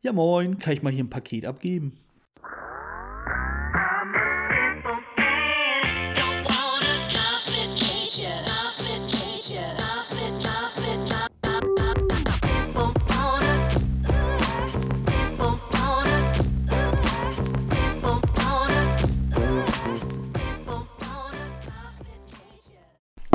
Ja 0.00 0.12
moin, 0.12 0.60
kann 0.60 0.74
ich 0.74 0.82
mal 0.82 0.92
hier 0.92 1.02
ein 1.02 1.10
Paket 1.10 1.44
abgeben? 1.44 1.98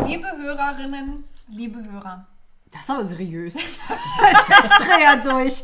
Liebe 0.05 0.27
Hörerinnen, 0.37 1.25
liebe 1.49 1.83
Hörer, 1.91 2.25
Das 2.71 2.81
ist 2.83 2.89
aber 2.89 3.05
seriös. 3.05 3.55
ich 3.57 3.63
drehe 3.63 5.03
ja 5.03 5.15
durch. 5.17 5.63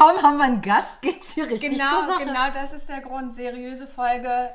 Kaum 0.00 0.22
haben 0.22 0.38
wir 0.38 0.44
einen 0.44 0.62
Gast, 0.62 1.02
geht's 1.02 1.34
hier 1.34 1.44
richtig 1.44 1.76
zur 1.76 1.78
genau, 1.78 2.06
Sache. 2.06 2.24
genau 2.24 2.50
das 2.54 2.72
ist 2.72 2.88
der 2.88 3.02
Grund. 3.02 3.34
Seriöse 3.34 3.86
Folge. 3.86 4.50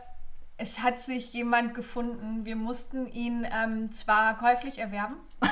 Es 0.57 0.79
hat 0.79 0.99
sich 0.99 1.33
jemand 1.33 1.75
gefunden. 1.75 2.45
Wir 2.45 2.55
mussten 2.55 3.05
ihn 3.05 3.47
ähm, 3.51 3.91
zwar 3.91 4.39
käuflich 4.39 4.79
erwerben, 4.79 5.17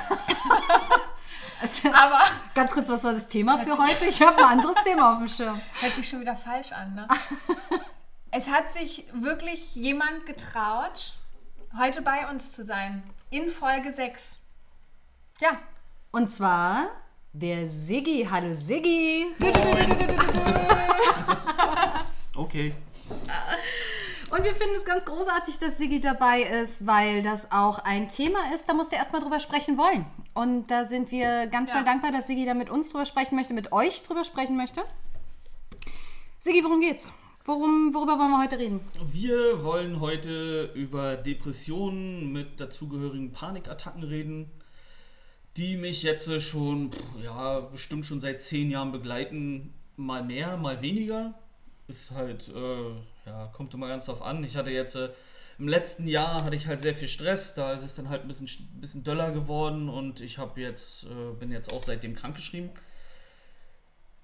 Also, 1.62 1.94
aber 1.94 2.24
ganz 2.56 2.72
kurz, 2.72 2.90
was 2.90 3.04
war 3.04 3.14
das 3.14 3.28
Thema 3.28 3.60
für 3.60 3.78
heute? 3.78 4.06
Ich 4.06 4.20
habe 4.20 4.40
ein 4.40 4.60
anderes 4.60 4.76
Thema 4.84 5.12
auf 5.12 5.20
dem 5.20 5.28
Schirm. 5.28 5.62
hört 5.82 5.96
sich 5.96 6.10
schon 6.10 6.22
wieder 6.22 6.38
falsch 6.38 6.72
an. 6.72 6.96
Ne? 6.96 7.08
es 8.32 8.50
hat 8.50 8.74
sich 8.74 9.06
wirklich 9.14 9.76
jemand 9.76 10.26
getraut, 10.26 11.14
heute 11.78 12.02
bei 12.02 12.28
uns 12.32 12.52
zu 12.52 12.66
sein. 12.66 13.04
In 13.30 13.52
Folge 13.52 13.92
6. 13.92 14.40
Ja, 15.40 15.60
Und 16.12 16.32
zwar 16.32 16.88
der 17.34 17.68
Siggi. 17.68 18.28
Hallo 18.30 18.54
Siggi. 18.54 19.26
Okay. 22.36 22.74
Und 24.32 24.44
wir 24.44 24.54
finden 24.56 24.76
es 24.76 24.84
ganz 24.86 25.06
großartig, 25.06 25.60
dass 25.60 25.78
Siggi 25.78 26.00
dabei 26.00 26.42
ist, 26.42 26.88
weil 26.88 27.22
das 27.22 27.52
auch 27.52 27.78
ein 27.80 28.08
Thema 28.08 28.40
ist, 28.56 28.68
da 28.68 28.74
musst 28.74 28.92
du 28.92 28.96
erstmal 28.96 29.22
drüber 29.22 29.40
sprechen 29.40 29.78
wollen. 29.78 30.06
Und 30.34 30.68
da 30.72 30.84
sind 30.84 31.12
wir 31.12 31.46
ganz 31.48 31.70
Ja. 31.72 31.84
dankbar, 31.84 32.12
dass 32.12 32.26
Siggi 32.26 32.44
da 32.46 32.56
mit 32.56 32.72
uns 32.72 32.90
drüber 32.92 33.06
sprechen 33.06 33.36
möchte, 33.36 33.54
mit 33.54 33.72
euch 33.72 34.02
drüber 34.02 34.24
sprechen 34.24 34.58
möchte. 34.58 34.82
Siggi, 36.40 36.64
worum 36.64 36.82
geht's? 36.82 37.12
Worum, 37.46 37.94
worüber 37.94 38.18
wollen 38.18 38.32
wir 38.32 38.42
heute 38.42 38.58
reden? 38.58 38.80
Wir 39.12 39.64
wollen 39.64 40.00
heute 40.00 40.72
über 40.74 41.16
Depressionen 41.16 42.32
mit 42.32 42.60
dazugehörigen 42.60 43.32
Panikattacken 43.32 44.02
reden, 44.04 44.50
die 45.58 45.78
mich 45.78 46.04
jetzt 46.04 46.42
schon, 46.42 46.92
ja, 47.22 47.60
bestimmt 47.60 48.06
schon 48.06 48.22
seit 48.22 48.42
zehn 48.42 48.72
Jahren 48.72 48.92
begleiten. 48.92 49.74
Mal 49.96 50.24
mehr, 50.24 50.58
mal 50.58 50.82
weniger. 50.82 51.34
Ist 51.88 52.12
halt, 52.12 52.48
äh, 52.50 52.92
ja, 53.26 53.48
kommt 53.54 53.74
immer 53.74 53.88
ganz 53.88 54.06
drauf 54.06 54.22
an. 54.22 54.44
Ich 54.44 54.56
hatte 54.56 54.72
jetzt, 54.72 54.96
äh, 54.96 55.10
im 55.60 55.68
letzten 55.68 56.08
Jahr 56.08 56.44
hatte 56.44 56.56
ich 56.56 56.68
halt 56.68 56.82
sehr 56.82 56.96
viel 56.96 57.08
Stress, 57.08 57.54
da 57.54 57.74
ist 57.74 57.84
es 57.84 57.96
dann 57.96 58.10
halt 58.10 58.24
ein 58.24 58.28
bisschen, 58.28 58.48
bisschen 58.82 59.04
döller 59.04 59.32
geworden 59.32 59.88
und 59.90 60.20
ich 60.20 60.40
habe 60.40 60.60
jetzt, 60.60 61.04
äh, 61.04 61.34
bin 61.40 61.52
jetzt 61.52 61.72
auch 61.72 61.84
seitdem 61.84 62.16
krankgeschrieben. 62.16 62.72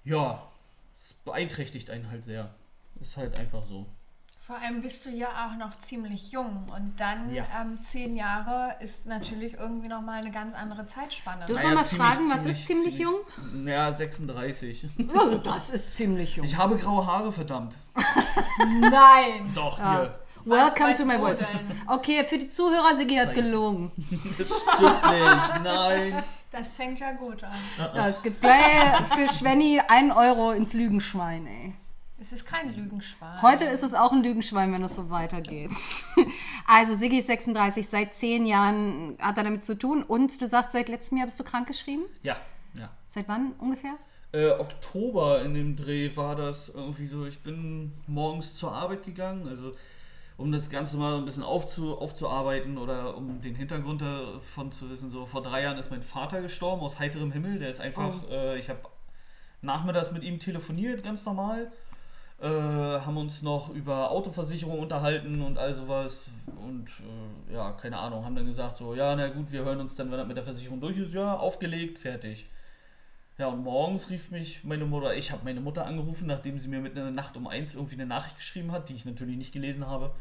Ja, 0.04 0.50
es 0.98 1.12
beeinträchtigt 1.12 1.90
einen 1.90 2.10
halt 2.10 2.24
sehr. 2.24 2.54
Ist 3.00 3.16
halt 3.16 3.34
einfach 3.34 3.64
so. 3.64 3.86
Vor 4.50 4.58
allem 4.60 4.82
bist 4.82 5.06
du 5.06 5.10
ja 5.10 5.28
auch 5.46 5.56
noch 5.56 5.78
ziemlich 5.78 6.32
jung 6.32 6.66
und 6.76 6.94
dann 6.98 7.32
Ja. 7.32 7.44
ähm, 7.60 7.78
zehn 7.84 8.16
Jahre 8.16 8.74
ist 8.80 9.06
natürlich 9.06 9.54
irgendwie 9.54 9.86
noch 9.86 10.00
mal 10.00 10.20
eine 10.20 10.32
ganz 10.32 10.56
andere 10.56 10.86
Zeitspanne. 10.88 11.44
Dürfen 11.46 11.68
wir 11.68 11.74
mal 11.76 11.84
ziemlich, 11.84 12.08
fragen, 12.08 12.24
was 12.30 12.38
ziemlich, 12.42 12.56
ist 12.58 12.66
ziemlich, 12.66 12.96
ziemlich- 12.96 13.54
jung? 13.54 13.68
Ja, 13.68 13.92
36. 13.92 14.88
Oh, 15.14 15.36
das 15.36 15.70
ist 15.70 15.94
ziemlich 15.96 16.34
jung. 16.34 16.44
Ich 16.44 16.56
habe 16.56 16.76
graue 16.76 17.06
Haare, 17.06 17.30
verdammt. 17.30 17.76
Nein! 18.80 19.52
Doch, 19.54 19.78
Ah. 19.78 20.00
hier. 20.00 20.18
Welcome 20.46 20.90
Was- 20.90 20.98
to 20.98 21.04
my 21.04 21.16
wo 21.18 21.22
world. 21.22 21.46
Okay, 21.86 22.24
für 22.26 22.38
die 22.38 22.48
Zuhörer, 22.48 22.96
Siggi 22.96 23.14
hat 23.16 23.32
gelogen. 23.34 23.92
Das 24.36 24.48
stimmt 24.48 25.10
nicht. 25.10 25.62
Nein. 25.62 26.22
Das 26.50 26.72
fängt 26.72 26.98
ja 26.98 27.12
gut 27.12 27.44
an. 27.44 27.52
Ja, 27.94 28.08
es 28.08 28.20
gibt 28.20 28.40
gleich 28.40 29.06
für 29.14 29.28
Schwenny 29.32 29.80
1 29.86 30.12
Euro 30.16 30.50
ins 30.50 30.72
Lügenschwein, 30.72 31.46
ey. 31.46 31.74
Es 32.22 32.32
ist 32.32 32.44
kein 32.44 32.74
Lügenschwein. 32.74 33.40
Heute 33.40 33.64
ist 33.64 33.82
es 33.82 33.94
auch 33.94 34.12
ein 34.12 34.22
Lügenschwein, 34.22 34.74
wenn 34.74 34.84
es 34.84 34.94
so 34.94 35.10
weitergeht. 35.10 35.70
Also, 36.66 36.94
Siggi 36.94 37.18
ist 37.18 37.26
36, 37.26 37.88
seit 37.88 38.14
10 38.14 38.46
Jahren 38.46 39.16
hat 39.18 39.38
er 39.38 39.42
damit 39.42 39.64
zu 39.64 39.76
tun. 39.76 40.04
Und 40.04 40.40
du 40.40 40.46
sagst, 40.46 40.70
seit 40.70 40.88
letztem 40.88 41.18
Jahr 41.18 41.26
bist 41.26 41.40
du 41.40 41.42
krankgeschrieben? 41.42 42.04
Ja, 42.22 42.36
ja. 42.74 42.90
Seit 43.08 43.26
wann 43.26 43.54
ungefähr? 43.58 43.94
Äh, 44.30 44.50
Oktober 44.50 45.42
in 45.42 45.54
dem 45.54 45.74
Dreh 45.74 46.14
war 46.14 46.36
das 46.36 46.68
irgendwie 46.68 47.06
so. 47.06 47.26
Ich 47.26 47.40
bin 47.40 47.92
morgens 48.06 48.54
zur 48.54 48.72
Arbeit 48.72 49.02
gegangen, 49.02 49.48
also 49.48 49.72
um 50.36 50.52
das 50.52 50.70
Ganze 50.70 50.96
mal 50.96 51.16
ein 51.16 51.24
bisschen 51.24 51.42
aufzu, 51.42 51.98
aufzuarbeiten 51.98 52.78
oder 52.78 53.16
um 53.16 53.40
den 53.40 53.56
Hintergrund 53.56 54.02
davon 54.02 54.70
zu 54.70 54.88
wissen. 54.90 55.10
So 55.10 55.26
vor 55.26 55.42
drei 55.42 55.62
Jahren 55.62 55.78
ist 55.78 55.90
mein 55.90 56.04
Vater 56.04 56.40
gestorben 56.40 56.82
aus 56.82 57.00
heiterem 57.00 57.32
Himmel. 57.32 57.58
Der 57.58 57.70
ist 57.70 57.80
einfach, 57.80 58.30
äh, 58.30 58.58
ich 58.60 58.68
habe 58.68 58.80
nachmittags 59.60 60.12
mit 60.12 60.22
ihm 60.22 60.38
telefoniert, 60.38 61.02
ganz 61.02 61.24
normal. 61.24 61.72
Äh, 62.40 62.46
haben 62.46 63.18
uns 63.18 63.42
noch 63.42 63.68
über 63.68 64.10
Autoversicherung 64.10 64.78
unterhalten 64.78 65.42
und 65.42 65.58
all 65.58 65.74
sowas 65.74 66.30
und 66.66 66.88
äh, 66.88 67.54
ja, 67.54 67.72
keine 67.72 67.98
Ahnung, 67.98 68.24
haben 68.24 68.34
dann 68.34 68.46
gesagt 68.46 68.78
so, 68.78 68.94
ja, 68.94 69.14
na 69.14 69.28
gut, 69.28 69.52
wir 69.52 69.62
hören 69.62 69.78
uns 69.78 69.94
dann, 69.94 70.10
wenn 70.10 70.16
das 70.16 70.26
mit 70.26 70.38
der 70.38 70.44
Versicherung 70.44 70.80
durch 70.80 70.96
ist, 70.96 71.12
ja, 71.12 71.36
aufgelegt, 71.36 71.98
fertig. 71.98 72.46
Ja, 73.36 73.48
und 73.48 73.62
morgens 73.62 74.08
rief 74.08 74.30
mich 74.30 74.64
meine 74.64 74.86
Mutter, 74.86 75.14
ich 75.14 75.32
habe 75.32 75.44
meine 75.44 75.60
Mutter 75.60 75.84
angerufen, 75.84 76.26
nachdem 76.26 76.58
sie 76.58 76.68
mir 76.68 76.80
mit 76.80 76.96
einer 76.96 77.10
Nacht 77.10 77.36
um 77.36 77.46
eins 77.46 77.74
irgendwie 77.74 77.96
eine 77.96 78.06
Nachricht 78.06 78.36
geschrieben 78.36 78.72
hat, 78.72 78.88
die 78.88 78.94
ich 78.94 79.04
natürlich 79.04 79.36
nicht 79.36 79.52
gelesen 79.52 79.86
habe. 79.86 80.14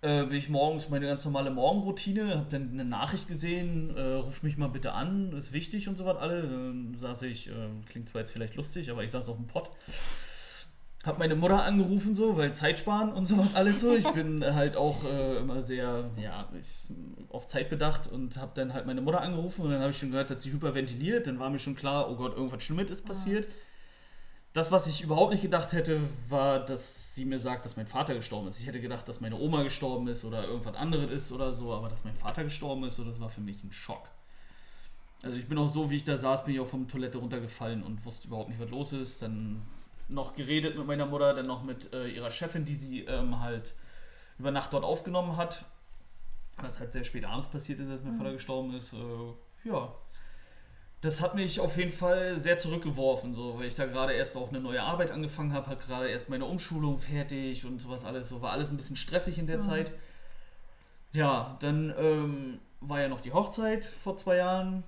Äh, 0.00 0.24
bin 0.24 0.36
ich 0.36 0.48
morgens 0.48 0.88
meine 0.88 1.06
ganz 1.06 1.24
normale 1.24 1.50
Morgenroutine, 1.52 2.36
habe 2.36 2.46
dann 2.50 2.70
eine 2.72 2.84
Nachricht 2.84 3.28
gesehen, 3.28 3.96
äh, 3.96 4.14
ruf 4.14 4.42
mich 4.42 4.56
mal 4.56 4.68
bitte 4.68 4.92
an, 4.92 5.32
ist 5.32 5.52
wichtig 5.52 5.88
und 5.88 5.96
so 5.96 6.04
was 6.04 6.16
alle. 6.16 6.42
Dann 6.42 6.96
saß 6.98 7.22
ich, 7.22 7.48
äh, 7.48 7.52
klingt 7.88 8.08
zwar 8.08 8.22
jetzt 8.22 8.30
vielleicht 8.30 8.56
lustig, 8.56 8.90
aber 8.90 9.04
ich 9.04 9.12
saß 9.12 9.28
auf 9.28 9.36
dem 9.36 9.46
Pott. 9.46 9.70
Hab 11.04 11.18
meine 11.18 11.36
Mutter 11.36 11.62
angerufen 11.62 12.14
so, 12.14 12.36
weil 12.36 12.52
Zeit 12.54 12.80
sparen 12.80 13.12
und 13.12 13.24
so 13.24 13.38
was 13.38 13.54
alles 13.54 13.80
so. 13.80 13.94
Ich 13.94 14.08
bin 14.08 14.44
halt 14.54 14.76
auch 14.76 15.04
äh, 15.04 15.36
immer 15.36 15.62
sehr, 15.62 16.10
ja, 16.20 16.48
ich, 16.58 16.66
auf 17.30 17.46
Zeit 17.46 17.70
bedacht 17.70 18.10
und 18.10 18.36
habe 18.36 18.50
dann 18.54 18.74
halt 18.74 18.86
meine 18.86 19.00
Mutter 19.00 19.20
angerufen 19.20 19.62
und 19.62 19.70
dann 19.70 19.80
habe 19.80 19.90
ich 19.90 19.98
schon 19.98 20.10
gehört, 20.10 20.30
dass 20.30 20.42
sie 20.42 20.52
hyperventiliert. 20.52 21.26
Dann 21.26 21.38
war 21.38 21.50
mir 21.50 21.58
schon 21.58 21.76
klar, 21.76 22.10
oh 22.10 22.16
Gott, 22.16 22.36
irgendwas 22.36 22.62
Schlimmes 22.64 22.90
ist 22.90 23.06
passiert. 23.06 23.46
Das, 24.54 24.72
was 24.72 24.88
ich 24.88 25.02
überhaupt 25.02 25.30
nicht 25.30 25.42
gedacht 25.42 25.72
hätte, 25.72 26.00
war, 26.28 26.64
dass 26.64 27.14
sie 27.14 27.24
mir 27.24 27.38
sagt, 27.38 27.64
dass 27.64 27.76
mein 27.76 27.86
Vater 27.86 28.14
gestorben 28.14 28.48
ist. 28.48 28.58
Ich 28.58 28.66
hätte 28.66 28.80
gedacht, 28.80 29.08
dass 29.08 29.20
meine 29.20 29.36
Oma 29.36 29.62
gestorben 29.62 30.08
ist 30.08 30.24
oder 30.24 30.44
irgendwas 30.44 30.74
anderes 30.74 31.12
ist 31.12 31.30
oder 31.30 31.52
so, 31.52 31.72
aber 31.72 31.88
dass 31.88 32.04
mein 32.04 32.16
Vater 32.16 32.42
gestorben 32.42 32.82
ist, 32.84 32.96
so, 32.96 33.04
das 33.04 33.20
war 33.20 33.28
für 33.28 33.40
mich 33.40 33.62
ein 33.62 33.70
Schock. 33.70 34.08
Also 35.22 35.36
ich 35.36 35.46
bin 35.48 35.58
auch 35.58 35.68
so, 35.68 35.90
wie 35.90 35.96
ich 35.96 36.04
da 36.04 36.16
saß, 36.16 36.44
bin 36.44 36.54
ich 36.54 36.60
auch 36.60 36.66
vom 36.66 36.88
Toilette 36.88 37.18
runtergefallen 37.18 37.82
und 37.82 38.04
wusste 38.04 38.28
überhaupt 38.28 38.48
nicht, 38.48 38.60
was 38.60 38.70
los 38.70 38.92
ist. 38.92 39.22
Dann 39.22 39.62
noch 40.08 40.34
geredet 40.34 40.76
mit 40.76 40.86
meiner 40.86 41.06
Mutter, 41.06 41.34
dann 41.34 41.46
noch 41.46 41.62
mit 41.62 41.92
äh, 41.92 42.08
ihrer 42.08 42.30
Chefin, 42.30 42.64
die 42.64 42.74
sie 42.74 43.00
ähm, 43.04 43.40
halt 43.40 43.74
über 44.38 44.50
Nacht 44.50 44.72
dort 44.72 44.84
aufgenommen 44.84 45.36
hat. 45.36 45.64
Was 46.56 46.80
halt 46.80 46.92
sehr 46.92 47.04
spät 47.04 47.24
abends 47.24 47.48
passiert 47.48 47.80
ist, 47.80 47.90
als 47.90 48.02
mein 48.02 48.16
Vater 48.16 48.32
gestorben 48.32 48.74
ist. 48.74 48.92
Äh, 48.92 49.68
ja. 49.68 49.94
Das 51.00 51.20
hat 51.20 51.36
mich 51.36 51.60
auf 51.60 51.76
jeden 51.76 51.92
Fall 51.92 52.36
sehr 52.36 52.58
zurückgeworfen, 52.58 53.32
so, 53.32 53.56
weil 53.58 53.66
ich 53.66 53.76
da 53.76 53.86
gerade 53.86 54.14
erst 54.14 54.36
auch 54.36 54.48
eine 54.48 54.58
neue 54.58 54.82
Arbeit 54.82 55.12
angefangen 55.12 55.52
habe, 55.52 55.68
hat 55.68 55.80
gerade 55.80 56.08
erst 56.08 56.28
meine 56.28 56.44
Umschulung 56.44 56.98
fertig 56.98 57.64
und 57.64 57.80
sowas 57.80 58.04
alles. 58.04 58.28
So 58.28 58.42
war 58.42 58.50
alles 58.50 58.70
ein 58.70 58.76
bisschen 58.76 58.96
stressig 58.96 59.38
in 59.38 59.46
der 59.46 59.60
Zeit. 59.60 59.92
Ja, 61.12 61.56
dann 61.60 61.94
ähm, 61.96 62.58
war 62.80 63.00
ja 63.00 63.08
noch 63.08 63.20
die 63.20 63.32
Hochzeit 63.32 63.84
vor 63.84 64.16
zwei 64.16 64.36
Jahren 64.36 64.82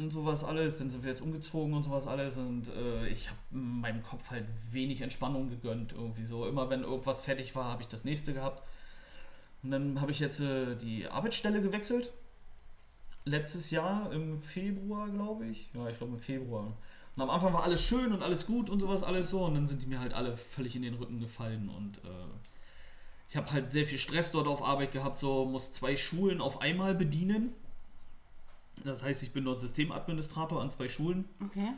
und 0.00 0.10
sowas 0.10 0.42
alles. 0.42 0.78
Dann 0.78 0.90
sind 0.90 1.02
wir 1.02 1.10
jetzt 1.10 1.20
umgezogen 1.20 1.74
und 1.74 1.82
sowas 1.82 2.06
alles. 2.06 2.36
Und 2.36 2.68
äh, 2.68 3.06
ich 3.08 3.28
habe 3.28 3.38
meinem 3.50 4.02
Kopf 4.02 4.30
halt 4.30 4.46
wenig 4.70 5.00
Entspannung 5.00 5.48
gegönnt. 5.48 5.92
Irgendwie 5.92 6.24
so. 6.24 6.46
Immer 6.46 6.70
wenn 6.70 6.82
irgendwas 6.82 7.20
fertig 7.20 7.54
war, 7.54 7.66
habe 7.66 7.82
ich 7.82 7.88
das 7.88 8.04
nächste 8.04 8.32
gehabt. 8.32 8.62
Und 9.62 9.70
dann 9.70 10.00
habe 10.00 10.10
ich 10.10 10.18
jetzt 10.18 10.40
äh, 10.40 10.74
die 10.76 11.06
Arbeitsstelle 11.06 11.60
gewechselt. 11.60 12.10
Letztes 13.24 13.70
Jahr 13.70 14.10
im 14.12 14.36
Februar, 14.36 15.08
glaube 15.10 15.46
ich. 15.46 15.68
Ja, 15.74 15.88
ich 15.88 15.98
glaube 15.98 16.14
im 16.14 16.18
Februar. 16.18 16.76
Und 17.16 17.22
am 17.22 17.30
Anfang 17.30 17.52
war 17.52 17.64
alles 17.64 17.82
schön 17.82 18.12
und 18.12 18.22
alles 18.22 18.46
gut 18.46 18.70
und 18.70 18.80
sowas 18.80 19.02
alles 19.02 19.30
so. 19.30 19.44
Und 19.44 19.54
dann 19.54 19.66
sind 19.66 19.82
die 19.82 19.86
mir 19.86 20.00
halt 20.00 20.14
alle 20.14 20.36
völlig 20.36 20.74
in 20.74 20.82
den 20.82 20.94
Rücken 20.94 21.20
gefallen. 21.20 21.68
Und 21.68 21.98
äh, 21.98 22.28
ich 23.28 23.36
habe 23.36 23.52
halt 23.52 23.70
sehr 23.70 23.84
viel 23.84 23.98
Stress 23.98 24.32
dort 24.32 24.48
auf 24.48 24.62
Arbeit 24.62 24.92
gehabt. 24.92 25.18
So 25.18 25.44
muss 25.44 25.72
zwei 25.72 25.96
Schulen 25.96 26.40
auf 26.40 26.62
einmal 26.62 26.94
bedienen. 26.94 27.52
Das 28.84 29.02
heißt, 29.02 29.22
ich 29.22 29.32
bin 29.32 29.44
dort 29.44 29.60
Systemadministrator 29.60 30.60
an 30.60 30.70
zwei 30.70 30.88
Schulen. 30.88 31.24
Okay. 31.44 31.72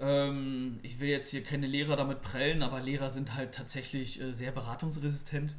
Ähm, 0.00 0.78
ich 0.82 1.00
will 1.00 1.08
jetzt 1.08 1.30
hier 1.30 1.42
keine 1.42 1.66
Lehrer 1.66 1.96
damit 1.96 2.22
prellen, 2.22 2.62
aber 2.62 2.80
Lehrer 2.80 3.10
sind 3.10 3.34
halt 3.34 3.54
tatsächlich 3.54 4.20
äh, 4.20 4.32
sehr 4.32 4.52
beratungsresistent. 4.52 5.56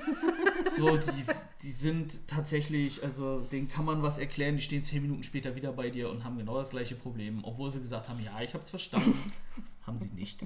so, 0.76 0.96
die, 0.96 1.24
die 1.62 1.70
sind 1.70 2.26
tatsächlich, 2.26 3.04
also 3.04 3.40
denen 3.40 3.68
kann 3.68 3.84
man 3.84 4.02
was 4.02 4.18
erklären, 4.18 4.56
die 4.56 4.62
stehen 4.62 4.82
zehn 4.82 5.02
Minuten 5.02 5.22
später 5.22 5.54
wieder 5.54 5.72
bei 5.72 5.90
dir 5.90 6.10
und 6.10 6.24
haben 6.24 6.36
genau 6.36 6.58
das 6.58 6.70
gleiche 6.70 6.96
Problem, 6.96 7.44
obwohl 7.44 7.70
sie 7.70 7.78
gesagt 7.78 8.08
haben, 8.08 8.20
ja, 8.24 8.40
ich 8.40 8.54
hab's 8.54 8.70
verstanden. 8.70 9.14
Haben 9.86 9.98
sie 9.98 10.10
nicht. 10.14 10.44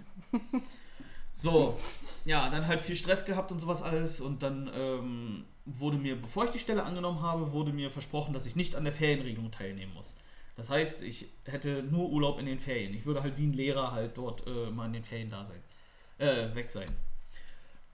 So, 1.34 1.78
ja, 2.24 2.48
dann 2.48 2.66
halt 2.66 2.80
viel 2.80 2.96
Stress 2.96 3.24
gehabt 3.24 3.50
und 3.52 3.58
sowas 3.58 3.82
alles. 3.82 4.20
Und 4.20 4.42
dann 4.42 4.70
ähm, 4.74 5.44
wurde 5.66 5.98
mir, 5.98 6.20
bevor 6.20 6.44
ich 6.44 6.50
die 6.50 6.58
Stelle 6.58 6.84
angenommen 6.84 7.20
habe, 7.20 7.52
wurde 7.52 7.72
mir 7.72 7.90
versprochen, 7.90 8.32
dass 8.32 8.46
ich 8.46 8.56
nicht 8.56 8.76
an 8.76 8.84
der 8.84 8.92
Ferienregelung 8.92 9.50
teilnehmen 9.50 9.92
muss. 9.94 10.14
Das 10.56 10.70
heißt, 10.70 11.02
ich 11.02 11.26
hätte 11.46 11.82
nur 11.82 12.10
Urlaub 12.10 12.38
in 12.38 12.46
den 12.46 12.60
Ferien. 12.60 12.94
Ich 12.94 13.04
würde 13.04 13.22
halt 13.22 13.36
wie 13.36 13.46
ein 13.46 13.52
Lehrer 13.52 13.92
halt 13.92 14.16
dort 14.16 14.46
äh, 14.46 14.70
mal 14.70 14.86
in 14.86 14.92
den 14.92 15.04
Ferien 15.04 15.28
da 15.28 15.44
sein. 15.44 15.60
Äh, 16.18 16.54
weg 16.54 16.70
sein. 16.70 16.88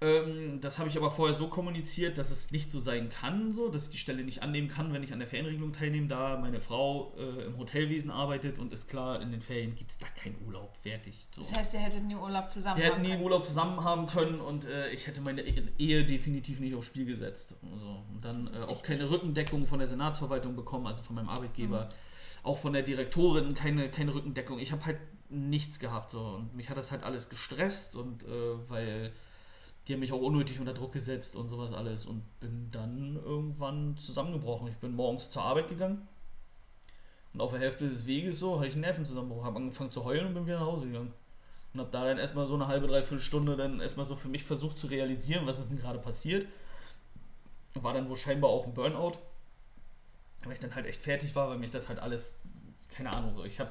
Ähm, 0.03 0.61
das 0.63 0.79
habe 0.79 0.89
ich 0.89 0.97
aber 0.97 1.11
vorher 1.11 1.37
so 1.37 1.49
kommuniziert, 1.49 2.17
dass 2.17 2.31
es 2.31 2.53
nicht 2.53 2.71
so 2.71 2.81
sein 2.81 3.11
kann, 3.11 3.53
so, 3.53 3.69
dass 3.69 3.85
ich 3.85 3.91
die 3.91 3.99
Stelle 3.99 4.25
nicht 4.25 4.43
annehmen 4.43 4.69
kann, 4.69 4.95
wenn 4.95 5.03
ich 5.03 5.13
an 5.13 5.19
der 5.19 5.29
Ferienregelung 5.29 5.75
teilnehme, 5.75 6.09
da 6.09 6.39
meine 6.39 6.61
Frau 6.61 7.15
äh, 7.19 7.45
im 7.45 7.59
Hotelwesen 7.59 8.11
arbeitet 8.11 8.59
und 8.59 8.73
ist 8.73 8.89
klar, 8.89 9.21
in 9.21 9.31
den 9.31 9.43
Ferien 9.43 9.75
gibt 9.75 9.91
es 9.91 9.99
da 9.99 10.07
keinen 10.09 10.37
Urlaub. 10.47 10.75
Fertig. 10.79 11.29
So. 11.33 11.43
Das 11.43 11.55
heißt, 11.55 11.75
ihr 11.75 11.81
hättet 11.81 12.05
nie 12.05 12.15
Urlaub 12.15 12.51
zusammen 12.51 12.79
Wir 12.79 12.87
hätten 12.87 12.97
haben 12.97 13.03
nie 13.03 13.11
können. 13.11 13.23
Urlaub 13.25 13.45
zusammen 13.45 13.85
haben 13.85 14.07
können 14.07 14.41
und 14.41 14.65
äh, 14.65 14.89
ich 14.91 15.07
hätte 15.07 15.21
meine 15.21 15.43
E- 15.43 15.69
Ehe 15.79 16.05
definitiv 16.07 16.61
nicht 16.61 16.75
aufs 16.75 16.87
Spiel 16.87 17.05
gesetzt. 17.05 17.57
So. 17.61 18.03
Und 18.15 18.25
dann 18.25 18.49
äh, 18.55 18.65
auch 18.65 18.83
keine 18.83 19.11
Rückendeckung 19.11 19.67
von 19.67 19.81
der 19.81 19.89
Senatsverwaltung 19.89 20.57
bekommen, 20.57 20.87
also 20.87 21.03
von 21.03 21.15
meinem 21.17 21.29
Arbeitgeber. 21.29 21.85
Mhm. 21.85 21.89
Auch 22.43 22.57
von 22.57 22.73
der 22.73 22.83
Direktorin 22.83 23.53
keine, 23.53 23.91
keine 23.91 24.15
Rückendeckung. 24.15 24.61
Ich 24.61 24.73
habe 24.73 24.83
halt 24.87 24.99
nichts 25.29 25.79
gehabt. 25.79 26.09
So. 26.09 26.21
Und 26.21 26.57
mich 26.57 26.71
hat 26.71 26.79
das 26.79 26.91
halt 26.91 27.03
alles 27.03 27.29
gestresst 27.29 27.97
und 27.97 28.23
äh, 28.23 28.29
weil 28.69 29.13
die 29.87 29.95
haben 29.95 30.01
mich 30.01 30.13
auch 30.13 30.21
unnötig 30.21 30.61
unter 30.61 30.75
Druck 30.75 30.93
gesetzt 30.93 31.37
und 31.37 31.49
sowas 31.49 31.73
alles 31.73 32.07
und 32.07 32.23
bin 32.41 32.71
dann 32.71 33.17
irgendwann 33.17 33.97
zusammengebrochen. 33.97 34.69
Ich 34.69 34.77
bin 34.77 34.95
morgens 34.95 35.31
zur 35.31 35.43
Arbeit 35.43 35.69
gegangen 35.69 36.07
und 37.33 37.41
auf 37.41 37.51
der 37.51 37.61
Hälfte 37.61 37.89
des 37.89 38.07
Weges 38.07 38.39
so 38.39 38.59
hatte 38.59 38.69
ich 38.69 38.75
einen 38.75 38.83
Nervenzusammenbruch, 38.83 39.45
habe 39.45 39.57
angefangen 39.57 39.91
zu 39.91 40.05
heulen 40.05 40.27
und 40.27 40.35
bin 40.35 40.47
wieder 40.47 40.59
nach 40.59 40.67
Hause 40.67 40.87
gegangen. 40.87 41.13
Und 41.73 41.81
habe 41.81 41.91
da 41.93 42.05
dann 42.05 42.19
erstmal 42.19 42.47
so 42.49 42.55
eine 42.55 42.67
halbe, 42.67 42.89
dreiviertel 42.89 43.21
Stunde 43.21 43.57
dann 43.57 43.81
erstmal 43.81 44.05
so 44.05 44.17
für 44.17 44.29
mich 44.29 44.43
versucht 44.43 44.77
zu 44.77 44.89
realisieren, 44.89 45.47
was 45.47 45.61
ist 45.61 45.71
denn 45.71 45.79
gerade 45.79 46.01
passiert. 46.01 46.49
War 47.75 47.95
dann 47.95 48.09
wohl 48.09 48.17
scheinbar 48.17 48.51
auch 48.51 48.67
ein 48.67 48.75
Burnout. 48.75 49.13
Weil 50.43 50.55
ich 50.55 50.59
dann 50.59 50.75
halt 50.75 50.87
echt 50.87 51.03
fertig 51.03 51.37
war, 51.37 51.49
weil 51.49 51.59
mich 51.59 51.71
das 51.71 51.89
halt 51.89 52.01
alles, 52.01 52.41
keine 52.89 53.13
Ahnung, 53.13 53.35
so. 53.35 53.45
Ich 53.45 53.61
habe 53.61 53.71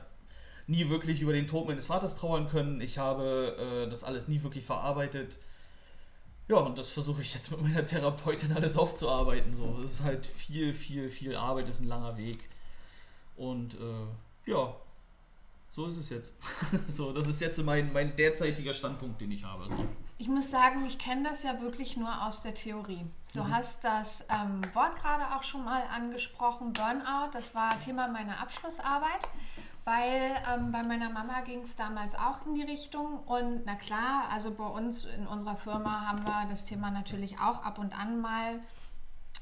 nie 0.67 0.87
wirklich 0.87 1.21
über 1.21 1.33
den 1.33 1.47
Tod 1.47 1.67
meines 1.67 1.87
Vaters 1.87 2.15
trauern 2.15 2.47
können. 2.47 2.79
Ich 2.79 2.97
habe 2.97 3.85
äh, 3.85 3.89
das 3.89 4.05
alles 4.05 4.29
nie 4.29 4.43
wirklich 4.43 4.63
verarbeitet. 4.63 5.37
Ja, 6.49 6.57
und 6.57 6.77
das 6.79 6.89
versuche 6.89 7.21
ich 7.21 7.35
jetzt 7.35 7.51
mit 7.51 7.61
meiner 7.61 7.85
Therapeutin 7.85 8.51
alles 8.53 8.75
aufzuarbeiten. 8.75 9.55
So, 9.55 9.79
es 9.83 9.93
ist 9.93 10.03
halt 10.03 10.25
viel, 10.25 10.73
viel, 10.73 11.09
viel 11.09 11.35
Arbeit, 11.35 11.69
ist 11.69 11.79
ein 11.79 11.87
langer 11.87 12.17
Weg. 12.17 12.49
Und 13.37 13.75
äh, 13.75 14.49
ja, 14.49 14.75
so 15.69 15.85
ist 15.85 15.97
es 15.97 16.09
jetzt. 16.09 16.33
so, 16.89 17.13
das 17.13 17.27
ist 17.27 17.39
jetzt 17.39 17.61
mein, 17.63 17.93
mein 17.93 18.15
derzeitiger 18.15 18.73
Standpunkt, 18.73 19.21
den 19.21 19.31
ich 19.31 19.43
habe. 19.43 19.65
So. 19.65 19.87
Ich 20.17 20.27
muss 20.27 20.49
sagen, 20.49 20.85
ich 20.87 20.97
kenne 20.97 21.29
das 21.29 21.43
ja 21.43 21.61
wirklich 21.61 21.95
nur 21.97 22.25
aus 22.25 22.41
der 22.41 22.55
Theorie. 22.55 23.05
Du 23.33 23.47
hast 23.47 23.83
das 23.83 24.25
ähm, 24.29 24.63
Wort 24.73 24.95
gerade 24.99 25.35
auch 25.35 25.43
schon 25.43 25.63
mal 25.63 25.83
angesprochen, 25.93 26.73
Burnout. 26.73 27.29
Das 27.31 27.53
war 27.53 27.79
Thema 27.79 28.07
meiner 28.07 28.39
Abschlussarbeit, 28.39 29.21
weil 29.85 30.35
ähm, 30.51 30.71
bei 30.71 30.83
meiner 30.83 31.09
Mama 31.09 31.41
ging 31.41 31.61
es 31.61 31.75
damals 31.75 32.15
auch 32.15 32.45
in 32.45 32.55
die 32.55 32.63
Richtung. 32.63 33.19
Und 33.25 33.65
na 33.65 33.75
klar, 33.75 34.25
also 34.31 34.51
bei 34.51 34.67
uns 34.67 35.05
in 35.05 35.27
unserer 35.27 35.55
Firma 35.55 36.07
haben 36.07 36.23
wir 36.23 36.47
das 36.49 36.65
Thema 36.65 36.91
natürlich 36.91 37.39
auch 37.39 37.63
ab 37.63 37.79
und 37.79 37.97
an 37.97 38.21
mal, 38.21 38.59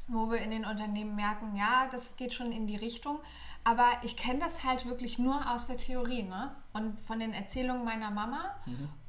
wo 0.07 0.31
wir 0.31 0.39
in 0.39 0.51
den 0.51 0.65
Unternehmen 0.65 1.15
merken, 1.15 1.55
ja, 1.55 1.87
das 1.91 2.15
geht 2.15 2.33
schon 2.33 2.51
in 2.51 2.67
die 2.67 2.77
Richtung. 2.77 3.19
Aber 3.67 3.89
ich 4.03 4.15
kenne 4.15 4.39
das 4.39 4.63
halt 4.63 4.85
wirklich 4.85 5.19
nur 5.19 5.51
aus 5.51 5.67
der 5.67 5.75
Theorie 5.75 6.23
ne? 6.23 6.55
und 6.71 6.97
von 7.01 7.19
den 7.19 7.33
Erzählungen 7.33 7.83
meiner 7.83 8.11
Mama. 8.11 8.55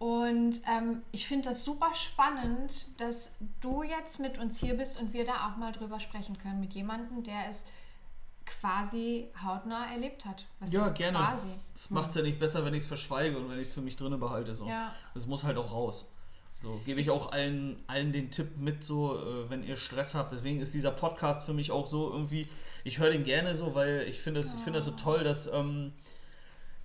Und 0.00 0.60
ähm, 0.66 1.02
ich 1.12 1.28
finde 1.28 1.50
das 1.50 1.62
super 1.62 1.94
spannend, 1.94 2.88
dass 3.00 3.36
du 3.60 3.84
jetzt 3.84 4.18
mit 4.18 4.36
uns 4.36 4.58
hier 4.58 4.76
bist 4.76 5.00
und 5.00 5.12
wir 5.12 5.24
da 5.24 5.46
auch 5.46 5.56
mal 5.58 5.70
drüber 5.70 6.00
sprechen 6.00 6.38
können 6.38 6.58
mit 6.58 6.72
jemandem, 6.72 7.22
der 7.22 7.48
es 7.48 7.66
quasi 8.48 9.28
hautnah 9.42 9.92
erlebt 9.92 10.24
hat. 10.24 10.46
Was 10.60 10.72
Ja, 10.72 10.88
gerne. 10.90 11.18
Quasi. 11.18 11.48
Das 11.72 11.90
macht 11.90 12.10
es 12.10 12.16
ja 12.16 12.22
nicht 12.22 12.38
besser, 12.38 12.64
wenn 12.64 12.74
ich 12.74 12.82
es 12.82 12.86
verschweige 12.86 13.38
und 13.38 13.48
wenn 13.50 13.58
ich 13.58 13.68
es 13.68 13.74
für 13.74 13.80
mich 13.80 13.96
drinne 13.96 14.18
behalte. 14.18 14.54
So. 14.54 14.66
Ja. 14.66 14.94
Das 15.14 15.26
muss 15.26 15.44
halt 15.44 15.56
auch 15.56 15.72
raus. 15.72 16.10
So, 16.62 16.80
gebe 16.84 17.00
ich 17.00 17.10
auch 17.10 17.30
allen, 17.30 17.76
allen 17.86 18.12
den 18.12 18.30
Tipp 18.32 18.56
mit, 18.56 18.82
so, 18.82 19.16
äh, 19.16 19.48
wenn 19.48 19.62
ihr 19.62 19.76
Stress 19.76 20.14
habt. 20.14 20.32
Deswegen 20.32 20.60
ist 20.60 20.74
dieser 20.74 20.90
Podcast 20.90 21.46
für 21.46 21.52
mich 21.54 21.70
auch 21.70 21.86
so 21.86 22.10
irgendwie, 22.10 22.48
ich 22.82 22.98
höre 22.98 23.10
den 23.10 23.22
gerne 23.22 23.54
so, 23.54 23.74
weil 23.74 24.06
ich 24.08 24.20
finde 24.20 24.40
es 24.40 24.54
ich 24.54 24.60
finde 24.60 24.80
das 24.80 24.86
so 24.86 24.90
toll, 24.92 25.22
dass, 25.22 25.46
ähm, 25.52 25.92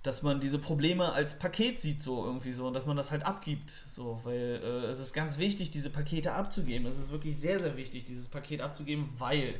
dass 0.04 0.22
man 0.22 0.38
diese 0.38 0.60
Probleme 0.60 1.12
als 1.12 1.40
Paket 1.40 1.80
sieht, 1.80 2.02
so 2.02 2.24
irgendwie 2.24 2.52
so, 2.52 2.68
und 2.68 2.74
dass 2.74 2.86
man 2.86 2.96
das 2.96 3.10
halt 3.10 3.26
abgibt. 3.26 3.70
So, 3.70 4.20
weil 4.22 4.60
äh, 4.62 4.86
es 4.86 5.00
ist 5.00 5.12
ganz 5.12 5.38
wichtig, 5.38 5.72
diese 5.72 5.90
Pakete 5.90 6.32
abzugeben. 6.32 6.86
Es 6.86 6.98
ist 6.98 7.10
wirklich 7.10 7.36
sehr, 7.36 7.58
sehr 7.58 7.76
wichtig, 7.76 8.04
dieses 8.04 8.28
Paket 8.28 8.60
abzugeben, 8.60 9.08
weil 9.18 9.58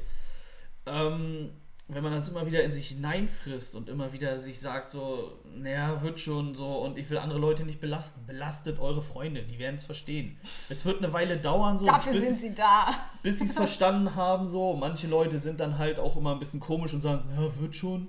ähm, 0.87 1.51
wenn 1.87 2.03
man 2.03 2.13
das 2.13 2.29
immer 2.29 2.47
wieder 2.47 2.65
in 2.65 2.73
sich 2.73 2.89
hineinfrisst 2.89 3.75
und 3.75 3.91
immer 3.91 4.13
wieder 4.15 4.39
sich 4.39 4.59
sagt, 4.59 4.89
so, 4.89 5.39
naja, 5.55 6.03
wird 6.03 6.19
schon 6.19 6.55
so 6.55 6.79
und 6.79 6.97
ich 6.97 7.11
will 7.11 7.19
andere 7.19 7.39
Leute 7.39 7.65
nicht 7.65 7.81
belasten. 7.81 8.27
Belastet 8.27 8.79
eure 8.79 9.03
Freunde, 9.03 9.43
die 9.43 9.59
werden 9.59 9.75
es 9.77 9.85
verstehen. 9.85 10.39
Es 10.71 10.87
wird 10.87 10.99
eine 10.99 11.13
Weile 11.13 11.37
dauern, 11.37 11.79
so, 11.79 11.85
Dafür 11.85 12.13
bis, 12.13 12.25
sind 12.25 12.41
sie 12.41 12.55
da. 12.55 12.95
bis 13.23 13.39
sie 13.39 13.45
es 13.45 13.53
verstanden 13.53 14.15
haben, 14.15 14.47
so. 14.47 14.75
Manche 14.75 15.09
Leute 15.09 15.39
sind 15.39 15.61
dann 15.61 15.77
halt 15.77 15.99
auch 15.99 16.17
immer 16.17 16.33
ein 16.33 16.39
bisschen 16.39 16.61
komisch 16.61 16.95
und 16.95 17.03
sagen, 17.03 17.29
ja, 17.37 17.61
wird 17.61 17.77
schon. 17.77 18.09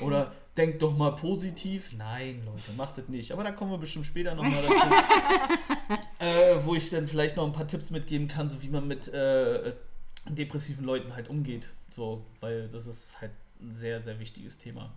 Oder 0.00 0.32
denkt 0.56 0.82
doch 0.82 0.96
mal 0.96 1.12
positiv. 1.12 1.92
Nein, 1.96 2.42
Leute, 2.44 2.72
macht 2.76 2.98
das 2.98 3.08
nicht. 3.08 3.32
Aber 3.32 3.42
da 3.42 3.50
kommen 3.50 3.72
wir 3.72 3.78
bestimmt 3.78 4.06
später 4.06 4.34
nochmal 4.34 4.62
dazu. 4.62 5.98
äh, 6.18 6.56
wo 6.64 6.74
ich 6.74 6.88
dann 6.90 7.08
vielleicht 7.08 7.36
noch 7.36 7.46
ein 7.46 7.52
paar 7.52 7.66
Tipps 7.66 7.90
mitgeben 7.90 8.28
kann, 8.28 8.48
so 8.48 8.62
wie 8.62 8.68
man 8.68 8.86
mit 8.86 9.12
äh, 9.12 9.72
depressiven 10.26 10.84
Leuten 10.84 11.14
halt 11.14 11.28
umgeht. 11.28 11.72
So, 11.90 12.24
weil 12.40 12.68
das 12.68 12.86
ist 12.86 13.20
halt 13.20 13.32
ein 13.60 13.74
sehr, 13.74 14.02
sehr 14.02 14.18
wichtiges 14.20 14.58
Thema. 14.58 14.92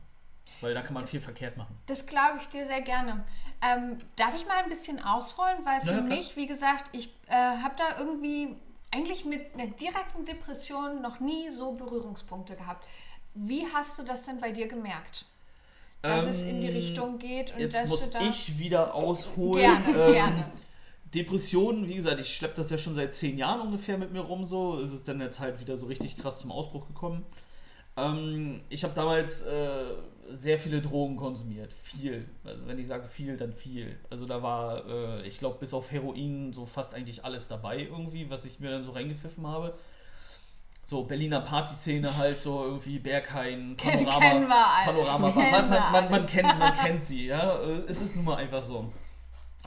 Weil 0.59 0.73
da 0.73 0.81
kann 0.81 0.94
man 0.94 1.04
Das- 1.04 1.11
viel 1.11 1.19
verkehrt 1.21 1.57
machen. 1.57 1.75
Das 1.87 2.06
glaube 2.06 2.37
ich 2.40 2.47
dir 2.47 2.66
sehr 2.68 2.81
gerne. 2.81 3.23
Ähm, 3.63 3.97
darf 4.16 4.35
ich 4.35 4.45
mal 4.47 4.63
ein 4.63 4.69
bisschen 4.69 4.99
ausholen? 5.04 5.57
Weil 5.63 5.81
für 5.81 5.94
Ja, 5.95 6.01
mich, 6.01 6.35
wie 6.35 6.47
gesagt, 6.47 6.85
ich 6.95 7.09
äh, 7.28 7.33
habe 7.33 7.75
da 7.78 7.97
irgendwie 7.99 8.56
eigentlich 8.92 9.23
mit 9.25 9.54
einer 9.54 9.68
direkten 9.68 10.25
Depression 10.25 11.01
noch 11.01 11.19
nie 11.19 11.49
so 11.49 11.71
Berührungspunkte 11.73 12.56
gehabt. 12.56 12.85
Wie 13.33 13.66
hast 13.73 13.97
du 13.97 14.04
das 14.04 14.25
denn 14.25 14.40
bei 14.40 14.51
dir 14.51 14.68
gemerkt? 14.68 15.25
Dass 16.01 16.25
es 16.25 16.44
in 16.44 16.59
die 16.61 16.68
Ähm, 16.68 16.73
Richtung 16.75 17.18
geht 17.19 17.54
und 17.54 17.59
Jetzt 17.59 17.75
dass 17.80 17.90
muss 17.90 18.09
du 18.11 18.18
da. 18.19 18.28
ich 18.28 18.57
wieder 18.59 18.94
ausholen. 18.94 19.61
Gerne, 19.63 20.06
Ähm, 20.07 20.11
gerne. 20.13 20.45
Depressionen, 21.13 21.89
wie 21.89 21.95
gesagt, 21.95 22.19
ich 22.19 22.33
schleppe 22.33 22.56
das 22.56 22.69
ja 22.69 22.77
schon 22.77 22.95
seit 22.95 23.13
zehn 23.13 23.37
Jahren 23.37 23.61
ungefähr 23.61 23.97
mit 23.97 24.13
mir 24.13 24.21
rum, 24.21 24.45
so 24.45 24.80
ist 24.80 24.91
es 24.91 25.03
dann 25.03 25.19
jetzt 25.19 25.39
halt 25.39 25.59
wieder 25.59 25.77
so 25.77 25.87
richtig 25.87 26.18
krass 26.18 26.39
zum 26.39 26.51
Ausbruch 26.51 26.87
gekommen. 26.87 27.25
Ähm, 27.97 28.61
ich 28.69 28.83
habe 28.83 28.94
damals 28.94 29.44
äh, 29.44 29.83
sehr 30.31 30.57
viele 30.57 30.81
Drogen 30.81 31.18
konsumiert, 31.18 31.73
viel. 31.73 32.25
Also 32.45 32.65
wenn 32.65 32.80
ich 32.80 32.87
sage 32.87 33.09
viel, 33.09 33.35
dann 33.35 33.51
viel. 33.51 33.97
Also 34.09 34.25
da 34.25 34.41
war, 34.41 34.87
äh, 34.87 35.27
ich 35.27 35.39
glaube, 35.39 35.57
bis 35.59 35.73
auf 35.73 35.91
Heroin 35.91 36.53
so 36.53 36.65
fast 36.65 36.94
eigentlich 36.94 37.25
alles 37.25 37.49
dabei 37.49 37.80
irgendwie, 37.80 38.30
was 38.30 38.45
ich 38.45 38.61
mir 38.61 38.71
dann 38.71 38.83
so 38.83 38.91
reingepfiffen 38.91 39.45
habe. 39.45 39.77
So 40.83 41.03
Berliner 41.03 41.41
Partyszene 41.41 42.18
halt, 42.18 42.39
so 42.39 42.63
irgendwie 42.63 42.99
Berghain, 42.99 43.75
Panorama, 43.81 44.19
kennen 44.19 44.47
wir 44.47 44.56
alles, 44.56 45.21
Panorama. 45.21 45.30
Man, 45.30 45.69
man, 45.69 45.91
man, 45.91 46.11
man, 46.11 46.25
kennt, 46.25 46.57
man 46.57 46.73
kennt 46.77 47.03
sie, 47.03 47.27
ja. 47.27 47.59
Äh, 47.61 47.83
Es 47.87 48.01
ist 48.01 48.15
nun 48.15 48.25
mal 48.25 48.35
einfach 48.37 48.63
so 48.63 48.91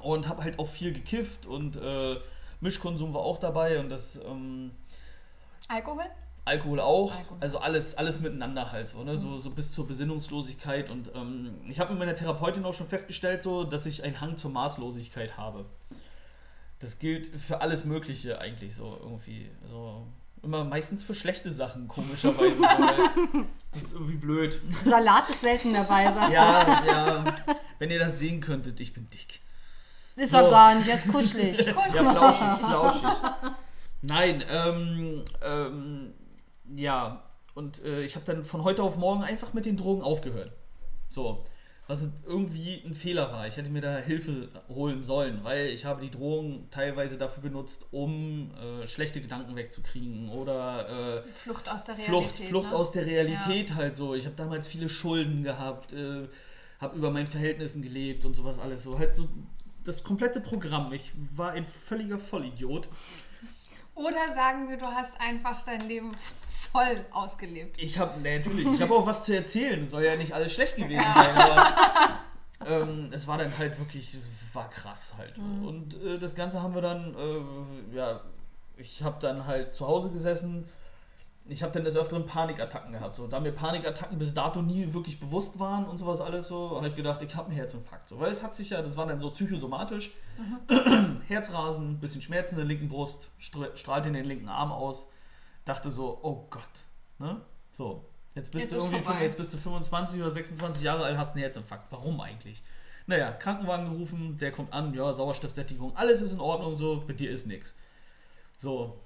und 0.04 0.28
habe 0.28 0.44
halt 0.44 0.58
auch 0.58 0.68
viel 0.68 0.92
gekifft 0.92 1.46
und 1.46 1.76
äh, 1.76 2.16
Mischkonsum 2.60 3.14
war 3.14 3.22
auch 3.22 3.38
dabei 3.38 3.78
und 3.78 3.88
das 3.88 4.16
ähm, 4.24 4.70
Alkohol? 5.68 6.04
Alkohol 6.46 6.80
auch, 6.80 7.16
Alkohol. 7.16 7.38
also 7.40 7.58
alles, 7.58 7.96
alles 7.96 8.20
miteinander 8.20 8.70
halt 8.70 8.88
so, 8.88 9.02
ne? 9.02 9.16
so, 9.16 9.38
so 9.38 9.50
bis 9.50 9.72
zur 9.72 9.88
Besinnungslosigkeit 9.88 10.90
und 10.90 11.10
ähm, 11.14 11.54
ich 11.68 11.80
habe 11.80 11.90
mit 11.90 12.00
meiner 12.00 12.14
Therapeutin 12.14 12.64
auch 12.64 12.74
schon 12.74 12.86
festgestellt, 12.86 13.42
so, 13.42 13.64
dass 13.64 13.86
ich 13.86 14.04
einen 14.04 14.20
Hang 14.20 14.36
zur 14.36 14.50
Maßlosigkeit 14.50 15.38
habe. 15.38 15.64
Das 16.80 16.98
gilt 16.98 17.28
für 17.28 17.62
alles 17.62 17.86
Mögliche 17.86 18.40
eigentlich 18.40 18.74
so 18.74 18.98
irgendwie, 19.02 19.50
so 19.70 20.06
immer 20.42 20.64
meistens 20.64 21.02
für 21.02 21.14
schlechte 21.14 21.50
Sachen 21.50 21.88
komischerweise, 21.88 22.56
so, 22.56 22.62
das 23.72 23.82
ist 23.82 23.94
irgendwie 23.94 24.16
blöd. 24.16 24.60
Salat 24.84 25.30
ist 25.30 25.40
selten 25.40 25.72
dabei, 25.72 26.12
sagst 26.12 26.28
du. 26.28 26.34
Ja, 26.34 26.84
ja, 26.86 27.36
wenn 27.78 27.90
ihr 27.90 27.98
das 27.98 28.18
sehen 28.18 28.42
könntet, 28.42 28.78
ich 28.80 28.92
bin 28.92 29.08
dick. 29.08 29.40
Ist 30.16 30.30
So. 30.30 30.38
doch 30.38 30.50
gar 30.50 30.74
nicht, 30.74 30.88
er 30.88 30.94
ist 30.94 31.08
kuschelig. 31.08 31.66
Ja, 31.94 32.12
flauschig, 32.12 32.66
flauschig. 32.66 33.08
Nein, 34.02 34.44
ähm, 34.48 35.24
ähm, 35.42 36.14
ja. 36.76 37.22
Und 37.54 37.84
äh, 37.84 38.02
ich 38.02 38.16
habe 38.16 38.24
dann 38.24 38.44
von 38.44 38.64
heute 38.64 38.82
auf 38.82 38.96
morgen 38.96 39.22
einfach 39.22 39.52
mit 39.52 39.64
den 39.66 39.76
Drogen 39.76 40.02
aufgehört. 40.02 40.52
So. 41.08 41.44
Was 41.86 42.08
irgendwie 42.26 42.82
ein 42.86 42.94
Fehler 42.94 43.30
war. 43.30 43.46
Ich 43.46 43.58
hätte 43.58 43.68
mir 43.68 43.82
da 43.82 43.98
Hilfe 43.98 44.48
holen 44.70 45.02
sollen, 45.02 45.40
weil 45.42 45.66
ich 45.66 45.84
habe 45.84 46.00
die 46.00 46.10
Drogen 46.10 46.66
teilweise 46.70 47.18
dafür 47.18 47.42
benutzt, 47.42 47.84
um 47.90 48.50
äh, 48.54 48.86
schlechte 48.86 49.20
Gedanken 49.20 49.54
wegzukriegen 49.54 50.30
oder 50.30 51.18
äh, 51.18 51.28
Flucht 51.34 51.68
aus 51.68 51.84
der 51.84 51.98
Realität. 51.98 52.22
Flucht, 52.22 52.48
Flucht 52.48 52.70
ne? 52.70 52.76
aus 52.76 52.90
der 52.92 53.04
Realität 53.04 53.74
halt 53.74 53.96
so. 53.96 54.14
Ich 54.14 54.24
habe 54.24 54.34
damals 54.34 54.66
viele 54.66 54.88
Schulden 54.88 55.42
gehabt, 55.44 55.92
äh, 55.92 56.26
habe 56.80 56.96
über 56.96 57.10
meinen 57.10 57.26
Verhältnissen 57.26 57.82
gelebt 57.82 58.24
und 58.24 58.34
sowas 58.34 58.58
alles. 58.58 58.82
So 58.82 58.98
halt 58.98 59.14
so 59.14 59.28
das 59.84 60.02
komplette 60.02 60.40
Programm. 60.40 60.92
Ich 60.92 61.12
war 61.36 61.52
ein 61.52 61.66
völliger 61.66 62.18
Vollidiot. 62.18 62.88
Oder 63.94 64.32
sagen 64.34 64.68
wir, 64.68 64.76
du 64.76 64.86
hast 64.86 65.12
einfach 65.20 65.64
dein 65.64 65.82
Leben 65.82 66.16
voll 66.72 67.04
ausgelebt. 67.12 67.80
Ich 67.80 67.98
habe, 67.98 68.20
nee, 68.20 68.38
natürlich, 68.38 68.66
ich 68.66 68.82
habe 68.82 68.94
auch 68.94 69.06
was 69.06 69.24
zu 69.24 69.34
erzählen. 69.34 69.88
Soll 69.88 70.04
ja 70.04 70.16
nicht 70.16 70.32
alles 70.32 70.52
schlecht 70.52 70.76
gewesen 70.76 71.04
sein, 71.14 71.36
aber 71.36 72.18
ähm, 72.66 73.10
es 73.12 73.28
war 73.28 73.38
dann 73.38 73.56
halt 73.56 73.78
wirklich, 73.78 74.16
war 74.52 74.68
krass 74.70 75.14
halt. 75.16 75.38
Mhm. 75.38 75.66
Und 75.66 76.02
äh, 76.02 76.18
das 76.18 76.34
Ganze 76.34 76.62
haben 76.62 76.74
wir 76.74 76.82
dann, 76.82 77.14
äh, 77.14 77.96
ja, 77.96 78.20
ich 78.76 79.02
habe 79.02 79.18
dann 79.20 79.46
halt 79.46 79.72
zu 79.72 79.86
Hause 79.86 80.10
gesessen. 80.10 80.68
Ich 81.46 81.62
habe 81.62 81.72
dann 81.72 81.84
des 81.84 81.96
Öfteren 81.96 82.24
Panikattacken 82.24 82.92
gehabt. 82.92 83.16
So, 83.16 83.26
da 83.26 83.38
mir 83.38 83.52
Panikattacken 83.52 84.18
bis 84.18 84.32
dato 84.32 84.62
nie 84.62 84.94
wirklich 84.94 85.20
bewusst 85.20 85.58
waren 85.58 85.84
und 85.84 85.98
sowas 85.98 86.20
alles 86.20 86.48
so, 86.48 86.76
habe 86.76 86.88
ich 86.88 86.96
gedacht, 86.96 87.20
ich 87.22 87.34
habe 87.36 87.48
einen 87.48 87.56
Herzinfarkt. 87.56 88.08
So, 88.08 88.18
weil 88.18 88.32
es 88.32 88.42
hat 88.42 88.56
sich 88.56 88.70
ja, 88.70 88.80
das 88.80 88.96
war 88.96 89.06
dann 89.06 89.20
so 89.20 89.30
psychosomatisch. 89.30 90.14
Mhm. 90.38 91.20
Herzrasen, 91.28 92.00
bisschen 92.00 92.22
Schmerzen 92.22 92.54
in 92.54 92.58
der 92.58 92.66
linken 92.66 92.88
Brust, 92.88 93.30
strahlt 93.38 94.06
in 94.06 94.14
den 94.14 94.24
linken 94.24 94.48
Arm 94.48 94.72
aus. 94.72 95.08
Dachte 95.66 95.90
so, 95.90 96.18
oh 96.22 96.46
Gott. 96.48 96.84
Ne? 97.18 97.40
So, 97.70 98.04
Jetzt 98.34 98.50
bist, 98.50 98.72
jetzt, 98.72 98.82
du 98.82 98.90
irgendwie, 98.90 99.22
jetzt 99.22 99.36
bist 99.36 99.54
du 99.54 99.58
25 99.58 100.20
oder 100.20 100.30
26 100.30 100.82
Jahre 100.82 101.04
alt, 101.04 101.16
hast 101.16 101.34
einen 101.34 101.42
Herzinfarkt. 101.42 101.90
Warum 101.92 102.20
eigentlich? 102.20 102.62
Naja, 103.06 103.30
Krankenwagen 103.30 103.90
gerufen, 103.90 104.36
der 104.38 104.50
kommt 104.50 104.72
an, 104.72 104.92
ja, 104.94 105.12
Sauerstoffsättigung, 105.12 105.96
alles 105.96 106.20
ist 106.20 106.32
in 106.32 106.40
Ordnung, 106.40 106.74
so, 106.74 107.04
mit 107.06 107.20
dir 107.20 107.30
ist 107.30 107.46
nichts. 107.46 107.76
So, 108.58 108.98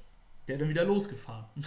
der 0.49 0.59
dann 0.59 0.69
wieder 0.69 0.85
losgefahren. 0.85 1.45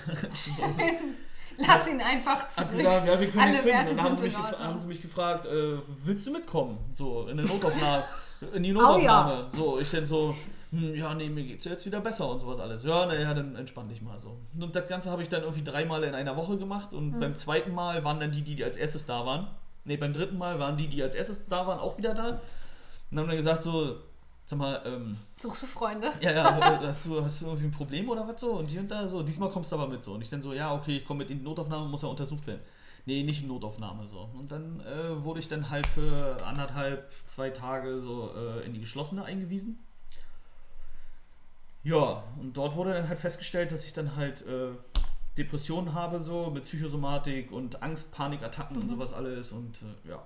Lass 1.58 1.88
ihn 1.88 2.02
einfach 2.02 2.50
zurück. 2.50 2.68
Hat 2.68 2.76
gesagt, 2.76 3.08
ja, 3.08 3.20
wir 3.20 3.30
können 3.30 3.52
nichts 3.52 3.64
finden. 3.64 3.98
Dann 3.98 4.06
haben 4.06 4.16
sie, 4.16 4.24
mich 4.24 4.38
haben 4.38 4.78
sie 4.78 4.88
mich 4.88 5.02
gefragt, 5.02 5.46
äh, 5.46 5.78
willst 6.04 6.26
du 6.28 6.32
mitkommen? 6.32 6.78
So, 6.94 7.28
in, 7.28 7.38
Notaufnahme, 7.38 8.04
in 8.54 8.64
die 8.64 8.72
Notaufnahme. 8.72 9.34
Oh, 9.34 9.44
ja. 9.44 9.50
So, 9.50 9.80
ich 9.80 9.90
dann 9.92 10.06
so, 10.06 10.36
hm, 10.72 10.96
ja, 10.96 11.14
nee, 11.14 11.30
mir 11.30 11.44
geht's 11.44 11.66
jetzt 11.66 11.86
wieder 11.86 12.02
besser 12.02 12.30
und 12.30 12.40
sowas 12.40 12.60
alles. 12.60 12.84
Ja, 12.84 13.06
naja, 13.06 13.34
dann 13.34 13.56
entspann 13.56 13.90
dich 13.90 14.02
mal 14.02 14.20
so. 14.20 14.38
Und 14.60 14.76
das 14.76 14.88
Ganze 14.88 15.12
habe 15.12 15.22
ich 15.22 15.30
dann 15.30 15.42
irgendwie 15.42 15.64
dreimal 15.64 16.04
in 16.04 16.16
einer 16.16 16.36
Woche 16.36 16.58
gemacht 16.58 16.94
und 16.94 17.12
mhm. 17.12 17.20
beim 17.20 17.36
zweiten 17.36 17.74
Mal 17.74 18.04
waren 18.04 18.20
dann 18.20 18.32
die, 18.32 18.42
die 18.42 18.64
als 18.64 18.78
erstes 18.78 19.06
da 19.06 19.26
waren. 19.26 19.48
Ne, 19.84 19.98
beim 19.98 20.14
dritten 20.14 20.38
Mal 20.38 20.60
waren 20.60 20.78
die, 20.78 20.88
die 20.88 21.02
als 21.02 21.16
erstes 21.16 21.48
da 21.48 21.68
waren, 21.68 21.80
auch 21.80 21.98
wieder 21.98 22.14
da. 22.14 22.40
Und 23.10 23.20
haben 23.20 23.28
dann 23.28 23.38
gesagt 23.38 23.64
so, 23.64 23.98
sag 24.46 24.60
mal, 24.60 24.82
ähm, 24.86 25.18
Suchst 25.38 25.64
du 25.64 25.68
Freunde? 25.68 26.12
Ja, 26.22 26.32
ja, 26.32 26.80
hast 26.82 27.06
du, 27.06 27.24
hast 27.24 27.42
du 27.42 27.46
irgendwie 27.46 27.66
ein 27.66 27.72
Problem 27.72 28.10
oder 28.10 28.28
was 28.28 28.42
so? 28.42 28.54
Und 28.54 28.70
hier 28.70 28.82
und 28.82 28.92
da 28.92 29.08
so, 29.08 29.24
diesmal 29.24 29.50
kommst 29.50 29.72
du 29.72 29.76
aber 29.78 29.88
mit 29.88 30.04
so. 30.04 30.14
Und 30.14 30.22
ich 30.22 30.30
dann 30.30 30.42
so, 30.42 30.54
ja, 30.54 30.74
okay, 30.74 30.98
ich 30.98 31.06
komme 31.06 31.20
mit 31.20 31.32
in 31.32 31.40
die 31.40 31.44
Notaufnahme, 31.44 31.88
muss 31.88 32.02
ja 32.02 32.10
untersucht 32.10 32.46
werden. 32.48 32.62
Nee, 33.06 33.24
nicht 33.24 33.42
in 33.42 33.48
Notaufnahme 33.48 34.06
so. 34.06 34.30
Und 34.38 34.52
dann 34.52 34.80
äh, 34.82 35.24
wurde 35.24 35.40
ich 35.40 35.48
dann 35.48 35.70
halt 35.70 35.88
für 35.88 36.38
anderthalb, 36.46 37.12
zwei 37.26 37.50
Tage 37.50 38.00
so 38.00 38.32
äh, 38.36 38.66
in 38.66 38.74
die 38.74 38.80
geschlossene 38.80 39.24
eingewiesen. 39.24 39.80
Ja, 41.84 42.24
und 42.40 42.56
dort 42.56 42.76
wurde 42.76 42.94
dann 42.94 43.10
halt 43.10 43.18
festgestellt, 43.18 43.72
dass 43.72 43.86
ich 43.86 43.94
dann 43.94 44.16
halt 44.16 44.46
äh, 44.46 44.70
Depressionen 45.38 45.94
habe, 45.94 46.20
so 46.20 46.52
mit 46.52 46.66
Psychosomatik 46.66 47.52
und 47.52 47.82
Angst, 47.82 48.14
Panikattacken 48.14 48.76
mhm. 48.76 48.84
und 48.84 48.90
sowas 48.90 49.14
alles. 49.14 49.52
Und 49.52 49.78
äh, 49.82 50.10
ja. 50.10 50.26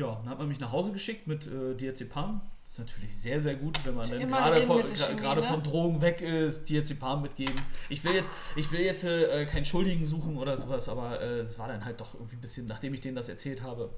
Ja, 0.00 0.18
dann 0.22 0.30
hat 0.30 0.38
man 0.38 0.48
mich 0.48 0.58
nach 0.60 0.72
Hause 0.72 0.92
geschickt 0.92 1.26
mit 1.26 1.46
äh, 1.46 1.74
Diazepam. 1.74 2.40
Das 2.64 2.72
ist 2.72 2.78
natürlich 2.78 3.16
sehr, 3.16 3.42
sehr 3.42 3.54
gut, 3.54 3.84
wenn 3.84 3.94
man 3.94 4.08
dann 4.08 4.20
gerade 4.28 4.62
von, 4.62 4.78
ne? 4.80 5.42
von 5.42 5.62
Drogen 5.62 6.00
weg 6.00 6.22
ist, 6.22 6.68
Diazepam 6.68 7.20
mitgeben. 7.20 7.60
Ich 7.88 8.02
will 8.04 8.14
jetzt, 8.14 8.30
ich 8.56 8.70
will 8.72 8.80
jetzt 8.80 9.04
äh, 9.04 9.44
keinen 9.44 9.66
Schuldigen 9.66 10.06
suchen 10.06 10.38
oder 10.38 10.56
sowas, 10.56 10.88
aber 10.88 11.20
äh, 11.20 11.40
es 11.40 11.58
war 11.58 11.68
dann 11.68 11.84
halt 11.84 12.00
doch 12.00 12.14
irgendwie 12.14 12.36
ein 12.36 12.40
bisschen, 12.40 12.66
nachdem 12.66 12.94
ich 12.94 13.00
denen 13.02 13.16
das 13.16 13.28
erzählt 13.28 13.62
habe, 13.62 13.90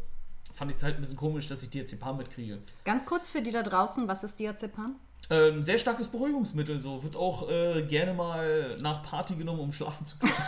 fand 0.54 0.71
ich 0.71 0.76
es 0.76 0.82
halt 0.82 0.97
ein 0.97 1.00
bisschen 1.00 1.16
komisch, 1.16 1.49
dass 1.49 1.62
ich 1.62 1.71
Diazepam 1.71 2.16
mitkriege. 2.16 2.59
Ganz 2.85 3.06
kurz 3.06 3.28
für 3.28 3.42
die 3.42 3.52
da 3.52 3.62
draußen, 3.62 4.09
was 4.09 4.25
ist 4.25 4.38
Diazepam? 4.38 4.97
Ähm, 5.30 5.62
sehr 5.62 5.78
starkes 5.78 6.09
Beruhigungsmittel, 6.09 6.78
so. 6.78 7.02
Wird 7.02 7.16
auch 7.16 7.49
äh, 7.49 7.82
gerne 7.82 8.12
mal 8.12 8.76
nach 8.80 9.02
Party 9.02 9.35
genommen, 9.35 9.61
um 9.61 9.73
schlafen 9.73 10.04
zu 10.04 10.18
können. 10.18 10.32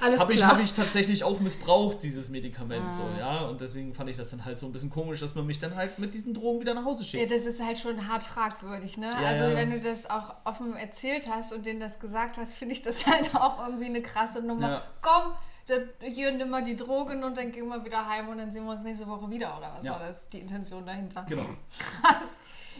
Alles 0.00 0.20
Habe 0.20 0.32
ich, 0.32 0.44
hab 0.44 0.60
ich 0.60 0.72
tatsächlich 0.72 1.22
auch 1.22 1.38
missbraucht, 1.40 2.02
dieses 2.02 2.28
Medikament, 2.28 2.86
ah. 2.88 2.92
so, 2.92 3.20
ja. 3.20 3.40
Und 3.42 3.60
deswegen 3.60 3.94
fand 3.94 4.10
ich 4.10 4.16
das 4.16 4.30
dann 4.30 4.44
halt 4.44 4.58
so 4.58 4.66
ein 4.66 4.72
bisschen 4.72 4.90
komisch, 4.90 5.20
dass 5.20 5.34
man 5.34 5.46
mich 5.46 5.58
dann 5.58 5.76
halt 5.76 5.98
mit 5.98 6.14
diesen 6.14 6.34
Drogen 6.34 6.60
wieder 6.60 6.74
nach 6.74 6.84
Hause 6.84 7.04
schickt. 7.04 7.30
Ja, 7.30 7.36
das 7.36 7.46
ist 7.46 7.62
halt 7.62 7.78
schon 7.78 8.08
hart 8.08 8.24
fragwürdig, 8.24 8.96
ne? 8.96 9.06
Ja, 9.06 9.28
also, 9.28 9.44
ja. 9.44 9.56
wenn 9.56 9.70
du 9.70 9.80
das 9.80 10.08
auch 10.08 10.34
offen 10.44 10.74
erzählt 10.74 11.28
hast 11.30 11.52
und 11.52 11.66
denen 11.66 11.80
das 11.80 12.00
gesagt 12.00 12.38
hast, 12.38 12.56
finde 12.56 12.74
ich 12.74 12.82
das 12.82 13.06
halt 13.06 13.34
auch 13.34 13.64
irgendwie 13.64 13.86
eine 13.86 14.02
krasse 14.02 14.42
Nummer. 14.42 14.68
Ja. 14.68 14.82
Komm, 15.02 15.32
hier 16.00 16.32
nimm 16.32 16.50
mal 16.50 16.64
die 16.64 16.76
Drogen 16.76 17.24
und 17.24 17.36
dann 17.36 17.52
gehen 17.52 17.68
wir 17.68 17.84
wieder 17.84 18.08
heim 18.08 18.28
und 18.28 18.38
dann 18.38 18.52
sehen 18.52 18.64
wir 18.64 18.72
uns 18.72 18.84
nächste 18.84 19.06
Woche 19.06 19.30
wieder, 19.30 19.56
oder 19.56 19.74
was 19.76 19.88
war 19.88 19.98
das, 19.98 20.28
die 20.28 20.40
Intention 20.40 20.84
dahinter? 20.84 21.24
Genau. 21.28 21.46
Krass. 22.00 22.26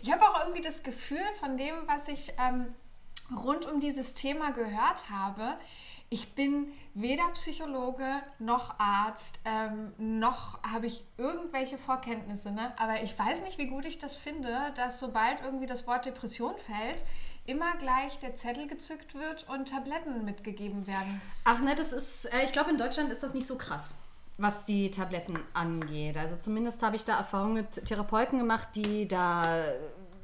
Ich 0.03 0.11
habe 0.13 0.23
auch 0.23 0.41
irgendwie 0.41 0.63
das 0.63 0.83
Gefühl 0.83 1.23
von 1.39 1.57
dem, 1.57 1.75
was 1.87 2.09
ich 2.09 2.33
ähm, 2.39 2.75
rund 3.37 3.67
um 3.67 3.81
dieses 3.81 4.15
Thema 4.15 4.51
gehört 4.51 5.09
habe, 5.11 5.57
ich 6.13 6.35
bin 6.35 6.67
weder 6.93 7.27
Psychologe 7.33 8.05
noch 8.39 8.79
Arzt, 8.79 9.41
ähm, 9.47 9.95
noch 9.97 10.63
habe 10.63 10.87
ich 10.87 11.07
irgendwelche 11.17 11.79
Vorkenntnisse. 11.79 12.53
Ne? 12.53 12.75
Aber 12.79 13.03
ich 13.03 13.19
weiß 13.19 13.45
nicht, 13.45 13.57
wie 13.57 13.69
gut 13.69 13.87
ich 13.87 13.99
das 13.99 14.19
finde, 14.19 14.75
dass 14.77 15.01
sobald 15.01 15.41
irgendwie 15.43 15.65
das 15.65 15.87
Wort 15.87 16.05
Depression 16.05 16.55
fällt, 16.67 17.03
immer 17.47 17.77
gleich 17.77 18.19
der 18.21 18.37
Zettel 18.37 18.69
gezückt 18.69 19.15
wird 19.15 19.49
und 19.49 19.69
Tabletten 19.69 20.25
mitgegeben 20.25 20.87
werden. 20.87 21.21
Ach 21.45 21.61
ne, 21.61 21.75
das 21.75 21.93
ist, 21.93 22.27
äh, 22.27 22.45
ich 22.45 22.53
glaube, 22.53 22.71
in 22.71 22.79
Deutschland 22.79 23.11
ist 23.11 23.23
das 23.23 23.35
nicht 23.35 23.47
so 23.47 23.57
krass 23.57 23.97
was 24.39 24.65
die 24.65 24.91
Tabletten 24.91 25.39
angeht. 25.55 26.17
Also 26.17 26.37
zumindest 26.37 26.83
habe 26.83 26.97
ich 26.97 27.05
da 27.05 27.17
Erfahrungen 27.17 27.55
mit 27.55 27.87
Therapeuten 27.87 28.39
gemacht, 28.39 28.69
die 28.75 29.07
da 29.07 29.63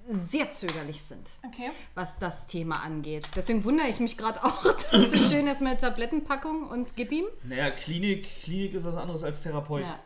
sehr 0.08 0.50
zögerlich 0.50 1.02
sind, 1.02 1.38
okay. 1.46 1.70
was 1.94 2.18
das 2.18 2.46
Thema 2.46 2.82
angeht. 2.82 3.26
Deswegen 3.37 3.62
wundere 3.64 3.88
ich 3.88 4.00
mich 4.00 4.16
gerade 4.16 4.42
auch, 4.44 4.62
dass 4.62 4.92
es 4.92 5.10
so 5.10 5.18
schön 5.18 5.46
ist 5.46 5.60
mit 5.60 5.80
Tablettenpackung 5.80 6.68
und 6.68 6.96
gib 6.96 7.12
ihm. 7.12 7.26
Naja, 7.44 7.70
Klinik, 7.70 8.40
Klinik 8.40 8.75
ist 8.75 8.84
was 8.84 8.96
anderes 8.96 9.22
als 9.22 9.42
Therapeut. 9.42 9.82
Ja. 9.82 9.98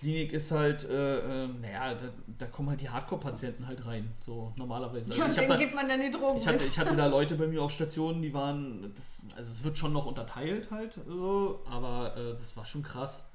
Klinik 0.00 0.32
ist 0.32 0.50
halt, 0.50 0.88
äh, 0.88 1.44
äh, 1.44 1.48
naja, 1.60 1.92
da, 1.92 2.06
da, 2.38 2.46
kommen 2.46 2.70
halt 2.70 2.80
die 2.80 2.88
Hardcore-Patienten 2.88 3.66
halt 3.66 3.84
rein, 3.84 4.10
so 4.18 4.50
normalerweise. 4.56 5.10
Also 5.10 5.20
ja, 5.20 5.28
und 5.28 5.36
denen 5.36 5.48
da, 5.48 5.56
gibt 5.56 5.74
man 5.74 5.86
dann 5.90 6.00
die 6.00 6.10
Drogen. 6.10 6.38
Ich 6.38 6.48
hatte, 6.48 6.64
ich 6.64 6.78
hatte 6.78 6.96
da 6.96 7.04
Leute 7.18 7.34
bei 7.34 7.46
mir 7.46 7.62
auf 7.62 7.70
Stationen, 7.70 8.22
die 8.22 8.32
waren, 8.32 8.90
das, 8.94 9.24
also 9.36 9.52
es 9.52 9.62
wird 9.62 9.76
schon 9.76 9.92
noch 9.92 10.06
unterteilt 10.06 10.70
halt 10.70 10.98
so, 11.06 11.60
aber 11.68 12.16
äh, 12.16 12.30
das 12.30 12.56
war 12.56 12.64
schon 12.64 12.82
krass, 12.82 13.28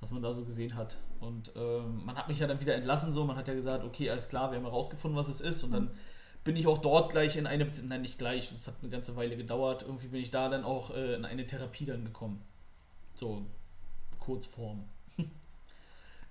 was 0.00 0.10
man 0.10 0.20
da 0.20 0.34
so 0.34 0.44
gesehen 0.44 0.76
hat. 0.76 0.98
Und 1.20 1.52
ähm, 1.56 2.04
man 2.04 2.16
hat 2.16 2.28
mich 2.28 2.38
ja 2.38 2.46
dann 2.46 2.60
wieder 2.60 2.74
entlassen, 2.74 3.10
so, 3.10 3.24
man 3.24 3.36
hat 3.36 3.48
ja 3.48 3.54
gesagt, 3.54 3.82
okay, 3.82 4.10
alles 4.10 4.28
klar, 4.28 4.50
wir 4.50 4.58
haben 4.58 4.64
herausgefunden, 4.64 5.18
was 5.18 5.28
es 5.28 5.40
ist 5.40 5.64
und 5.64 5.72
dann 5.72 5.90
bin 6.44 6.54
ich 6.56 6.66
auch 6.66 6.76
dort 6.76 7.12
gleich 7.12 7.38
in 7.38 7.46
eine, 7.46 7.66
nein, 7.82 8.02
nicht 8.02 8.18
gleich, 8.18 8.52
es 8.52 8.66
hat 8.66 8.74
eine 8.82 8.90
ganze 8.90 9.16
Weile 9.16 9.38
gedauert, 9.38 9.80
irgendwie 9.80 10.08
bin 10.08 10.20
ich 10.20 10.30
da 10.30 10.50
dann 10.50 10.64
auch 10.64 10.94
äh, 10.94 11.14
in 11.14 11.24
eine 11.24 11.46
Therapie 11.46 11.86
dann 11.86 12.04
gekommen. 12.04 12.42
So, 13.14 13.46
Kurzform. 14.20 14.84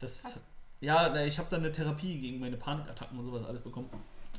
Das, 0.03 0.24
Was? 0.25 0.41
ja, 0.81 1.15
ich 1.24 1.39
habe 1.39 1.48
dann 1.50 1.62
eine 1.62 1.72
Therapie 1.72 2.19
gegen 2.19 2.39
meine 2.39 2.57
Panikattacken 2.57 3.17
und 3.17 3.25
sowas 3.25 3.45
alles 3.45 3.62
bekommen. 3.62 3.89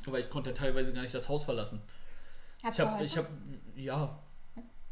Weil 0.07 0.21
ich 0.21 0.31
konnte 0.31 0.53
teilweise 0.53 0.93
gar 0.93 1.03
nicht 1.03 1.15
das 1.15 1.29
Haus 1.29 1.45
verlassen. 1.45 1.81
Hat 2.63 2.75
ich 2.75 2.81
habe, 2.81 3.05
ich 3.05 3.17
habe, 3.17 3.29
ja, 3.75 4.19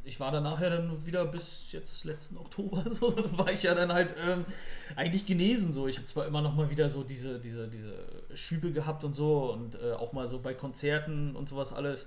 ich 0.04 0.18
war 0.18 0.32
dann 0.32 0.42
nachher 0.42 0.70
dann 0.70 1.06
wieder 1.06 1.24
bis 1.26 1.70
jetzt 1.70 2.04
letzten 2.04 2.36
Oktober 2.36 2.84
so, 2.90 3.14
war 3.36 3.52
ich 3.52 3.62
ja 3.62 3.74
dann 3.74 3.92
halt 3.92 4.14
ähm, 4.26 4.44
eigentlich 4.96 5.26
genesen 5.26 5.72
so. 5.72 5.86
Ich 5.86 5.96
habe 5.96 6.06
zwar 6.06 6.26
immer 6.26 6.40
noch 6.40 6.54
mal 6.54 6.70
wieder 6.70 6.90
so 6.90 7.04
diese, 7.04 7.38
diese, 7.38 7.68
diese 7.68 7.94
Schübe 8.34 8.72
gehabt 8.72 9.04
und 9.04 9.12
so 9.12 9.52
und 9.52 9.76
äh, 9.76 9.92
auch 9.92 10.12
mal 10.12 10.26
so 10.26 10.40
bei 10.40 10.54
Konzerten 10.54 11.36
und 11.36 11.48
sowas 11.48 11.72
alles. 11.72 12.06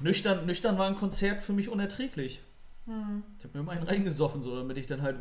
Nüchtern, 0.00 0.46
nüchtern 0.46 0.78
war 0.78 0.86
ein 0.86 0.96
Konzert 0.96 1.42
für 1.42 1.52
mich 1.52 1.68
unerträglich. 1.68 2.40
Hm. 2.86 3.22
Ich 3.36 3.44
habe 3.44 3.58
mir 3.58 3.60
immer 3.60 3.72
einen 3.72 3.86
reingesoffen, 3.86 4.42
so, 4.42 4.56
damit 4.56 4.78
ich 4.78 4.86
dann 4.86 5.02
halt 5.02 5.16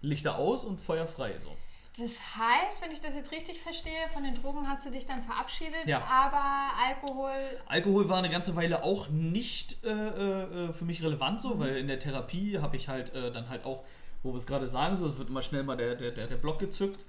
Lichter 0.00 0.36
aus 0.36 0.64
und 0.64 0.80
Feuer 0.80 1.06
frei 1.06 1.38
so. 1.38 1.56
Das 1.98 2.36
heißt, 2.36 2.80
wenn 2.80 2.92
ich 2.92 3.00
das 3.00 3.14
jetzt 3.14 3.32
richtig 3.32 3.60
verstehe, 3.60 4.08
von 4.12 4.22
den 4.22 4.34
Drogen 4.34 4.68
hast 4.68 4.86
du 4.86 4.90
dich 4.90 5.04
dann 5.04 5.20
verabschiedet, 5.22 5.86
ja. 5.86 6.00
aber 6.04 6.70
Alkohol. 6.86 7.32
Alkohol 7.66 8.08
war 8.08 8.18
eine 8.18 8.30
ganze 8.30 8.54
Weile 8.54 8.84
auch 8.84 9.08
nicht 9.08 9.84
äh, 9.84 9.88
äh, 9.88 10.72
für 10.72 10.84
mich 10.84 11.02
relevant 11.02 11.40
so, 11.40 11.56
mhm. 11.56 11.58
weil 11.58 11.76
in 11.76 11.88
der 11.88 11.98
Therapie 11.98 12.60
habe 12.60 12.76
ich 12.76 12.88
halt 12.88 13.12
äh, 13.14 13.32
dann 13.32 13.48
halt 13.48 13.64
auch, 13.64 13.82
wo 14.22 14.32
wir 14.32 14.36
es 14.36 14.46
gerade 14.46 14.68
sagen, 14.68 14.96
so, 14.96 15.06
es 15.06 15.18
wird 15.18 15.28
immer 15.28 15.42
schnell 15.42 15.64
mal 15.64 15.76
der, 15.76 15.96
der, 15.96 16.12
der, 16.12 16.28
der 16.28 16.36
Block 16.36 16.60
gezückt, 16.60 17.04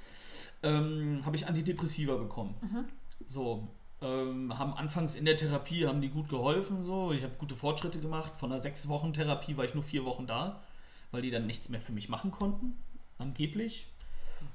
ähm, 0.63 1.22
habe 1.24 1.36
ich 1.36 1.46
Antidepressiva 1.46 2.15
bekommen. 2.15 2.55
Mhm. 2.62 2.86
So, 3.27 3.67
ähm, 4.01 4.58
haben 4.58 4.74
anfangs 4.74 5.13
in 5.13 5.25
der 5.25 5.38
Therapie, 5.38 5.86
haben 5.86 6.01
die 6.01 6.10
gut 6.10 6.29
geholfen, 6.29 6.84
so, 6.84 7.12
ich 7.12 7.22
habe 7.22 7.34
gute 7.38 7.55
Fortschritte 7.55 8.00
gemacht. 8.00 8.31
Von 8.39 8.51
einer 8.51 8.62
sechs 8.62 8.88
Wochen 8.88 9.13
Therapie 9.13 9.55
war 9.55 9.65
ich 9.65 9.75
nur 9.75 9.84
vier 9.84 10.03
Wochen 10.05 10.25
da, 10.25 10.63
weil 11.12 11.22
die 11.22 11.29
dann 11.29 11.46
nichts 11.46 11.69
mehr 11.69 11.81
für 11.81 11.91
mich 11.91 12.10
machen 12.10 12.31
konnten, 12.31 12.75
angeblich. 13.19 13.86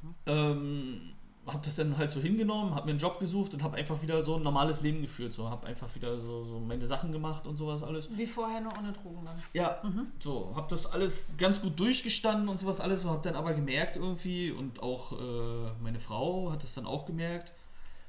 Mhm. 0.03 0.15
Ähm, 0.27 1.01
habe 1.47 1.61
das 1.65 1.77
dann 1.77 1.99
halt 1.99 2.11
so 2.11 2.21
hingenommen, 2.21 2.75
habe 2.75 2.87
mir 2.87 2.93
einen 2.93 3.01
Job 3.01 3.21
gesucht 3.21 3.53
und 3.53 3.63
habe 3.63 3.77
einfach 3.77 4.01
wieder 4.01 4.23
so 4.23 4.37
ein 4.37 4.43
normales 4.43 4.81
Leben 4.81 5.03
geführt. 5.03 5.33
So, 5.33 5.51
habe 5.51 5.67
einfach 5.67 5.95
wieder 5.95 6.19
so, 6.19 6.43
so 6.43 6.59
meine 6.59 6.87
Sachen 6.87 7.13
gemacht 7.13 7.47
und 7.47 7.57
sowas 7.57 7.83
alles. 7.83 8.09
Wie 8.17 8.27
vorher, 8.27 8.61
nur 8.61 8.73
ohne 8.79 8.93
Drogen 8.93 9.25
dann. 9.25 9.43
Ja, 9.53 9.83
so, 10.19 10.53
habe 10.57 10.67
das 10.71 10.87
alles 10.87 11.35
ganz 11.37 11.61
gut 11.61 11.79
durchgestanden 11.79 12.49
und 12.49 12.59
sowas 12.59 12.81
alles. 12.81 13.03
So, 13.03 13.11
habe 13.11 13.23
dann 13.23 13.37
aber 13.37 13.53
gemerkt 13.53 13.97
irgendwie 13.97 14.51
und 14.51 14.83
auch 14.83 15.13
äh, 15.13 15.73
meine 15.83 16.01
Frau 16.01 16.51
hat 16.51 16.63
das 16.63 16.75
dann 16.75 16.87
auch 16.87 17.05
gemerkt, 17.05 17.53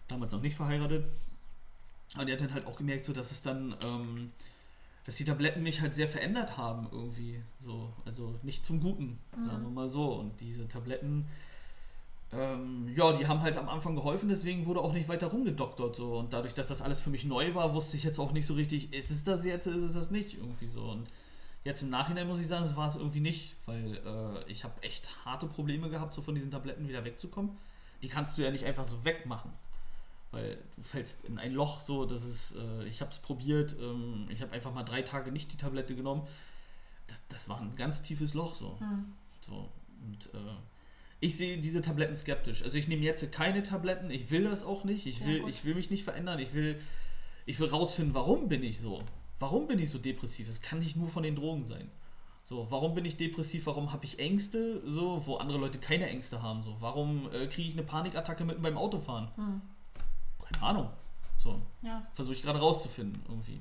damals 0.07 0.31
noch 0.31 0.41
nicht 0.41 0.55
verheiratet. 0.55 1.05
Und 2.17 2.27
die 2.27 2.33
hat 2.33 2.39
dann 2.39 2.53
halt 2.53 2.65
auch 2.67 2.77
gemerkt, 2.77 3.03
so, 3.03 3.11
dass 3.11 3.31
es 3.31 3.41
dann, 3.41 3.75
ähm, 3.83 4.31
dass 5.05 5.17
die 5.17 5.25
Tabletten 5.25 5.61
mich 5.61 5.81
halt 5.81 5.93
sehr 5.93 6.07
verändert 6.07 6.55
haben 6.55 6.87
irgendwie. 6.89 7.43
So, 7.59 7.91
also 8.05 8.39
nicht 8.43 8.65
zum 8.65 8.79
Guten, 8.79 9.19
sagen 9.45 9.63
wir 9.63 9.71
mal 9.71 9.89
so. 9.89 10.13
Und 10.13 10.39
diese 10.39 10.69
Tabletten 10.69 11.27
ähm, 12.37 12.93
ja, 12.95 13.13
die 13.13 13.27
haben 13.27 13.41
halt 13.41 13.57
am 13.57 13.69
Anfang 13.69 13.95
geholfen, 13.95 14.29
deswegen 14.29 14.65
wurde 14.65 14.81
auch 14.81 14.93
nicht 14.93 15.07
weiter 15.07 15.27
rumgedoktert 15.27 15.95
so. 15.95 16.17
Und 16.17 16.33
dadurch, 16.33 16.53
dass 16.53 16.67
das 16.67 16.81
alles 16.81 16.99
für 16.99 17.09
mich 17.09 17.25
neu 17.25 17.53
war, 17.55 17.73
wusste 17.73 17.97
ich 17.97 18.03
jetzt 18.03 18.19
auch 18.19 18.31
nicht 18.31 18.45
so 18.45 18.53
richtig, 18.53 18.93
ist 18.93 19.11
es 19.11 19.23
das 19.23 19.45
jetzt, 19.45 19.67
ist 19.67 19.81
es 19.81 19.93
das 19.93 20.11
nicht, 20.11 20.33
irgendwie 20.35 20.67
so. 20.67 20.81
Und 20.81 21.07
jetzt 21.63 21.81
im 21.81 21.89
Nachhinein 21.89 22.27
muss 22.27 22.39
ich 22.39 22.47
sagen, 22.47 22.65
es 22.65 22.75
war 22.75 22.87
es 22.87 22.95
irgendwie 22.95 23.19
nicht, 23.19 23.55
weil 23.65 23.97
äh, 24.05 24.51
ich 24.51 24.63
habe 24.63 24.81
echt 24.83 25.07
harte 25.25 25.47
Probleme 25.47 25.89
gehabt, 25.89 26.13
so 26.13 26.21
von 26.21 26.35
diesen 26.35 26.51
Tabletten 26.51 26.87
wieder 26.87 27.05
wegzukommen. 27.05 27.51
Die 28.01 28.07
kannst 28.07 28.37
du 28.37 28.43
ja 28.43 28.51
nicht 28.51 28.65
einfach 28.65 28.85
so 28.85 29.03
wegmachen. 29.05 29.51
Weil 30.31 30.57
du 30.75 30.81
fällst 30.81 31.23
in 31.25 31.39
ein 31.39 31.53
Loch 31.53 31.79
so, 31.79 32.05
das 32.05 32.25
ist, 32.25 32.55
äh, 32.55 32.85
ich 32.85 33.01
habe 33.01 33.11
es 33.11 33.19
probiert, 33.19 33.75
ähm, 33.79 34.27
ich 34.29 34.41
habe 34.41 34.51
einfach 34.51 34.73
mal 34.73 34.83
drei 34.83 35.01
Tage 35.01 35.31
nicht 35.31 35.53
die 35.53 35.57
Tablette 35.57 35.95
genommen. 35.95 36.27
Das, 37.07 37.25
das 37.29 37.47
war 37.47 37.61
ein 37.61 37.75
ganz 37.75 38.03
tiefes 38.03 38.33
Loch 38.33 38.55
so. 38.55 38.77
so. 39.39 39.69
Und 40.03 40.25
äh, 40.33 40.55
ich 41.25 41.37
sehe 41.37 41.57
diese 41.57 41.81
Tabletten 41.81 42.15
skeptisch. 42.15 42.61
Also 42.63 42.77
ich 42.77 42.87
nehme 42.87 43.03
jetzt 43.03 43.31
keine 43.31 43.63
Tabletten, 43.63 44.11
ich 44.11 44.29
will 44.29 44.43
das 44.43 44.63
auch 44.63 44.83
nicht. 44.83 45.07
Ich 45.07 45.25
will, 45.25 45.39
gut. 45.41 45.49
ich 45.49 45.65
will 45.65 45.73
mich 45.73 45.89
nicht 45.89 46.03
verändern. 46.03 46.37
Ich 46.39 46.53
will, 46.53 46.79
ich 47.47 47.59
will 47.59 47.67
rausfinden, 47.67 48.13
warum 48.13 48.47
bin 48.47 48.63
ich 48.63 48.79
so? 48.79 49.01
Warum 49.39 49.67
bin 49.67 49.79
ich 49.79 49.89
so 49.89 49.97
depressiv? 49.97 50.47
Es 50.47 50.61
kann 50.61 50.79
nicht 50.79 50.95
nur 50.95 51.09
von 51.09 51.23
den 51.23 51.35
Drogen 51.35 51.65
sein. 51.65 51.89
So, 52.43 52.67
warum 52.69 52.93
bin 52.93 53.05
ich 53.05 53.17
depressiv? 53.17 53.65
Warum 53.65 53.91
habe 53.91 54.05
ich 54.05 54.19
Ängste? 54.19 54.83
So, 54.85 55.25
wo 55.25 55.37
andere 55.37 55.57
Leute 55.57 55.79
keine 55.79 56.07
Ängste 56.07 56.43
haben. 56.43 56.61
So, 56.63 56.77
warum 56.79 57.27
äh, 57.33 57.47
kriege 57.47 57.69
ich 57.69 57.73
eine 57.73 57.83
Panikattacke 57.83 58.45
mitten 58.45 58.61
beim 58.61 58.77
Autofahren? 58.77 59.29
Hm. 59.35 59.61
Keine 60.43 60.63
Ahnung. 60.63 60.89
So, 61.39 61.59
Ja. 61.81 62.05
versuche 62.13 62.35
ich 62.35 62.43
gerade 62.43 62.59
rauszufinden 62.59 63.23
irgendwie. 63.27 63.59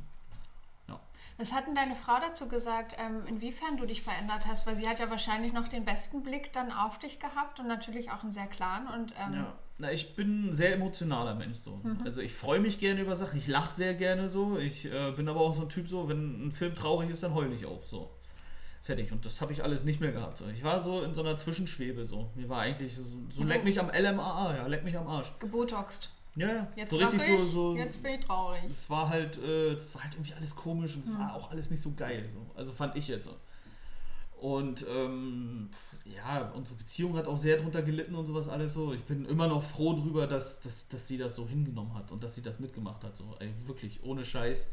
Was 1.37 1.53
hat 1.53 1.67
denn 1.67 1.75
deine 1.75 1.97
Frau 1.97 2.19
dazu 2.21 2.49
gesagt, 2.49 2.95
ähm, 2.99 3.26
inwiefern 3.26 3.76
du 3.76 3.87
dich 3.87 4.03
verändert 4.03 4.47
hast? 4.47 4.67
Weil 4.67 4.76
sie 4.76 4.88
hat 4.88 5.00
ja 5.00 5.11
wahrscheinlich 5.11 5.53
noch 5.53 5.67
den 5.69 5.85
besten 5.85 6.23
Blick 6.23 6.53
dann 6.53 6.71
auf 6.71 6.99
dich 7.00 7.19
gehabt 7.19 7.59
und 7.59 7.67
natürlich 7.67 8.11
auch 8.12 8.23
einen 8.23 8.31
sehr 8.33 8.47
klaren. 8.47 8.87
Und 8.87 9.12
ähm, 9.19 9.35
Ja. 9.35 9.55
Na, 9.79 9.91
ich 9.91 10.14
bin 10.14 10.50
ein 10.50 10.53
sehr 10.53 10.73
emotionaler 10.75 11.35
Mensch 11.35 11.59
so. 11.59 11.81
Also 12.05 12.21
ich 12.21 12.33
freue 12.33 12.61
mich 12.61 12.79
gerne 12.79 13.00
über 13.00 13.17
Sachen, 13.17 13.37
ich 13.38 13.49
lache 13.49 13.73
sehr 13.73 13.95
gerne 13.95 14.29
so. 14.29 14.57
Ich 14.59 14.85
äh, 14.93 15.11
bin 15.11 15.29
aber 15.29 15.41
auch 15.41 15.53
so 15.55 15.62
ein 15.62 15.69
Typ 15.69 15.88
so, 15.88 16.09
wenn 16.09 16.47
ein 16.47 16.53
Film 16.53 16.76
traurig 16.76 17.11
ist, 17.11 17.25
dann 17.25 17.35
heul 17.35 17.53
ich 17.53 17.67
auch 17.67 17.83
so. 17.85 18.09
Fertig. 18.85 19.11
Und 19.11 19.25
das 19.26 19.41
habe 19.41 19.53
ich 19.53 19.64
alles 19.64 19.83
nicht 19.83 19.99
mehr 20.00 20.12
gehabt. 20.12 20.37
So. 20.37 20.47
Ich 20.47 20.62
war 20.62 20.79
so 20.79 21.03
in 21.03 21.12
so 21.14 21.23
einer 21.23 21.37
Zwischenschwebe 21.37 22.05
so. 22.05 22.31
Mir 22.37 22.49
war 22.49 22.61
eigentlich 22.61 22.95
so, 22.95 23.03
so 23.03 23.43
So. 23.43 23.49
leck 23.49 23.64
mich 23.64 23.81
am 23.81 23.91
LMAA, 23.91 24.55
ja, 24.59 24.67
leck 24.69 24.85
mich 24.85 24.97
am 24.97 25.09
Arsch. 25.09 25.33
gebotoxt. 25.41 26.11
Ja, 26.37 26.49
ja. 26.49 26.69
Jetzt 26.76 26.91
so 26.91 26.97
richtig 26.97 27.21
lach 27.21 27.29
so, 27.29 27.43
ich, 27.43 27.53
so. 27.53 27.76
jetzt 27.76 28.03
bin 28.03 28.14
ich 28.14 28.26
traurig. 28.26 28.61
Es 28.69 28.91
war 28.91 29.09
halt, 29.09 29.38
äh, 29.38 29.73
das 29.73 29.95
war 29.95 30.03
halt 30.03 30.14
irgendwie 30.14 30.35
alles 30.35 30.55
komisch 30.57 30.97
und 30.97 31.05
es 31.05 31.19
war 31.19 31.35
auch 31.35 31.50
alles 31.50 31.71
nicht 31.71 31.81
so 31.81 31.93
geil. 31.93 32.29
So. 32.33 32.41
Also 32.57 32.73
fand 32.73 32.97
ich 32.97 33.09
jetzt 33.09 33.25
so. 33.25 33.37
Und 34.41 34.85
ähm, 34.88 35.71
ja, 36.05 36.50
unsere 36.55 36.76
Beziehung 36.76 37.17
hat 37.17 37.26
auch 37.26 37.37
sehr 37.37 37.57
drunter 37.59 37.83
gelitten 37.83 38.14
und 38.14 38.26
sowas 38.26 38.49
alles 38.49 38.75
so. 38.75 38.93
Ich 38.93 39.02
bin 39.04 39.25
immer 39.25 39.47
noch 39.47 39.63
froh 39.63 39.95
drüber, 39.95 40.26
dass, 40.26 40.61
dass, 40.61 40.89
dass 40.89 41.08
sie 41.08 41.17
das 41.17 41.35
so 41.37 41.49
hingenommen 41.49 41.95
hat 41.95 42.11
und 42.13 42.23
dass 42.23 42.35
sie 42.35 42.43
das 42.43 42.61
mitgemacht 42.61 43.02
hat. 43.04 43.17
So, 43.17 43.25
ey, 43.39 43.50
wirklich, 43.67 44.02
ohne 44.02 44.25
Scheiß. 44.25 44.71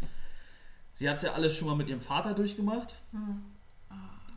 Sie 0.96 1.10
hat 1.10 1.24
ja 1.24 1.34
alles 1.34 1.56
schon 1.56 1.68
mal 1.68 1.76
mit 1.76 1.88
ihrem 1.88 2.02
Vater 2.02 2.34
durchgemacht. 2.34 2.96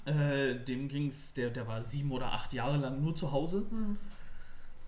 Äh, 0.04 0.54
dem 0.56 0.88
ging's, 0.88 1.34
der, 1.34 1.50
der 1.50 1.66
war 1.66 1.82
sieben 1.82 2.12
oder 2.12 2.32
acht 2.32 2.52
Jahre 2.52 2.76
lang 2.76 3.02
nur 3.02 3.16
zu 3.16 3.32
Hause. 3.32 3.64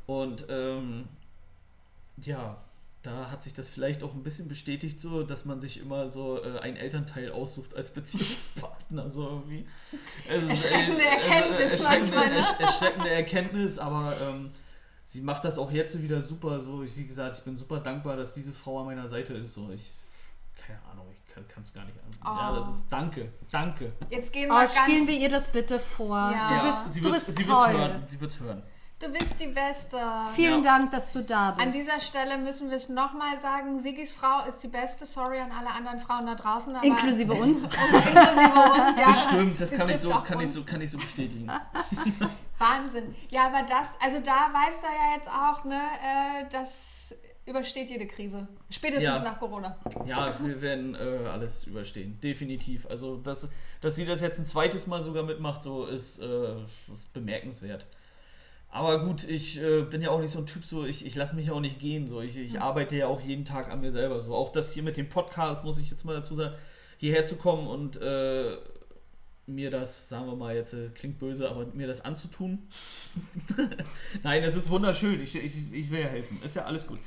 Und 0.06 0.46
ähm, 0.48 1.08
ja, 2.16 2.56
da 3.02 3.30
hat 3.30 3.40
sich 3.42 3.54
das 3.54 3.68
vielleicht 3.68 4.02
auch 4.02 4.14
ein 4.14 4.22
bisschen 4.24 4.48
bestätigt, 4.48 4.98
so, 4.98 5.22
dass 5.22 5.44
man 5.44 5.60
sich 5.60 5.80
immer 5.80 6.06
so 6.08 6.42
äh, 6.42 6.58
einen 6.58 6.76
Elternteil 6.76 7.30
aussucht 7.30 7.74
als 7.76 7.90
Beziehungspartner. 7.94 9.08
So 9.10 9.28
irgendwie. 9.28 9.66
Es 10.28 10.42
ist, 10.42 10.64
Erschreckende 10.64 11.02
äh, 11.02 11.06
Erkenntnis 11.08 11.80
erschreckende, 11.80 12.16
manchmal, 12.16 12.28
ne? 12.34 12.40
ersch- 12.42 12.60
erschreckende 12.60 13.10
Erkenntnis, 13.10 13.78
aber 13.78 14.20
ähm, 14.20 14.50
sie 15.06 15.20
macht 15.20 15.44
das 15.44 15.56
auch 15.58 15.70
jetzt 15.70 16.02
wieder 16.02 16.20
super. 16.20 16.58
So, 16.60 16.82
ich, 16.82 16.96
wie 16.96 17.06
gesagt, 17.06 17.38
ich 17.38 17.44
bin 17.44 17.56
super 17.56 17.78
dankbar, 17.80 18.16
dass 18.16 18.34
diese 18.34 18.52
Frau 18.52 18.80
an 18.80 18.86
meiner 18.86 19.06
Seite 19.06 19.34
ist. 19.34 19.54
So, 19.54 19.70
ich, 19.70 19.92
keine 20.66 20.80
Ahnung, 20.90 21.06
ich 21.12 21.48
kann 21.48 21.62
es 21.62 21.72
gar 21.72 21.84
nicht 21.84 21.96
an. 21.98 22.10
Ja, 22.24 22.52
Oh. 22.52 22.56
das 22.56 22.68
ist 22.76 22.86
Danke, 22.90 23.30
danke. 23.52 23.92
Jetzt 24.10 24.32
gehen 24.32 24.50
Oh, 24.50 24.54
wir 24.54 24.60
ganz. 24.60 24.74
spielen 24.76 25.06
wir 25.06 25.16
ihr 25.16 25.28
das 25.28 25.52
bitte 25.52 25.78
vor. 25.78 26.16
Ja. 26.32 26.58
Du 26.62 26.66
bist, 26.66 26.92
sie 26.92 27.00
du 27.00 27.10
wird's- 27.10 27.26
bist 27.26 27.38
sie 27.38 27.46
wird's 27.48 27.62
toll. 27.64 27.72
hören. 27.78 28.02
Sie 28.06 28.20
wird's 28.20 28.40
hören. 28.40 28.62
Du 28.98 29.12
bist 29.12 29.38
die 29.38 29.48
Beste. 29.48 29.98
Vielen 30.34 30.64
Ja. 30.64 30.78
Dank, 30.78 30.90
dass 30.90 31.12
du 31.12 31.22
da 31.22 31.50
bist. 31.50 31.66
An 31.66 31.70
dieser 31.72 32.00
Stelle 32.00 32.38
müssen 32.38 32.70
wir 32.70 32.78
es 32.78 32.88
nochmal 32.88 33.38
sagen: 33.40 33.78
Sigis 33.78 34.14
Frau 34.14 34.48
ist 34.48 34.62
die 34.62 34.68
Beste. 34.68 35.04
Sorry 35.04 35.38
an 35.38 35.52
alle 35.52 35.68
anderen 35.68 35.98
Frauen 35.98 36.24
da 36.26 36.34
draußen. 36.34 36.74
Aber 36.74 36.84
Inklusive 36.84 37.32
uns. 37.34 37.64
inklusive 37.64 38.80
uns, 38.88 38.98
ja. 38.98 39.06
Das 39.06 39.24
stimmt, 39.24 39.60
das 39.60 39.70
kann 39.70 39.90
ich, 39.90 39.98
so, 39.98 40.08
kann, 40.10 40.40
ich 40.40 40.50
so, 40.50 40.64
kann 40.64 40.80
ich 40.80 40.90
so 40.90 40.96
bestätigen. 40.96 41.50
Wahnsinn. 42.58 43.14
Ja, 43.28 43.48
aber 43.48 43.62
das, 43.68 43.96
also 44.02 44.18
da 44.20 44.48
weißt 44.54 44.82
du 44.82 44.86
ja 44.86 45.14
jetzt 45.14 45.28
auch, 45.28 45.64
ne, 45.64 45.74
äh, 45.76 46.44
das 46.50 47.14
übersteht 47.44 47.90
jede 47.90 48.06
Krise. 48.06 48.48
Spätestens 48.70 49.04
Ja. 49.04 49.20
nach 49.20 49.38
Corona. 49.38 49.76
Ja, 50.06 50.32
wir 50.40 50.60
werden 50.62 50.94
äh, 50.94 51.28
alles 51.28 51.64
überstehen. 51.66 52.18
Definitiv. 52.22 52.86
Also, 52.88 53.18
dass, 53.18 53.48
dass 53.82 53.94
sie 53.94 54.06
das 54.06 54.22
jetzt 54.22 54.38
ein 54.38 54.46
zweites 54.46 54.86
Mal 54.86 55.02
sogar 55.02 55.22
mitmacht, 55.22 55.62
so 55.62 55.84
ist, 55.84 56.18
äh, 56.20 56.56
ist 56.90 57.12
bemerkenswert. 57.12 57.86
Aber 58.76 59.02
gut, 59.02 59.24
ich 59.24 59.62
äh, 59.62 59.82
bin 59.82 60.02
ja 60.02 60.10
auch 60.10 60.20
nicht 60.20 60.32
so 60.32 60.40
ein 60.40 60.46
Typ, 60.46 60.66
so 60.66 60.84
ich, 60.84 61.06
ich 61.06 61.14
lasse 61.14 61.34
mich 61.34 61.50
auch 61.50 61.60
nicht 61.60 61.78
gehen. 61.78 62.06
So. 62.06 62.20
Ich, 62.20 62.36
ich 62.36 62.60
arbeite 62.60 62.94
ja 62.94 63.06
auch 63.06 63.22
jeden 63.22 63.46
Tag 63.46 63.70
an 63.70 63.80
mir 63.80 63.90
selber. 63.90 64.20
So. 64.20 64.34
Auch 64.34 64.52
das 64.52 64.74
hier 64.74 64.82
mit 64.82 64.98
dem 64.98 65.08
Podcast, 65.08 65.64
muss 65.64 65.78
ich 65.78 65.90
jetzt 65.90 66.04
mal 66.04 66.14
dazu 66.14 66.34
sagen, 66.34 66.54
hierher 66.98 67.24
zu 67.24 67.36
kommen 67.36 67.68
und 67.68 68.00
äh, 68.02 68.56
mir 69.46 69.70
das, 69.70 70.10
sagen 70.10 70.26
wir 70.26 70.36
mal, 70.36 70.54
jetzt 70.54 70.74
äh, 70.74 70.90
klingt 70.94 71.18
böse, 71.18 71.48
aber 71.48 71.64
mir 71.72 71.86
das 71.86 72.04
anzutun. 72.04 72.68
Nein, 74.22 74.42
es 74.42 74.54
ist 74.54 74.68
wunderschön. 74.68 75.22
Ich, 75.22 75.34
ich, 75.36 75.72
ich 75.72 75.90
will 75.90 76.00
ja 76.00 76.08
helfen. 76.08 76.42
Ist 76.42 76.56
ja 76.56 76.66
alles 76.66 76.86
gut. 76.86 76.98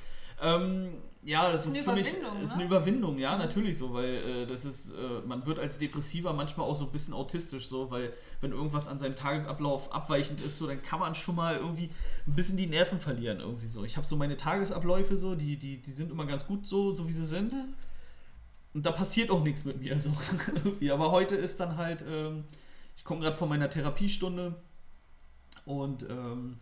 Ähm, 0.41 0.89
ja, 1.21 1.51
das 1.51 1.67
Ist 1.67 1.77
ist, 1.77 1.83
für 1.83 1.93
mich 1.93 2.07
ist 2.07 2.21
ne? 2.21 2.53
eine 2.55 2.63
Überwindung, 2.63 3.17
ja, 3.19 3.37
natürlich 3.37 3.77
so, 3.77 3.93
weil 3.93 4.15
äh, 4.15 4.47
das 4.47 4.63
ist, 4.65 4.93
äh, 4.93 5.21
man 5.27 5.45
wird 5.45 5.59
als 5.59 5.77
Depressiver 5.77 6.31
manchmal 6.31 6.65
auch 6.65 6.75
so 6.75 6.85
ein 6.85 6.91
bisschen 6.91 7.13
autistisch, 7.13 7.67
so, 7.67 7.91
weil 7.91 8.13
wenn 8.41 8.51
irgendwas 8.51 8.87
an 8.87 8.99
seinem 8.99 9.15
Tagesablauf 9.15 9.91
abweichend 9.91 10.41
ist, 10.41 10.57
so, 10.57 10.67
dann 10.67 10.81
kann 10.81 10.99
man 10.99 11.15
schon 11.15 11.35
mal 11.35 11.57
irgendwie 11.57 11.89
ein 12.25 12.35
bisschen 12.35 12.57
die 12.57 12.67
Nerven 12.67 12.99
verlieren, 12.99 13.39
irgendwie 13.39 13.67
so. 13.67 13.83
Ich 13.83 13.97
habe 13.97 14.07
so 14.07 14.15
meine 14.15 14.37
Tagesabläufe 14.37 15.17
so, 15.17 15.35
die, 15.35 15.57
die, 15.57 15.81
die 15.81 15.91
sind 15.91 16.11
immer 16.11 16.25
ganz 16.25 16.47
gut 16.47 16.65
so, 16.65 16.91
so 16.91 17.07
wie 17.07 17.11
sie 17.11 17.25
sind. 17.25 17.53
Und 18.73 18.85
da 18.85 18.91
passiert 18.91 19.31
auch 19.31 19.43
nichts 19.43 19.65
mit 19.65 19.79
mir, 19.79 19.99
so 19.99 20.11
irgendwie. 20.55 20.91
Aber 20.91 21.11
heute 21.11 21.35
ist 21.35 21.59
dann 21.59 21.75
halt, 21.75 22.05
ähm, 22.09 22.45
ich 22.95 23.03
komme 23.03 23.21
gerade 23.21 23.35
von 23.35 23.49
meiner 23.49 23.69
Therapiestunde 23.69 24.55
und 25.65 26.03
ähm, 26.09 26.57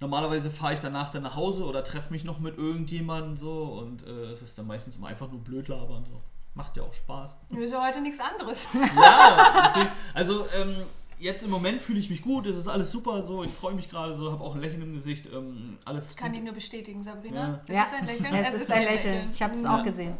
normalerweise 0.00 0.50
fahre 0.50 0.74
ich 0.74 0.80
danach 0.80 1.10
dann 1.10 1.22
nach 1.22 1.36
Hause 1.36 1.64
oder 1.64 1.84
treffe 1.84 2.12
mich 2.12 2.24
noch 2.24 2.40
mit 2.40 2.58
irgendjemandem 2.58 3.36
so 3.36 3.64
und 3.64 4.06
äh, 4.06 4.30
es 4.30 4.42
ist 4.42 4.58
dann 4.58 4.66
meistens 4.66 4.96
immer 4.96 5.06
einfach 5.06 5.30
nur 5.30 5.40
blöd 5.40 5.68
labern 5.68 6.04
so. 6.04 6.20
Macht 6.60 6.76
ja 6.76 6.82
auch 6.82 6.92
Spaß. 6.94 7.38
Mir 7.50 7.64
ist 7.64 7.72
ja 7.72 7.86
heute 7.86 8.00
nichts 8.00 8.20
anderes. 8.20 8.68
Ja, 8.74 9.64
deswegen, 9.68 9.88
also 10.14 10.46
ähm, 10.60 10.76
jetzt 11.18 11.42
im 11.42 11.50
Moment 11.50 11.80
fühle 11.80 11.98
ich 11.98 12.10
mich 12.10 12.22
gut, 12.22 12.46
es 12.46 12.56
ist 12.56 12.68
alles 12.68 12.90
super 12.92 13.22
so, 13.22 13.42
ich 13.44 13.50
freue 13.50 13.74
mich 13.74 13.88
gerade 13.88 14.14
so, 14.14 14.30
habe 14.30 14.42
auch 14.44 14.54
ein 14.54 14.60
Lächeln 14.60 14.82
im 14.82 14.92
Gesicht, 14.94 15.26
ähm, 15.32 15.78
alles 15.84 16.08
ist 16.10 16.16
Kann 16.18 16.28
gut. 16.32 16.38
ich 16.38 16.44
nur 16.44 16.54
bestätigen, 16.54 17.02
Sabrina. 17.02 17.60
Ja. 17.68 17.86
Es 17.86 17.92
ist 17.92 18.00
ein 18.00 18.06
Lächeln. 18.06 18.34
es, 18.34 18.54
ist 18.54 18.72
ein 18.72 18.82
Lächeln. 18.82 19.30
Ich 19.32 19.42
habe 19.42 19.52
es 19.54 19.62
Mhm. 19.62 19.66
auch 19.70 19.82
gesehen. 19.84 20.16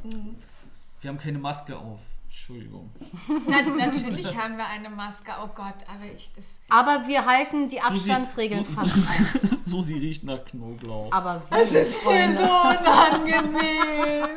Wir 1.00 1.08
haben 1.10 1.18
keine 1.18 1.38
Maske 1.38 1.76
auf. 1.78 2.00
Entschuldigung. 2.26 2.90
Na, 3.48 3.60
natürlich 3.62 4.36
haben 4.36 4.56
wir 4.56 4.64
eine 4.66 4.88
Maske. 4.88 5.32
Oh 5.42 5.48
Gott, 5.48 5.74
aber 5.88 6.04
ich 6.14 6.30
das. 6.36 6.60
Aber 6.68 7.08
wir 7.08 7.26
halten 7.26 7.68
die 7.68 7.78
Susi- 7.80 7.86
Abstandsregeln 8.12 8.64
Su- 8.64 8.72
fast 8.72 8.96
ein. 9.08 9.40
Susi 9.64 9.94
riecht 9.94 10.22
nach 10.22 10.44
Knoblauch. 10.44 11.10
Aber 11.12 11.42
wir, 11.50 11.58
Es 11.58 11.72
ist 11.72 12.04
mir 12.06 12.28
so 12.38 12.44
unangenehm. 12.44 14.28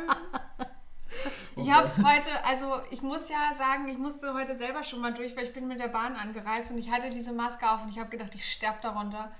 Ich 1.56 1.70
habe 1.70 1.86
es 1.86 1.98
heute, 1.98 2.44
also 2.44 2.80
ich 2.90 3.02
muss 3.02 3.28
ja 3.28 3.54
sagen, 3.56 3.88
ich 3.88 3.98
musste 3.98 4.34
heute 4.34 4.56
selber 4.56 4.82
schon 4.82 5.00
mal 5.00 5.14
durch, 5.14 5.36
weil 5.36 5.44
ich 5.44 5.52
bin 5.52 5.68
mit 5.68 5.78
der 5.80 5.88
Bahn 5.88 6.16
angereist 6.16 6.70
und 6.70 6.78
ich 6.78 6.90
hatte 6.90 7.10
diese 7.10 7.32
Maske 7.32 7.70
auf 7.70 7.82
und 7.82 7.90
ich 7.90 7.98
habe 7.98 8.10
gedacht, 8.10 8.34
ich 8.34 8.50
sterbe 8.50 8.78
darunter. 8.82 9.30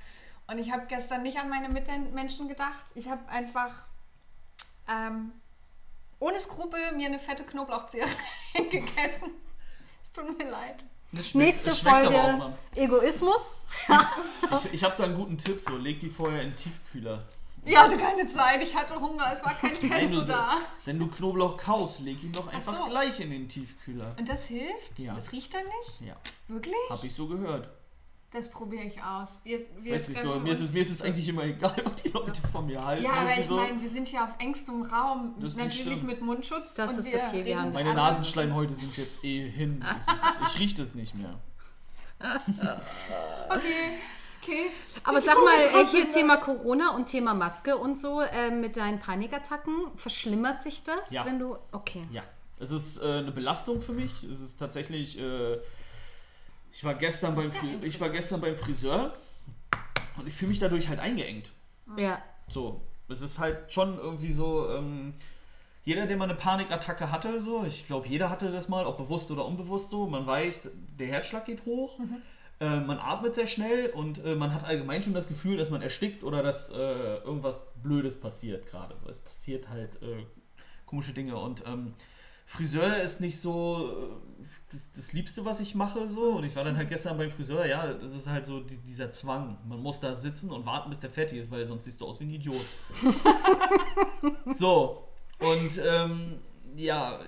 Und 0.46 0.59
ich 0.59 0.70
habe 0.72 0.87
gestern 0.87 1.22
nicht 1.22 1.38
an 1.38 1.48
meine 1.48 1.68
Mitmenschen 1.70 2.48
gedacht. 2.48 2.85
Ich 2.94 3.09
habe 3.09 3.27
einfach 3.29 3.72
ähm, 4.88 5.33
ohne 6.20 6.38
Skrupel 6.40 6.79
mir 6.96 7.07
eine 7.07 7.18
fette 7.18 7.44
Knoblauchzehe 7.44 8.05
gegessen. 8.55 9.31
Es 10.03 10.12
tut 10.12 10.38
mir 10.38 10.50
leid. 10.50 10.85
Schmeckt- 11.14 11.35
Nächste 11.35 11.72
Folge 11.74 12.53
Egoismus. 12.74 13.57
Ich, 14.64 14.74
ich 14.74 14.85
habe 14.85 14.94
da 14.96 15.05
einen 15.05 15.14
guten 15.16 15.38
Tipp, 15.38 15.61
so 15.61 15.77
leg 15.77 15.98
die 16.00 16.11
vorher 16.11 16.42
in 16.42 16.50
den 16.50 16.57
Tiefkühler. 16.57 17.24
Ich 17.66 17.77
hatte 17.77 17.96
keine 17.96 18.27
Zeit, 18.27 18.62
ich 18.62 18.74
hatte 18.74 19.00
Hunger, 19.00 19.31
es 19.33 19.42
war 19.44 19.55
kein 19.55 19.74
Pesto 19.77 20.20
da. 20.22 20.57
wenn 20.85 20.98
du 20.98 21.07
Knoblauch 21.09 21.57
kaust, 21.57 22.00
leg 22.00 22.22
ihn 22.22 22.33
doch 22.33 22.46
einfach 22.48 22.77
so. 22.77 22.90
gleich 22.90 23.18
in 23.20 23.31
den 23.31 23.48
Tiefkühler. 23.48 24.14
Und 24.18 24.29
das 24.29 24.46
hilft? 24.46 24.98
Ja. 24.98 25.14
Das 25.14 25.33
riecht 25.33 25.55
dann 25.55 25.64
nicht? 25.64 26.09
Ja, 26.09 26.16
Wirklich? 26.48 26.74
hab 26.90 27.03
ich 27.03 27.14
so 27.14 27.27
gehört. 27.27 27.68
Das 28.33 28.50
probiere 28.50 28.83
ich 28.85 29.00
aus. 29.00 29.40
Wir, 29.44 29.61
wir 29.81 29.94
Weiß 29.94 30.09
nicht, 30.09 30.20
so, 30.20 30.35
mir, 30.40 30.53
ist 30.53 30.59
es, 30.61 30.72
mir 30.72 30.83
ist 30.83 30.90
es 30.90 31.00
eigentlich 31.03 31.29
immer 31.29 31.44
egal, 31.44 31.74
was 31.85 32.03
die 32.03 32.09
Leute 32.09 32.40
von 32.48 32.66
mir 32.66 32.85
halten. 32.85 33.05
Ja, 33.05 33.12
aber 33.12 33.38
ich 33.38 33.46
so. 33.46 33.55
meine, 33.57 33.81
wir 33.81 33.88
sind 33.88 34.11
ja 34.11 34.24
auf 34.24 34.31
engstem 34.40 34.83
Raum. 34.83 35.37
Das 35.40 35.55
Natürlich 35.55 36.03
mit 36.03 36.20
Mundschutz. 36.20 36.74
Das 36.74 36.92
und 36.92 36.98
ist 36.98 37.12
wir 37.12 37.22
okay, 37.29 37.44
wir 37.44 37.62
haben- 37.62 37.72
Meine 37.72 37.94
Nasenschleimhäute 37.94 38.74
sind 38.74 38.96
jetzt 38.96 39.24
eh 39.24 39.48
hin. 39.48 39.85
Ist, 39.98 40.09
ich 40.55 40.59
rieche 40.61 40.77
das 40.79 40.94
nicht 40.96 41.14
mehr. 41.14 41.38
Okay, 43.48 43.98
okay. 44.44 44.66
Aber 45.04 45.18
Ich 45.18 45.24
sag 45.24 45.35
mal, 45.37 45.54
äh, 45.83 45.87
hier 45.87 46.04
mal. 46.04 46.11
Thema 46.12 46.37
Corona 46.37 46.90
und 46.94 47.07
Thema 47.07 47.35
Maske 47.35 47.76
und 47.76 47.98
so, 47.98 48.20
äh, 48.20 48.50
mit 48.50 48.76
deinen 48.76 49.00
Panikattacken, 49.00 49.74
verschlimmert 49.96 50.62
sich 50.62 50.85
das, 50.85 51.11
Ja. 51.11 51.24
wenn 51.24 51.38
du. 51.38 51.57
Okay. 51.72 52.07
Ja, 52.12 52.22
es 52.59 52.70
ist 52.70 53.02
äh, 53.02 53.04
eine 53.18 53.33
Belastung 53.33 53.80
für 53.80 53.92
mich. 53.92 54.22
Es 54.24 54.40
ist 54.40 54.59
tatsächlich. 54.59 55.18
Äh, 55.18 55.59
ich 56.72 56.83
war 56.83 56.94
gestern 56.94 57.35
beim 57.37 57.46
ja 57.52 57.61
ich 57.87 58.00
war 58.00 58.11
gestern 58.11 58.40
beim 58.40 58.57
Friseur 58.57 59.14
und 60.18 60.26
ich 60.26 60.35
fühle 60.35 60.50
mich 60.50 60.59
dadurch 60.59 60.88
halt 60.88 60.98
eingeengt. 60.98 61.52
Ja. 61.96 62.20
So, 62.48 62.80
es 63.09 63.20
ist 63.20 63.38
halt 63.38 63.72
schon 63.72 63.98
irgendwie 63.98 64.33
so. 64.33 64.68
Ähm, 64.70 65.14
jeder, 65.87 66.07
der 66.07 66.16
mal 66.16 66.24
eine 66.24 66.35
Panikattacke 66.35 67.12
hatte, 67.12 67.38
so, 67.40 67.62
ich 67.66 67.87
glaube, 67.87 68.09
jeder 68.09 68.30
hatte 68.30 68.50
das 68.50 68.70
mal, 68.70 68.87
ob 68.87 68.96
bewusst 68.96 69.30
oder 69.30 69.44
unbewusst 69.44 69.90
so. 69.90 70.07
Man 70.07 70.26
weiß, 70.26 70.70
der 70.98 71.09
Herzschlag 71.09 71.44
geht 71.44 71.66
hoch, 71.66 71.98
äh, 72.61 72.81
man 72.81 72.99
atmet 72.99 73.35
sehr 73.35 73.47
schnell 73.47 73.90
und 73.90 74.25
äh, 74.25 74.35
man 74.35 74.55
hat 74.55 74.64
allgemein 74.64 75.03
schon 75.03 75.14
das 75.14 75.29
Gefühl, 75.29 75.57
dass 75.57 75.71
man 75.71 75.83
erstickt 75.83 76.25
oder 76.25 76.43
dass 76.43 76.71
äh, 76.71 76.75
irgendwas 76.77 77.73
Blödes 77.83 78.19
passiert 78.19 78.67
gerade. 78.67 78.97
So, 78.99 79.09
es 79.09 79.19
passiert 79.19 79.69
halt 79.69 80.01
äh, 80.03 80.25
komische 80.87 81.12
Dinge 81.12 81.37
und 81.37 81.64
ähm, 81.67 81.95
Friseur 82.47 82.99
ist 82.99 83.21
nicht 83.21 83.40
so 83.40 83.90
äh, 83.90 84.45
das, 84.71 84.93
das 84.93 85.12
Liebste, 85.12 85.45
was 85.45 85.61
ich 85.61 85.75
mache, 85.75 86.09
so. 86.09 86.33
Und 86.33 86.45
ich 86.45 86.55
war 86.55 86.64
dann 86.64 86.77
halt 86.77 86.88
gestern 86.88 87.17
beim 87.17 87.31
Friseur, 87.31 87.67
ja, 87.67 87.93
das 87.95 88.14
ist 88.14 88.29
halt 88.29 88.47
so 88.47 88.61
die, 88.61 88.77
dieser 88.77 89.11
Zwang. 89.11 89.59
Man 89.67 89.81
muss 89.81 90.01
da 90.01 90.14
sitzen 90.14 90.51
und 90.51 90.67
warten, 90.67 90.90
bis 90.90 91.01
der 91.01 91.11
fertig 91.11 91.38
ist, 91.38 91.51
weil 91.51 91.64
sonst 91.64 91.85
siehst 91.85 92.01
du 92.01 92.07
aus 92.07 92.21
wie 92.21 92.25
ein 92.25 92.31
Idiot. 92.31 92.67
so, 94.55 95.09
und 95.38 95.81
ähm, 95.85 96.38
ja, 96.77 97.21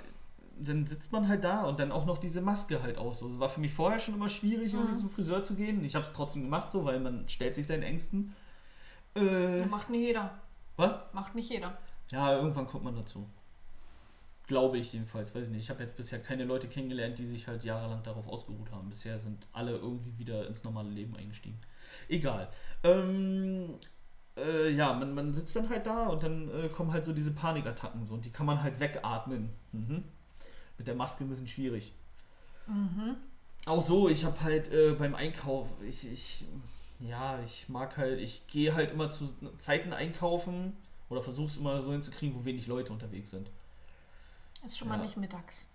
dann 0.58 0.86
sitzt 0.86 1.12
man 1.12 1.28
halt 1.28 1.44
da 1.44 1.62
und 1.64 1.78
dann 1.80 1.92
auch 1.92 2.06
noch 2.06 2.18
diese 2.18 2.40
Maske 2.40 2.82
halt 2.82 2.98
aus. 2.98 3.18
So, 3.18 3.28
es 3.28 3.38
war 3.38 3.48
für 3.48 3.60
mich 3.60 3.72
vorher 3.72 3.98
schon 3.98 4.14
immer 4.14 4.28
schwierig, 4.28 4.74
irgendwie 4.74 4.96
zum 4.96 5.10
Friseur 5.10 5.42
zu 5.42 5.54
gehen. 5.54 5.84
Ich 5.84 5.94
habe 5.94 6.06
es 6.06 6.12
trotzdem 6.12 6.42
gemacht, 6.42 6.70
so, 6.70 6.84
weil 6.84 7.00
man 7.00 7.28
stellt 7.28 7.54
sich 7.54 7.66
seinen 7.66 7.82
Ängsten. 7.82 8.34
Äh, 9.14 9.64
Macht 9.66 9.90
nicht 9.90 10.02
jeder. 10.06 10.38
was? 10.76 10.92
Macht 11.12 11.34
nicht 11.34 11.50
jeder. 11.50 11.76
Ja, 12.10 12.36
irgendwann 12.36 12.66
kommt 12.66 12.84
man 12.84 12.94
dazu. 12.94 13.28
Glaube 14.46 14.78
ich 14.78 14.92
jedenfalls, 14.92 15.34
weiß 15.34 15.48
ich 15.48 15.52
nicht. 15.52 15.64
Ich 15.64 15.70
habe 15.70 15.82
jetzt 15.82 15.96
bisher 15.96 16.20
keine 16.20 16.44
Leute 16.44 16.68
kennengelernt, 16.68 17.18
die 17.18 17.26
sich 17.26 17.48
halt 17.48 17.64
jahrelang 17.64 18.02
darauf 18.04 18.28
ausgeruht 18.28 18.70
haben. 18.70 18.88
Bisher 18.88 19.18
sind 19.18 19.46
alle 19.52 19.72
irgendwie 19.72 20.16
wieder 20.18 20.46
ins 20.46 20.62
normale 20.62 20.88
Leben 20.88 21.16
eingestiegen. 21.16 21.58
Egal. 22.08 22.48
Ähm, 22.84 23.74
äh, 24.36 24.70
ja, 24.70 24.92
man, 24.92 25.14
man 25.14 25.34
sitzt 25.34 25.56
dann 25.56 25.68
halt 25.68 25.86
da 25.86 26.06
und 26.06 26.22
dann 26.22 26.48
äh, 26.50 26.68
kommen 26.68 26.92
halt 26.92 27.04
so 27.04 27.12
diese 27.12 27.32
Panikattacken 27.32 28.06
so 28.06 28.14
und 28.14 28.24
die 28.24 28.30
kann 28.30 28.46
man 28.46 28.62
halt 28.62 28.78
wegatmen. 28.78 29.50
Mhm. 29.72 30.04
Mit 30.78 30.86
der 30.86 30.94
Maske 30.94 31.24
ein 31.24 31.28
bisschen 31.30 31.48
schwierig. 31.48 31.92
Auch 33.66 33.80
so, 33.84 34.08
ich 34.08 34.24
habe 34.24 34.40
halt 34.42 34.72
äh, 34.72 34.92
beim 34.98 35.14
Einkauf, 35.14 35.68
ich, 35.86 36.10
ich, 36.10 36.44
ja, 37.00 37.40
ich 37.42 37.68
mag 37.68 37.96
halt, 37.96 38.20
ich 38.20 38.46
gehe 38.48 38.74
halt 38.74 38.92
immer 38.92 39.10
zu 39.10 39.28
Zeiten 39.58 39.92
einkaufen 39.92 40.76
oder 41.08 41.22
versuche 41.22 41.46
es 41.46 41.56
immer 41.56 41.82
so 41.82 41.92
hinzukriegen, 41.92 42.36
wo 42.38 42.44
wenig 42.44 42.66
Leute 42.66 42.92
unterwegs 42.92 43.30
sind. 43.30 43.48
Ist 44.64 44.78
schon 44.78 44.88
mal 44.88 44.96
Ja. 44.98 45.04
nicht 45.04 45.16
mittags. 45.16 45.66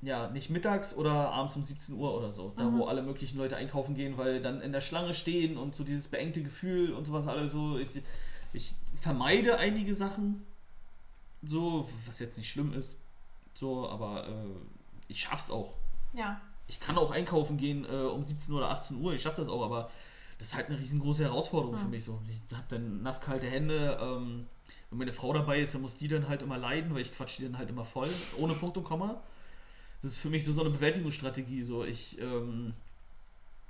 Ja, 0.00 0.30
nicht 0.30 0.48
mittags 0.48 0.94
oder 0.94 1.10
abends 1.32 1.56
um 1.56 1.62
17 1.62 1.96
Uhr 1.96 2.16
oder 2.16 2.30
so. 2.30 2.52
Da, 2.56 2.72
wo 2.72 2.86
alle 2.86 3.02
möglichen 3.02 3.36
Leute 3.36 3.56
einkaufen 3.56 3.94
gehen, 3.96 4.16
weil 4.16 4.40
dann 4.40 4.60
in 4.60 4.70
der 4.72 4.80
Schlange 4.80 5.12
stehen 5.12 5.56
und 5.58 5.74
so 5.74 5.82
dieses 5.84 6.06
beengte 6.08 6.42
Gefühl 6.42 6.92
und 6.92 7.04
sowas 7.06 7.26
alles 7.26 7.50
so. 7.52 7.78
Ich, 7.78 8.00
ich 8.52 8.74
vermeide 9.00 9.58
einige 9.58 9.94
Sachen, 9.94 10.46
so, 11.42 11.88
was 12.06 12.20
jetzt 12.20 12.38
nicht 12.38 12.48
schlimm 12.50 12.72
ist. 12.74 13.00
So, 13.58 13.88
aber 13.88 14.28
äh, 14.28 14.50
ich 15.08 15.20
schaff's 15.20 15.50
auch. 15.50 15.74
Ja. 16.12 16.40
Ich 16.68 16.80
kann 16.80 16.96
auch 16.96 17.10
einkaufen 17.10 17.56
gehen 17.56 17.84
äh, 17.84 18.06
um 18.06 18.22
17 18.22 18.54
oder 18.54 18.70
18 18.70 19.00
Uhr, 19.00 19.14
ich 19.14 19.22
schaffe 19.22 19.40
das 19.40 19.48
auch, 19.48 19.64
aber 19.64 19.90
das 20.38 20.48
ist 20.48 20.54
halt 20.54 20.68
eine 20.68 20.78
riesengroße 20.78 21.24
Herausforderung 21.24 21.76
für 21.76 21.88
mich 21.88 22.04
so. 22.04 22.20
Ich 22.28 22.40
habe 22.56 22.66
dann 22.68 23.02
nasskalte 23.02 23.46
Hände. 23.46 23.98
Ähm, 24.00 24.46
wenn 24.90 24.98
meine 24.98 25.12
Frau 25.12 25.32
dabei 25.32 25.60
ist, 25.60 25.74
dann 25.74 25.82
muss 25.82 25.96
die 25.96 26.06
dann 26.06 26.28
halt 26.28 26.42
immer 26.42 26.56
leiden, 26.56 26.94
weil 26.94 27.00
ich 27.00 27.12
quatsch 27.12 27.38
die 27.38 27.42
dann 27.42 27.58
halt 27.58 27.68
immer 27.68 27.84
voll, 27.84 28.08
ohne 28.38 28.54
Punkt 28.54 28.76
und 28.76 28.84
Komma. 28.84 29.20
Das 30.00 30.12
ist 30.12 30.18
für 30.18 30.30
mich 30.30 30.44
so, 30.44 30.52
so 30.52 30.60
eine 30.60 30.70
Bewältigungsstrategie. 30.70 31.62
So, 31.62 31.84
ich, 31.84 32.20
ähm, 32.20 32.72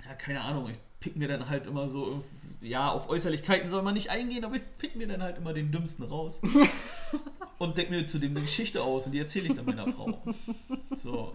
ja, 0.05 0.13
keine 0.13 0.41
Ahnung, 0.41 0.69
ich 0.69 0.77
pick 0.99 1.15
mir 1.15 1.27
dann 1.27 1.49
halt 1.49 1.65
immer 1.65 1.89
so, 1.89 2.23
ja, 2.61 2.91
auf 2.91 3.09
Äußerlichkeiten 3.09 3.69
soll 3.69 3.81
man 3.81 3.95
nicht 3.95 4.11
eingehen, 4.11 4.45
aber 4.45 4.57
ich 4.57 4.77
pick 4.77 4.95
mir 4.95 5.07
dann 5.07 5.23
halt 5.23 5.37
immer 5.37 5.53
den 5.53 5.71
dümmsten 5.71 6.05
raus 6.05 6.41
und 7.59 7.77
denk 7.77 7.89
mir 7.89 8.07
zu 8.07 8.19
dem 8.19 8.31
eine 8.31 8.41
Geschichte 8.41 8.81
aus 8.81 9.05
und 9.05 9.11
die 9.11 9.19
erzähle 9.19 9.47
ich 9.47 9.55
dann 9.55 9.65
meiner 9.65 9.85
Frau. 9.87 10.17
So. 10.95 11.33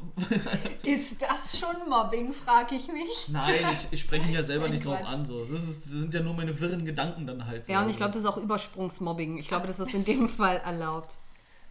Ist 0.83 1.23
das 1.23 1.59
schon 1.59 1.89
Mobbing, 1.89 2.33
frage 2.33 2.75
ich 2.75 2.89
mich. 2.89 3.29
Nein, 3.29 3.65
ich, 3.73 3.93
ich 3.93 4.01
spreche 4.01 4.27
ihn 4.27 4.35
ja 4.35 4.43
selber 4.43 4.69
nicht 4.69 4.85
drauf 4.85 5.03
an. 5.07 5.25
So. 5.25 5.45
Das, 5.45 5.63
ist, 5.63 5.85
das 5.85 5.93
sind 5.93 6.13
ja 6.13 6.21
nur 6.21 6.35
meine 6.35 6.59
wirren 6.61 6.85
Gedanken 6.85 7.27
dann 7.27 7.47
halt. 7.47 7.67
So. 7.67 7.73
Ja, 7.73 7.83
und 7.83 7.89
ich 7.89 7.97
glaube, 7.97 8.13
das 8.13 8.23
ist 8.23 8.29
auch 8.29 8.37
Übersprungsmobbing. 8.37 9.39
Ich 9.39 9.49
glaube, 9.49 9.67
das 9.67 9.81
ist 9.81 9.95
in 9.95 10.05
dem 10.05 10.29
Fall 10.41 10.61
erlaubt. 10.65 11.19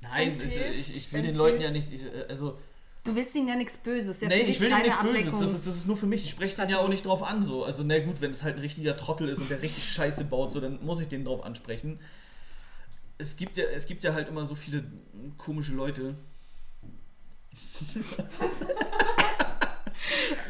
Nein, 0.01 0.29
Wenn's 0.29 0.43
ich, 0.43 0.95
ich, 0.95 1.13
will 1.13 1.23
den 1.23 1.35
Leuten 1.35 1.61
ja 1.61 1.71
nicht. 1.71 1.91
Ich, 1.91 2.05
äh, 2.05 2.25
also, 2.29 2.57
Du 3.03 3.15
willst 3.15 3.35
ihnen 3.35 3.49
ja 3.49 3.55
nichts 3.55 3.77
Böses. 3.77 4.21
Ja, 4.21 4.29
nee, 4.29 4.39
für 4.39 4.45
dich 4.45 4.55
ich 4.55 4.61
will 4.61 4.69
nichts 4.81 5.01
Böses. 5.01 5.39
Das 5.39 5.51
ist, 5.51 5.67
das 5.67 5.75
ist 5.75 5.87
nur 5.87 5.97
für 5.97 6.05
mich. 6.05 6.23
Ich 6.23 6.29
spreche 6.29 6.55
den 6.55 6.69
ja 6.69 6.79
auch 6.79 6.87
nicht 6.87 7.05
drauf 7.05 7.21
an. 7.21 7.43
So. 7.43 7.65
Also, 7.65 7.83
na 7.83 7.99
gut, 7.99 8.21
wenn 8.21 8.31
es 8.31 8.43
halt 8.43 8.55
ein 8.55 8.61
richtiger 8.61 8.95
Trottel 8.95 9.29
ist 9.29 9.39
und 9.39 9.49
der 9.49 9.61
richtig 9.61 9.83
Scheiße 9.83 10.23
baut, 10.23 10.53
so, 10.53 10.61
dann 10.61 10.83
muss 10.85 11.01
ich 11.01 11.09
den 11.09 11.25
drauf 11.25 11.43
ansprechen. 11.43 11.99
Es 13.17 13.35
gibt, 13.37 13.57
ja, 13.57 13.65
es 13.65 13.85
gibt 13.85 14.03
ja 14.03 14.13
halt 14.13 14.27
immer 14.27 14.45
so 14.45 14.55
viele 14.55 14.83
komische 15.37 15.73
Leute. 15.73 16.15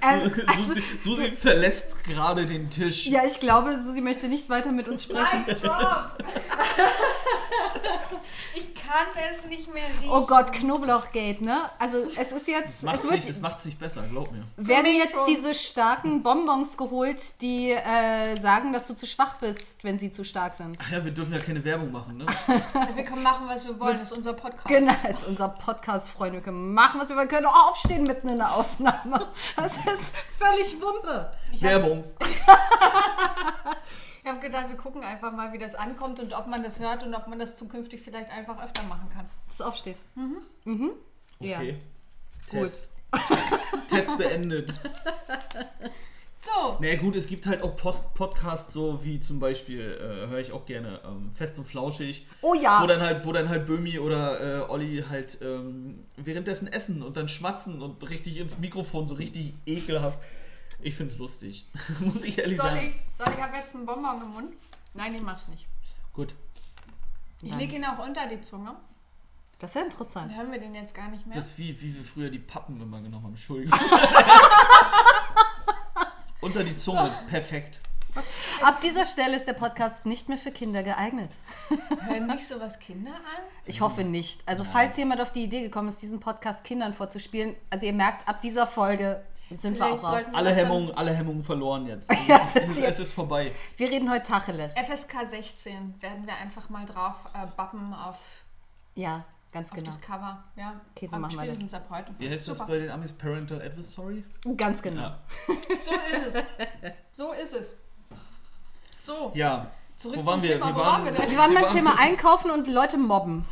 Ähm, 0.02 0.32
also, 0.48 0.74
Susi, 0.74 0.84
Susi 1.02 1.32
verlässt 1.32 2.04
gerade 2.04 2.46
den 2.46 2.70
Tisch. 2.70 3.06
ja, 3.06 3.24
ich 3.26 3.40
glaube, 3.40 3.80
Susi 3.80 4.02
möchte 4.02 4.28
nicht 4.28 4.50
weiter 4.50 4.72
mit 4.72 4.88
uns 4.88 5.04
sprechen. 5.04 5.46
Ich 8.96 9.14
kann 9.16 9.24
es 9.32 9.46
nicht 9.46 9.74
mehr 9.74 9.84
riechen. 10.00 10.12
Oh 10.12 10.22
Gott, 10.28 10.52
Knoblauchgate, 10.54 11.44
ne? 11.44 11.70
Also 11.80 11.98
es 12.16 12.32
ist 12.32 12.48
jetzt, 12.48 12.84
Macht's 12.84 13.00
es 13.00 13.10
wird, 13.10 13.16
nicht, 13.16 13.30
es 13.30 13.42
macht's 13.42 13.66
nicht 13.66 13.80
besser, 13.80 14.04
glaub 14.04 14.32
mir. 14.32 14.46
werden 14.56 14.94
jetzt 14.94 15.20
diese 15.28 15.54
starken 15.56 16.22
Bonbons 16.22 16.78
geholt, 16.78 17.42
die 17.42 17.72
äh, 17.72 18.40
sagen, 18.40 18.72
dass 18.72 18.86
du 18.88 18.96
zu 18.96 19.08
schwach 19.08 19.38
bist, 19.38 19.84
wenn 19.84 19.98
sie 19.98 20.12
zu 20.12 20.24
stark 20.24 20.54
sind. 20.54 20.78
Ach 20.80 20.92
ja, 20.92 21.04
wir 21.04 21.12
dürfen 21.12 21.34
ja 21.34 21.40
keine 21.40 21.64
Werbung 21.64 21.92
machen, 21.92 22.18
ne? 22.18 22.26
Wir 22.94 23.04
können 23.04 23.24
machen, 23.24 23.48
was 23.48 23.66
wir 23.66 23.80
wollen. 23.80 23.98
Das 23.98 24.12
ist 24.12 24.18
unser 24.18 24.34
Podcast. 24.34 24.68
Genau, 24.68 24.94
das 25.04 25.24
ist 25.24 25.28
unser 25.28 25.50
Podcast, 25.50 26.10
Freunde. 26.10 26.36
Wir 26.36 26.44
können 26.44 26.74
machen, 26.74 27.00
was 27.02 27.10
wir 27.10 27.16
wollen. 27.16 27.30
Wir 27.30 27.36
können 27.36 27.48
auch 27.48 27.70
aufstehen 27.70 28.04
mitten 28.04 28.28
in 28.28 28.38
der 28.38 28.54
Aufnahme. 28.54 29.26
Das 29.56 29.78
ist 29.78 30.16
völlig 30.38 30.80
Wumpe. 30.82 31.32
Werbung. 31.60 32.04
Ich 34.24 34.30
habe 34.30 34.40
gedacht, 34.40 34.70
wir 34.70 34.78
gucken 34.78 35.04
einfach 35.04 35.34
mal, 35.34 35.52
wie 35.52 35.58
das 35.58 35.76
ankommt 35.76 36.20
und 36.20 36.34
ob 36.34 36.48
man 36.48 36.64
das 36.64 36.80
hört 36.80 37.04
und 37.04 37.14
ob 37.14 37.28
man 37.28 37.40
das 37.40 37.58
zukünftig 37.58 38.02
vielleicht 38.02 38.32
einfach 38.32 38.64
öfter 38.64 38.84
machen 38.84 39.10
kann. 39.14 39.26
Das 39.48 39.60
Aufsteht. 39.60 39.98
Ja. 41.40 41.58
Okay. 41.58 41.76
Gut. 42.50 42.62
Test. 42.62 42.90
Test 43.90 44.18
beendet. 44.18 44.74
So, 46.42 46.78
Na 46.80 46.88
naja, 46.88 46.96
gut, 46.98 47.16
es 47.16 47.28
gibt 47.28 47.48
halt 47.48 47.64
auch 47.64 47.76
Post 47.76 48.14
Podcasts, 48.16 48.74
so 48.74 49.04
wie 49.04 49.20
zum 49.20 49.40
Beispiel, 49.40 49.80
äh, 49.80 50.28
höre 50.30 50.40
ich 50.40 50.52
auch 50.52 50.66
gerne, 50.66 51.00
ähm, 51.06 51.32
Fest 51.34 51.58
und 51.58 51.66
Flauschig. 51.66 52.26
Oh 52.42 52.54
ja. 52.54 52.82
Wo 52.82 52.88
dann 52.88 53.02
halt, 53.02 53.26
wo 53.26 53.32
dann 53.32 53.48
halt 53.50 53.66
Böhmi 53.66 54.00
oder 54.00 54.62
äh, 54.68 54.70
Olli 54.70 55.04
halt 55.10 55.38
ähm, 55.42 56.06
währenddessen 56.18 56.68
essen 56.72 57.02
und 57.02 57.16
dann 57.18 57.30
schmatzen 57.30 57.82
und 57.82 58.10
richtig 58.10 58.38
ins 58.38 58.58
Mikrofon, 58.58 59.08
so 59.08 59.16
richtig 59.16 59.54
ekelhaft. 59.66 60.20
Ich 60.84 60.96
find's 60.96 61.18
lustig. 61.18 61.68
Muss 62.00 62.24
ich 62.24 62.38
ehrlich 62.38 62.58
soll 62.58 62.70
sagen. 62.70 62.88
ich, 62.88 63.18
soll 63.18 63.34
ich 63.34 63.42
habe 63.42 63.58
jetzt 63.58 63.76
einen 63.76 63.86
Bonbon 63.86 64.22
im 64.22 64.30
Mund? 64.32 64.54
Nein, 64.94 65.16
ich 65.16 65.22
mach's 65.22 65.48
nicht. 65.48 65.66
Gut. 66.12 66.36
Ich 67.42 67.52
Nein. 67.52 67.60
lege 67.60 67.76
ihn 67.78 67.86
auch 67.86 68.00
unter 68.06 68.28
die 68.28 68.42
Zunge. 68.42 68.76
Das 69.60 69.72
ist 69.72 69.76
ja 69.76 69.82
interessant. 69.84 70.32
Dann 70.32 70.38
hören 70.38 70.52
wir 70.52 70.60
den 70.60 70.76
jetzt 70.76 70.94
gar 70.94 71.08
nicht 71.10 71.26
mehr. 71.26 71.36
Das 71.36 71.52
ist 71.52 71.58
wie, 71.58 71.82
wie 71.82 71.96
wir 71.96 72.04
früher 72.04 72.30
die 72.30 72.40
Pappen 72.40 72.80
immer 72.82 73.02
genommen 73.02 73.24
haben. 73.24 73.32
Entschuldigung. 73.32 73.80
Unter 76.42 76.64
die 76.64 76.76
Zunge. 76.76 77.10
Perfekt. 77.30 77.80
Ab 78.62 78.82
dieser 78.82 79.06
Stelle 79.06 79.38
ist 79.38 79.48
der 79.48 79.54
Podcast 79.54 80.06
nicht 80.06 80.30
mehr 80.30 80.38
für 80.38 80.52
Kinder 80.52 80.84
geeignet. 80.84 81.32
Hören 82.02 82.30
sich 82.30 82.48
sowas 82.48 82.80
Kinder 82.80 83.12
an? 83.12 83.44
Ich 83.66 83.82
hoffe 83.82 84.04
nicht. 84.04 84.48
Also 84.48 84.64
falls 84.64 84.98
jemand 84.98 85.22
auf 85.22 85.32
die 85.32 85.44
Idee 85.44 85.62
gekommen 85.62 85.88
ist, 85.88 86.02
diesen 86.02 86.20
Podcast 86.20 86.64
Kindern 86.64 86.94
vorzuspielen, 86.94 87.56
also 87.70 87.86
ihr 87.86 87.94
merkt, 87.94 88.28
ab 88.28 88.42
dieser 88.42 88.68
Folge 88.68 89.24
Sind 89.50 89.78
wir 89.78 89.86
auch 89.86 90.04
raus. 90.04 90.24
Alle 90.34 90.54
Hemmungen, 90.56 90.92
alle 90.96 91.14
Hemmungen 91.14 91.44
verloren 91.44 91.86
jetzt. 91.86 92.10
Ja, 92.28 92.40
es, 92.42 92.56
ist, 92.56 92.80
es 92.80 93.00
ist 93.00 93.14
vorbei. 93.14 93.52
Wir 93.78 93.90
reden 93.90 94.10
heute 94.10 94.26
Tacheles. 94.26 94.74
FSK 94.76 95.28
16 95.28 95.96
werden 96.02 96.26
wir 96.26 96.36
einfach 96.38 96.70
mal 96.70 96.86
drauf 96.86 97.16
äh, 97.34 97.46
bappen 97.56 97.94
auf, 97.94 98.18
Ja, 98.96 99.24
ganz 99.52 99.70
auf 99.72 99.76
genau. 99.76 99.88
das 99.92 100.02
Cover. 100.02 100.44
Ja, 100.56 100.74
Okay, 100.96 101.06
so 101.06 101.16
Ab- 101.18 101.22
machen 101.22 101.40
wir 101.40 101.54
das. 101.54 101.74
ab 101.74 101.84
heute. 101.92 102.12
Wie 102.18 102.30
heißt 102.30 102.48
das 102.48 102.58
bei 102.60 102.80
den 102.80 102.90
Amis? 102.90 103.12
Parental 103.12 103.62
Advisory? 103.62 104.24
Ganz 104.58 104.82
genau. 104.82 105.02
Ja. 105.02 105.20
So 105.48 105.54
ist 105.54 106.36
es. 106.36 106.44
So 107.18 107.32
ist 107.34 107.54
es. 107.54 107.74
So, 109.02 109.32
ja. 109.36 109.68
zurück 109.98 110.18
Wo 110.18 110.26
waren 110.26 110.42
zum 110.42 110.50
wir? 110.50 110.54
Thema. 110.56 110.68
Wir 110.68 110.76
Wo 110.76 110.80
waren- 110.80 110.88
waren 110.88 111.06
wir 111.06 111.12
denn? 111.12 111.30
Wir 111.32 111.38
waren 111.38 111.54
beim 111.54 111.64
waren- 111.64 111.74
Thema 111.74 112.00
Einkaufen 112.00 112.50
und 112.52 112.68
Leute 112.68 112.98
mobben. 112.98 113.46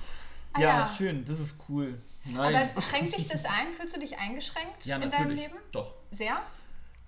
Ah, 0.54 0.60
ja, 0.62 0.68
ja. 0.80 0.88
schön, 0.88 1.24
das 1.26 1.40
ist 1.40 1.60
cool. 1.70 2.02
Nein. 2.26 2.70
Aber 2.72 2.82
schränkt 2.82 3.18
dich 3.18 3.28
das 3.28 3.46
ein? 3.46 3.72
Fühlst 3.78 3.96
du 3.96 4.00
dich 4.00 4.18
eingeschränkt 4.18 4.86
ja, 4.86 4.96
in 4.98 5.02
deinem 5.04 5.12
natürlich. 5.12 5.42
Leben? 5.42 5.56
Doch. 5.72 5.96
Sehr? 6.12 6.42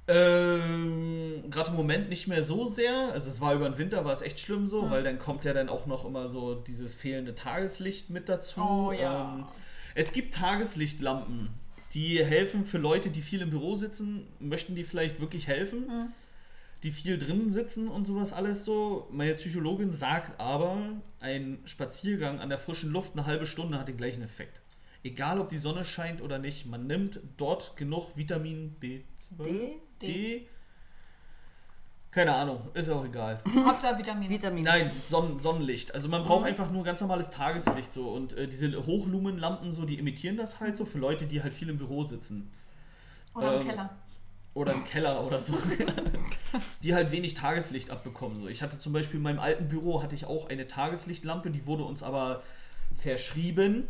Ähm, 0.07 1.45
Gerade 1.49 1.69
im 1.69 1.75
Moment 1.77 2.09
nicht 2.09 2.27
mehr 2.27 2.43
so 2.43 2.67
sehr. 2.67 3.11
Also 3.13 3.29
es 3.29 3.39
war 3.39 3.53
über 3.53 3.69
den 3.69 3.77
Winter, 3.77 4.03
war 4.03 4.11
es 4.13 4.21
echt 4.21 4.39
schlimm 4.39 4.67
so, 4.67 4.89
weil 4.89 5.03
dann 5.03 5.17
kommt 5.19 5.45
ja 5.45 5.53
dann 5.53 5.69
auch 5.69 5.85
noch 5.85 6.03
immer 6.05 6.27
so 6.27 6.55
dieses 6.55 6.95
fehlende 6.95 7.35
Tageslicht 7.35 8.09
mit 8.09 8.27
dazu. 8.27 8.61
Oh, 8.61 8.91
ja. 8.91 9.33
Ähm, 9.35 9.45
es 9.95 10.11
gibt 10.11 10.33
Tageslichtlampen, 10.33 11.49
die 11.93 12.23
helfen 12.23 12.65
für 12.65 12.79
Leute, 12.79 13.09
die 13.11 13.21
viel 13.21 13.41
im 13.41 13.51
Büro 13.51 13.75
sitzen, 13.75 14.27
möchten 14.39 14.75
die 14.75 14.83
vielleicht 14.83 15.21
wirklich 15.21 15.47
helfen, 15.47 15.87
Hm. 15.87 16.07
die 16.81 16.91
viel 16.91 17.17
drinnen 17.17 17.49
sitzen 17.49 17.87
und 17.87 18.05
sowas 18.05 18.33
alles 18.33 18.65
so. 18.65 19.07
Meine 19.11 19.35
Psychologin 19.35 19.93
sagt 19.93 20.37
aber, 20.41 20.77
ein 21.21 21.59
Spaziergang 21.65 22.39
an 22.41 22.49
der 22.49 22.57
frischen 22.57 22.91
Luft 22.91 23.13
eine 23.13 23.25
halbe 23.25 23.45
Stunde 23.45 23.79
hat 23.79 23.87
den 23.87 23.97
gleichen 23.97 24.23
Effekt. 24.23 24.59
Egal 25.03 25.39
ob 25.39 25.49
die 25.49 25.57
Sonne 25.57 25.83
scheint 25.83 26.21
oder 26.21 26.39
nicht, 26.39 26.65
man 26.65 26.87
nimmt 26.87 27.19
dort 27.37 27.75
genug 27.75 28.15
Vitamin 28.15 28.75
B12, 28.81 29.43
D? 29.43 29.75
D. 30.01 30.47
Keine 32.09 32.33
Ahnung, 32.33 32.69
ist 32.75 32.89
auch 32.89 33.03
egal. 33.03 33.41
Hauptsache 33.65 33.97
Vitamine. 33.97 34.29
Vitamine. 34.29 34.63
Nein, 34.63 34.91
Sonnen 34.91 35.39
Sonnenlicht. 35.39 35.93
Also 35.95 36.07
man 36.09 36.23
braucht 36.23 36.45
einfach 36.45 36.69
nur 36.69 36.83
ganz 36.83 37.01
normales 37.01 37.29
Tageslicht 37.31 37.91
so 37.91 38.09
und 38.09 38.33
äh, 38.37 38.47
diese 38.47 38.85
Hochlumenlampen 38.85 39.73
so, 39.73 39.83
die 39.83 39.97
imitieren 39.97 40.37
das 40.37 40.59
halt 40.59 40.77
so 40.77 40.85
für 40.85 40.99
Leute, 40.99 41.25
die 41.25 41.41
halt 41.41 41.53
viel 41.53 41.69
im 41.69 41.77
Büro 41.79 42.03
sitzen 42.03 42.51
Oder 43.33 43.55
im 43.55 43.61
ähm, 43.61 43.67
Keller. 43.67 43.89
oder 44.53 44.73
im 44.73 44.85
Keller 44.85 45.25
oder 45.25 45.41
so, 45.41 45.53
die 46.83 46.93
halt 46.93 47.11
wenig 47.11 47.33
Tageslicht 47.33 47.89
abbekommen. 47.89 48.39
So, 48.41 48.47
ich 48.47 48.61
hatte 48.61 48.77
zum 48.77 48.93
Beispiel 48.93 49.17
in 49.17 49.23
meinem 49.23 49.39
alten 49.39 49.67
Büro 49.67 50.03
hatte 50.03 50.13
ich 50.13 50.25
auch 50.25 50.49
eine 50.49 50.67
Tageslichtlampe, 50.67 51.49
die 51.49 51.65
wurde 51.65 51.83
uns 51.83 52.03
aber 52.03 52.43
verschrieben, 52.95 53.87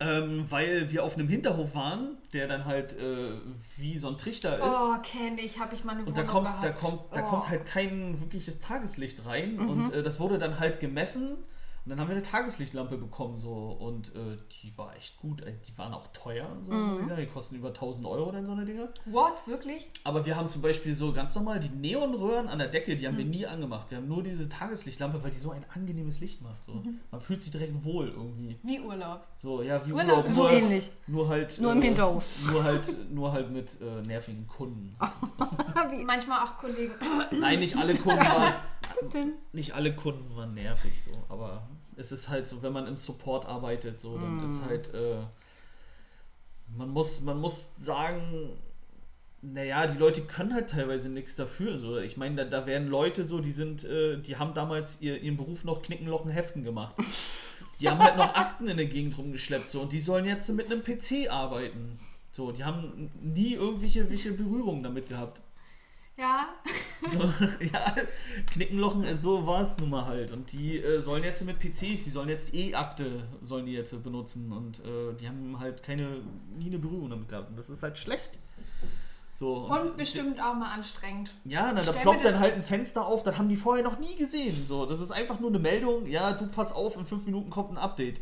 ähm, 0.00 0.46
weil 0.50 0.90
wir 0.90 1.04
auf 1.04 1.14
einem 1.14 1.28
Hinterhof 1.28 1.74
waren, 1.74 2.18
der 2.32 2.48
dann 2.48 2.64
halt 2.64 2.98
äh, 2.98 3.32
wie 3.76 3.98
so 3.98 4.08
ein 4.08 4.18
Trichter 4.18 4.58
ist. 4.58 4.64
Oh, 4.64 4.96
kenne 5.02 5.40
ich, 5.40 5.58
habe 5.58 5.74
ich 5.74 5.84
mal 5.84 5.92
eine 5.92 6.00
Und 6.04 6.16
Wohnung 6.16 6.26
da 6.26 6.32
kommt, 6.32 6.46
gehabt. 6.46 6.64
da 6.64 6.70
kommt, 6.70 7.00
da 7.12 7.24
oh. 7.24 7.28
kommt 7.28 7.48
halt 7.48 7.66
kein 7.66 8.20
wirkliches 8.20 8.60
Tageslicht 8.60 9.24
rein. 9.24 9.56
Mhm. 9.56 9.68
Und 9.68 9.94
äh, 9.94 10.02
das 10.02 10.20
wurde 10.20 10.38
dann 10.38 10.58
halt 10.58 10.80
gemessen. 10.80 11.36
Und 11.84 11.90
dann 11.90 12.00
haben 12.00 12.08
wir 12.08 12.16
eine 12.16 12.22
Tageslichtlampe 12.24 12.96
bekommen. 12.96 13.36
so 13.36 13.52
Und 13.52 14.14
äh, 14.14 14.38
die 14.62 14.72
war 14.78 14.96
echt 14.96 15.18
gut. 15.18 15.42
Also, 15.44 15.58
die 15.68 15.76
waren 15.76 15.92
auch 15.92 16.06
teuer, 16.14 16.48
so, 16.62 16.72
muss 16.72 16.96
Mhm. 16.98 17.02
ich 17.02 17.08
sagen. 17.10 17.20
Die 17.20 17.26
kosten 17.26 17.56
über 17.56 17.68
1000 17.68 18.06
Euro 18.06 18.32
dann 18.32 18.46
so 18.46 18.52
eine 18.52 18.64
Dinge. 18.64 18.88
What? 19.04 19.34
Wirklich? 19.46 19.90
Aber 20.02 20.24
wir 20.24 20.34
haben 20.36 20.48
zum 20.48 20.62
Beispiel 20.62 20.94
so 20.94 21.12
ganz 21.12 21.34
normal 21.34 21.60
die 21.60 21.68
Neonröhren 21.68 22.48
an 22.48 22.58
der 22.58 22.68
Decke, 22.68 22.96
die 22.96 23.06
haben 23.06 23.14
Mhm. 23.14 23.18
wir 23.18 23.24
nie 23.26 23.46
angemacht. 23.46 23.90
Wir 23.90 23.98
haben 23.98 24.08
nur 24.08 24.22
diese 24.22 24.48
Tageslichtlampe, 24.48 25.22
weil 25.22 25.30
die 25.30 25.36
so 25.38 25.50
ein 25.50 25.64
angenehmes 25.74 26.20
Licht 26.20 26.40
macht. 26.40 26.64
So. 26.64 26.72
Mhm. 26.72 27.00
Man 27.10 27.20
fühlt 27.20 27.42
sich 27.42 27.52
direkt 27.52 27.84
wohl 27.84 28.08
irgendwie. 28.08 28.58
Wie 28.62 28.80
Urlaub. 28.80 29.26
So, 29.36 29.60
ja, 29.60 29.86
wie 29.86 29.92
Urlaub. 29.92 30.08
Urlaub. 30.18 30.28
So 30.30 30.42
nur, 30.44 30.52
ähnlich. 30.52 30.90
Nur 31.06 31.28
halt. 31.28 31.60
Nur 31.60 31.72
im 31.72 31.82
äh, 31.82 31.84
Hinterhof. 31.84 32.24
Nur 32.50 32.64
halt, 32.64 33.10
nur 33.12 33.32
halt 33.32 33.50
mit 33.50 33.78
äh, 33.82 34.00
nervigen 34.06 34.46
Kunden. 34.46 34.96
Manchmal 36.06 36.44
auch 36.46 36.56
Kollegen. 36.56 36.94
Nein, 37.40 37.60
nicht 37.60 37.76
alle 37.76 37.94
Kunden 37.94 38.20
waren. 38.20 38.54
Tütün. 39.10 39.34
nicht 39.52 39.74
alle 39.74 39.94
Kunden 39.94 40.34
waren 40.36 40.54
nervig 40.54 41.02
so, 41.02 41.12
aber 41.28 41.66
es 41.96 42.12
ist 42.12 42.28
halt 42.28 42.46
so, 42.48 42.62
wenn 42.62 42.72
man 42.72 42.86
im 42.86 42.96
Support 42.96 43.46
arbeitet, 43.46 43.98
so, 44.00 44.16
dann 44.18 44.42
Mm. 44.42 44.44
ist 44.44 44.62
halt, 44.64 44.92
äh, 44.94 45.18
man 46.76 46.90
muss, 46.90 47.20
man 47.22 47.38
muss 47.40 47.76
sagen, 47.76 48.50
naja, 49.42 49.86
die 49.86 49.98
Leute 49.98 50.22
können 50.22 50.54
halt 50.54 50.70
teilweise 50.70 51.08
nichts 51.10 51.36
dafür. 51.36 51.78
So. 51.78 51.98
Ich 51.98 52.16
meine, 52.16 52.36
da, 52.36 52.44
da 52.44 52.66
werden 52.66 52.88
Leute 52.88 53.24
so, 53.24 53.40
die 53.40 53.52
sind, 53.52 53.84
äh, 53.84 54.16
die 54.18 54.36
haben 54.36 54.54
damals 54.54 55.00
ihr, 55.02 55.20
ihren 55.20 55.36
Beruf 55.36 55.64
noch 55.64 55.82
Knickenlochen 55.82 56.30
Heften 56.30 56.64
gemacht. 56.64 56.94
Die 57.80 57.88
haben 57.88 57.98
halt 57.98 58.16
noch 58.16 58.34
Akten 58.34 58.68
in 58.68 58.76
der 58.78 58.86
Gegend 58.86 59.16
rumgeschleppt 59.18 59.68
so 59.70 59.82
und 59.82 59.92
die 59.92 60.00
sollen 60.00 60.24
jetzt 60.24 60.48
mit 60.50 60.66
einem 60.72 60.82
PC 60.82 61.30
arbeiten. 61.30 61.98
So, 62.32 62.50
die 62.52 62.64
haben 62.64 63.10
nie 63.20 63.52
irgendwelche, 63.54 63.98
irgendwelche 64.00 64.32
Berührungen 64.32 64.82
damit 64.82 65.08
gehabt. 65.08 65.40
Ja. 66.16 66.48
So, 67.06 67.22
ja, 67.60 67.94
Knickenlochen, 68.46 69.04
äh, 69.04 69.14
so 69.14 69.46
war 69.46 69.60
es 69.60 69.76
nun 69.76 69.90
mal 69.90 70.06
halt. 70.06 70.32
Und 70.32 70.50
die 70.52 70.78
äh, 70.78 71.00
sollen 71.00 71.22
jetzt 71.22 71.44
mit 71.44 71.58
PCs, 71.58 72.04
die 72.04 72.10
sollen 72.10 72.30
jetzt 72.30 72.54
E-Akte, 72.54 73.24
sollen 73.42 73.66
die 73.66 73.72
jetzt 73.72 74.02
benutzen. 74.02 74.50
Und 74.50 74.80
äh, 74.80 75.12
die 75.20 75.28
haben 75.28 75.60
halt 75.60 75.82
keine, 75.82 76.22
nie 76.58 76.68
eine 76.68 76.78
Berührung 76.78 77.10
damit 77.10 77.28
gehabt. 77.28 77.50
Und 77.50 77.58
das 77.58 77.68
ist 77.68 77.82
halt 77.82 77.98
schlecht. 77.98 78.38
So, 79.34 79.66
Und 79.66 79.96
bestimmt 79.96 80.40
auch 80.40 80.54
mal 80.54 80.72
anstrengend. 80.72 81.32
Ja, 81.44 81.72
na, 81.74 81.82
da 81.82 81.92
ploppt 81.92 82.24
dann 82.24 82.38
halt 82.38 82.54
ein 82.54 82.62
Fenster 82.62 83.04
auf, 83.04 83.22
das 83.24 83.36
haben 83.36 83.48
die 83.48 83.56
vorher 83.56 83.82
noch 83.82 83.98
nie 83.98 84.14
gesehen. 84.14 84.64
So, 84.66 84.86
das 84.86 85.00
ist 85.00 85.10
einfach 85.10 85.40
nur 85.40 85.50
eine 85.50 85.58
Meldung, 85.58 86.06
ja, 86.06 86.32
du 86.32 86.46
pass 86.46 86.72
auf, 86.72 86.96
in 86.96 87.04
fünf 87.04 87.26
Minuten 87.26 87.50
kommt 87.50 87.72
ein 87.72 87.78
Update. 87.78 88.20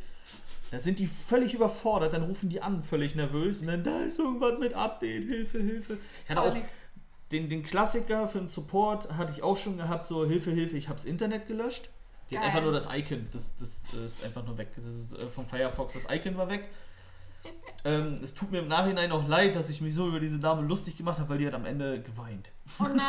Da 0.71 0.81
sind 0.81 0.99
die 0.99 1.07
völlig 1.07 1.53
überfordert, 1.53 2.15
dann 2.15 2.23
rufen 2.23 2.49
die 2.49 2.63
an, 2.63 2.83
völlig 2.83 3.15
nervös, 3.15 3.61
und 3.61 3.67
dann, 3.67 3.85
da 3.85 3.99
ist 4.01 4.19
irgendwas 4.19 4.59
mit 4.59 4.73
Update, 4.73 5.25
Hilfe, 5.25 5.59
Hilfe. 5.59 5.99
Ich 6.25 6.31
hatte 6.31 6.41
auch. 6.41 6.57
Den, 7.33 7.49
den 7.49 7.63
Klassiker 7.63 8.29
für 8.29 8.39
den 8.39 8.49
Support, 8.49 9.13
hatte 9.17 9.33
ich 9.33 9.43
auch 9.43 9.57
schon 9.57 9.79
gehabt, 9.79 10.07
so 10.07 10.27
Hilfe, 10.27 10.51
Hilfe, 10.51 10.77
ich 10.77 10.89
hab's 10.89 11.05
Internet 11.05 11.47
gelöscht. 11.49 11.89
Die 12.31 12.39
hat 12.39 12.47
einfach 12.47 12.63
nur 12.63 12.73
das 12.73 12.89
Icon, 12.93 13.27
das, 13.33 13.57
das 13.57 13.93
ist 13.93 14.25
einfach 14.25 14.45
nur 14.47 14.57
weg. 14.57 14.69
Das 14.77 14.87
ist 14.87 15.19
äh, 15.19 15.29
vom 15.29 15.47
Firefox, 15.47 15.95
das 15.95 16.07
Icon 16.11 16.37
war 16.37 16.49
weg. 16.51 16.69
Ähm, 17.85 18.21
es 18.23 18.35
tut 18.35 18.53
mir 18.53 18.61
im 18.61 18.69
Nachhinein 18.69 19.11
auch 19.11 19.27
leid, 19.27 19.57
dass 19.57 19.69
ich 19.69 19.81
mich 19.81 19.93
so 19.93 20.07
über 20.07 20.21
diese 20.21 20.39
Dame 20.39 20.63
lustig 20.63 20.97
gemacht 20.97 21.19
habe, 21.19 21.31
weil 21.31 21.39
die 21.39 21.49
hat 21.49 21.55
am 21.55 21.65
Ende 21.65 22.01
geweint. 22.01 22.51
Oh 22.79 22.85
nein. 22.95 23.01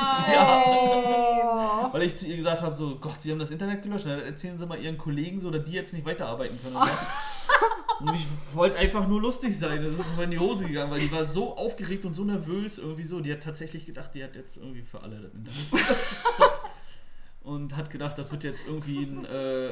Weil 1.92 2.02
ich 2.02 2.18
zu 2.18 2.26
ihr 2.26 2.38
gesagt 2.38 2.64
habe, 2.64 2.74
so, 2.74 2.96
Gott, 2.96 3.22
sie 3.22 3.32
haben 3.32 3.38
das 3.38 3.52
Internet 3.52 3.84
gelöscht, 3.84 4.08
dann 4.08 4.22
erzählen 4.22 4.58
sie 4.58 4.66
mal 4.66 4.80
ihren 4.80 4.98
Kollegen 4.98 5.40
so, 5.40 5.52
dass 5.52 5.64
die 5.64 5.74
jetzt 5.74 5.94
nicht 5.94 6.08
weiterarbeiten 6.08 6.60
können. 6.60 6.74
So. 6.74 6.82
und 8.00 8.14
ich 8.16 8.26
wollte 8.54 8.78
einfach 8.78 9.08
nur 9.08 9.22
lustig 9.22 9.58
sein, 9.58 9.82
das 9.84 10.00
ist 10.00 10.12
aber 10.14 10.24
in 10.26 10.32
die 10.32 10.40
Hose 10.40 10.66
gegangen, 10.66 10.92
weil 10.92 11.00
die 11.00 11.12
war 11.12 11.26
so 11.26 11.56
aufgeregt 11.58 12.06
und 12.06 12.14
so 12.14 12.24
nervös 12.24 12.78
irgendwie 12.78 13.04
so, 13.04 13.20
die 13.20 13.32
hat 13.32 13.44
tatsächlich 13.44 13.86
gedacht, 13.86 14.12
die 14.14 14.24
hat 14.24 14.36
jetzt 14.36 14.58
irgendwie 14.58 14.82
für 14.82 15.02
alle 15.02 15.18
das 15.18 15.34
Internet. 15.34 16.52
Und 17.44 17.76
hat 17.76 17.90
gedacht, 17.90 18.18
das 18.18 18.32
wird 18.32 18.46
jetzt 18.46 18.68
irgendwie 18.68 19.04
ein 19.04 19.26
äh, 19.26 19.70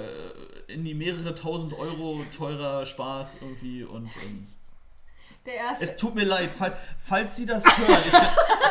in 0.67 0.83
die 0.83 0.93
mehrere 0.93 1.33
tausend 1.35 1.73
Euro 1.73 2.21
teurer 2.37 2.85
Spaß 2.85 3.37
irgendwie 3.39 3.83
und 3.85 4.09
ähm, 4.25 4.47
Der 5.45 5.53
erste. 5.53 5.85
es 5.85 5.95
tut 5.95 6.13
mir 6.15 6.25
leid, 6.25 6.51
fall, 6.51 6.75
falls 7.01 7.37
Sie 7.37 7.45
das 7.45 7.63
hören. 7.65 8.01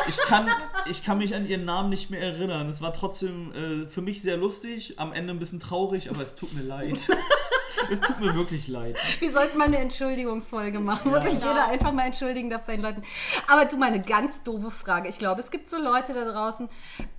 Ich, 0.07 0.15
ich, 0.15 0.17
kann, 0.25 0.47
ich 0.87 1.03
kann 1.03 1.17
mich 1.17 1.33
an 1.33 1.47
Ihren 1.47 1.65
Namen 1.65 1.89
nicht 1.89 2.11
mehr 2.11 2.21
erinnern. 2.21 2.69
Es 2.69 2.79
war 2.81 2.93
trotzdem 2.93 3.51
äh, 3.53 3.87
für 3.87 4.01
mich 4.03 4.21
sehr 4.21 4.37
lustig, 4.37 4.99
am 4.99 5.13
Ende 5.13 5.33
ein 5.33 5.39
bisschen 5.39 5.59
traurig, 5.59 6.11
aber 6.11 6.21
es 6.21 6.35
tut 6.35 6.53
mir 6.53 6.61
leid. 6.63 6.99
Es 7.91 7.99
tut 8.01 8.19
mir 8.19 8.33
wirklich 8.35 8.67
leid. 8.67 8.97
Wir 9.19 9.31
sollten 9.31 9.57
mal 9.57 9.65
eine 9.67 9.77
Entschuldigungsfolge 9.79 10.79
machen, 10.79 11.11
wo 11.11 11.15
Ja. 11.15 11.21
sich 11.23 11.39
Genau. 11.39 11.49
jeder 11.53 11.67
einfach 11.67 11.91
mal 11.91 12.05
entschuldigen 12.05 12.49
darf 12.49 12.63
bei 12.63 12.73
den 12.75 12.81
Leuten. 12.83 13.03
Aber 13.47 13.65
du, 13.65 13.77
mal 13.77 13.87
eine 13.87 14.01
ganz 14.01 14.43
doofe 14.43 14.71
Frage. 14.71 15.09
Ich 15.09 15.17
glaube, 15.17 15.39
es 15.39 15.51
gibt 15.51 15.69
so 15.69 15.77
Leute 15.77 16.13
da 16.13 16.25
draußen, 16.25 16.69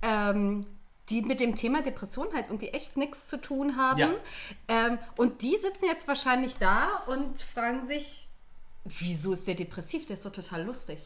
ähm, 0.01 0.61
die 1.09 1.21
mit 1.21 1.39
dem 1.39 1.55
Thema 1.55 1.81
Depression 1.81 2.27
halt 2.33 2.45
irgendwie 2.47 2.69
echt 2.69 2.95
nichts 2.97 3.27
zu 3.27 3.37
tun 3.39 3.77
haben. 3.77 3.99
Ja. 3.99 4.09
Ähm, 4.67 4.99
und 5.17 5.41
die 5.41 5.57
sitzen 5.57 5.85
jetzt 5.85 6.07
wahrscheinlich 6.07 6.57
da 6.57 6.87
und 7.07 7.39
fragen 7.41 7.85
sich, 7.85 8.29
wieso 8.85 9.33
ist 9.33 9.47
der 9.47 9.55
depressiv? 9.55 10.05
Der 10.05 10.15
ist 10.15 10.25
doch 10.25 10.31
total 10.31 10.63
lustig. 10.63 10.97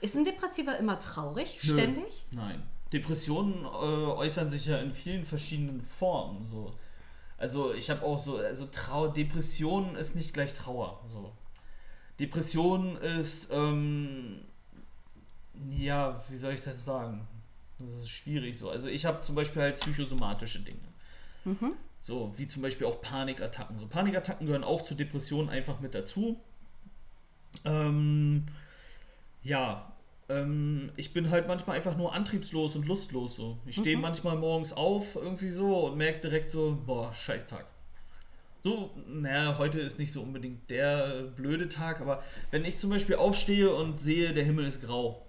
Ist 0.00 0.16
ein 0.16 0.24
Depressiver 0.24 0.76
immer 0.78 0.98
traurig, 0.98 1.58
Nö. 1.64 1.74
ständig? 1.74 2.26
Nein. 2.30 2.62
Depressionen 2.92 3.64
äh, 3.64 3.68
äußern 3.68 4.50
sich 4.50 4.66
ja 4.66 4.78
in 4.78 4.92
vielen 4.92 5.24
verschiedenen 5.24 5.80
Formen. 5.82 6.44
So. 6.44 6.72
Also 7.42 7.74
ich 7.74 7.90
habe 7.90 8.02
auch 8.04 8.20
so, 8.20 8.36
also 8.36 8.68
Trau 8.70 9.08
Depression 9.08 9.96
ist 9.96 10.14
nicht 10.14 10.32
gleich 10.32 10.54
Trauer. 10.54 11.00
So. 11.12 11.32
Depression 12.20 12.96
ist, 12.98 13.50
ähm, 13.50 14.42
ja, 15.68 16.22
wie 16.28 16.36
soll 16.36 16.52
ich 16.52 16.60
das 16.62 16.84
sagen? 16.84 17.26
Das 17.80 17.90
ist 17.94 18.10
schwierig 18.10 18.56
so. 18.56 18.70
Also 18.70 18.86
ich 18.86 19.04
habe 19.06 19.22
zum 19.22 19.34
Beispiel 19.34 19.60
halt 19.60 19.74
psychosomatische 19.74 20.60
Dinge. 20.60 20.78
So, 22.00 22.32
wie 22.36 22.46
zum 22.46 22.62
Beispiel 22.62 22.86
auch 22.86 23.00
Panikattacken. 23.00 23.76
So, 23.76 23.88
Panikattacken 23.88 24.46
gehören 24.46 24.62
auch 24.62 24.82
zu 24.82 24.94
Depressionen 24.94 25.50
einfach 25.50 25.80
mit 25.80 25.96
dazu. 25.96 26.38
Ähm, 27.64 28.46
ja, 29.42 29.91
ähm, 30.40 30.90
ich 30.96 31.12
bin 31.12 31.30
halt 31.30 31.48
manchmal 31.48 31.76
einfach 31.76 31.96
nur 31.96 32.14
antriebslos 32.14 32.76
und 32.76 32.86
lustlos 32.86 33.36
so. 33.36 33.58
Ich 33.66 33.76
stehe 33.76 33.96
manchmal 33.96 34.36
morgens 34.36 34.72
auf 34.72 35.16
irgendwie 35.16 35.50
so 35.50 35.86
und 35.86 35.96
merke 35.96 36.20
direkt 36.20 36.50
so, 36.50 36.78
boah, 36.86 37.12
scheiß 37.12 37.46
Tag. 37.46 37.66
so, 38.62 38.90
naja, 39.08 39.56
heute 39.58 39.80
ist 39.80 39.98
nicht 39.98 40.12
so 40.12 40.22
unbedingt 40.22 40.70
der 40.70 41.06
äh, 41.06 41.22
blöde 41.24 41.68
Tag, 41.68 42.00
aber 42.00 42.22
wenn 42.50 42.64
ich 42.64 42.78
zum 42.78 42.90
Beispiel 42.90 43.16
aufstehe 43.16 43.74
und 43.74 43.98
sehe, 44.00 44.32
der 44.32 44.44
Himmel 44.44 44.64
ist 44.66 44.82
grau, 44.84 45.26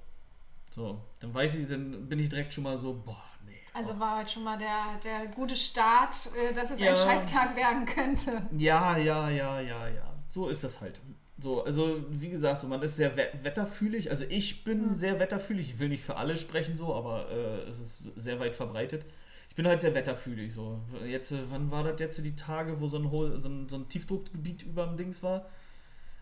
so, 0.70 1.00
dann 1.20 1.34
weiß 1.34 1.56
ich, 1.56 1.68
dann 1.68 2.08
bin 2.10 2.20
ich 2.20 2.30
direkt 2.30 2.54
schon 2.54 2.63
mal 2.63 2.78
so, 2.78 2.94
boah, 3.06 3.22
nee. 3.46 3.58
Also 3.74 4.00
war 4.00 4.20
heute 4.20 4.32
schon 4.32 4.44
mal 4.44 4.58
der, 4.58 5.00
der 5.04 5.28
gute 5.28 5.56
Start, 5.56 6.16
äh, 6.36 6.54
dass 6.54 6.72
es 6.72 6.80
Ja. 6.80 6.92
ein 6.92 6.98
Scheißtag 6.98 7.56
werden 7.56 7.86
könnte. 7.86 8.42
Ja, 8.58 8.98
ja, 8.98 9.30
ja, 9.30 9.60
ja, 9.62 9.88
ja. 9.88 10.13
So 10.30 10.48
ist 10.48 10.63
das 10.63 10.80
halt. 10.82 11.00
So, 11.43 11.63
also 11.65 11.97
wie 12.10 12.29
gesagt, 12.29 12.62
so, 12.62 12.67
man 12.67 12.82
ist 12.82 12.95
sehr 12.95 13.17
we 13.17 13.27
wetterfühlig. 13.43 14.10
Also 14.10 14.23
ich 14.29 14.63
bin 14.63 14.95
sehr 14.95 15.19
wetterfühlig. 15.19 15.71
Ich 15.71 15.79
will 15.79 15.89
nicht 15.89 16.03
für 16.03 16.15
alle 16.15 16.38
sprechen 16.38 16.75
so, 16.75 16.95
aber 16.95 17.29
äh, 17.29 17.67
es 17.67 17.79
ist 17.79 18.03
sehr 18.15 18.39
weit 18.39 18.56
verbreitet. 18.56 19.06
Ich 19.49 19.56
bin 19.56 19.67
halt 19.67 19.82
sehr 19.82 19.93
wetterfühlig 19.93 20.53
so. 20.53 20.79
Jetzt, 21.06 21.32
äh, 21.32 21.39
wann 21.49 21.69
war 21.69 21.84
das 21.84 21.99
jetzt 21.99 22.23
die 22.23 22.36
Tage, 22.36 22.79
wo 22.79 22.88
so 22.88 22.97
ein, 22.97 23.12
so 23.39 23.49
ein, 23.49 23.67
so 23.67 23.75
ein 23.75 23.89
Tiefdruckgebiet 23.89 24.63
über 24.63 24.86
dem 24.86 24.95
Dings 24.95 25.21
war? 25.21 25.45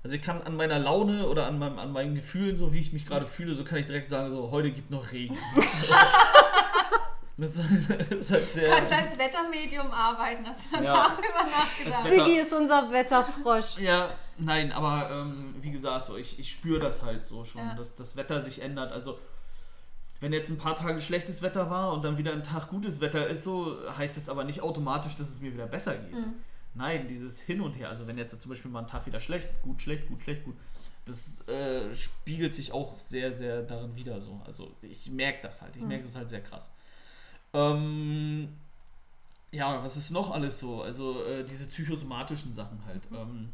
Also 0.04 0.16
ich 0.16 0.24
kann 0.24 0.42
an 0.42 0.56
meiner 0.56 0.80
Laune 0.80 1.28
oder 1.28 1.46
an, 1.46 1.60
meinem, 1.60 1.78
an 1.78 1.92
meinen 1.92 2.16
Gefühlen, 2.16 2.58
so 2.58 2.74
wie 2.74 2.80
ich 2.80 2.92
mich 2.92 3.06
gerade 3.06 3.28
fühle, 3.28 3.54
so 3.54 3.64
kann 3.64 3.78
ich 3.78 3.86
direkt 3.86 4.10
sagen, 4.10 4.32
so 4.32 4.50
heute 4.50 4.72
gibt 4.72 4.90
noch 4.90 5.12
Regen. 5.12 5.38
das 7.42 7.58
ist 7.58 8.32
halt 8.32 8.52
sehr... 8.52 8.70
Du 8.70 8.76
kannst 8.76 8.92
als 8.94 9.18
Wettermedium 9.18 9.92
arbeiten, 9.92 10.46
hast 10.46 10.72
du 10.72 10.84
Ja. 10.84 11.08
darüber 11.10 11.50
nachgedacht. 11.50 12.08
Siggi 12.08 12.38
ist 12.40 12.54
unser 12.54 12.92
Wetterfrosch. 12.92 13.78
Ja, 13.80 14.12
nein, 14.38 14.72
aber 14.72 15.10
ähm, 15.12 15.56
wie 15.62 15.72
gesagt, 15.72 16.06
so, 16.06 16.18
ich, 16.18 16.40
ich 16.40 16.52
spüre 16.52 16.80
das 16.80 17.02
halt 17.02 17.26
so 17.28 17.44
schon, 17.44 17.62
Ja. 17.62 17.74
dass 17.76 17.96
das 17.96 18.16
Wetter 18.16 18.42
sich 18.42 18.62
ändert. 18.62 18.92
Also, 18.92 19.18
wenn 20.20 20.34
jetzt 20.34 20.50
ein 20.52 20.58
paar 20.58 20.76
Tage 20.76 21.02
schlechtes 21.02 21.42
Wetter 21.42 21.70
war 21.70 21.92
und 21.94 22.06
dann 22.06 22.18
wieder 22.18 22.32
ein 22.32 22.44
Tag 22.44 22.70
gutes 22.70 23.02
Wetter 23.02 23.28
ist, 23.28 23.44
so 23.44 23.76
heißt 23.98 24.18
es 24.18 24.30
aber 24.30 24.44
nicht 24.44 24.62
automatisch, 24.62 25.16
dass 25.16 25.30
es 25.30 25.42
mir 25.42 25.52
wieder 25.54 25.66
besser 25.68 25.96
geht. 25.96 26.16
Nein, 26.74 27.08
dieses 27.08 27.42
Hin 27.42 27.60
und 27.60 27.74
Her. 27.74 27.90
Also, 27.90 28.06
wenn 28.08 28.18
jetzt 28.18 28.40
zum 28.40 28.50
Beispiel 28.50 28.70
mal 28.72 28.82
ein 28.82 28.88
Tag 28.88 29.06
wieder 29.08 29.20
schlecht, 29.20 29.50
gut, 29.64 29.82
schlecht, 29.82 30.08
gut, 30.08 30.22
schlecht, 30.22 30.46
gut, 30.46 30.56
das 31.06 31.46
äh, 31.48 31.94
spiegelt 31.96 32.54
sich 32.54 32.72
auch 32.72 32.98
sehr, 33.00 33.34
sehr 33.34 33.64
darin 33.64 33.96
wieder 33.96 34.22
so. 34.22 34.40
Also, 34.46 34.76
ich 34.84 35.10
merke 35.10 35.40
das 35.42 35.62
halt. 35.64 35.76
Ich 35.76 35.82
merke 35.82 36.04
das 36.04 36.16
halt 36.16 36.30
sehr 36.30 36.42
krass. 36.42 36.72
Ähm, 37.54 38.50
ja, 39.52 39.84
was 39.84 39.98
ist 39.98 40.12
noch 40.12 40.32
alles 40.32 40.60
so? 40.60 40.82
Also 40.82 41.24
äh, 41.26 41.44
diese 41.44 41.68
psychosomatischen 41.68 42.54
Sachen 42.54 42.82
halt. 42.86 43.04
Ähm, 43.14 43.50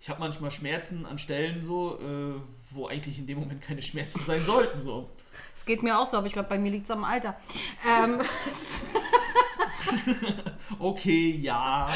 ich 0.00 0.08
habe 0.08 0.20
manchmal 0.20 0.50
Schmerzen 0.50 1.04
an 1.04 1.18
Stellen 1.18 1.62
so, 1.62 1.98
äh, 1.98 2.40
wo 2.70 2.86
eigentlich 2.86 3.18
in 3.18 3.26
dem 3.26 3.40
Moment 3.40 3.60
keine 3.60 3.82
Schmerzen 3.82 4.20
sein 4.20 4.42
sollten. 4.44 4.80
So. 4.80 5.10
Es 5.54 5.64
geht 5.66 5.82
mir 5.82 5.98
auch 5.98 6.06
so, 6.06 6.16
aber 6.16 6.26
ich 6.26 6.32
glaube, 6.32 6.48
bei 6.48 6.58
mir 6.58 6.70
liegt 6.70 6.84
es 6.84 6.90
am 6.90 7.04
Alter. 7.04 7.36
Ähm, 7.86 8.20
Okay, 10.78 11.36
ja. 11.36 11.90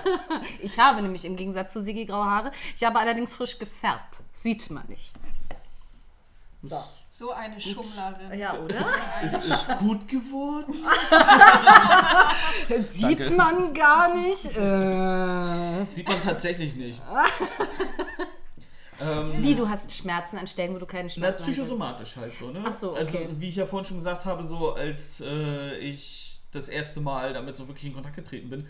ich 0.62 0.78
habe 0.78 1.02
nämlich 1.02 1.24
im 1.26 1.36
Gegensatz 1.36 1.72
zu 1.74 1.82
Siggi 1.82 2.06
graue 2.06 2.24
Haare. 2.24 2.50
Ich 2.74 2.82
habe 2.82 2.98
allerdings 2.98 3.34
frisch 3.34 3.58
gefärbt. 3.58 4.22
Sieht 4.30 4.70
man 4.70 4.86
nicht. 4.88 5.12
So. 6.62 6.82
So 7.22 7.30
eine 7.30 7.60
Schummlerin. 7.60 8.36
Ja, 8.36 8.58
oder? 8.58 8.84
Es 9.22 9.44
ist 9.44 9.78
gut 9.78 10.08
geworden. 10.08 10.74
Sieht 12.84 13.20
Danke. 13.20 13.34
man 13.34 13.72
gar 13.72 14.12
nicht. 14.12 14.46
Äh. 14.46 15.86
Sieht 15.94 16.08
man 16.08 16.20
tatsächlich 16.20 16.74
nicht. 16.74 17.00
ähm, 19.00 19.34
Wie, 19.38 19.54
du 19.54 19.68
hast 19.68 19.92
Schmerzen 19.92 20.36
an 20.36 20.48
Stellen, 20.48 20.74
wo 20.74 20.78
du 20.78 20.86
keine 20.86 21.08
Schmerzen 21.08 21.44
hast? 21.44 21.52
psychosomatisch 21.52 22.16
halt 22.16 22.36
so, 22.36 22.50
ne? 22.50 22.64
Ach 22.66 22.72
so, 22.72 22.90
okay. 22.90 23.26
Also, 23.28 23.40
wie 23.40 23.50
ich 23.50 23.54
ja 23.54 23.66
vorhin 23.66 23.86
schon 23.86 23.98
gesagt 23.98 24.24
habe, 24.24 24.42
so 24.42 24.72
als 24.72 25.22
äh, 25.24 25.76
ich 25.76 26.40
das 26.50 26.68
erste 26.68 27.00
Mal 27.00 27.34
damit 27.34 27.54
so 27.54 27.68
wirklich 27.68 27.84
in 27.84 27.94
Kontakt 27.94 28.16
getreten 28.16 28.50
bin, 28.50 28.66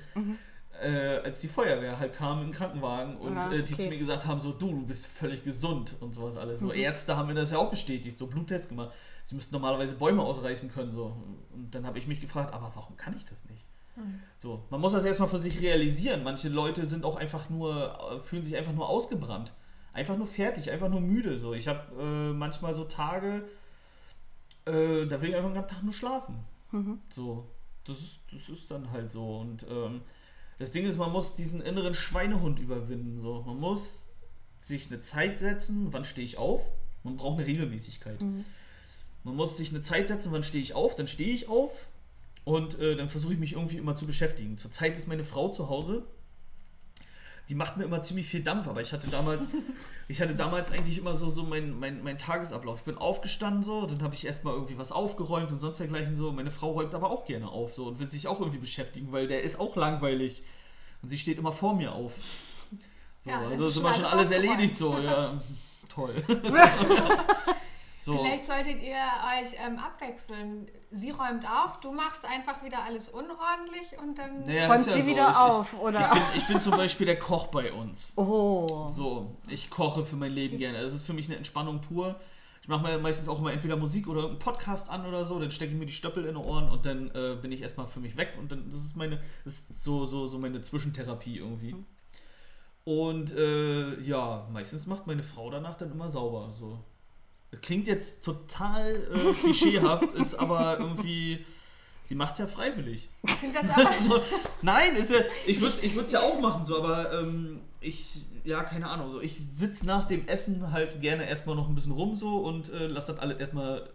äh, 0.82 1.20
als 1.24 1.40
die 1.40 1.48
Feuerwehr 1.48 1.98
halt 1.98 2.14
kam 2.14 2.42
im 2.42 2.52
Krankenwagen 2.52 3.16
und 3.16 3.30
Mhm. 3.30 3.36
Ja, 3.36 3.52
äh, 3.52 3.62
die 3.62 3.74
okay. 3.74 3.84
zu 3.84 3.88
mir 3.88 3.98
gesagt 3.98 4.26
haben, 4.26 4.40
so 4.40 4.52
du, 4.52 4.68
du 4.70 4.86
bist 4.86 5.06
völlig 5.06 5.44
gesund 5.44 5.94
und 6.00 6.14
sowas 6.14 6.36
alles. 6.36 6.60
So 6.60 6.66
Mhm. 6.66 6.72
Ärzte 6.72 7.16
haben 7.16 7.28
mir 7.28 7.34
das 7.34 7.50
ja 7.52 7.58
auch 7.58 7.70
bestätigt, 7.70 8.18
so 8.18 8.26
Bluttest 8.26 8.68
gemacht. 8.68 8.90
Sie 9.24 9.34
müssten 9.36 9.54
normalerweise 9.54 9.94
Bäume 9.94 10.22
ausreißen 10.22 10.72
können, 10.72 10.90
so. 10.92 11.16
Und 11.54 11.74
dann 11.74 11.86
habe 11.86 11.98
ich 11.98 12.06
mich 12.08 12.20
gefragt, 12.20 12.52
aber 12.52 12.72
warum 12.74 12.96
kann 12.96 13.16
ich 13.16 13.24
das 13.24 13.48
nicht? 13.48 13.64
So, 14.38 14.64
man 14.70 14.80
muss 14.80 14.92
das 14.92 15.04
erstmal 15.04 15.28
für 15.28 15.38
sich 15.38 15.60
realisieren. 15.60 16.24
Manche 16.24 16.48
Leute 16.48 16.86
sind 16.86 17.04
auch 17.04 17.16
einfach 17.16 17.50
nur, 17.50 17.98
äh, 18.16 18.20
fühlen 18.20 18.42
sich 18.42 18.56
einfach 18.56 18.72
nur 18.72 18.88
ausgebrannt. 18.88 19.52
Einfach 19.92 20.16
nur 20.16 20.26
fertig, 20.26 20.70
einfach 20.70 20.88
nur 20.88 21.02
müde. 21.02 21.38
So, 21.38 21.52
ich 21.52 21.68
habe 21.68 21.80
äh, 22.00 22.32
manchmal 22.32 22.72
so 22.74 22.84
Tage, 22.84 23.44
äh, 24.64 25.06
da 25.06 25.20
will 25.20 25.28
ich 25.30 25.36
einfach 25.36 25.50
den 25.50 25.54
ganzen 25.54 25.74
Tag 25.74 25.82
nur 25.84 25.92
schlafen. 25.92 26.38
So, 27.10 27.46
das 27.84 28.00
ist, 28.00 28.20
das 28.32 28.48
ist 28.48 28.70
dann 28.70 28.90
halt 28.90 29.12
so. 29.12 29.38
Und 29.40 29.66
ähm, 29.70 30.00
das 30.62 30.70
Ding 30.70 30.87
ist, 30.87 30.96
man 30.96 31.11
muss 31.11 31.35
diesen 31.35 31.61
inneren 31.61 31.92
Schweinehund 31.92 32.61
überwinden. 32.61 33.18
So, 33.18 33.42
man 33.44 33.59
muss 33.59 34.07
sich 34.61 34.92
eine 34.92 35.01
Zeit 35.01 35.40
setzen, 35.40 35.88
wann 35.90 36.05
stehe 36.05 36.25
ich 36.25 36.38
auf? 36.38 36.62
Man 37.03 37.16
braucht 37.16 37.38
eine 37.38 37.48
Regelmäßigkeit. 37.48 38.20
Man 39.25 39.35
muss 39.35 39.57
sich 39.57 39.70
eine 39.70 39.83
Zeit 39.83 40.07
setzen, 40.07 40.31
wann 40.31 40.44
stehe 40.44 40.62
ich 40.62 40.75
auf? 40.75 40.94
Dann 40.94 41.09
stehe 41.09 41.35
ich 41.35 41.48
auf 41.48 41.88
und 42.44 42.79
äh, 42.79 42.94
dann 42.94 43.09
versuche 43.09 43.33
ich 43.33 43.40
mich 43.40 43.55
irgendwie 43.55 43.77
immer 43.77 43.96
zu 43.96 44.07
beschäftigen. 44.07 44.57
Zurzeit 44.57 44.96
ist 44.96 45.09
meine 45.09 45.25
Frau 45.25 45.48
zu 45.48 45.68
Hause. 45.68 46.05
Die 47.48 47.55
macht 47.55 47.76
mir 47.76 47.85
immer 47.85 48.02
ziemlich 48.02 48.26
viel 48.26 48.42
Dampf, 48.42 48.68
aber 48.68 48.81
ich 48.81 48.92
hatte 48.92 49.09
damals, 49.09 49.48
ich 50.09 50.20
hatte 50.20 50.35
damals 50.35 50.72
eigentlich 50.72 50.98
immer 50.98 51.14
so, 51.14 51.28
so 51.28 51.42
mein, 51.42 51.78
mein, 51.78 52.02
mein 52.02 52.18
Tagesablauf. 52.18 52.81
Ich 52.81 52.85
bin 52.85 52.96
aufgestanden 52.96 53.62
so, 53.62 53.87
dann 53.87 54.02
habe 54.02 54.14
ich 54.14 54.24
erstmal 54.24 54.55
irgendwie 54.55 54.78
was 54.78 54.92
aufgeräumt 54.92 55.50
und 55.52 55.61
sonst 55.61 55.78
dergleichen 55.78 56.14
so. 56.14 56.33
Meine 56.33 56.50
Frau 56.50 56.72
räumt 56.72 56.94
aber 56.94 57.11
auch 57.11 57.24
gerne 57.24 57.48
auf 57.48 57.74
so 57.74 57.87
und 57.87 57.98
will 57.98 58.07
sich 58.07 58.28
auch 58.28 58.40
irgendwie 58.40 58.59
beschäftigen, 58.59 59.12
weil 59.12 59.26
der 59.28 59.42
ist 59.42 59.59
auch 59.59 59.76
langweilig. 59.76 60.42
Und 61.02 61.09
sie 61.09 61.18
steht 61.18 61.38
immer 61.38 61.52
vor 61.52 61.74
mir 61.74 61.92
auf. 61.92 62.12
So, 63.20 63.31
Ja, 63.31 63.40
also 63.40 63.66
ist 63.66 63.70
ist 63.72 63.81
immer 63.81 63.92
schon 63.92 64.05
alles 64.05 64.31
erledigt 64.31 64.76
so, 64.76 64.98
ja. 64.98 65.40
Toll. 65.88 66.14
so. 68.02 68.18
Vielleicht 68.18 68.46
solltet 68.46 68.82
ihr 68.82 68.96
euch 68.96 69.54
ähm, 69.64 69.78
abwechseln. 69.78 70.66
Sie 70.90 71.12
räumt 71.12 71.46
auf, 71.48 71.78
du 71.78 71.92
machst 71.92 72.24
einfach 72.24 72.60
wieder 72.64 72.82
alles 72.82 73.10
unordentlich 73.10 73.96
und 73.96 74.18
dann. 74.18 74.44
Naja, 74.44 74.66
Räumt 74.66 74.86
ja 74.86 74.92
sie 74.92 75.02
so. 75.02 75.06
wieder 75.06 75.30
ich, 75.30 75.36
auf, 75.36 75.72
ich, 75.72 75.78
oder? 75.78 76.00
Ich 76.00 76.08
bin, 76.08 76.22
ich 76.34 76.46
bin 76.48 76.60
zum 76.60 76.76
Beispiel 76.76 77.06
der 77.06 77.20
Koch 77.20 77.46
bei 77.46 77.72
uns. 77.72 78.12
Oh. 78.16 78.88
So, 78.90 79.36
ich 79.48 79.70
koche 79.70 80.04
für 80.04 80.16
mein 80.16 80.32
Leben 80.32 80.58
gerne. 80.58 80.82
Das 80.82 80.92
ist 80.92 81.04
für 81.04 81.12
mich 81.12 81.26
eine 81.26 81.36
Entspannung 81.36 81.80
pur. 81.80 82.18
Ich 82.60 82.66
mache 82.66 82.82
mir 82.82 82.98
meistens 82.98 83.28
auch 83.28 83.38
immer 83.38 83.52
entweder 83.52 83.76
Musik 83.76 84.08
oder 84.08 84.28
einen 84.28 84.40
Podcast 84.40 84.90
an 84.90 85.06
oder 85.06 85.24
so, 85.24 85.38
dann 85.38 85.52
stecke 85.52 85.72
ich 85.72 85.78
mir 85.78 85.86
die 85.86 85.92
Stöppel 85.92 86.24
in 86.24 86.34
die 86.34 86.40
Ohren 86.40 86.70
und 86.70 86.84
dann 86.84 87.08
äh, 87.10 87.36
bin 87.40 87.52
ich 87.52 87.60
erstmal 87.60 87.86
für 87.86 88.00
mich 88.00 88.16
weg 88.16 88.34
und 88.38 88.50
dann 88.52 88.68
das 88.68 88.80
ist 88.80 88.96
meine 88.96 89.20
das 89.44 89.54
ist 89.54 89.82
so 89.82 90.06
so 90.06 90.26
so 90.26 90.38
meine 90.38 90.60
Zwischentherapie 90.60 91.38
irgendwie. 91.38 91.76
Und 92.84 93.32
äh, 93.36 94.00
ja, 94.00 94.48
meistens 94.52 94.86
macht 94.86 95.06
meine 95.06 95.22
Frau 95.22 95.50
danach 95.50 95.76
dann 95.76 95.92
immer 95.92 96.10
sauber 96.10 96.52
so. 96.58 96.78
Klingt 97.60 97.86
jetzt 97.86 98.24
total 98.24 98.94
äh, 99.14 99.32
klischeehaft, 99.34 100.12
ist 100.14 100.34
aber 100.34 100.78
irgendwie 100.78 101.44
sie 102.12 102.14
macht 102.14 102.34
es 102.34 102.40
ja 102.40 102.46
freiwillig. 102.46 103.08
Ich 103.22 103.30
finde 103.32 103.60
das 103.60 103.70
aber. 103.70 103.90
So, 104.00 104.20
nein, 104.60 104.96
ist 104.96 105.10
ja, 105.10 105.18
ich 105.46 105.60
würde 105.62 105.74
es 105.74 105.82
ich 105.82 105.94
würd's 105.94 106.12
ja 106.12 106.20
auch 106.20 106.38
machen, 106.40 106.62
so, 106.62 106.76
aber 106.82 107.10
ähm, 107.12 107.60
ich, 107.80 108.26
ja, 108.44 108.62
keine 108.64 108.88
Ahnung, 108.88 109.08
so, 109.08 109.20
ich 109.20 109.34
sitze 109.34 109.86
nach 109.86 110.04
dem 110.04 110.28
Essen 110.28 110.72
halt 110.72 111.00
gerne 111.00 111.26
erstmal 111.26 111.56
noch 111.56 111.68
ein 111.68 111.74
bisschen 111.74 111.92
rum 111.92 112.14
so 112.14 112.36
und 112.38 112.70
äh, 112.70 112.86
lasse 112.86 113.12
das 113.12 113.20
alles 113.20 113.38
erstmal 113.38 113.88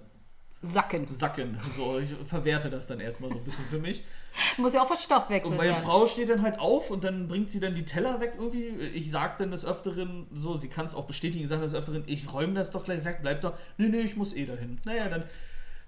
Sacken. 0.62 1.08
sacken. 1.14 1.60
So, 1.76 2.00
ich 2.00 2.10
verwerte 2.26 2.72
das 2.72 2.88
dann 2.88 3.00
erstmal 3.00 3.30
so 3.30 3.38
ein 3.38 3.44
bisschen 3.44 3.66
für 3.66 3.78
mich. 3.78 4.04
Muss 4.58 4.74
ja 4.74 4.82
auch 4.82 4.88
verstoffwechselt 4.88 5.52
Und 5.52 5.58
meine 5.58 5.72
werden. 5.72 5.84
Frau 5.84 6.06
steht 6.06 6.30
dann 6.30 6.42
halt 6.42 6.60
auf 6.60 6.92
und 6.92 7.04
dann 7.04 7.28
bringt 7.28 7.50
sie 7.50 7.60
dann 7.60 7.76
die 7.76 7.86
Teller 7.86 8.20
weg 8.20 8.34
irgendwie. 8.38 8.68
Ich 8.94 9.12
sag 9.12 9.38
dann 9.38 9.52
des 9.52 9.66
Öfteren, 9.66 10.28
so, 10.32 10.56
sie 10.56 10.70
kann 10.70 10.86
es 10.86 10.96
auch 10.96 11.06
bestätigen, 11.06 11.44
ich 11.44 11.50
sage 11.50 11.62
des 11.64 11.74
Öfteren, 11.74 12.04
ich 12.08 12.32
räume 12.32 12.54
das 12.54 12.72
doch 12.72 12.84
gleich 12.84 13.04
weg, 13.06 13.20
bleib 13.22 13.42
doch. 13.42 13.54
Nee, 13.78 13.90
nee, 13.90 14.02
ich 14.02 14.16
muss 14.16 14.34
eh 14.36 14.46
dahin. 14.46 14.80
Naja, 14.86 15.10
dann, 15.10 15.24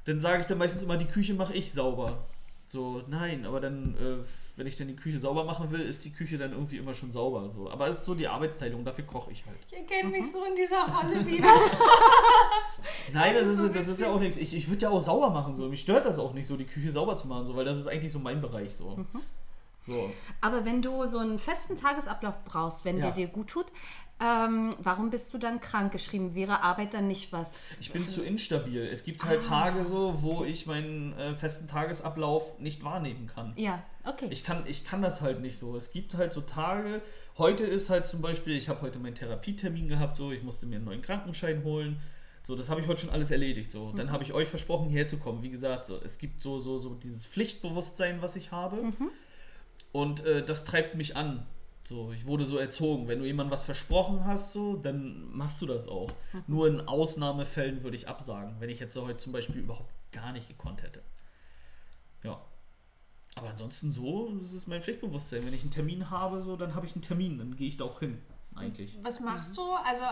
dann 0.06 0.20
sage 0.20 0.42
ich 0.42 0.46
dann 0.46 0.58
meistens 0.58 0.84
immer, 0.84 0.98
die 0.98 1.06
Küche 1.06 1.34
mache 1.34 1.54
ich 1.54 1.72
sauber. 1.72 2.26
So, 2.72 3.02
nein, 3.08 3.48
aber 3.48 3.60
dann, 3.60 3.96
äh, 3.96 4.24
wenn 4.56 4.68
ich 4.68 4.78
dann 4.78 4.88
die 4.88 4.96
Küche 4.96 5.18
sauber 5.18 5.44
machen 5.44 5.72
will, 5.72 5.80
ist 5.80 6.06
die 6.06 6.12
Küche 6.14 6.38
dann 6.38 6.52
irgendwie 6.52 6.78
immer 6.78 6.94
schon 6.94 7.12
sauber. 7.12 7.50
So. 7.50 7.68
Aber 7.68 7.88
es 7.88 7.98
ist 7.98 8.06
so 8.06 8.14
die 8.14 8.28
Arbeitsteilung, 8.28 8.86
dafür 8.86 9.06
koche 9.06 9.32
ich 9.32 9.44
halt. 9.48 9.58
Ich 9.72 9.76
erkenne 9.76 10.10
mich 10.12 10.32
so 10.32 10.44
in 10.46 10.56
dieser 10.56 10.86
Rolle 10.88 11.26
wieder. 11.26 11.48
Nein, 13.12 13.34
das 13.34 13.48
ist 13.48 13.58
so 13.58 13.70
das 13.70 13.88
ist 13.88 14.00
ja 14.00 14.12
auch 14.12 14.20
nichts. 14.20 14.38
Ich, 14.38 14.56
ich 14.56 14.68
würde 14.70 14.84
ja 14.84 14.90
auch 14.92 15.02
sauber 15.02 15.32
machen. 15.32 15.56
So. 15.56 15.68
Mich 15.68 15.82
stört 15.82 16.06
das 16.06 16.20
auch 16.20 16.34
nicht, 16.34 16.46
so 16.46 16.58
die 16.58 16.66
Küche 16.66 16.92
sauber 16.92 17.16
zu 17.16 17.28
machen, 17.28 17.48
so, 17.48 17.56
weil 17.56 17.66
das 17.66 17.76
ist 17.76 17.88
eigentlich 17.88 18.12
so 18.12 18.20
mein 18.20 18.40
Bereich. 18.40 18.72
So. 18.76 18.98
Mhm. 18.98 19.08
so. 19.88 20.12
Aber 20.40 20.64
wenn 20.64 20.84
du 20.84 21.08
so 21.08 21.18
einen 21.18 21.40
festen 21.40 21.76
Tagesablauf 21.76 22.44
brauchst, 22.46 22.86
wenn 22.86 22.98
Ja. 22.98 23.06
der 23.06 23.12
dir 23.14 23.28
gut 23.30 23.48
tut, 23.48 23.66
ähm, 24.22 24.72
warum 24.80 25.10
bist 25.10 25.34
du 25.34 25.38
dann 25.38 25.62
krank 25.62 25.92
geschrieben? 25.94 26.36
Wäre 26.36 26.62
Arbeit 26.62 26.94
dann 26.94 27.08
nicht 27.08 27.32
was? 27.32 27.80
Ich 27.80 27.92
bin 27.92 28.06
zu 28.06 28.22
instabil. 28.24 28.86
Es 28.86 29.04
gibt 29.04 29.24
halt 29.24 29.46
Tage 29.46 29.86
so, 29.86 30.22
wo 30.22 30.44
ich 30.44 30.66
meinen 30.66 31.14
äh, 31.14 31.36
festen 31.36 31.68
Tagesablauf 31.68 32.60
nicht 32.60 32.84
wahrnehmen 32.84 33.28
kann. 33.28 33.54
Ja, 33.56 33.82
okay. 34.06 34.28
Ich 34.30 34.44
kann, 34.44 34.64
ich 34.68 34.84
kann 34.84 35.02
das 35.02 35.22
halt 35.22 35.40
nicht 35.40 35.58
so. 35.58 35.78
Es 35.78 35.94
gibt 35.94 36.16
halt 36.16 36.34
so 36.34 36.42
Tage. 36.42 37.02
Heute 37.38 37.66
ist 37.66 37.90
halt 37.90 38.08
zum 38.08 38.22
Beispiel, 38.22 38.58
ich 38.58 38.68
habe 38.68 38.82
heute 38.82 39.00
meinen 39.00 39.16
Therapietermin 39.16 39.88
gehabt, 39.88 40.18
so, 40.18 40.34
ich 40.34 40.44
musste 40.44 40.66
mir 40.66 40.76
einen 40.76 40.86
neuen 40.86 41.02
Krankenschein 41.02 41.64
holen. 41.64 42.02
So, 42.44 42.56
das 42.56 42.70
habe 42.70 42.82
ich 42.82 42.88
heute 42.88 43.02
schon 43.02 43.12
alles 43.12 43.32
erledigt. 43.32 43.72
So, 43.72 43.94
dann 43.94 44.12
habe 44.12 44.24
ich 44.24 44.34
euch 44.34 44.50
versprochen, 44.50 44.90
hierher 44.90 45.08
zu 45.08 45.18
kommen. 45.18 45.44
Wie 45.44 45.50
gesagt, 45.50 45.86
so, 45.86 45.98
es 46.04 46.18
gibt 46.18 46.42
so, 46.42 46.60
so, 46.60 46.78
so 46.78 46.96
dieses 46.96 47.26
Pflichtbewusstsein, 47.26 48.22
was 48.22 48.36
ich 48.36 48.52
habe. 48.52 48.92
Und 49.94 50.26
äh, 50.26 50.44
das 50.44 50.66
treibt 50.66 50.96
mich 50.96 51.16
an. 51.16 51.46
So, 51.90 52.12
ich 52.12 52.28
wurde 52.28 52.46
so 52.46 52.60
erzogen. 52.60 53.08
Wenn 53.08 53.18
du 53.18 53.26
jemandem 53.26 53.52
was 53.52 53.64
versprochen 53.64 54.24
hast, 54.24 54.54
so, 54.54 54.76
dann 54.76 55.36
machst 55.36 55.60
du 55.60 55.66
das 55.66 55.88
auch. 55.88 56.12
Mhm. 56.34 56.44
Nur 56.46 56.68
in 56.68 56.88
Ausnahmefällen 56.88 57.84
würde 57.84 57.98
ich 57.98 58.08
absagen, 58.08 58.58
wenn 58.60 58.70
ich 58.70 58.80
jetzt 58.80 58.94
so 58.94 59.08
heute 59.08 59.18
zum 59.18 59.34
Beispiel 59.34 59.56
überhaupt 59.56 59.92
gar 60.12 60.32
nicht 60.32 60.48
gekonnt 60.48 60.84
hätte. 60.84 61.02
Ja. 62.22 62.40
Aber 63.34 63.50
ansonsten 63.50 63.92
so, 63.92 64.30
das 64.40 64.54
ist 64.54 64.68
mein 64.68 64.84
Pflichtbewusstsein. 64.84 65.44
Wenn 65.48 65.54
ich 65.56 65.64
einen 65.64 65.72
Termin 65.72 66.12
habe, 66.12 66.44
so, 66.44 66.56
dann 66.56 66.76
habe 66.76 66.86
ich 66.86 66.94
einen 66.94 67.02
Termin, 67.02 67.40
dann 67.40 67.56
gehe 67.56 67.68
ich 67.68 67.78
da 67.78 67.86
auch 67.86 68.00
hin. 68.00 68.22
Eigentlich. 68.56 69.00
Was 69.02 69.20
machst 69.20 69.58
du? 69.58 69.64
Also, 69.84 70.04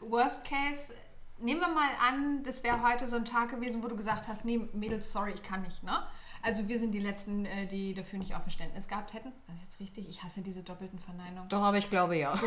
Worst 0.00 0.46
Case, 0.46 0.94
nehmen 1.40 1.60
wir 1.60 1.68
mal 1.68 1.90
an, 2.08 2.42
das 2.42 2.64
wäre 2.64 2.82
heute 2.82 3.06
so 3.06 3.16
ein 3.16 3.26
Tag 3.26 3.50
gewesen, 3.50 3.82
wo 3.82 3.88
du 3.88 3.96
gesagt 3.96 4.28
hast, 4.28 4.46
nee, 4.46 4.66
Mädels, 4.72 5.12
sorry, 5.12 5.32
ich 5.32 5.42
kann 5.42 5.60
nicht, 5.60 5.82
ne? 5.82 6.06
Also 6.42 6.68
wir 6.68 6.78
sind 6.78 6.92
die 6.92 7.00
Letzten, 7.00 7.44
äh, 7.44 7.66
die 7.66 7.94
dafür 7.94 8.18
nicht 8.18 8.34
auch 8.34 8.42
Verständnis 8.42 8.88
gehabt 8.88 9.12
hätten. 9.14 9.32
Das 9.46 9.56
ist 9.56 9.62
jetzt 9.62 9.80
richtig. 9.80 10.08
Ich 10.08 10.22
hasse 10.22 10.42
diese 10.42 10.62
doppelten 10.62 10.98
Verneinungen. 10.98 11.48
Doch, 11.48 11.62
aber 11.62 11.78
ich 11.78 11.90
glaube 11.90 12.16
ja. 12.16 12.38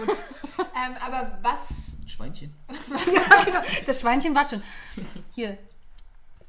Ähm, 0.58 0.96
aber 1.06 1.38
was... 1.42 1.98
Schweinchen. 2.08 2.54
ja, 3.14 3.44
genau. 3.44 3.62
Das 3.86 4.02
Schweinchen 4.02 4.34
war 4.34 4.48
schon. 4.48 4.64
Hier. 5.36 5.58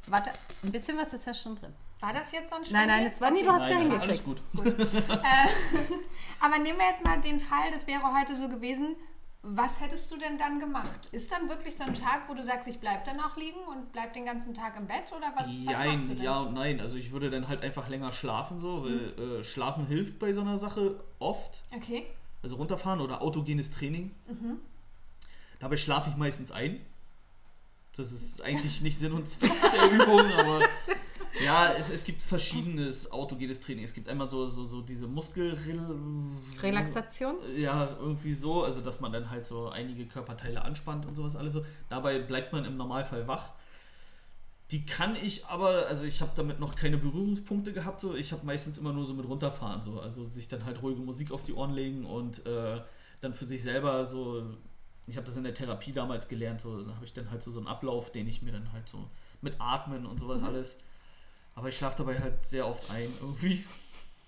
Warte, 0.08 0.30
ein 0.30 0.72
bisschen 0.72 0.96
was 0.96 1.14
ist 1.14 1.26
ja 1.26 1.34
schon 1.34 1.56
drin. 1.56 1.72
War 2.00 2.12
das 2.12 2.32
jetzt 2.32 2.50
so 2.50 2.56
ein 2.56 2.62
Nein, 2.70 2.88
nein, 2.88 3.04
es 3.04 3.20
war 3.20 3.30
nie, 3.30 3.44
du 3.44 3.52
hast 3.52 3.70
ja 3.70 3.78
Nein, 3.78 3.90
hingekriegt. 3.92 4.24
Alles 4.26 4.92
gut. 4.92 5.04
Aber 6.40 6.58
nehmen 6.58 6.78
wir 6.78 6.88
jetzt 6.88 7.04
mal 7.04 7.20
den 7.20 7.38
Fall, 7.38 7.70
das 7.72 7.86
wäre 7.86 8.02
heute 8.18 8.36
so 8.36 8.48
gewesen. 8.48 8.96
Was 9.44 9.80
hättest 9.80 10.08
du 10.12 10.18
denn 10.18 10.38
dann 10.38 10.60
gemacht? 10.60 11.08
Ist 11.10 11.32
dann 11.32 11.48
wirklich 11.48 11.76
so 11.76 11.82
ein 11.82 11.94
Tag, 11.94 12.28
wo 12.28 12.34
du 12.34 12.44
sagst, 12.44 12.68
ich 12.68 12.78
bleib 12.78 13.04
dann 13.04 13.18
auch 13.18 13.36
liegen 13.36 13.58
und 13.68 13.90
bleib 13.90 14.14
den 14.14 14.24
ganzen 14.24 14.54
Tag 14.54 14.76
im 14.78 14.86
Bett? 14.86 15.10
Oder 15.16 15.32
was, 15.34 15.48
was 15.48 15.54
machst 15.64 15.66
du 15.66 15.72
Jein, 15.72 16.08
denn? 16.08 16.22
ja 16.22 16.40
und 16.40 16.54
nein. 16.54 16.80
Also 16.80 16.96
ich 16.96 17.10
würde 17.10 17.28
dann 17.28 17.48
halt 17.48 17.60
einfach 17.62 17.88
länger 17.88 18.12
schlafen, 18.12 18.60
so, 18.60 18.84
weil 18.84 19.40
äh, 19.40 19.42
Schlafen 19.42 19.86
hilft 19.86 20.20
bei 20.20 20.32
so 20.32 20.42
einer 20.42 20.58
Sache 20.58 21.02
oft. 21.18 21.64
Okay. 21.74 22.06
Also 22.42 22.54
runterfahren 22.56 23.00
oder 23.00 23.20
autogenes 23.20 23.72
Training. 23.72 24.12
Mhm. 24.28 24.60
Dabei 25.58 25.76
schlafe 25.76 26.10
ich 26.10 26.16
meistens 26.16 26.52
ein. 26.52 26.80
Das 27.96 28.12
ist 28.12 28.42
eigentlich 28.42 28.80
nicht 28.80 28.98
Sinn 28.98 29.12
und 29.12 29.28
Zweck 29.28 29.52
der 29.72 29.90
Übung, 29.90 30.20
aber 30.32 30.60
ja, 31.44 31.72
es, 31.72 31.90
es 31.90 32.04
gibt 32.04 32.22
verschiedenes 32.22 33.10
autogenes 33.10 33.60
Training. 33.60 33.84
Es 33.84 33.94
gibt 33.94 34.08
einmal 34.08 34.28
so, 34.28 34.46
so, 34.46 34.66
so 34.66 34.80
diese 34.80 35.06
Muskel... 35.06 35.56
Relaxation? 36.62 37.36
Ja, 37.56 37.96
irgendwie 38.00 38.34
so, 38.34 38.64
also 38.64 38.80
dass 38.80 39.00
man 39.00 39.12
dann 39.12 39.30
halt 39.30 39.44
so 39.44 39.68
einige 39.68 40.06
Körperteile 40.06 40.62
anspannt 40.62 41.06
und 41.06 41.14
sowas 41.14 41.36
alles 41.36 41.52
so. 41.52 41.64
Dabei 41.88 42.18
bleibt 42.18 42.52
man 42.52 42.64
im 42.64 42.76
Normalfall 42.76 43.26
wach. 43.28 43.50
Die 44.70 44.86
kann 44.86 45.16
ich 45.16 45.44
aber, 45.46 45.86
also 45.86 46.04
ich 46.04 46.22
habe 46.22 46.32
damit 46.34 46.58
noch 46.58 46.76
keine 46.76 46.96
Berührungspunkte 46.96 47.74
gehabt, 47.74 48.00
so. 48.00 48.14
Ich 48.14 48.32
habe 48.32 48.46
meistens 48.46 48.78
immer 48.78 48.92
nur 48.92 49.04
so 49.04 49.12
mit 49.12 49.28
runterfahren, 49.28 49.82
so. 49.82 50.00
Also 50.00 50.24
sich 50.24 50.48
dann 50.48 50.64
halt 50.64 50.82
ruhige 50.82 51.02
Musik 51.02 51.30
auf 51.30 51.44
die 51.44 51.52
Ohren 51.52 51.74
legen 51.74 52.06
und 52.06 52.46
äh, 52.46 52.80
dann 53.20 53.34
für 53.34 53.44
sich 53.44 53.62
selber 53.62 54.06
so. 54.06 54.42
Ich 55.06 55.16
habe 55.16 55.26
das 55.26 55.36
in 55.36 55.44
der 55.44 55.52
Therapie 55.52 55.92
damals 55.92 56.26
gelernt, 56.28 56.62
so. 56.62 56.82
Da 56.82 56.94
habe 56.94 57.04
ich 57.04 57.12
dann 57.12 57.30
halt 57.30 57.42
so, 57.42 57.50
so 57.50 57.58
einen 57.58 57.68
Ablauf, 57.68 58.12
den 58.12 58.26
ich 58.26 58.40
mir 58.40 58.52
dann 58.52 58.72
halt 58.72 58.88
so 58.88 59.10
mit 59.42 59.60
Atmen 59.60 60.06
und 60.06 60.18
sowas 60.18 60.42
alles. 60.42 60.80
Aber 61.54 61.68
ich 61.68 61.76
schlafe 61.76 61.98
dabei 61.98 62.18
halt 62.18 62.44
sehr 62.44 62.66
oft 62.66 62.90
ein, 62.90 63.12
irgendwie. 63.20 63.64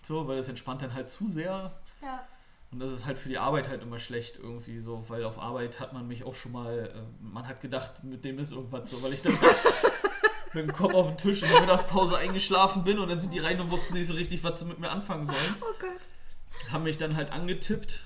So, 0.02 0.28
weil 0.28 0.36
das 0.36 0.48
entspannt 0.48 0.82
dann 0.82 0.92
halt 0.92 1.08
zu 1.08 1.30
sehr. 1.30 1.72
Ja. 2.02 2.26
Und 2.70 2.80
das 2.80 2.92
ist 2.92 3.06
halt 3.06 3.18
für 3.18 3.30
die 3.30 3.38
Arbeit 3.38 3.68
halt 3.68 3.82
immer 3.82 3.98
schlecht 3.98 4.36
irgendwie 4.36 4.80
so, 4.80 5.02
weil 5.08 5.24
auf 5.24 5.38
Arbeit 5.38 5.80
hat 5.80 5.94
man 5.94 6.06
mich 6.06 6.24
auch 6.24 6.34
schon 6.34 6.52
mal, 6.52 6.92
äh, 6.94 7.24
man 7.24 7.48
hat 7.48 7.62
gedacht, 7.62 8.04
mit 8.04 8.22
dem 8.22 8.38
ist 8.38 8.52
irgendwas 8.52 8.90
so, 8.90 9.02
weil 9.02 9.14
ich 9.14 9.22
dann 9.22 9.32
mit 10.52 10.68
dem 10.68 10.72
Kopf 10.74 10.92
auf 10.92 11.06
den 11.06 11.16
Tisch 11.16 11.42
in 11.42 11.48
der 11.48 11.60
Mittagspause 11.60 12.18
eingeschlafen 12.18 12.84
bin 12.84 12.98
und 12.98 13.08
dann 13.08 13.20
sind 13.20 13.32
die 13.32 13.38
rein 13.38 13.58
und 13.60 13.70
wussten 13.70 13.94
nicht 13.94 14.08
so 14.08 14.14
richtig, 14.14 14.44
was 14.44 14.60
sie 14.60 14.66
mit 14.66 14.78
mir 14.78 14.90
anfangen 14.90 15.24
sollen. 15.24 15.56
Oh 15.60 15.72
Gott. 15.80 16.70
Haben 16.70 16.84
mich 16.84 16.98
dann 16.98 17.16
halt 17.16 17.32
angetippt 17.32 18.04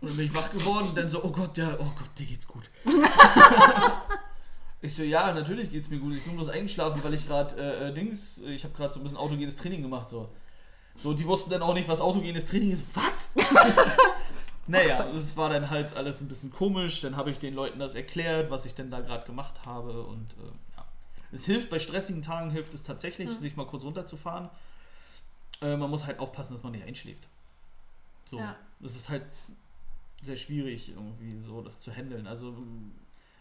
und 0.00 0.08
dann 0.08 0.16
bin 0.16 0.26
ich 0.26 0.34
wach 0.34 0.50
geworden 0.50 0.88
und 0.88 0.96
dann 0.96 1.10
so, 1.10 1.22
oh 1.22 1.30
Gott, 1.30 1.58
ja, 1.58 1.76
oh 1.78 1.92
Gott, 1.98 2.10
dir 2.16 2.26
geht's 2.26 2.46
gut. 2.46 2.70
Ich 4.84 4.94
so, 4.94 5.02
ja, 5.02 5.32
natürlich 5.32 5.70
geht's 5.70 5.88
mir 5.88 5.98
gut. 5.98 6.12
Ich 6.14 6.22
bin 6.24 6.36
bloß 6.36 6.50
eingeschlafen, 6.50 7.02
weil 7.02 7.14
ich 7.14 7.26
gerade 7.26 7.56
äh, 7.56 7.88
äh, 7.88 7.94
Dings, 7.94 8.42
ich 8.42 8.64
habe 8.64 8.74
gerade 8.74 8.92
so 8.92 9.00
ein 9.00 9.02
bisschen 9.02 9.16
autogenes 9.16 9.56
Training 9.56 9.80
gemacht. 9.80 10.10
So. 10.10 10.28
so, 10.98 11.14
die 11.14 11.24
wussten 11.24 11.48
dann 11.48 11.62
auch 11.62 11.72
nicht, 11.72 11.88
was 11.88 12.02
autogenes 12.02 12.44
Training 12.44 12.70
ist. 12.70 12.84
Was? 12.94 13.30
naja, 14.66 15.06
es 15.06 15.38
war 15.38 15.48
dann 15.48 15.70
halt 15.70 15.96
alles 15.96 16.20
ein 16.20 16.28
bisschen 16.28 16.52
komisch. 16.52 17.00
Dann 17.00 17.16
habe 17.16 17.30
ich 17.30 17.38
den 17.38 17.54
Leuten 17.54 17.78
das 17.78 17.94
erklärt, 17.94 18.50
was 18.50 18.66
ich 18.66 18.74
denn 18.74 18.90
da 18.90 19.00
gerade 19.00 19.24
gemacht 19.24 19.64
habe. 19.64 20.02
Und 20.02 20.34
äh, 20.34 20.76
ja. 20.76 20.84
Es 21.32 21.46
hilft, 21.46 21.70
bei 21.70 21.78
stressigen 21.78 22.20
Tagen 22.20 22.50
hilft 22.50 22.74
es 22.74 22.82
tatsächlich, 22.82 23.30
sich 23.38 23.56
mal 23.56 23.66
kurz 23.66 23.84
runterzufahren. 23.84 24.50
Äh, 25.62 25.78
man 25.78 25.88
muss 25.88 26.04
halt 26.04 26.18
aufpassen, 26.18 26.52
dass 26.52 26.62
man 26.62 26.72
nicht 26.72 26.84
einschläft. 26.84 27.26
So, 28.30 28.38
Ja. 28.38 28.54
es 28.82 28.96
ist 28.96 29.08
halt 29.08 29.24
sehr 30.20 30.36
schwierig, 30.36 30.90
irgendwie 30.90 31.40
so 31.40 31.62
das 31.62 31.80
zu 31.80 31.90
handeln. 31.90 32.26
Also 32.26 32.54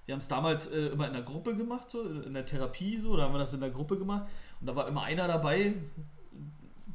wir 0.05 0.13
haben 0.13 0.19
es 0.19 0.27
damals 0.27 0.67
äh, 0.67 0.87
immer 0.87 1.07
in 1.07 1.13
der 1.13 1.21
Gruppe 1.23 1.55
gemacht, 1.55 1.89
so 1.89 2.01
in 2.03 2.33
der 2.33 2.45
Therapie, 2.45 2.99
so, 2.99 3.15
da 3.15 3.23
haben 3.23 3.33
wir 3.33 3.39
das 3.39 3.53
in 3.53 3.59
der 3.61 3.69
Gruppe 3.71 3.97
gemacht 3.97 4.23
und 4.59 4.67
da 4.67 4.75
war 4.75 4.87
immer 4.87 5.03
einer 5.03 5.27
dabei, 5.27 5.73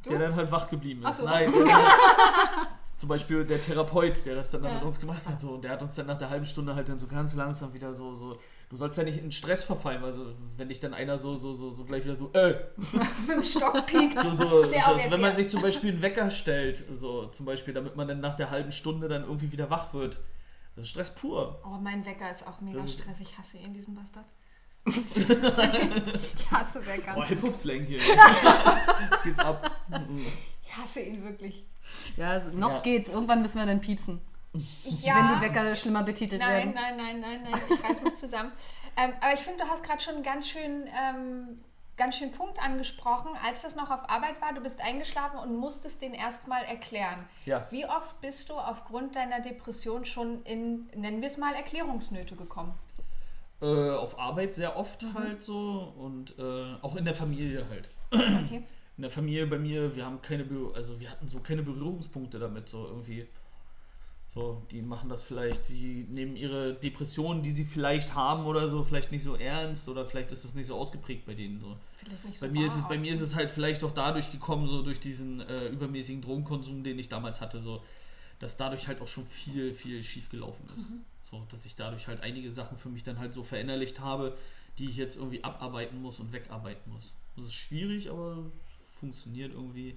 der 0.05 0.13
Du? 0.13 0.19
dann 0.19 0.35
halt 0.35 0.51
wach 0.51 0.69
geblieben 0.69 1.03
ist. 1.05 1.17
so. 1.17 1.25
Nein, 1.25 1.51
zum 2.97 3.09
Beispiel 3.09 3.45
der 3.45 3.61
Therapeut, 3.61 4.25
der 4.25 4.35
das 4.35 4.51
dann, 4.51 4.61
dann 4.61 4.71
Ja. 4.73 4.77
mit 4.79 4.87
uns 4.87 4.99
gemacht 4.99 5.25
hat, 5.27 5.39
so, 5.39 5.51
und 5.51 5.63
der 5.63 5.71
hat 5.71 5.81
uns 5.81 5.95
dann 5.95 6.07
nach 6.07 6.17
der 6.17 6.29
halben 6.29 6.45
Stunde 6.45 6.75
halt 6.75 6.89
dann 6.89 6.97
so 6.97 7.07
ganz 7.07 7.33
langsam 7.35 7.73
wieder 7.73 7.93
so, 7.93 8.13
so, 8.13 8.37
du 8.69 8.75
sollst 8.75 8.97
ja 8.97 9.03
nicht 9.05 9.17
in 9.23 9.31
Stress 9.31 9.63
verfallen, 9.63 10.03
also 10.03 10.27
wenn 10.57 10.67
dich 10.69 10.79
dann 10.81 10.93
einer 10.93 11.17
so, 11.17 11.35
so, 11.37 11.53
so, 11.53 11.73
so 11.73 11.85
gleich 11.85 12.03
wieder 12.03 12.15
so, 12.15 12.29
äh, 12.33 12.55
Mit 13.27 13.37
dem 13.37 13.43
Stock 13.43 13.85
piekt. 13.85 14.19
so, 14.19 14.31
so, 14.31 14.63
so 14.63 14.71
wenn 14.73 15.21
man 15.21 15.31
hier. 15.31 15.35
sich 15.43 15.49
zum 15.49 15.61
Beispiel 15.61 15.91
einen 15.91 16.01
Wecker 16.01 16.29
stellt, 16.29 16.83
so 16.91 17.25
zum 17.27 17.45
Beispiel, 17.45 17.73
damit 17.73 17.95
man 17.95 18.07
dann 18.07 18.19
nach 18.19 18.35
der 18.35 18.49
halben 18.51 18.71
Stunde 18.71 19.07
dann 19.07 19.23
irgendwie 19.23 19.51
wieder 19.51 19.69
wach 19.69 19.93
wird. 19.93 20.19
Das 20.79 20.85
ist 20.85 20.91
Stress 20.91 21.13
pur. 21.13 21.61
Oh, 21.65 21.77
mein 21.81 22.05
Wecker 22.05 22.31
ist 22.31 22.47
auch 22.47 22.61
mega 22.61 22.81
ist- 22.83 22.93
stressig. 22.99 23.27
Ich 23.31 23.37
hasse 23.37 23.57
ihn, 23.57 23.73
diesen 23.73 23.95
Bastard. 23.95 24.25
ich 24.85 26.51
hasse 26.51 26.85
Wecker. 26.85 27.13
Boah, 27.15 27.25
Hip-Hop-Slang 27.25 27.83
hier. 27.83 27.99
Jetzt 29.11 29.23
geht's 29.23 29.39
ab. 29.39 29.69
Ich 30.65 30.77
hasse 30.77 31.01
ihn 31.01 31.21
wirklich. 31.23 31.65
Ja, 32.15 32.29
also 32.29 32.49
noch 32.51 32.75
Ja. 32.75 32.79
geht's. 32.79 33.09
Irgendwann 33.09 33.41
müssen 33.41 33.59
wir 33.59 33.65
dann 33.65 33.81
piepsen. 33.81 34.21
Ja. 35.01 35.15
Wenn 35.15 35.35
die 35.35 35.41
Wecker 35.41 35.75
schlimmer 35.75 36.03
betitelt 36.03 36.41
Nein, 36.41 36.73
werden. 36.73 36.73
nein, 36.73 36.97
nein, 36.97 37.19
nein, 37.19 37.41
nein, 37.51 37.61
ich 37.69 37.83
reiß 37.83 38.01
mich 38.01 38.15
zusammen. 38.15 38.51
Ähm, 38.97 39.13
aber 39.21 39.33
ich 39.33 39.41
finde, 39.41 39.63
du 39.65 39.69
hast 39.69 39.83
gerade 39.83 40.01
schon 40.01 40.15
einen 40.15 40.23
ganz 40.23 40.47
schön, 40.47 40.87
ähm, 40.87 41.59
ganz 41.99 42.17
schön 42.17 42.31
Punkt 42.31 42.57
angesprochen, 42.59 43.29
als 43.45 43.61
das 43.61 43.75
noch 43.75 43.91
auf 43.91 44.09
Arbeit 44.09 44.41
war. 44.41 44.53
Du 44.53 44.61
bist 44.61 44.81
eingeschlafen 44.81 45.37
und 45.37 45.55
musstest 45.55 46.01
den 46.01 46.15
erstmal 46.15 46.63
erklären. 46.63 47.25
Ja. 47.45 47.67
Wie 47.69 47.85
oft 47.85 48.19
bist 48.21 48.49
du 48.49 48.55
aufgrund 48.55 49.15
deiner 49.15 49.41
Depression 49.41 50.05
schon 50.05 50.41
in, 50.43 50.89
nennen 50.95 51.21
wir 51.21 51.27
es 51.27 51.37
mal, 51.37 51.53
Erklärungsnöte 51.53 52.35
gekommen? 52.35 52.73
Äh, 53.61 53.91
auf 53.91 54.17
Arbeit 54.17 54.55
sehr 54.55 54.77
oft 54.77 55.05
halt 55.13 55.41
so 55.41 55.93
und 55.97 56.39
äh, 56.39 56.75
auch 56.81 56.95
in 56.95 57.05
der 57.05 57.13
Familie 57.13 57.65
halt. 57.69 57.91
Okay. 58.11 58.63
In 58.97 59.03
der 59.03 59.11
Familie 59.11 59.47
bei 59.47 59.57
mir, 59.57 59.95
wir 59.95 60.05
haben 60.05 60.21
keine, 60.21 60.43
Berühr 60.43 60.75
also 60.75 60.99
wir 60.99 61.09
hatten 61.09 61.27
so 61.27 61.39
keine 61.39 61.63
Berührungspunkte 61.63 62.39
damit 62.39 62.67
so 62.67 62.85
irgendwie. 62.85 63.27
So, 64.33 64.61
die 64.71 64.81
machen 64.81 65.09
das 65.09 65.23
vielleicht, 65.23 65.65
sie 65.65 66.05
nehmen 66.07 66.35
ihre 66.35 66.75
Depressionen, 66.75 67.41
die 67.41 67.49
sie 67.49 67.65
vielleicht 67.65 68.13
haben 68.13 68.45
oder 68.45 68.69
so, 68.69 68.83
vielleicht 68.83 69.11
nicht 69.11 69.23
so 69.23 69.35
ernst 69.35 69.89
oder 69.89 70.05
vielleicht 70.05 70.31
ist 70.31 70.43
das 70.45 70.53
nicht 70.53 70.67
so 70.67 70.75
ausgeprägt 70.75 71.25
bei 71.25 71.33
denen 71.33 71.59
so. 71.59 71.75
Vielleicht 71.97 72.25
nicht 72.25 72.37
so 72.37 72.45
Bei 72.45 72.51
mir, 72.51 72.67
ist 72.67 72.75
es, 72.75 72.87
bei 72.87 72.97
mir 72.99 73.11
ist 73.11 73.21
es 73.21 73.33
halt 73.33 73.49
vielleicht 73.49 73.83
auch 73.83 73.91
dadurch 73.91 74.31
gekommen, 74.31 74.67
so 74.67 74.83
durch 74.83 74.99
diesen 74.99 75.41
äh, 75.41 75.67
übermäßigen 75.69 76.21
Drogenkonsum, 76.21 76.83
den 76.83 76.99
ich 76.99 77.09
damals 77.09 77.41
hatte, 77.41 77.59
so, 77.59 77.81
dass 78.39 78.55
dadurch 78.55 78.87
halt 78.87 79.01
auch 79.01 79.07
schon 79.07 79.25
viel, 79.25 79.73
viel 79.73 80.03
schief 80.03 80.29
gelaufen 80.29 80.63
ist. 80.77 80.93
So, 81.21 81.43
dass 81.49 81.65
ich 81.65 81.75
dadurch 81.75 82.07
halt 82.07 82.21
einige 82.21 82.51
Sachen 82.51 82.77
für 82.77 82.89
mich 82.89 83.03
dann 83.03 83.17
halt 83.19 83.33
so 83.33 83.43
verinnerlicht 83.43 83.99
habe, 83.99 84.37
die 84.77 84.85
ich 84.89 84.97
jetzt 84.97 85.17
irgendwie 85.17 85.43
abarbeiten 85.43 86.01
muss 86.01 86.19
und 86.19 86.31
wegarbeiten 86.31 86.93
muss. 86.93 87.15
Das 87.35 87.45
ist 87.45 87.53
schwierig, 87.53 88.09
aber 88.09 88.37
funktioniert 88.99 89.53
irgendwie. 89.53 89.95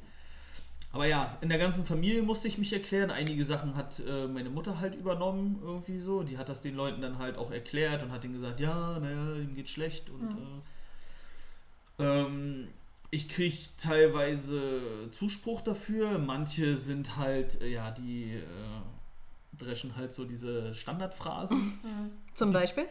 Aber 0.93 1.07
ja, 1.07 1.39
in 1.41 1.49
der 1.49 1.59
ganzen 1.59 1.87
Familie 1.87 2.23
musste 2.23 2.49
ich 2.49 2.59
mich 2.59 2.73
erklären. 2.73 3.11
Einige 3.11 3.45
Sachen 3.45 3.77
hat 3.77 4.03
äh, 4.07 4.29
meine 4.29 4.51
Mutter 4.51 4.79
halt 4.79 4.95
übernommen, 4.95 5.59
irgendwie 5.63 5.99
so. 5.99 6.23
Die 6.23 6.37
hat 6.37 6.51
das 6.51 6.61
den 6.61 6.77
Leuten 6.77 7.01
dann 7.01 7.19
halt 7.19 7.39
auch 7.39 7.51
erklärt 7.51 8.03
und 8.03 8.13
hat 8.13 8.25
ihnen 8.25 8.35
gesagt, 8.35 8.61
ja, 8.61 8.99
naja, 8.99 9.37
ihm 9.37 9.55
geht 9.55 9.71
schlecht 9.71 10.11
und 10.11 10.37
äh, 11.99 12.05
ähm, 12.05 12.69
ich 13.11 13.29
kriege 13.29 13.57
teilweise 13.79 14.83
Zuspruch 15.13 15.63
dafür. 15.63 16.19
Manche 16.19 16.77
sind 16.77 17.17
halt, 17.17 17.61
äh, 17.63 17.69
ja, 17.69 17.91
die 17.91 18.35
äh, 18.35 19.59
dreschen 19.59 19.97
halt 19.97 20.13
so 20.13 20.25
diese 20.25 20.75
Standardphrasen. 20.75 21.79
Zum 22.35 22.53
Beispiel? 22.53 22.85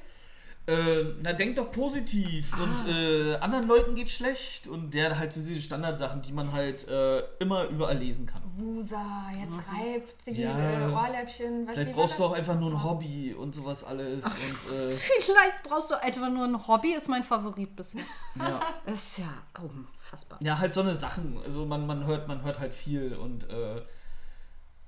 Äh, 0.72 1.05
na, 1.24 1.34
denk 1.34 1.55
doch 1.55 1.72
positiv 1.72 2.53
und 2.57 2.93
äh, 2.93 3.36
anderen 3.36 3.67
Leuten 3.67 3.95
geht 3.95 4.09
schlecht 4.09 4.67
und 4.67 4.93
der 4.93 5.17
halt 5.19 5.34
so 5.34 5.41
diese 5.41 5.61
Standardsachen, 5.61 6.22
die 6.22 6.32
man 6.32 6.51
halt 6.53 6.88
äh, 6.88 7.19
immer 7.39 7.65
überall 7.65 7.97
lesen 7.97 8.26
kann. 8.26 8.41
Wusa, 8.57 9.03
jetzt 9.39 9.57
reibt 9.69 10.28
die 10.28 10.41
Ja. 10.41 10.89
Ohrläppchen. 10.89 11.67
Was, 11.67 11.74
Vielleicht 11.74 11.95
brauchst 11.95 12.19
du 12.19 12.24
auch 12.26 12.32
einfach 12.34 12.59
nur 12.59 12.72
ein 12.72 12.84
Hobby 12.84 13.34
und 13.34 13.53
sowas 13.55 13.84
alles 13.84 14.24
und 14.26 14.74
äh, 14.78 14.91
Vielleicht 15.22 15.63
brauchst 15.63 15.91
du 15.91 15.95
etwa 15.95 16.30
nur 16.30 16.45
ein 16.45 16.67
Hobby, 16.67 16.93
ist 16.93 17.09
mein 17.09 17.24
Favorit 17.24 17.76
bisher. 17.76 18.01
ja. 18.38 18.59
Ist 18.91 19.17
ja 19.19 19.26
unfassbar. 19.61 20.39
Ja, 20.41 20.57
halt 20.59 20.74
so 20.74 20.82
eine 20.82 20.95
Sachen. 20.95 21.38
Also 21.43 21.65
man, 21.65 21.86
man 21.86 22.05
hört, 22.05 22.28
man 22.28 22.43
hört 22.43 22.59
halt 22.59 22.74
viel 22.74 23.13
und 23.13 23.49
äh, 23.49 23.82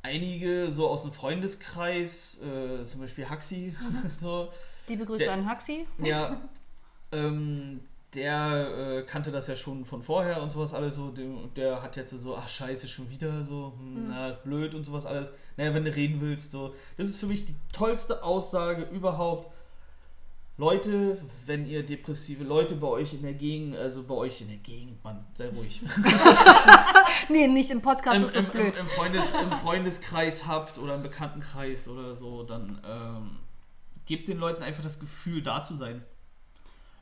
einige 0.01 0.69
so 0.69 0.87
aus 0.89 1.01
dem 1.03 1.11
Freundeskreis, 1.11 2.39
äh, 2.41 2.85
zum 2.85 3.01
Beispiel 3.01 3.29
Haxi, 3.29 3.75
so, 4.19 4.49
Liebe 4.87 5.05
Grüße 5.05 5.25
Der- 5.25 5.33
an 5.33 5.45
Haxi. 5.45 5.87
ja, 6.03 6.41
ähm, 7.11 7.81
der 8.13 8.67
äh, 8.77 9.01
kannte 9.03 9.31
das 9.31 9.47
ja 9.47 9.55
schon 9.55 9.85
von 9.85 10.03
vorher 10.03 10.41
und 10.41 10.51
sowas 10.51 10.73
alles 10.73 10.95
so. 10.95 11.09
Der, 11.09 11.27
der 11.55 11.81
hat 11.81 11.95
jetzt 11.95 12.11
so, 12.11 12.35
ach 12.35 12.47
scheiße, 12.47 12.87
schon 12.87 13.09
wieder 13.09 13.43
so, 13.43 13.73
hm, 13.77 14.09
na, 14.09 14.29
ist 14.29 14.43
blöd 14.43 14.75
und 14.75 14.83
sowas 14.83 15.05
alles. 15.05 15.29
Naja, 15.57 15.73
wenn 15.73 15.85
du 15.85 15.95
reden 15.95 16.21
willst, 16.21 16.51
so. 16.51 16.75
Das 16.97 17.07
ist 17.07 17.19
für 17.19 17.27
mich 17.27 17.45
die 17.45 17.55
tollste 17.71 18.23
Aussage 18.23 18.83
überhaupt. 18.83 19.51
Leute, 20.57 21.17
wenn 21.47 21.65
ihr 21.65 21.83
depressive 21.83 22.43
Leute 22.43 22.75
bei 22.75 22.85
euch 22.85 23.15
in 23.15 23.23
der 23.23 23.33
Gegend, 23.33 23.75
also 23.75 24.03
bei 24.03 24.13
euch 24.13 24.41
in 24.41 24.49
der 24.49 24.57
Gegend, 24.57 25.03
Mann, 25.03 25.25
sei 25.33 25.49
ruhig. 25.49 25.81
Nee, 27.29 27.47
nicht 27.47 27.71
im 27.71 27.81
Podcast 27.81 28.17
Im, 28.17 28.23
ist 28.23 28.35
das 28.35 28.45
im, 28.45 28.51
blöd. 28.51 28.77
Im, 28.77 28.81
im, 28.81 28.87
Freundes, 28.87 29.33
Im 29.33 29.51
Freundeskreis 29.51 30.45
habt 30.47 30.77
oder 30.77 30.95
im 30.95 31.03
Bekanntenkreis 31.03 31.87
oder 31.87 32.13
so, 32.13 32.43
dann 32.43 32.81
ähm, 32.85 33.37
gebt 34.05 34.27
den 34.27 34.37
Leuten 34.37 34.63
einfach 34.63 34.83
das 34.83 34.99
Gefühl, 34.99 35.41
da 35.41 35.63
zu 35.63 35.73
sein. 35.75 36.03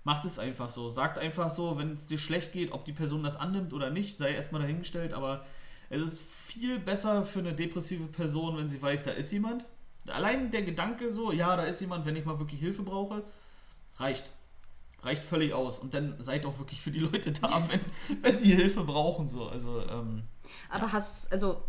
Macht 0.03 0.25
es 0.25 0.39
einfach 0.39 0.69
so. 0.69 0.89
Sagt 0.89 1.19
einfach 1.19 1.51
so, 1.51 1.77
wenn 1.77 1.93
es 1.93 2.07
dir 2.07 2.17
schlecht 2.17 2.53
geht, 2.53 2.71
ob 2.71 2.85
die 2.85 2.93
Person 2.93 3.23
das 3.23 3.35
annimmt 3.35 3.73
oder 3.73 3.89
nicht, 3.89 4.17
sei 4.17 4.33
erstmal 4.33 4.61
dahingestellt, 4.61 5.13
aber 5.13 5.45
es 5.89 6.01
ist 6.01 6.21
viel 6.21 6.79
besser 6.79 7.23
für 7.23 7.39
eine 7.39 7.53
depressive 7.53 8.05
Person, 8.05 8.57
wenn 8.57 8.69
sie 8.69 8.81
weiß, 8.81 9.03
da 9.03 9.11
ist 9.11 9.31
jemand. 9.31 9.65
Allein 10.07 10.49
der 10.49 10.63
Gedanke 10.63 11.11
so, 11.11 11.31
ja, 11.31 11.55
da 11.55 11.63
ist 11.63 11.81
jemand, 11.81 12.05
wenn 12.05 12.15
ich 12.15 12.25
mal 12.25 12.39
wirklich 12.39 12.59
Hilfe 12.59 12.81
brauche, 12.81 13.23
reicht. 13.97 14.29
Reicht 15.03 15.23
völlig 15.23 15.53
aus. 15.53 15.79
Und 15.79 15.93
dann 15.93 16.15
seid 16.19 16.45
auch 16.45 16.57
wirklich 16.59 16.79
für 16.79 16.91
die 16.91 16.99
Leute 16.99 17.31
da, 17.31 17.61
wenn, 17.69 17.81
wenn 18.21 18.39
die 18.39 18.55
Hilfe 18.55 18.83
brauchen. 18.83 19.27
So. 19.27 19.47
Also, 19.47 19.81
ähm, 19.87 20.23
Aber 20.69 20.91
hast, 20.91 21.31
also, 21.31 21.63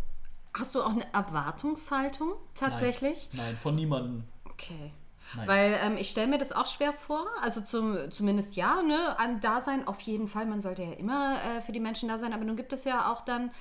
hast 0.53 0.73
du 0.73 0.81
auch 0.81 0.91
eine 0.91 1.11
Erwartungshaltung 1.13 2.33
tatsächlich? 2.55 3.29
Nein, 3.33 3.57
von 3.57 3.75
niemandem. 3.75 4.23
Okay. 4.45 4.93
Nein. 5.35 5.47
Weil 5.47 5.79
ähm, 5.83 5.97
ich 5.97 6.09
stelle 6.09 6.27
mir 6.27 6.37
das 6.37 6.51
auch 6.51 6.65
schwer 6.67 6.93
vor, 6.93 7.25
also 7.41 7.61
zum, 7.61 8.11
zumindest 8.11 8.55
ja, 8.55 8.81
ne, 8.81 9.17
an 9.19 9.39
Dasein 9.39 9.87
auf 9.87 9.99
jeden 10.01 10.27
Fall, 10.27 10.45
man 10.45 10.61
sollte 10.61 10.83
ja 10.83 10.93
immer 10.93 11.35
äh, 11.35 11.61
für 11.61 11.71
die 11.71 11.79
Menschen 11.79 12.09
da 12.09 12.17
sein, 12.17 12.33
aber 12.33 12.45
nun 12.45 12.55
gibt 12.55 12.73
es 12.73 12.83
ja 12.83 13.11
auch 13.11 13.21
dann 13.21 13.51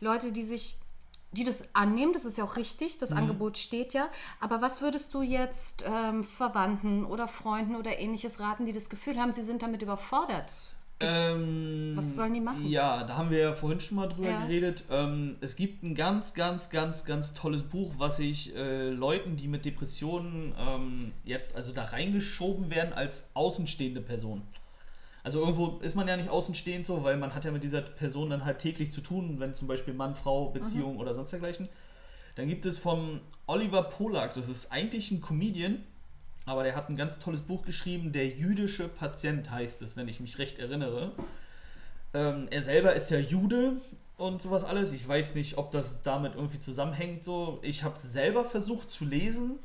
Leute, 0.00 0.32
die 0.32 0.42
sich, 0.42 0.78
die 1.32 1.44
das 1.44 1.74
annehmen, 1.74 2.12
das 2.12 2.24
ist 2.24 2.36
ja 2.38 2.44
auch 2.44 2.56
richtig, 2.56 2.96
Mhm. 2.96 3.00
das 3.00 3.12
Angebot 3.12 3.56
steht 3.58 3.94
ja, 3.94 4.08
aber 4.40 4.60
was 4.60 4.80
würdest 4.80 5.14
du 5.14 5.22
jetzt 5.22 5.84
ähm, 5.86 6.22
Verwandten 6.24 7.04
oder 7.04 7.28
Freunden 7.28 7.76
oder 7.76 7.98
ähnliches 7.98 8.40
raten, 8.40 8.66
die 8.66 8.72
das 8.72 8.90
Gefühl 8.90 9.18
haben, 9.20 9.32
sie 9.32 9.42
sind 9.42 9.62
damit 9.62 9.82
überfordert? 9.82 10.52
Ähm, 11.00 11.92
was 11.94 12.14
sollen 12.16 12.32
die 12.34 12.40
machen? 12.40 12.66
Ja, 12.66 13.04
da 13.04 13.16
haben 13.18 13.30
wir 13.30 13.38
ja 13.38 13.52
vorhin 13.52 13.80
schon 13.80 13.96
mal 13.96 14.06
drüber 14.08 14.30
Ja. 14.30 14.40
geredet. 14.40 14.84
Ähm, 14.90 15.36
es 15.40 15.56
gibt 15.56 15.82
ein 15.82 15.94
ganz, 15.94 16.32
ganz, 16.34 16.70
ganz, 16.70 17.04
ganz 17.04 17.34
tolles 17.34 17.62
Buch, 17.62 17.92
was 17.98 18.18
ich 18.18 18.56
äh, 18.56 18.90
Leuten, 18.90 19.36
die 19.36 19.46
mit 19.48 19.64
Depressionen 19.64 20.54
ähm, 20.58 21.12
jetzt 21.24 21.54
also 21.54 21.72
da 21.72 21.84
reingeschoben 21.84 22.70
werden 22.70 22.92
als 22.94 23.30
außenstehende 23.34 24.00
Person. 24.00 24.42
Also 25.22 25.40
irgendwo 25.40 25.78
ist 25.80 25.96
man 25.96 26.06
ja 26.08 26.16
nicht 26.16 26.28
außenstehend 26.30 26.86
so, 26.86 27.02
weil 27.02 27.16
man 27.16 27.34
hat 27.34 27.44
ja 27.44 27.50
mit 27.50 27.62
dieser 27.64 27.82
Person 27.82 28.30
dann 28.30 28.44
halt 28.44 28.60
täglich 28.60 28.92
zu 28.92 29.00
tun, 29.00 29.40
wenn 29.40 29.52
zum 29.54 29.66
Beispiel 29.68 29.92
Mann, 29.92 30.14
Frau, 30.14 30.50
Beziehung 30.50 30.94
Mhm. 30.94 31.00
oder 31.00 31.14
sonst 31.14 31.32
dergleichen. 31.32 31.68
Dann 32.36 32.48
gibt 32.48 32.64
es 32.64 32.78
vom 32.78 33.20
Oliver 33.46 33.82
Polak, 33.82 34.34
das 34.34 34.48
ist 34.48 34.70
eigentlich 34.70 35.10
ein 35.10 35.20
Comedian, 35.20 35.82
aber 36.46 36.62
der 36.62 36.76
hat 36.76 36.88
ein 36.88 36.96
ganz 36.96 37.18
tolles 37.18 37.40
Buch 37.42 37.62
geschrieben, 37.62 38.12
Der 38.12 38.28
jüdische 38.28 38.88
Patient 38.88 39.50
heißt 39.50 39.82
es, 39.82 39.96
wenn 39.96 40.08
ich 40.08 40.20
mich 40.20 40.38
recht 40.38 40.58
erinnere. 40.58 41.12
Ähm, 42.14 42.46
er 42.50 42.62
selber 42.62 42.94
ist 42.94 43.10
ja 43.10 43.18
Jude 43.18 43.80
und 44.16 44.40
sowas 44.40 44.64
alles. 44.64 44.92
Ich 44.92 45.06
weiß 45.06 45.34
nicht, 45.34 45.58
ob 45.58 45.72
das 45.72 46.02
damit 46.02 46.36
irgendwie 46.36 46.60
zusammenhängt. 46.60 47.24
So, 47.24 47.58
ich 47.62 47.82
habe 47.82 47.96
es 47.96 48.02
selber 48.12 48.44
versucht 48.44 48.90
zu 48.92 49.04
lesen. 49.04 49.58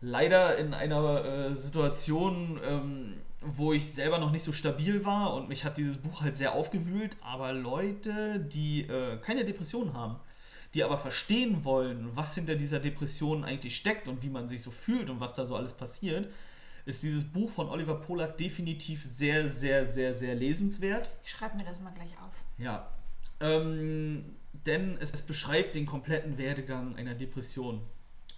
Leider 0.00 0.56
in 0.56 0.72
einer 0.72 1.24
äh, 1.24 1.54
Situation, 1.54 2.58
ähm, 2.66 3.14
wo 3.42 3.74
ich 3.74 3.92
selber 3.92 4.18
noch 4.18 4.32
nicht 4.32 4.44
so 4.44 4.52
stabil 4.52 5.04
war 5.04 5.34
und 5.34 5.48
mich 5.48 5.64
hat 5.64 5.76
dieses 5.76 5.98
Buch 5.98 6.22
halt 6.22 6.38
sehr 6.38 6.52
aufgewühlt. 6.52 7.16
Aber 7.20 7.52
Leute, 7.52 8.40
die 8.40 8.82
äh, 8.82 9.18
keine 9.18 9.44
Depression 9.44 9.92
haben, 9.92 10.16
die 10.74 10.84
aber 10.84 10.98
verstehen 10.98 11.64
wollen, 11.64 12.10
was 12.14 12.34
hinter 12.34 12.54
dieser 12.54 12.80
Depression 12.80 13.44
eigentlich 13.44 13.76
steckt 13.76 14.08
und 14.08 14.22
wie 14.22 14.30
man 14.30 14.48
sich 14.48 14.62
so 14.62 14.70
fühlt 14.70 15.10
und 15.10 15.20
was 15.20 15.34
da 15.34 15.44
so 15.44 15.56
alles 15.56 15.72
passiert, 15.72 16.28
ist 16.84 17.02
dieses 17.02 17.24
Buch 17.24 17.50
von 17.50 17.68
Oliver 17.68 17.96
Polak 17.96 18.38
definitiv 18.38 19.04
sehr, 19.04 19.48
sehr, 19.48 19.84
sehr, 19.84 20.14
sehr 20.14 20.34
lesenswert. 20.34 21.10
Ich 21.24 21.30
schreibe 21.30 21.56
mir 21.56 21.64
das 21.64 21.80
mal 21.80 21.92
gleich 21.92 22.12
auf. 22.18 22.32
Ja. 22.58 22.88
Ähm, 23.40 24.36
denn 24.52 24.96
es, 25.00 25.12
es 25.12 25.22
beschreibt 25.22 25.74
den 25.74 25.84
kompletten 25.84 26.38
Werdegang 26.38 26.96
einer 26.96 27.14
Depression. 27.14 27.82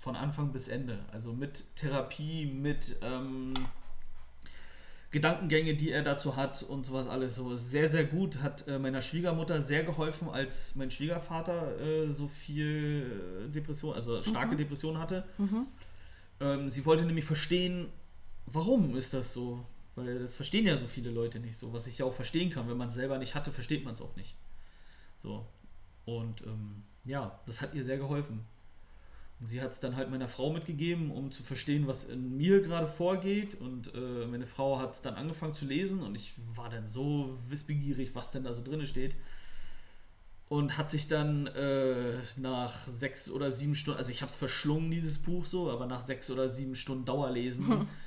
Von 0.00 0.16
Anfang 0.16 0.52
bis 0.52 0.68
Ende. 0.68 1.04
Also 1.12 1.32
mit 1.32 1.76
Therapie, 1.76 2.46
mit 2.46 2.96
ähm, 3.02 3.52
Gedankengänge, 5.10 5.74
die 5.74 5.90
er 5.90 6.02
dazu 6.02 6.36
hat 6.36 6.62
und 6.62 6.84
sowas 6.84 7.06
alles. 7.06 7.36
So 7.36 7.56
sehr, 7.56 7.88
sehr 7.88 8.04
gut. 8.04 8.42
Hat 8.42 8.68
äh, 8.68 8.78
meiner 8.78 9.00
Schwiegermutter 9.00 9.62
sehr 9.62 9.82
geholfen, 9.82 10.28
als 10.28 10.74
mein 10.74 10.90
Schwiegervater 10.90 11.80
äh, 11.80 12.10
so 12.10 12.28
viel 12.28 13.46
äh, 13.46 13.50
Depression, 13.50 13.94
also 13.94 14.22
starke 14.22 14.54
Depression 14.56 14.98
hatte. 14.98 15.24
Ähm, 16.40 16.70
sie 16.70 16.84
wollte 16.84 17.06
nämlich 17.06 17.24
verstehen, 17.24 17.88
warum 18.46 18.96
ist 18.96 19.14
das 19.14 19.32
so? 19.32 19.64
Weil 19.96 20.18
das 20.18 20.34
verstehen 20.34 20.66
ja 20.66 20.76
so 20.76 20.86
viele 20.86 21.10
Leute 21.10 21.40
nicht 21.40 21.56
so, 21.56 21.72
was 21.72 21.86
ich 21.86 21.98
ja 21.98 22.06
auch 22.06 22.14
verstehen 22.14 22.50
kann. 22.50 22.68
Wenn 22.68 22.76
man 22.76 22.88
es 22.88 22.94
selber 22.94 23.18
nicht 23.18 23.34
hatte, 23.34 23.50
versteht 23.50 23.84
man 23.84 23.94
es 23.94 24.02
auch 24.02 24.14
nicht. 24.14 24.36
So. 25.16 25.46
Und 26.04 26.42
ähm, 26.42 26.82
ja, 27.04 27.40
das 27.46 27.62
hat 27.62 27.74
ihr 27.74 27.82
sehr 27.82 27.96
geholfen. 27.96 28.44
Und 29.40 29.46
sie 29.46 29.62
hat 29.62 29.70
es 29.70 29.78
dann 29.80 29.94
halt 29.94 30.10
meiner 30.10 30.28
Frau 30.28 30.52
mitgegeben, 30.52 31.12
um 31.12 31.30
zu 31.30 31.44
verstehen, 31.44 31.86
was 31.86 32.04
in 32.04 32.36
mir 32.36 32.60
gerade 32.60 32.88
vorgeht. 32.88 33.54
Und 33.54 33.94
äh, 33.94 34.26
meine 34.26 34.46
Frau 34.46 34.80
hat 34.80 34.94
es 34.94 35.02
dann 35.02 35.14
angefangen 35.14 35.54
zu 35.54 35.64
lesen 35.64 36.02
und 36.02 36.16
ich 36.16 36.34
war 36.56 36.68
dann 36.68 36.88
so 36.88 37.38
wissbegierig, 37.48 38.14
was 38.14 38.32
denn 38.32 38.42
da 38.42 38.52
so 38.52 38.62
drin 38.64 38.84
steht. 38.86 39.16
Und 40.48 40.76
hat 40.76 40.90
sich 40.90 41.06
dann 41.08 41.46
äh, 41.48 42.14
nach 42.36 42.88
sechs 42.88 43.30
oder 43.30 43.50
sieben 43.50 43.74
Stunden, 43.74 43.98
also 43.98 44.10
ich 44.10 44.22
habe 44.22 44.30
es 44.30 44.36
verschlungen, 44.36 44.90
dieses 44.90 45.18
Buch 45.18 45.44
so, 45.44 45.70
aber 45.70 45.86
nach 45.86 46.00
sechs 46.00 46.30
oder 46.30 46.48
sieben 46.48 46.74
Stunden 46.74 47.04
Dauerlesen 47.04 47.88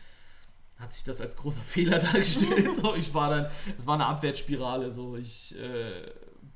hat 0.79 0.93
sich 0.93 1.03
das 1.03 1.21
als 1.21 1.37
großer 1.37 1.61
Fehler 1.61 1.99
dargestellt. 2.13 2.75
so, 2.75 2.95
ich 2.95 3.13
war 3.13 3.29
dann, 3.29 3.51
es 3.77 3.87
war 3.87 3.93
eine 3.93 4.07
Abwärtsspirale. 4.07 4.91
So, 4.91 5.15
ich 5.15 5.55
äh, 5.57 6.11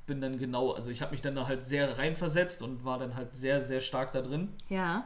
bin 0.06 0.20
dann 0.20 0.38
genau, 0.38 0.72
also 0.72 0.90
ich 0.90 1.02
habe 1.02 1.12
mich 1.12 1.20
dann 1.20 1.34
da 1.34 1.46
halt 1.46 1.66
sehr 1.68 1.98
reinversetzt 1.98 2.62
und 2.62 2.84
war 2.84 2.98
dann 2.98 3.14
halt 3.16 3.34
sehr, 3.36 3.60
sehr 3.60 3.80
stark 3.80 4.12
da 4.12 4.22
drin 4.22 4.52
Ja. 4.68 5.04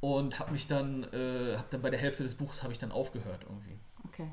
und 0.00 0.38
habe 0.38 0.52
mich 0.52 0.66
dann, 0.66 1.04
äh, 1.12 1.56
habe 1.56 1.66
dann 1.70 1.82
bei 1.82 1.90
der 1.90 1.98
Hälfte 1.98 2.22
des 2.22 2.34
Buchs 2.34 2.62
habe 2.62 2.72
ich 2.72 2.78
dann 2.78 2.92
aufgehört 2.92 3.42
irgendwie. 3.42 3.78
Okay. 4.08 4.30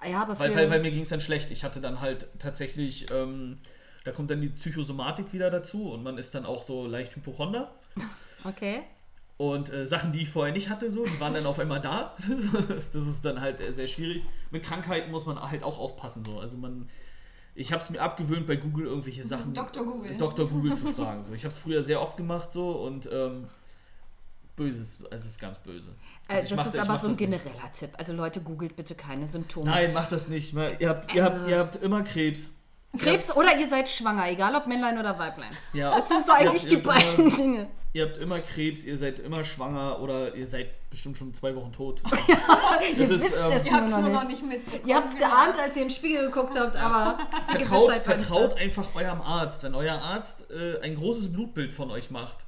Ah 0.00 0.08
Ja, 0.08 0.22
aber 0.22 0.38
Weil, 0.38 0.54
weil, 0.54 0.70
weil 0.70 0.80
mir 0.80 0.90
ging 0.90 1.02
es 1.02 1.08
dann 1.08 1.20
schlecht. 1.20 1.50
Ich 1.50 1.64
hatte 1.64 1.80
dann 1.80 2.00
halt 2.00 2.28
tatsächlich, 2.38 3.10
ähm, 3.10 3.58
da 4.04 4.12
kommt 4.12 4.30
dann 4.30 4.40
die 4.40 4.48
Psychosomatik 4.48 5.32
wieder 5.32 5.50
dazu 5.50 5.90
und 5.92 6.02
man 6.02 6.18
ist 6.18 6.34
dann 6.34 6.44
auch 6.46 6.62
so 6.62 6.86
leicht 6.86 7.14
Hypochonder. 7.16 7.72
okay. 8.44 8.82
Und 9.38 9.70
äh, 9.72 9.86
Sachen, 9.86 10.12
die 10.12 10.22
ich 10.22 10.30
vorher 10.30 10.52
nicht 10.54 10.70
hatte, 10.70 10.90
so, 10.90 11.04
die 11.04 11.20
waren 11.20 11.34
dann 11.34 11.44
auf 11.44 11.58
einmal 11.58 11.80
da. 11.80 12.14
das 12.68 12.94
ist 12.94 13.24
dann 13.24 13.40
halt 13.40 13.60
äh, 13.60 13.70
sehr 13.70 13.86
schwierig. 13.86 14.22
Mit 14.50 14.62
Krankheiten 14.62 15.10
muss 15.10 15.26
man 15.26 15.38
halt 15.40 15.62
auch 15.62 15.78
aufpassen. 15.78 16.24
So. 16.24 16.40
Also 16.40 16.56
man, 16.56 16.88
ich 17.56 17.72
habe 17.72 17.82
es 17.82 17.90
mir 17.90 18.00
abgewöhnt, 18.00 18.46
bei 18.46 18.56
Google 18.56 18.86
irgendwelche 18.86 19.24
Sachen, 19.24 19.52
Dr. 19.54 19.84
Google. 19.84 20.16
Dr. 20.16 20.48
Google 20.48 20.74
zu 20.74 20.86
fragen. 20.88 21.24
So. 21.24 21.32
Ich 21.34 21.42
habe 21.44 21.52
es 21.52 21.58
früher 21.58 21.82
sehr 21.82 22.00
oft 22.00 22.16
gemacht 22.16 22.52
so 22.52 22.70
und 22.70 23.08
ähm, 23.12 23.48
böses, 24.56 25.00
also 25.10 25.24
es 25.24 25.26
ist 25.32 25.40
ganz 25.40 25.58
böse. 25.58 25.90
Äh, 26.28 26.34
Also 26.36 26.54
das 26.56 26.58
mach- 26.66 26.74
ist 26.74 26.78
aber 26.78 26.98
so 26.98 27.08
ein 27.08 27.12
das 27.12 27.20
nicht. 27.20 27.42
genereller 27.42 27.72
Tipp. 27.72 27.90
Also 27.98 28.12
Leute, 28.12 28.40
googelt 28.40 28.76
bitte 28.76 28.94
keine 28.94 29.26
Symptome. 29.26 29.66
Nein, 29.70 29.92
macht 29.92 30.12
das 30.12 30.28
nicht. 30.28 30.54
Ihr 30.54 30.88
habt, 30.88 31.14
ihr, 31.14 31.24
habt, 31.24 31.34
Also- 31.34 31.46
ihr 31.48 31.58
habt 31.58 31.76
immer 31.76 32.02
Krebs. 32.02 32.52
Krebs 32.98 33.30
oder 33.34 33.56
ihr 33.58 33.68
seid 33.68 33.88
schwanger, 33.88 34.28
egal 34.30 34.54
ob 34.54 34.66
Männlein 34.66 34.98
oder 34.98 35.18
Weiblein. 35.18 35.50
Ja. 35.72 35.94
Das 35.94 36.08
sind 36.08 36.24
so 36.26 36.32
eigentlich 36.32 36.62
Ihr 36.64 36.68
die 36.70 36.74
ihr 36.76 36.82
beiden 36.82 37.26
immer- 37.26 37.36
Dinge. 37.36 37.68
Ihr 37.92 38.04
habt 38.04 38.18
immer 38.18 38.40
Krebs, 38.40 38.84
ihr 38.84 38.98
seid 38.98 39.20
immer 39.20 39.42
schwanger 39.42 40.00
oder 40.02 40.34
ihr 40.34 40.46
seid 40.46 40.68
bestimmt 40.90 41.16
schon 41.16 41.32
zwei 41.32 41.56
Wochen 41.56 41.72
tot. 41.72 42.02
Ihr 42.94 42.98
ist, 42.98 43.08
wisst 43.08 43.42
ähm, 43.42 43.52
es 43.54 43.64
Ihr 43.64 43.72
nur 43.72 43.80
habt 43.80 43.88
es 43.88 43.96
noch 43.96 44.02
nicht. 44.02 44.12
noch 44.12 44.28
nicht 44.28 44.42
mitbekommen. 44.46 44.82
Ihr 44.86 44.96
habt 44.96 45.08
es 45.08 45.14
genau. 45.16 45.28
geahnt, 45.30 45.58
als 45.58 45.76
ihr 45.76 45.82
in 45.82 45.88
den 45.88 45.94
Spiegel 45.94 46.26
geguckt 46.26 46.58
habt, 46.58 46.76
aber 46.76 47.18
Vertraut, 47.48 47.88
nicht 47.90 48.02
vertraut 48.02 48.58
einfach 48.58 48.94
eurem 48.94 49.22
Arzt. 49.22 49.62
Wenn 49.62 49.74
euer 49.74 49.94
Arzt 49.94 50.44
äh, 50.50 50.78
ein 50.82 50.94
großes 50.96 51.32
Blutbild 51.32 51.72
von 51.72 51.90
euch 51.90 52.10
macht 52.10 52.44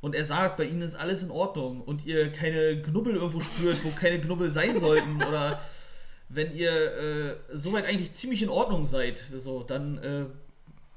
und 0.00 0.16
er 0.16 0.24
sagt, 0.24 0.56
bei 0.56 0.64
ihnen 0.64 0.82
ist 0.82 0.96
alles 0.96 1.22
in 1.22 1.30
Ordnung 1.30 1.82
und 1.82 2.04
ihr 2.04 2.32
keine 2.32 2.82
Knubbel 2.82 3.14
irgendwo 3.14 3.38
spürt, 3.38 3.84
wo 3.84 3.90
keine 3.90 4.20
Knubbel 4.20 4.50
sein 4.50 4.76
sollten 4.76 5.22
oder 5.28 5.60
wenn 6.30 6.54
ihr 6.54 6.72
äh, 6.72 7.36
soweit 7.52 7.84
eigentlich 7.84 8.12
ziemlich 8.12 8.42
in 8.42 8.48
Ordnung 8.48 8.86
seid, 8.86 9.18
so, 9.18 9.62
dann 9.64 9.98
äh, 9.98 10.26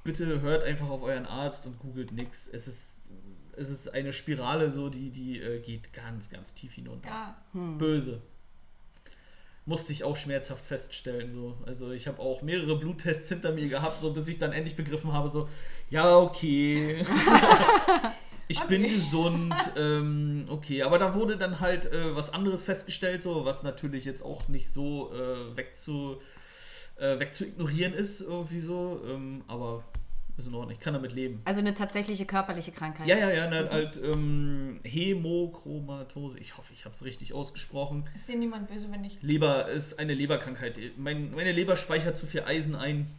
bitte 0.03 0.41
hört 0.41 0.63
einfach 0.63 0.89
auf 0.89 1.01
euren 1.01 1.25
Arzt 1.25 1.65
und 1.65 1.79
googelt 1.79 2.11
nichts. 2.11 2.47
Es 2.47 2.67
ist, 2.67 3.09
es 3.57 3.69
ist 3.69 3.93
eine 3.93 4.13
Spirale 4.13 4.71
so, 4.71 4.89
die, 4.89 5.09
die 5.09 5.39
äh, 5.39 5.59
geht 5.59 5.91
ganz, 5.91 6.29
ganz 6.29 6.53
tief 6.53 6.73
hinunter. 6.73 7.09
Ja, 7.09 7.36
Böse. 7.53 8.21
musste 9.65 9.91
ich 9.91 10.03
auch 10.03 10.15
schmerzhaft 10.15 10.63
feststellen. 10.63 11.31
So. 11.31 11.57
Also 11.65 11.91
ich 11.91 12.07
habe 12.07 12.19
auch 12.19 12.43
mehrere 12.43 12.77
Bluttests 12.77 13.29
hinter 13.29 13.53
mir 13.53 13.67
gehabt, 13.67 13.99
so 13.99 14.13
bis 14.13 14.27
ich 14.27 14.38
dann 14.38 14.51
endlich 14.53 14.75
begriffen 14.75 15.13
habe, 15.13 15.29
so, 15.29 15.49
ja, 15.89 16.15
okay. 16.15 17.03
ich 18.53 18.61
okay. 18.61 18.77
bin 18.77 18.93
gesund, 18.93 19.55
ähm, 19.77 20.45
okay. 20.47 20.83
Aber 20.83 20.99
da 20.99 21.15
wurde 21.15 21.37
dann 21.37 21.59
halt 21.59 21.91
äh, 21.91 22.15
was 22.15 22.31
anderes 22.31 22.61
festgestellt, 22.63 23.23
so, 23.23 23.45
was 23.45 23.63
natürlich 23.63 24.05
jetzt 24.05 24.23
auch 24.23 24.47
nicht 24.47 24.71
so 24.71 25.11
äh, 25.11 25.57
wegzu, 25.57 26.21
äh, 26.97 27.19
wegzuignorieren 27.19 27.93
ist, 27.93 28.21
irgendwie 28.21 28.59
so. 28.59 29.01
Ähm, 29.07 29.43
aber 29.47 29.83
ist 30.37 30.47
in 30.47 30.53
Ordnung, 30.55 30.71
ich 30.71 30.79
kann 30.79 30.93
damit 30.93 31.13
leben. 31.13 31.41
Also 31.45 31.61
eine 31.61 31.73
tatsächliche 31.73 32.25
körperliche 32.25 32.71
Krankheit. 32.71 33.07
Ja, 33.07 33.17
ja, 33.17 33.31
ja, 33.31 33.49
ne, 33.49 33.69
halt 33.71 33.99
ähm, 34.01 34.79
Hämochromatose. 34.83 36.39
Ich 36.39 36.57
hoffe, 36.57 36.73
ich 36.73 36.85
habe 36.85 36.93
es 36.93 37.03
richtig 37.03 37.33
ausgesprochen. 37.33 38.07
Ist 38.13 38.29
dir 38.29 38.37
niemand 38.37 38.67
böse, 38.67 38.91
wenn 38.91 39.01
nicht? 39.01 39.21
Leber 39.21 39.67
ist 39.67 39.99
eine 39.99 40.13
Leberkrankheit. 40.13 40.79
Mein, 40.97 41.31
meine 41.31 41.51
Leber 41.51 41.75
speichert 41.75 42.17
zu 42.17 42.25
viel 42.27 42.41
Eisen 42.41 42.75
ein, 42.75 43.11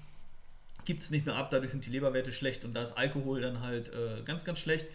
gibt 0.84 1.02
es 1.02 1.10
nicht 1.10 1.26
mehr 1.26 1.36
ab, 1.36 1.50
dadurch 1.50 1.70
sind 1.70 1.86
die 1.86 1.90
Leberwerte 1.90 2.32
schlecht 2.32 2.64
und 2.64 2.74
da 2.74 2.82
ist 2.82 2.98
Alkohol 2.98 3.40
dann 3.40 3.60
halt 3.60 3.90
äh, 3.90 4.22
ganz, 4.24 4.44
ganz 4.44 4.58
schlecht. 4.58 4.86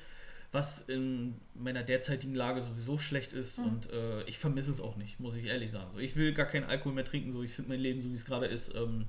Was 0.51 0.81
in 0.81 1.39
meiner 1.53 1.83
derzeitigen 1.83 2.33
Lage 2.33 2.61
sowieso 2.61 2.97
schlecht 2.97 3.33
ist 3.33 3.59
mhm. 3.59 3.65
und 3.65 3.91
äh, 3.91 4.23
ich 4.23 4.39
vermisse 4.39 4.71
es 4.71 4.81
auch 4.81 4.95
nicht, 4.95 5.19
muss 5.19 5.35
ich 5.35 5.45
ehrlich 5.45 5.69
sagen. 5.69 5.91
So, 5.93 5.99
ich 5.99 6.15
will 6.15 6.33
gar 6.33 6.47
keinen 6.47 6.63
Alkohol 6.63 6.93
mehr 6.93 7.05
trinken, 7.05 7.31
so 7.31 7.43
ich 7.43 7.51
finde 7.51 7.69
mein 7.69 7.79
Leben, 7.79 8.01
so 8.01 8.09
wie 8.09 8.15
es 8.15 8.25
gerade 8.25 8.47
ist, 8.47 8.73
ähm, 8.75 9.05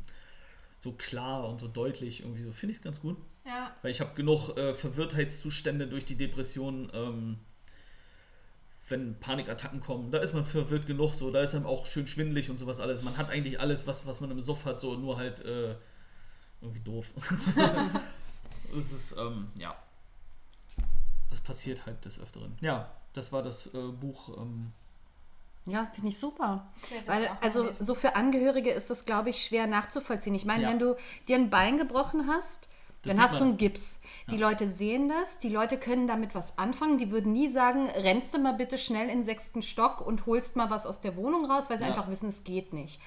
so 0.80 0.92
klar 0.92 1.48
und 1.48 1.60
so 1.60 1.68
deutlich. 1.68 2.20
Irgendwie 2.20 2.42
so 2.42 2.52
finde 2.52 2.72
ich 2.72 2.78
es 2.78 2.82
ganz 2.82 3.00
gut. 3.00 3.16
Ja. 3.46 3.74
Weil 3.82 3.90
ich 3.90 4.00
habe 4.00 4.14
genug 4.14 4.56
äh, 4.56 4.74
Verwirrtheitszustände 4.74 5.86
durch 5.86 6.04
die 6.04 6.16
Depression, 6.16 6.90
ähm, 6.92 7.38
wenn 8.88 9.18
Panikattacken 9.20 9.80
kommen. 9.80 10.10
Da 10.10 10.18
ist 10.18 10.34
man 10.34 10.44
verwirrt 10.44 10.86
genug, 10.86 11.14
so. 11.14 11.30
Da 11.30 11.42
ist 11.42 11.54
einem 11.54 11.66
auch 11.66 11.86
schön 11.86 12.06
schwindelig 12.06 12.50
und 12.50 12.58
sowas 12.58 12.80
alles. 12.80 13.02
Man 13.02 13.16
hat 13.16 13.30
eigentlich 13.30 13.60
alles, 13.60 13.86
was, 13.86 14.06
was 14.06 14.20
man 14.20 14.30
im 14.30 14.40
Suff 14.40 14.64
hat, 14.64 14.80
so 14.80 14.96
nur 14.96 15.16
halt 15.16 15.44
äh, 15.44 15.76
irgendwie 16.60 16.80
doof. 16.80 17.12
das 18.74 18.92
ist, 18.92 19.16
ähm, 19.16 19.48
ja. 19.56 19.76
Das 21.30 21.40
passiert 21.40 21.86
halt 21.86 22.04
des 22.04 22.20
Öfteren. 22.20 22.56
Ja, 22.60 22.90
das 23.12 23.32
war 23.32 23.42
das 23.42 23.66
äh, 23.74 23.78
Buch. 23.78 24.36
Ähm, 24.36 24.72
ja, 25.66 25.86
finde 25.92 26.08
ich 26.08 26.18
super. 26.18 26.66
Weil, 27.06 27.30
also 27.40 27.68
so 27.78 27.94
für 27.94 28.16
Angehörige 28.16 28.70
ist 28.70 28.90
das, 28.90 29.04
glaube 29.04 29.30
ich, 29.30 29.44
schwer 29.44 29.66
nachzuvollziehen. 29.66 30.34
Ich 30.34 30.44
meine, 30.44 30.64
ja. 30.64 30.68
wenn 30.70 30.78
du 30.78 30.96
dir 31.28 31.36
ein 31.36 31.50
Bein 31.50 31.76
gebrochen 31.76 32.26
hast, 32.26 32.68
das 33.02 33.16
dann 33.16 33.22
hast 33.22 33.40
du 33.40 33.44
einen 33.44 33.56
Gips. 33.56 34.00
Ja. 34.26 34.34
Die 34.34 34.40
Leute 34.40 34.68
sehen 34.68 35.08
das, 35.08 35.38
die 35.38 35.48
Leute 35.48 35.78
können 35.78 36.06
damit 36.06 36.34
was 36.34 36.58
anfangen. 36.58 36.98
Die 36.98 37.10
würden 37.10 37.32
nie 37.32 37.48
sagen, 37.48 37.88
rennst 37.88 38.34
du 38.34 38.38
mal 38.38 38.52
bitte 38.52 38.76
schnell 38.76 39.08
in 39.08 39.18
den 39.18 39.24
sechsten 39.24 39.62
Stock 39.62 40.06
und 40.06 40.26
holst 40.26 40.56
mal 40.56 40.70
was 40.70 40.86
aus 40.86 41.00
der 41.00 41.16
Wohnung 41.16 41.46
raus, 41.46 41.70
weil 41.70 41.78
sie 41.78 41.84
ja. 41.84 41.90
einfach 41.90 42.08
wissen, 42.08 42.28
es 42.28 42.44
geht 42.44 42.72
nicht. 42.72 43.00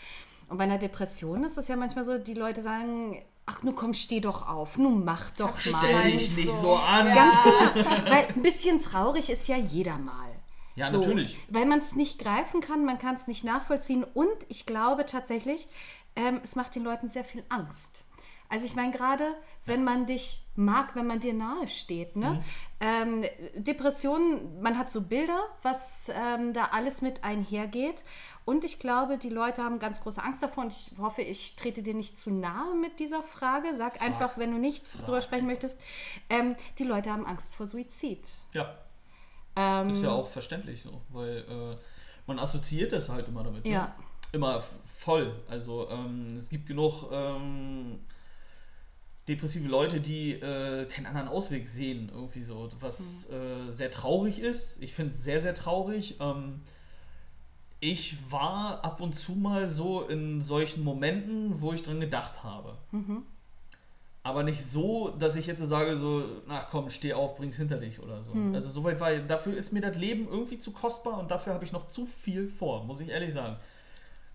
Und 0.49 0.57
bei 0.57 0.63
einer 0.63 0.80
Depression 0.80 1.43
ist 1.43 1.57
es 1.57 1.67
ja 1.67 1.76
manchmal 1.76 2.03
so, 2.03 2.17
die 2.17 2.34
Leute 2.34 2.61
sagen, 2.61 3.21
ach, 3.46 3.64
nun 3.64 3.76
komm, 3.76 3.94
steh 3.94 4.20
doch 4.20 4.48
auf, 4.48 4.78
nun 4.78 5.04
mach 5.04 5.32
doch 5.32 5.58
ach, 5.58 5.72
mal. 5.72 5.80
Stell 5.80 6.12
dich 6.12 6.36
nicht 6.38 6.52
so, 6.52 6.62
so 6.62 6.76
an. 6.76 7.14
Ganz 7.14 7.36
genau. 7.44 8.12
Weil 8.12 8.28
ein 8.36 8.41
bisschen 8.41 8.80
traurig 8.80 9.30
ist 9.30 9.48
ja 9.48 9.58
jeder 9.58 9.98
mal. 9.98 10.30
Ja, 10.76 10.89
so, 10.89 11.00
natürlich. 11.00 11.38
Weil 11.50 11.66
man 11.66 11.80
es 11.80 11.96
nicht 11.96 12.20
greifen 12.20 12.62
kann, 12.62 12.86
man 12.86 12.98
kann 12.98 13.16
es 13.16 13.28
nicht 13.28 13.44
nachvollziehen 13.44 14.04
und 14.04 14.36
ich 14.50 14.66
glaube 14.66 15.06
tatsächlich, 15.06 15.68
ähm, 16.16 16.39
es 16.44 16.56
macht 16.56 16.76
den 16.76 16.84
Leuten 16.84 17.08
sehr 17.08 17.24
viel 17.24 17.44
Angst. 17.50 18.06
Also 18.50 18.66
ich 18.66 18.76
meine, 18.76 18.91
gerade 18.91 19.26
wenn 19.66 19.84
man 19.84 20.06
dich 20.06 20.44
mag, 20.56 20.96
wenn 20.96 21.08
man 21.08 21.20
dir 21.20 21.34
nahe 21.34 21.68
steht. 21.68 22.16
Ne? 22.16 22.32
Mhm. 22.32 22.44
Ähm, 22.80 23.26
Depressionen, 23.56 24.62
man 24.62 24.78
hat 24.78 24.89
so 24.89 25.02
Bilder, 25.02 25.41
was 25.62 26.12
ähm, 26.16 26.54
da 26.54 26.66
alles 26.72 27.02
mit 27.02 27.24
einhergeht. 27.24 28.04
Und 28.46 28.64
ich 28.64 28.80
glaube, 28.80 29.18
die 29.18 29.30
Leute 29.30 29.64
haben 29.64 29.80
ganz 29.80 30.02
große 30.02 30.22
Angst 30.22 30.44
davor. 30.44 30.66
Und 30.66 30.74
ich 30.74 30.91
hoffe, 31.00 31.22
ich 31.22 31.56
trete 31.56 31.82
dir 31.82 31.94
nicht 31.94 32.18
zu 32.18 32.32
nahe 32.32 32.76
mit 32.76 33.00
dieser 33.00 33.24
Frage. 33.24 33.74
Sag 33.74 33.98
Frage. 33.98 34.06
einfach, 34.06 34.38
wenn 34.38 34.52
du 34.52 34.58
nicht 34.58 34.88
Frage. 34.88 35.06
drüber 35.06 35.22
sprechen 35.22 35.48
möchtest. 35.48 35.80
Ähm, 36.30 36.56
die 36.78 36.84
Leute 36.84 37.12
haben 37.12 37.26
Angst 37.26 37.56
vor 37.56 37.68
Suizid. 37.68 38.28
Ja. 38.54 38.78
Ähm, 39.56 39.89
ist 39.89 40.04
ja 40.04 40.12
auch 40.12 40.28
verständlich 40.28 40.82
so, 40.82 41.02
weil 41.10 41.46
äh, 41.50 41.78
man 42.26 42.39
assoziiert 42.39 42.91
das 42.91 43.10
halt 43.10 43.28
immer 43.28 43.44
damit. 43.44 43.66
Ne? 43.66 43.72
Ja. 43.72 43.84
Ne? 43.84 43.94
Immer 44.34 44.64
voll. 44.86 45.36
Also 45.48 45.88
ähm, 45.89 46.36
es 46.36 46.50
gibt 46.50 46.68
genug 46.68 47.12
ähm, 47.12 48.00
depressive 49.28 49.67
Leute, 49.67 49.99
die 49.99 50.34
äh, 50.34 50.86
keinen 50.86 51.05
anderen 51.05 51.28
Ausweg 51.28 51.67
sehen, 51.67 52.11
irgendwie 52.13 52.43
so, 52.43 52.69
was 52.80 53.30
mhm. 53.30 53.36
äh, 53.36 53.69
sehr 53.69 53.91
traurig 53.91 54.39
ist. 54.39 54.82
Ich 54.82 54.93
finde 54.93 55.11
es 55.11 55.24
sehr, 55.24 55.39
sehr 55.39 55.55
traurig. 55.55 56.17
Ähm, 56.19 56.61
ich 57.80 58.32
war 58.32 58.84
ab 58.84 59.01
und 59.01 59.13
zu 59.17 59.34
mal 59.34 59.67
so 59.67 60.03
in 60.03 60.41
solchen 60.41 60.84
Momenten, 60.84 61.61
wo 61.61 61.74
ich 61.74 61.84
dran 61.84 61.99
gedacht 61.99 62.43
habe. 62.43 62.78
Mhm 62.91 63.24
aber 64.24 64.43
nicht 64.43 64.65
so, 64.65 65.09
dass 65.09 65.36
ich 65.36 65.47
jetzt 65.47 65.59
so 65.59 65.65
sage, 65.65 65.97
so, 65.97 66.24
ach 66.47 66.69
komm, 66.71 66.89
steh 66.89 67.13
auf, 67.13 67.36
bring's 67.36 67.57
hinter 67.57 67.78
dich 67.78 68.01
oder 68.01 68.24
so. 68.24 68.34
Hm. 68.34 68.55
Also 68.55 68.69
soweit 68.69 68.99
war, 69.01 69.13
dafür 69.17 69.55
ist 69.55 69.74
mir 69.74 69.82
das 69.82 69.97
Leben 69.97 70.28
irgendwie 70.30 70.59
zu 70.59 70.71
kostbar 70.71 71.19
und 71.19 71.30
dafür 71.30 71.53
habe 71.53 71.65
ich 71.65 71.74
noch 71.74 71.89
zu 71.89 72.05
viel 72.05 72.47
vor, 72.47 72.86
muss 72.86 73.01
ich 73.01 73.09
ehrlich 73.09 73.34
sagen. 73.34 73.57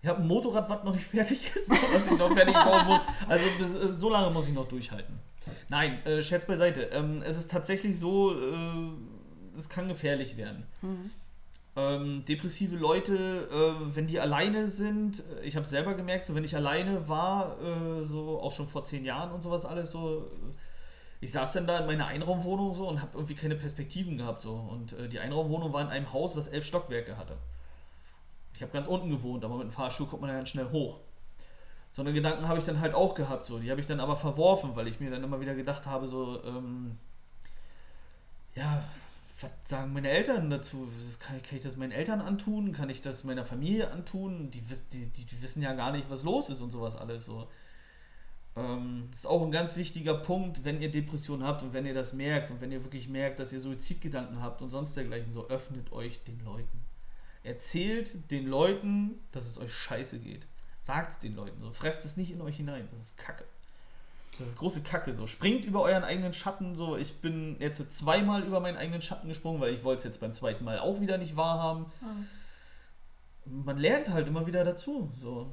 Ich 0.01 0.07
habe 0.07 0.21
ein 0.21 0.27
Motorrad, 0.27 0.69
was 0.69 0.83
noch 0.83 0.93
nicht 0.93 1.05
fertig 1.05 1.51
ist, 1.53 1.69
was 1.93 2.09
ich 2.09 2.17
noch 2.17 2.31
fertig 2.31 2.53
bauen 2.53 2.85
muss. 2.87 2.99
Also 3.27 3.45
bis, 3.57 3.75
äh, 3.75 3.89
so 3.89 4.09
lange 4.09 4.31
muss 4.31 4.47
ich 4.47 4.53
noch 4.53 4.67
durchhalten. 4.67 5.19
Nein, 5.67 6.05
äh, 6.05 6.23
Scherz 6.23 6.45
beiseite. 6.45 6.83
Ähm, 6.83 7.21
es 7.21 7.37
ist 7.37 7.51
tatsächlich 7.51 7.99
so, 7.99 8.33
äh, 8.33 9.57
es 9.57 9.67
kann 9.67 9.87
gefährlich 9.87 10.37
werden. 10.37 10.65
Hm. 10.81 11.11
Ähm, 11.75 12.25
depressive 12.25 12.75
Leute, 12.75 13.47
äh, 13.51 13.95
wenn 13.95 14.07
die 14.07 14.19
alleine 14.19 14.67
sind, 14.67 15.19
äh, 15.19 15.45
ich 15.45 15.55
habe 15.55 15.65
selber 15.65 15.93
gemerkt, 15.93 16.25
so 16.25 16.35
wenn 16.35 16.43
ich 16.43 16.55
alleine 16.55 17.07
war, 17.07 17.57
äh, 17.61 18.05
so 18.05 18.39
auch 18.41 18.51
schon 18.51 18.67
vor 18.67 18.85
zehn 18.85 19.05
Jahren 19.05 19.31
und 19.31 19.41
sowas 19.41 19.65
alles 19.65 19.91
so, 19.91 20.29
ich 21.21 21.31
saß 21.31 21.53
dann 21.53 21.67
da 21.67 21.79
in 21.79 21.85
meiner 21.85 22.07
Einraumwohnung 22.07 22.73
so 22.73 22.87
und 22.87 23.01
habe 23.01 23.11
irgendwie 23.13 23.35
keine 23.35 23.55
Perspektiven 23.55 24.17
gehabt 24.17 24.41
so 24.41 24.53
und 24.53 24.95
die 25.11 25.19
Einraumwohnung 25.19 25.73
war 25.73 25.81
in 25.81 25.89
einem 25.89 26.13
Haus, 26.13 26.35
was 26.37 26.47
elf 26.47 26.65
Stockwerke 26.65 27.17
hatte. 27.17 27.37
Ich 28.59 28.61
habe 28.61 28.73
ganz 28.73 28.87
unten 28.87 29.09
gewohnt, 29.09 29.45
aber 29.45 29.55
mit 29.55 29.67
dem 29.67 29.71
Fahrstuhl 29.71 30.05
kommt 30.05 30.21
man 30.21 30.31
ja 30.31 30.35
ganz 30.35 30.49
schnell 30.49 30.69
hoch. 30.69 30.99
So 31.91 32.01
eine 32.01 32.11
Gedanken 32.11 32.45
habe 32.45 32.59
ich 32.59 32.65
dann 32.65 32.81
halt 32.81 32.93
auch 32.93 33.15
gehabt, 33.15 33.45
so 33.45 33.57
die 33.57 33.71
habe 33.71 33.79
ich 33.79 33.87
dann 33.87 34.01
aber 34.01 34.17
verworfen, 34.17 34.75
weil 34.75 34.89
ich 34.89 34.99
mir 34.99 35.09
dann 35.09 35.23
immer 35.23 35.39
wieder 35.39 35.55
gedacht 35.55 35.85
habe, 35.87 36.09
so 36.09 36.43
ähm, 36.43 36.97
ja 38.55 38.83
was 39.39 39.49
sagen 39.63 39.93
meine 39.93 40.09
Eltern 40.09 40.49
dazu? 40.49 40.89
Kann, 41.21 41.39
ich 41.55 41.61
das 41.61 41.77
meinen 41.77 41.93
Eltern 41.93 42.19
antun? 42.19 42.73
Kann 42.73 42.89
ich 42.89 43.01
das 43.01 43.23
meiner 43.23 43.45
Familie 43.45 43.91
antun? 43.91 44.51
Die, 44.51 44.59
die, 44.91 45.05
die, 45.05 45.41
wissen 45.41 45.61
ja 45.61 45.71
gar 45.71 45.93
nicht, 45.93 46.09
was 46.09 46.23
los 46.23 46.49
ist 46.49 46.59
und 46.59 46.71
sowas 46.71 46.97
alles 46.97 47.23
so. 47.23 47.47
Ähm, 48.57 49.07
das 49.09 49.19
ist 49.19 49.25
auch 49.25 49.41
ein 49.41 49.51
ganz 49.51 49.77
wichtiger 49.77 50.15
Punkt, 50.15 50.65
wenn 50.65 50.81
ihr 50.81 50.91
Depressionen 50.91 51.47
habt 51.47 51.63
und 51.63 51.71
wenn 51.71 51.85
ihr 51.85 51.93
das 51.93 52.11
merkt 52.11 52.51
und 52.51 52.59
wenn 52.59 52.73
ihr 52.73 52.83
wirklich 52.83 53.07
merkt, 53.07 53.39
dass 53.39 53.53
ihr 53.53 53.61
Suizidgedanken 53.61 54.43
habt 54.43 54.61
und 54.61 54.69
sonst 54.69 54.97
dergleichen, 54.97 55.31
so 55.31 55.47
öffnet 55.47 55.93
euch 55.93 56.21
den 56.25 56.43
Leuten. 56.43 56.88
Erzählt 57.49 58.29
den 58.29 58.45
Leuten, 58.45 59.15
dass 59.31 59.47
es 59.47 59.57
euch 59.57 59.73
scheiße 59.73 60.19
geht. 60.19 60.45
Sagt 60.79 61.13
es 61.13 61.19
den 61.19 61.35
Leuten 61.35 61.59
so. 61.59 61.73
Fresst 61.73 62.05
es 62.05 62.15
nicht 62.15 62.29
in 62.29 62.41
euch 62.41 62.57
hinein. 62.57 62.87
Das 62.91 62.99
ist 62.99 63.17
Kacke. 63.17 63.43
Das 64.37 64.49
ist 64.49 64.59
große 64.59 64.83
Kacke 64.83 65.15
so. 65.15 65.25
Springt 65.25 65.65
über 65.65 65.81
euren 65.81 66.03
eigenen 66.03 66.33
Schatten 66.33 66.75
so. 66.75 66.95
Ich 66.95 67.21
bin 67.21 67.55
jetzt 67.59 67.91
zweimal 67.91 68.43
über 68.43 68.59
meinen 68.59 68.77
eigenen 68.77 69.01
Schatten 69.01 69.27
gesprungen, 69.27 69.59
weil 69.61 69.73
ich 69.73 69.83
wollte 69.83 69.97
es 69.97 70.03
jetzt 70.03 70.19
beim 70.19 70.31
zweiten 70.31 70.63
Mal 70.63 70.77
auch 70.77 71.01
wieder 71.01 71.17
nicht 71.17 71.37
wahrhaben. 71.37 71.87
Mhm. 72.01 73.65
Man 73.65 73.79
lernt 73.79 74.09
halt 74.09 74.27
immer 74.27 74.45
wieder 74.45 74.63
dazu. 74.63 75.11
So. 75.17 75.51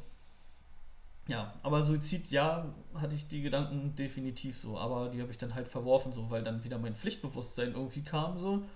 Ja, 1.29 1.55
aber 1.63 1.83
Suizid, 1.83 2.31
ja, 2.31 2.75
hatte 2.95 3.15
ich 3.15 3.27
die 3.27 3.41
Gedanken 3.41 3.95
definitiv 3.95 4.59
so. 4.59 4.77
Aber 4.77 5.09
die 5.09 5.23
habe 5.23 5.31
ich 5.31 5.39
dann 5.39 5.55
halt 5.55 5.67
verworfen, 5.67 6.13
so, 6.13 6.29
weil 6.31 6.45
dann 6.45 6.63
wieder 6.63 6.77
mein 6.77 6.95
Pflichtbewusstsein 6.95 7.73
irgendwie 7.73 8.03
kam, 8.03 8.37
so. 8.37 8.67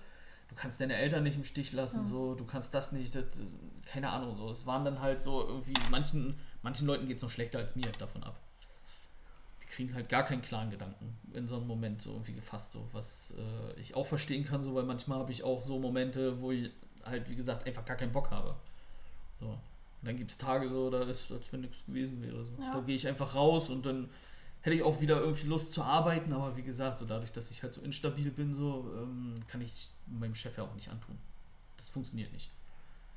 Du 0.51 0.55
kannst 0.57 0.81
deine 0.81 0.97
Eltern 0.97 1.23
nicht 1.23 1.37
im 1.37 1.45
Stich 1.45 1.73
lassen, 1.73 2.03
mhm. 2.03 2.07
so, 2.07 2.35
du 2.35 2.45
kannst 2.45 2.75
das 2.75 2.93
nicht, 2.93 3.15
das, 3.15 3.25
keine 3.87 4.11
Ahnung, 4.11 4.37
so. 4.37 4.51
Es 4.51 4.67
waren 4.67 4.85
dann 4.85 5.01
halt 5.01 5.21
so 5.21 5.47
irgendwie, 5.47 5.75
manchen, 5.91 6.39
manchen 6.63 6.87
Leuten 6.87 7.07
geht 7.07 7.17
es 7.17 7.23
noch 7.23 7.31
schlechter 7.31 7.59
als 7.59 7.77
mir 7.77 7.91
davon 7.99 8.23
ab 8.23 8.39
kriegen 9.71 9.95
halt 9.95 10.09
gar 10.09 10.25
keinen 10.25 10.43
klaren 10.43 10.71
Gedanken 10.71 11.17
in 11.33 11.47
so 11.47 11.57
einem 11.57 11.67
Moment 11.67 12.03
so 12.03 12.11
irgendwie 12.11 12.35
gefasst, 12.35 12.73
so 12.73 12.89
was 12.93 13.33
äh, 13.39 13.81
ich 13.81 13.95
auch 13.95 14.07
verstehen 14.07 14.45
kann, 14.45 14.63
so 14.63 14.75
weil 14.75 14.83
manchmal 14.83 15.21
habe 15.21 15.33
ich 15.33 15.43
auch 15.43 15.63
so 15.63 15.79
Momente, 15.79 16.41
wo 16.41 16.51
ich 16.51 16.71
halt, 17.05 17.31
wie 17.31 17.37
gesagt, 17.37 17.67
einfach 17.67 17.85
gar 17.85 17.97
keinen 17.97 18.13
Bock 18.13 18.31
habe. 18.31 18.57
So. 19.39 19.47
Und 19.47 19.59
dann 20.03 20.17
gibt 20.17 20.31
es 20.31 20.39
Tage 20.39 20.69
so, 20.69 20.91
da 20.91 21.03
ist, 21.05 21.31
als 21.31 21.53
wenn 21.53 21.61
nichts 21.61 21.87
gewesen 21.87 22.21
wäre. 22.23 22.45
So. 22.45 22.53
Ja. 22.61 22.73
Da 22.73 22.81
gehe 22.81 22.97
ich 22.97 23.07
einfach 23.07 23.35
raus 23.35 23.71
und 23.71 23.87
dann 23.87 24.11
hätte 24.63 24.77
ich 24.77 24.83
auch 24.83 25.01
wieder 25.01 25.21
irgendwie 25.21 25.47
Lust 25.47 25.73
zu 25.73 25.83
arbeiten, 25.83 26.33
aber 26.33 26.57
wie 26.57 26.63
gesagt, 26.63 26.99
so 26.99 27.07
dadurch, 27.07 27.33
dass 27.33 27.51
ich 27.51 27.63
halt 27.63 27.75
so 27.75 27.81
instabil 27.81 28.31
bin, 28.31 28.55
so 28.55 28.93
ähm, 28.97 29.35
kann 29.49 29.61
ich 29.61 29.89
meinem 30.07 30.35
Chef 30.35 30.57
ja 30.57 30.65
auch 30.65 30.75
nicht 30.75 30.89
antun. 30.89 31.19
Das 31.77 31.89
funktioniert 31.89 32.33
nicht. 32.33 32.51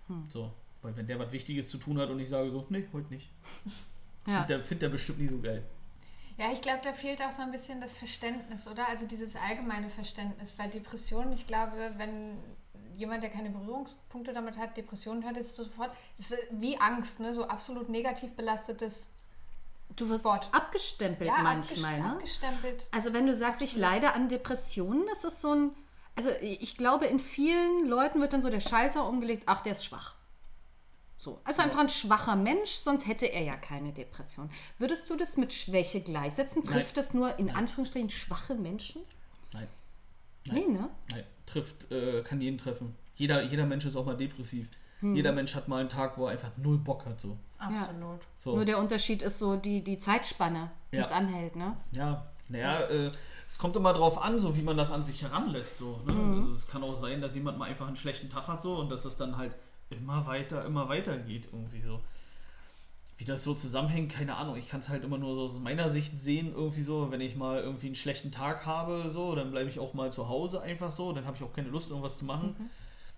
Hm. 0.08 0.26
So, 0.30 0.54
weil 0.82 0.96
wenn 0.96 1.08
der 1.08 1.20
was 1.20 1.32
Wichtiges 1.32 1.70
zu 1.70 1.78
tun 1.78 1.98
hat 2.00 2.10
und 2.10 2.20
ich 2.20 2.30
sage 2.30 2.50
so, 2.50 2.66
nee, 2.70 2.88
heute 2.94 3.14
nicht. 3.14 3.30
Ja. 4.26 4.36
Findet 4.36 4.50
der, 4.50 4.64
find 4.64 4.82
der 4.82 4.88
bestimmt 4.88 5.20
nicht 5.20 5.32
so 5.32 5.40
geil. 5.42 5.62
Ja, 6.38 6.52
ich 6.54 6.62
glaube, 6.62 6.80
da 6.82 6.94
fehlt 6.94 7.22
auch 7.22 7.34
so 7.34 7.42
ein 7.42 7.52
bisschen 7.52 7.82
das 7.82 7.94
Verständnis, 7.94 8.70
oder? 8.70 8.88
Also 8.88 9.06
dieses 9.06 9.36
allgemeine 9.36 9.90
Verständnis. 9.90 10.54
Bei 10.54 10.68
Depressionen, 10.68 11.34
ich 11.34 11.46
glaube, 11.46 11.92
wenn 11.98 12.38
jemand, 12.96 13.24
der 13.24 13.30
keine 13.30 13.50
Berührungspunkte 13.50 14.34
damit 14.34 14.58
hat, 14.58 14.78
Depressionen 14.78 15.26
hat, 15.26 15.38
ist 15.38 15.56
sofort 15.56 15.92
ist 16.18 16.36
wie 16.52 16.78
Angst, 16.80 17.20
ne? 17.20 17.34
so 17.34 17.48
absolut 17.48 17.90
negativ 17.90 18.34
belastetes 18.36 19.10
Du 19.96 20.10
wirst 20.10 20.26
Wort. 20.26 20.48
abgestempelt 20.52 21.30
ja, 21.30 21.42
manchmal, 21.44 21.96
abgest- 21.96 22.04
ne? 22.04 22.12
abgestempelt. 22.14 22.84
Also 22.92 23.14
wenn 23.14 23.26
du 23.26 23.36
sagst, 23.36 23.62
ich 23.62 23.76
leide 23.76 24.14
an 24.14 24.30
Depressionen, 24.30 25.06
das 25.08 25.24
ist 25.24 25.42
so 25.42 25.54
ein, 25.54 25.72
also 26.16 26.30
ich 26.42 26.78
glaube, 26.78 27.06
in 27.06 27.20
vielen 27.20 27.88
Leuten 27.88 28.20
wird 28.22 28.34
dann 28.34 28.42
so 28.42 28.50
der 28.50 28.60
Schalter 28.60 29.08
umgelegt, 29.08 29.44
ach, 29.48 29.62
der 29.62 29.74
ist 29.74 29.86
schwach. 29.86 30.16
So, 31.18 31.40
also 31.46 31.62
einfach 31.62 31.80
ein 31.80 31.90
schwacher 31.90 32.36
Mensch, 32.36 32.72
sonst 32.72 33.08
hätte 33.08 33.28
er 33.28 33.44
ja 33.44 33.56
keine 33.56 33.94
Depression. 33.94 34.50
Würdest 34.78 35.10
du 35.10 35.16
das 35.16 35.38
mit 35.38 35.54
Schwäche 35.54 36.02
gleichsetzen? 36.02 36.64
Trifft 36.64 36.98
das 36.98 37.14
nur 37.14 37.40
in 37.40 37.50
Anführungsstrichen 37.56 38.10
schwache 38.10 38.56
Menschen? 38.56 39.04
Nein. 39.54 39.68
Nee, 40.52 40.68
ne? 40.68 40.90
Nein, 41.12 41.24
trifft, 41.46 41.90
äh, 41.92 42.24
kann 42.24 42.42
jeden 42.42 42.58
treffen. 42.58 42.96
Jeder, 43.16 43.44
jeder 43.44 43.66
Mensch 43.66 43.86
ist 43.86 43.96
auch 43.96 44.06
mal 44.06 44.18
depressiv. 44.18 44.70
Hm. 45.00 45.16
Jeder 45.16 45.32
Mensch 45.32 45.56
hat 45.56 45.68
mal 45.70 45.80
einen 45.80 45.90
Tag, 45.90 46.18
wo 46.18 46.26
er 46.26 46.32
einfach 46.32 46.52
null 46.58 46.78
Bock 46.78 47.06
hat. 47.06 47.22
So. 47.22 47.38
Absolut. 47.68 48.20
So. 48.38 48.56
Nur 48.56 48.66
der 48.66 48.78
Unterschied 48.80 49.22
ist 49.22 49.40
so 49.40 49.56
die, 49.56 49.84
die 49.84 49.98
Zeitspanne, 49.98 50.72
die 50.92 50.98
Ja. 50.98 51.04
es 51.04 51.12
anhält, 51.12 51.56
ne? 51.56 51.78
Ja, 51.92 52.26
naja, 52.50 52.82
äh, 52.82 53.12
es 53.48 53.58
kommt 53.58 53.76
immer 53.76 53.94
drauf 53.94 54.22
an, 54.22 54.40
so 54.40 54.58
wie 54.58 54.62
man 54.62 54.78
das 54.78 54.92
an 54.92 55.04
sich 55.04 55.22
heranlässt. 55.22 55.78
So, 55.78 56.02
ne? 56.06 56.14
Mhm. 56.14 56.42
also 56.44 56.54
es 56.54 56.68
kann 56.68 56.84
auch 56.84 56.96
sein, 56.96 57.22
dass 57.22 57.36
jemand 57.36 57.58
mal 57.58 57.66
einfach 57.70 57.88
einen 57.88 57.96
schlechten 57.96 58.30
Tag 58.30 58.48
hat 58.48 58.62
so 58.62 58.76
und 58.78 58.90
dass 58.90 59.06
es 59.06 59.18
dann 59.18 59.38
halt 59.38 59.56
immer 59.90 60.26
weiter, 60.26 60.66
immer 60.66 60.90
weiter 60.90 61.18
geht 61.18 61.46
irgendwie 61.52 61.82
so. 61.82 62.00
Wie 63.18 63.26
das 63.26 63.44
so 63.44 63.54
zusammenhängt, 63.54 64.12
keine 64.12 64.36
Ahnung. 64.38 64.58
Ich 64.58 64.70
kann 64.70 64.80
es 64.80 64.90
halt 64.90 65.04
immer 65.04 65.20
nur 65.20 65.36
so 65.36 65.42
aus 65.44 65.60
meiner 65.60 65.92
Sicht 65.92 66.18
sehen, 66.18 66.52
irgendwie 66.54 66.82
so, 66.82 67.12
wenn 67.12 67.22
ich 67.22 67.36
mal 67.36 67.60
irgendwie 67.62 67.86
einen 67.88 67.96
schlechten 67.96 68.32
Tag 68.32 68.66
habe, 68.66 69.10
so, 69.10 69.36
dann 69.36 69.52
bleibe 69.52 69.70
ich 69.70 69.80
auch 69.80 69.94
mal 69.94 70.12
zu 70.12 70.30
Hause 70.30 70.62
einfach 70.62 70.90
so, 70.90 71.14
dann 71.14 71.26
habe 71.26 71.38
ich 71.38 71.44
auch 71.44 71.54
keine 71.54 71.70
Lust, 71.70 71.90
irgendwas 71.92 72.18
zu 72.18 72.26
machen. 72.26 72.56
Mhm. 72.58 72.70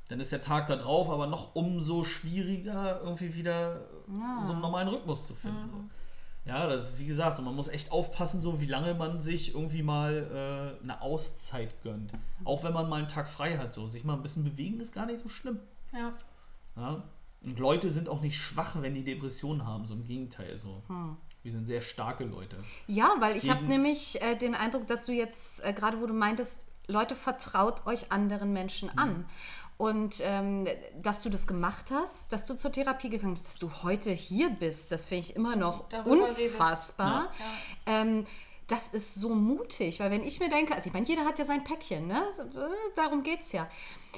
Dann 0.08 0.20
ist 0.20 0.32
der 0.32 0.42
Tag 0.42 0.68
da 0.68 0.76
drauf, 0.76 1.10
aber 1.10 1.28
noch 1.28 1.56
umso 1.56 2.04
schwieriger, 2.04 3.02
irgendwie 3.02 3.34
wieder 3.34 3.82
so 4.46 4.52
einen 4.52 4.62
normalen 4.62 4.88
Rhythmus 4.88 5.26
zu 5.26 5.34
finden. 5.34 5.70
So. 5.72 6.50
Ja, 6.50 6.68
das 6.68 6.90
ist 6.90 7.00
wie 7.00 7.08
gesagt, 7.08 7.38
so, 7.38 7.42
man 7.42 7.56
muss 7.56 7.68
echt 7.68 7.92
aufpassen, 7.92 8.40
so 8.40 8.62
wie 8.62 8.68
lange 8.68 8.94
man 8.94 9.20
sich 9.20 9.56
irgendwie 9.56 9.82
mal 9.82 10.78
äh, 10.80 10.84
eine 10.84 11.02
Auszeit 11.02 11.82
gönnt. 11.82 12.14
Auch 12.44 12.64
wenn 12.64 12.74
man 12.74 12.88
mal 12.88 12.98
einen 12.98 13.08
Tag 13.08 13.28
frei 13.28 13.58
hat, 13.58 13.74
so 13.74 13.88
sich 13.88 14.04
mal 14.04 14.14
ein 14.14 14.22
bisschen 14.22 14.44
bewegen 14.44 14.80
ist 14.80 14.94
gar 14.94 15.08
nicht 15.08 15.20
so 15.20 15.28
schlimm. 15.28 15.60
Ja. 15.92 16.14
Ja? 16.76 17.04
Und 17.44 17.60
Leute 17.60 17.90
sind 17.90 18.10
auch 18.10 18.22
nicht 18.22 18.38
schwach, 18.38 18.76
wenn 18.80 18.94
die 18.94 19.04
Depressionen 19.04 19.66
haben, 19.66 19.86
so 19.86 19.96
im 19.96 20.04
Gegenteil 20.04 20.58
so. 20.58 20.84
Wir 21.42 21.52
sind 21.52 21.66
sehr 21.68 21.82
starke 21.82 22.26
Leute. 22.26 22.58
Ja, 22.88 23.16
weil 23.20 23.38
ich 23.38 23.50
habe 23.50 23.66
nämlich 23.66 24.22
äh, 24.22 24.36
den 24.36 24.56
Eindruck, 24.56 24.88
dass 24.88 25.06
du 25.06 25.14
jetzt, 25.14 25.64
äh, 25.64 25.74
gerade 25.74 26.02
wo 26.02 26.08
du 26.08 26.14
meintest, 26.14 26.66
Leute 26.88 27.16
vertraut 27.16 27.86
euch 27.86 28.12
anderen 28.12 28.54
Menschen 28.54 28.90
Mhm. 28.90 29.26
Und 29.78 30.22
ähm, 30.24 30.68
dass 31.02 31.22
du 31.22 31.30
das 31.30 31.48
gemacht 31.48 31.92
hast, 31.92 32.32
dass 32.32 32.46
du 32.46 32.56
zur 32.56 32.72
Therapie 32.72 33.10
gegangen 33.10 33.34
bist, 33.34 33.48
dass 33.48 33.60
du 33.60 33.70
heute 33.84 34.12
hier 34.12 34.50
bist, 34.50 34.92
das 34.92 35.06
finde 35.06 35.26
ich 35.26 35.36
immer 35.36 35.58
noch 35.58 35.90
Darüber 35.90 36.30
unfassbar. 36.30 37.34
Ähm, 37.86 38.26
das 38.68 38.90
ist 38.90 39.16
so 39.16 39.30
mutig, 39.30 40.00
weil 40.00 40.10
wenn 40.10 40.24
ich 40.24 40.40
mir 40.40 40.50
denke, 40.50 40.74
also 40.74 40.88
ich 40.88 40.94
meine, 40.94 41.06
jeder 41.06 41.24
hat 41.24 41.38
ja 41.38 41.46
sein 41.46 41.64
Päckchen, 41.64 42.08
ne? 42.08 42.24
darum 42.96 43.22
geht 43.22 43.42
es 43.42 43.52
ja. 43.52 43.68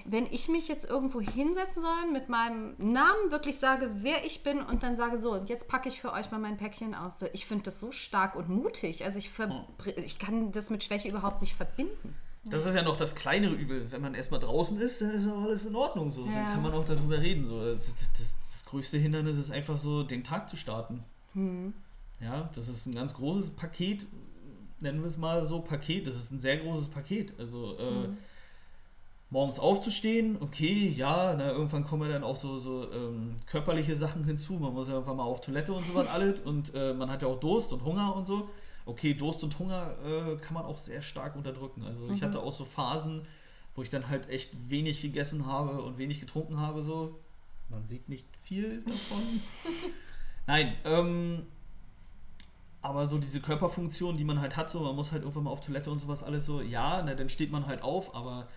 Wenn 0.05 0.25
ich 0.27 0.47
mich 0.47 0.69
jetzt 0.69 0.89
irgendwo 0.89 1.19
hinsetzen 1.19 1.81
soll, 1.81 2.11
mit 2.13 2.29
meinem 2.29 2.75
Namen 2.77 3.29
wirklich 3.29 3.57
sage, 3.57 3.89
wer 4.03 4.25
ich 4.25 4.43
bin 4.43 4.61
und 4.61 4.83
dann 4.83 4.95
sage, 4.95 5.17
so, 5.17 5.33
und 5.33 5.49
jetzt 5.49 5.67
packe 5.67 5.89
ich 5.89 5.99
für 5.99 6.13
euch 6.13 6.31
mal 6.31 6.37
mein 6.37 6.55
Päckchen 6.55 6.95
aus. 6.95 7.15
Ich 7.33 7.45
finde 7.45 7.65
das 7.65 7.79
so 7.79 7.91
stark 7.91 8.35
und 8.35 8.47
mutig. 8.47 9.03
Also 9.03 9.17
ich, 9.17 9.29
ver 9.29 9.67
ich 9.97 10.17
kann 10.17 10.53
das 10.53 10.69
mit 10.69 10.83
Schwäche 10.83 11.09
überhaupt 11.09 11.41
nicht 11.41 11.55
verbinden. 11.55 12.15
Das 12.49 12.65
ist 12.65 12.75
ja 12.75 12.83
noch 12.83 12.97
das 12.97 13.15
kleinere 13.15 13.53
Übel. 13.53 13.91
Wenn 13.91 14.01
man 14.01 14.13
erstmal 14.13 14.39
draußen 14.39 14.79
ist, 14.79 15.01
dann 15.01 15.11
ist 15.11 15.27
auch 15.27 15.43
alles 15.43 15.65
in 15.65 15.75
Ordnung. 15.75 16.11
So. 16.11 16.25
Ja. 16.25 16.33
Dann 16.33 16.53
kann 16.53 16.63
man 16.63 16.73
auch 16.73 16.85
darüber 16.85 17.19
reden. 17.19 17.45
So. 17.45 17.73
Das, 17.73 17.93
das, 18.17 18.37
das 18.39 18.65
größte 18.65 18.97
Hindernis 18.97 19.37
ist 19.37 19.51
einfach 19.51 19.77
so, 19.77 20.03
den 20.03 20.23
Tag 20.23 20.49
zu 20.49 20.57
starten. 20.57 21.03
Ja, 22.19 22.49
das 22.55 22.67
ist 22.67 22.85
ein 22.85 22.95
ganz 22.95 23.13
großes 23.13 23.51
Paket, 23.51 24.07
nennen 24.79 25.01
wir 25.01 25.07
es 25.07 25.17
mal 25.17 25.45
so, 25.45 25.59
Paket. 25.59 26.07
Das 26.07 26.15
ist 26.15 26.31
ein 26.31 26.39
sehr 26.39 26.57
großes 26.57 26.87
Paket. 26.87 27.33
Also 27.39 27.77
äh, 27.77 28.09
morgens 29.29 29.59
aufzustehen, 29.59 30.37
okay, 30.39 30.89
ja, 30.89 31.35
na, 31.37 31.51
irgendwann 31.51 31.85
kommen 31.85 32.09
dann 32.09 32.23
auch 32.23 32.35
so, 32.35 32.57
so 32.57 32.91
ähm, 32.91 33.35
körperliche 33.45 33.95
Sachen 33.95 34.23
hinzu. 34.23 34.53
Man 34.53 34.73
muss 34.73 34.87
ja 34.87 34.95
irgendwann 34.95 35.17
mal 35.17 35.23
auf 35.23 35.41
Toilette 35.41 35.73
und 35.73 35.85
so 35.85 35.93
was 35.95 36.07
alles. 36.07 36.41
Und 36.41 36.73
äh, 36.73 36.93
man 36.93 37.09
hat 37.09 37.21
ja 37.21 37.27
auch 37.27 37.39
Durst 37.39 37.71
und 37.73 37.83
Hunger 37.83 38.15
und 38.15 38.25
so. 38.25 38.49
Okay, 38.87 39.13
Durst 39.13 39.43
und 39.43 39.59
Hunger 39.59 39.95
äh, 40.03 40.37
kann 40.37 40.53
man 40.53 40.63
auch 40.63 40.77
sehr 40.77 41.01
stark 41.01 41.35
unterdrücken. 41.35 41.83
Also 41.83 42.09
ich 42.09 42.23
hatte 42.23 42.41
auch 42.41 42.53
so 42.53 42.63
Phasen, 42.63 43.27
wo 43.75 43.81
ich 43.81 43.89
dann 43.89 44.07
halt 44.07 44.29
echt 44.29 44.69
wenig 44.69 45.01
gegessen 45.01 45.45
habe 45.45 45.81
und 45.81 45.97
wenig 45.97 46.21
getrunken 46.21 46.59
habe. 46.59 46.81
So, 46.81 47.19
man 47.69 47.85
sieht 47.85 48.07
nicht 48.07 48.25
viel 48.43 48.81
davon. 48.83 49.21
Nein, 50.47 50.73
ähm, 50.85 51.45
aber 52.81 53.05
so 53.05 53.17
diese 53.17 53.41
Körperfunktion, 53.41 54.15
die 54.15 54.23
man 54.23 54.39
halt 54.39 54.55
hat, 54.55 54.69
so 54.69 54.79
man 54.79 54.95
muss 54.95 55.11
halt 55.11 55.23
irgendwann 55.23 55.43
mal 55.43 55.51
auf 55.51 55.59
Toilette 55.61 55.91
und 55.91 55.99
sowas 55.99 56.23
alles 56.23 56.45
so, 56.45 56.61
ja, 56.61 57.03
na, 57.03 57.13
dann 57.13 57.27
steht 57.27 57.51
man 57.51 57.67
halt 57.67 57.81
auf, 57.81 58.15
aber 58.15 58.47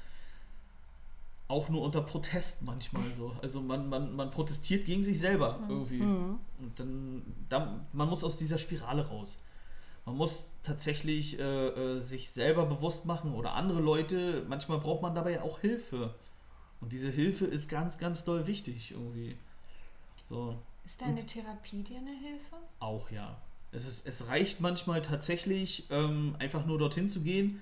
auch 1.49 1.69
nur 1.69 1.83
unter 1.83 2.03
Protest 2.03 2.63
manchmal 2.63 3.03
so. 3.17 3.35
Also 3.43 3.61
man, 3.61 3.89
man, 3.89 4.15
man 4.15 4.31
protestiert 4.31 4.87
gegen 4.87 5.03
sich 5.03 5.19
selber 5.19 5.59
irgendwie. 5.69 6.01
Und 6.61 6.79
dann, 6.79 7.23
dann, 7.49 7.87
man 7.93 8.09
muss 8.09 8.23
aus 8.23 8.37
dieser 8.37 8.59
Spirale 8.59 9.09
raus. 9.09 9.41
Man 10.07 10.17
muss 10.17 10.53
tatsächlich 10.63 11.39
äh, 11.39 11.69
äh, 11.69 12.01
sich 12.01 12.31
selber 12.31 12.67
bewusst 12.67 13.07
machen 13.07 13.35
oder 13.35 13.55
andere 13.55 13.81
Leute, 13.81 14.45
manchmal 14.49 14.79
braucht 14.79 15.03
man 15.03 15.15
dabei 15.15 15.43
auch 15.43 15.61
Hilfe. 15.61 16.15
Und 16.81 16.93
diese 16.93 17.11
Hilfe 17.11 17.45
ist 17.45 17.69
ganz, 17.69 17.99
ganz 17.99 18.25
doll 18.25 18.47
wichtig 18.47 18.93
irgendwie. 18.93 19.37
So, 20.29 20.57
Ist 20.85 21.03
deine 21.03 21.25
Therapie 21.27 21.83
dir 21.83 21.99
eine 21.99 22.17
Hilfe? 22.19 22.57
auch 22.79 23.11
ja. 23.11 23.37
Es, 23.73 23.87
ist, 23.87 24.07
es 24.07 24.29
reicht 24.29 24.61
manchmal 24.61 25.03
tatsächlich, 25.03 25.85
ähm, 25.91 26.35
einfach 26.39 26.67
nur 26.67 26.79
dorthin 26.79 27.09
zu 27.09 27.21
gehen 27.21 27.61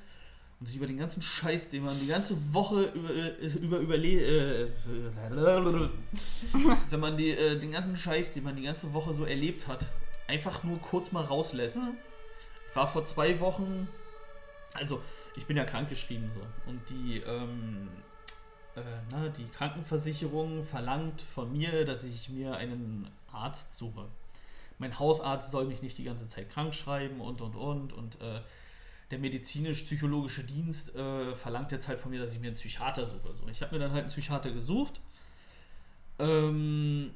und 0.60 0.66
sich 0.66 0.76
über 0.76 0.86
den 0.86 0.96
ganzen 0.96 1.20
Scheiß, 1.20 1.70
den 1.70 1.84
man 1.84 1.98
die 2.00 2.06
ganze 2.06 2.36
Woche 2.54 2.84
über, 2.94 3.10
äh, 3.10 3.46
über 3.46 3.78
überle 3.78 4.66
äh, 4.66 4.70
wenn 6.90 7.00
man 7.00 7.16
die, 7.16 7.30
äh, 7.30 7.58
den 7.58 7.72
ganzen 7.72 7.96
Scheiß, 7.96 8.32
den 8.32 8.44
man 8.44 8.56
die 8.56 8.62
ganze 8.62 8.92
Woche 8.94 9.12
so 9.12 9.24
erlebt 9.24 9.66
hat, 9.68 9.84
einfach 10.28 10.62
nur 10.64 10.78
kurz 10.78 11.12
mal 11.12 11.24
rauslässt. 11.24 11.76
Ich 11.78 12.07
war 12.74 12.86
vor 12.86 13.04
zwei 13.04 13.40
Wochen, 13.40 13.88
also 14.74 15.02
ich 15.36 15.46
bin 15.46 15.56
ja 15.56 15.64
krankgeschrieben 15.64 16.30
so 16.32 16.40
und 16.66 16.88
die, 16.90 17.18
ähm, 17.18 17.88
äh, 18.76 18.80
na, 19.10 19.28
die 19.28 19.46
Krankenversicherung 19.48 20.64
verlangt 20.64 21.20
von 21.20 21.52
mir, 21.52 21.84
dass 21.84 22.04
ich 22.04 22.28
mir 22.28 22.56
einen 22.56 23.10
Arzt 23.32 23.76
suche. 23.76 24.06
Mein 24.78 24.98
Hausarzt 24.98 25.50
soll 25.50 25.66
mich 25.66 25.82
nicht 25.82 25.98
die 25.98 26.04
ganze 26.04 26.28
Zeit 26.28 26.50
krank 26.50 26.74
schreiben 26.74 27.20
und 27.20 27.40
und 27.40 27.56
und 27.56 27.92
und 27.92 28.20
äh, 28.20 28.40
der 29.10 29.18
medizinisch-psychologische 29.18 30.44
Dienst 30.44 30.94
äh, 30.94 31.34
verlangt 31.34 31.72
jetzt 31.72 31.88
halt 31.88 31.98
von 31.98 32.10
mir, 32.10 32.20
dass 32.20 32.32
ich 32.32 32.40
mir 32.40 32.48
einen 32.48 32.56
Psychiater 32.56 33.06
suche. 33.06 33.34
So, 33.34 33.48
ich 33.48 33.62
habe 33.62 33.74
mir 33.74 33.80
dann 33.80 33.92
halt 33.92 34.02
einen 34.02 34.10
Psychiater 34.10 34.50
gesucht. 34.50 35.00
Ähm, 36.18 37.12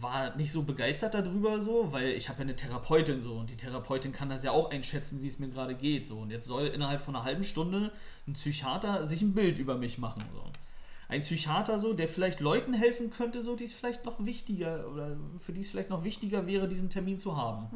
war 0.00 0.34
nicht 0.36 0.52
so 0.52 0.62
begeistert 0.62 1.14
darüber 1.14 1.60
so, 1.60 1.92
weil 1.92 2.08
ich 2.10 2.28
habe 2.28 2.38
ja 2.38 2.42
eine 2.44 2.56
Therapeutin 2.56 3.20
so 3.20 3.34
und 3.34 3.50
die 3.50 3.56
Therapeutin 3.56 4.12
kann 4.12 4.28
das 4.30 4.42
ja 4.44 4.50
auch 4.52 4.70
einschätzen, 4.70 5.22
wie 5.22 5.26
es 5.28 5.38
mir 5.38 5.48
gerade 5.48 5.74
geht 5.74 6.06
so 6.06 6.18
und 6.18 6.30
jetzt 6.30 6.46
soll 6.46 6.66
innerhalb 6.68 7.02
von 7.02 7.14
einer 7.16 7.24
halben 7.24 7.44
Stunde 7.44 7.92
ein 8.26 8.32
Psychiater 8.34 9.06
sich 9.06 9.20
ein 9.22 9.34
Bild 9.34 9.58
über 9.58 9.76
mich 9.76 9.98
machen 9.98 10.24
so. 10.32 10.42
Ein 11.08 11.20
Psychiater 11.20 11.78
so, 11.78 11.92
der 11.92 12.08
vielleicht 12.08 12.40
Leuten 12.40 12.72
helfen 12.72 13.10
könnte, 13.10 13.42
so 13.42 13.54
die 13.54 13.64
es 13.64 13.74
vielleicht 13.74 14.04
noch 14.06 14.24
wichtiger 14.24 14.88
oder 14.90 15.16
für 15.40 15.52
die 15.52 15.60
es 15.60 15.68
vielleicht 15.68 15.90
noch 15.90 16.04
wichtiger 16.04 16.46
wäre, 16.46 16.68
diesen 16.68 16.88
Termin 16.88 17.18
zu 17.18 17.36
haben. 17.36 17.66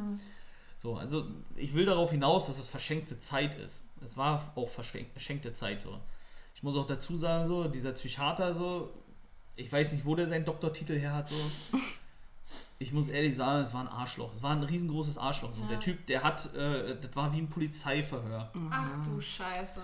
So, 0.78 0.96
also 0.96 1.26
ich 1.56 1.74
will 1.74 1.84
darauf 1.86 2.10
hinaus, 2.12 2.46
dass 2.46 2.58
es 2.58 2.68
verschenkte 2.68 3.18
Zeit 3.18 3.54
ist. 3.56 3.90
Es 4.02 4.16
war 4.16 4.52
auch 4.54 4.70
verschenk- 4.70 5.10
verschenkte 5.12 5.52
Zeit 5.52 5.82
so. 5.82 5.98
Ich 6.54 6.62
muss 6.62 6.76
auch 6.76 6.86
dazu 6.86 7.16
sagen 7.16 7.46
so, 7.46 7.64
dieser 7.64 7.92
Psychiater 7.92 8.54
so, 8.54 8.90
ich 9.56 9.70
weiß 9.70 9.92
nicht, 9.92 10.06
wo 10.06 10.14
der 10.14 10.26
seinen 10.26 10.44
Doktortitel 10.46 10.98
her 10.98 11.12
hat 11.14 11.28
so. 11.28 11.36
Ich 12.78 12.92
muss 12.92 13.08
ehrlich 13.08 13.34
sagen, 13.34 13.62
es 13.62 13.72
war 13.72 13.80
ein 13.80 13.88
Arschloch. 13.88 14.34
Es 14.34 14.42
war 14.42 14.50
ein 14.50 14.62
riesengroßes 14.62 15.16
Arschloch. 15.16 15.50
Ja. 15.58 15.66
Der 15.66 15.80
Typ, 15.80 16.06
der 16.08 16.22
hat, 16.22 16.54
äh, 16.54 16.94
das 17.00 17.16
war 17.16 17.32
wie 17.32 17.38
ein 17.38 17.48
Polizeiverhör. 17.48 18.50
Ach 18.70 18.88
du 19.02 19.18
Scheiße. 19.18 19.80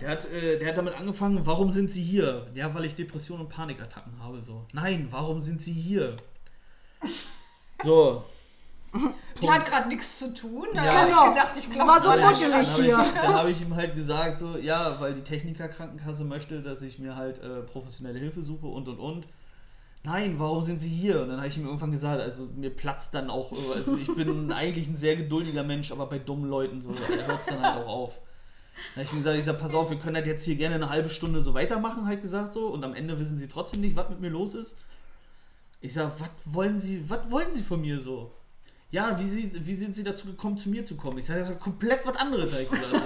Der 0.00 0.10
hat, 0.10 0.24
äh, 0.32 0.58
der 0.58 0.68
hat 0.70 0.76
damit 0.76 0.94
angefangen, 0.94 1.46
warum 1.46 1.70
sind 1.70 1.90
Sie 1.92 2.02
hier? 2.02 2.48
Ja, 2.54 2.74
weil 2.74 2.86
ich 2.86 2.96
Depressionen 2.96 3.44
und 3.46 3.50
Panikattacken 3.52 4.18
habe. 4.20 4.42
So. 4.42 4.66
Nein, 4.72 5.06
warum 5.12 5.38
sind 5.38 5.62
Sie 5.62 5.72
hier? 5.72 6.16
So. 7.84 8.24
Die 9.42 9.50
hat 9.50 9.66
gerade 9.66 9.88
nichts 9.88 10.18
zu 10.20 10.32
tun. 10.34 10.66
Da 10.74 10.84
Ja. 10.84 10.92
hab 11.02 11.06
Genau. 11.08 11.24
ich 11.26 11.34
gedacht, 11.34 11.52
ich 11.56 11.70
glaube, 11.70 11.90
War 11.90 12.00
so 12.00 12.10
muschelig 12.10 12.52
habe 12.52 12.62
ich, 12.62 12.74
hier. 12.76 12.96
dann 13.22 13.34
habe 13.34 13.50
ich 13.50 13.60
ihm 13.62 13.74
halt 13.74 13.94
gesagt, 13.94 14.38
so, 14.38 14.56
ja, 14.56 15.00
weil 15.00 15.14
die 15.14 15.22
Technikerkrankenkasse 15.22 16.24
möchte, 16.24 16.62
dass 16.62 16.80
ich 16.82 16.98
mir 16.98 17.14
halt 17.16 17.38
äh, 17.40 17.62
professionelle 17.62 18.18
Hilfe 18.18 18.42
suche 18.42 18.66
und 18.66 18.88
und 18.88 18.98
und. 18.98 19.26
Nein, 20.04 20.38
warum 20.38 20.62
sind 20.62 20.80
Sie 20.80 20.90
hier? 20.90 21.22
Und 21.22 21.30
dann 21.30 21.38
habe 21.38 21.48
ich 21.48 21.56
ihm 21.56 21.64
irgendwann 21.64 21.90
gesagt, 21.90 22.20
also 22.20 22.46
mir 22.54 22.68
platzt 22.68 23.14
dann 23.14 23.30
auch, 23.30 23.52
also 23.74 23.96
ich 23.96 24.14
bin 24.14 24.52
eigentlich 24.52 24.86
ein 24.86 24.96
sehr 24.96 25.16
geduldiger 25.16 25.62
Mensch, 25.62 25.90
aber 25.92 26.06
bei 26.06 26.18
dummen 26.18 26.50
Leuten 26.50 26.82
so, 26.82 26.92
da 26.92 27.26
hört 27.26 27.40
es 27.40 27.46
dann 27.46 27.62
halt 27.62 27.82
auch 27.82 27.88
auf. 27.88 28.20
Da 28.94 28.96
habe 28.96 29.04
ich 29.04 29.12
ihm 29.12 29.18
gesagt, 29.18 29.38
ich 29.38 29.44
sag, 29.46 29.58
pass 29.58 29.74
auf, 29.74 29.88
wir 29.88 29.98
können 29.98 30.16
halt 30.16 30.26
jetzt 30.26 30.44
hier 30.44 30.56
gerne 30.56 30.74
eine 30.74 30.90
halbe 30.90 31.08
Stunde 31.08 31.40
so 31.40 31.54
weitermachen, 31.54 32.06
halt 32.06 32.20
gesagt 32.20 32.52
so. 32.52 32.68
Und 32.68 32.84
am 32.84 32.94
Ende 32.94 33.18
wissen 33.18 33.38
sie 33.38 33.48
trotzdem 33.48 33.80
nicht, 33.80 33.96
was 33.96 34.10
mit 34.10 34.20
mir 34.20 34.28
los 34.28 34.54
ist. 34.54 34.76
Ich 35.80 35.94
sag, 35.94 36.20
was 36.20 36.30
wollen 36.44 36.78
sie, 36.78 37.08
was 37.08 37.30
wollen 37.30 37.50
sie 37.52 37.62
von 37.62 37.80
mir 37.80 37.98
so? 37.98 38.30
Ja, 38.90 39.18
wie, 39.18 39.24
sie, 39.24 39.66
wie 39.66 39.74
sind 39.74 39.94
sie 39.94 40.04
dazu 40.04 40.26
gekommen, 40.28 40.56
zu 40.56 40.68
mir 40.68 40.84
zu 40.84 40.96
kommen? 40.96 41.18
Ich 41.18 41.26
sage, 41.26 41.40
das 41.40 41.50
ist 41.50 41.60
komplett 41.60 42.06
was 42.06 42.16
anderes, 42.16 42.52
halt 42.52 42.70
gesagt. 42.70 42.92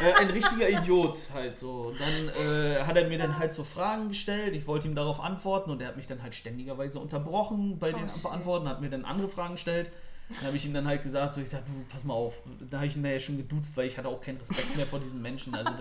So. 0.00 0.04
äh, 0.04 0.12
ein 0.14 0.30
richtiger 0.30 0.68
Idiot 0.70 1.18
halt 1.34 1.58
so. 1.58 1.92
Dann 1.98 2.28
äh, 2.46 2.84
hat 2.84 2.96
er 2.96 3.08
mir 3.08 3.18
dann 3.18 3.36
halt 3.36 3.52
so 3.52 3.64
Fragen 3.64 4.08
gestellt. 4.08 4.54
Ich 4.54 4.64
wollte 4.68 4.86
ihm 4.86 4.94
darauf 4.94 5.18
antworten 5.18 5.70
und 5.72 5.82
er 5.82 5.88
hat 5.88 5.96
mich 5.96 6.06
dann 6.06 6.22
halt 6.22 6.36
ständigerweise 6.36 7.00
unterbrochen 7.00 7.80
bei 7.80 7.90
den 7.90 8.04
Oh, 8.04 8.12
shit. 8.12 8.22
Beantworten, 8.22 8.68
hat 8.68 8.80
mir 8.80 8.90
dann 8.90 9.04
andere 9.04 9.28
Fragen 9.28 9.54
gestellt. 9.54 9.90
Dann 10.28 10.46
habe 10.46 10.56
ich 10.56 10.64
ihm 10.66 10.72
dann 10.72 10.86
halt 10.86 11.02
gesagt, 11.02 11.34
so 11.34 11.40
ich 11.40 11.48
sag, 11.48 11.64
du, 11.66 11.72
pass 11.90 12.04
mal 12.04 12.14
auf. 12.14 12.42
Da 12.70 12.76
habe 12.78 12.86
ich 12.86 12.94
ihn 12.96 13.04
ja 13.04 13.18
schon 13.18 13.38
geduzt, 13.38 13.76
weil 13.76 13.86
ich 13.88 13.98
hatte 13.98 14.06
auch 14.08 14.20
keinen 14.20 14.36
Respekt 14.38 14.76
mehr 14.76 14.86
vor 14.86 15.00
diesen 15.00 15.20
Menschen. 15.20 15.52
Also 15.54 15.72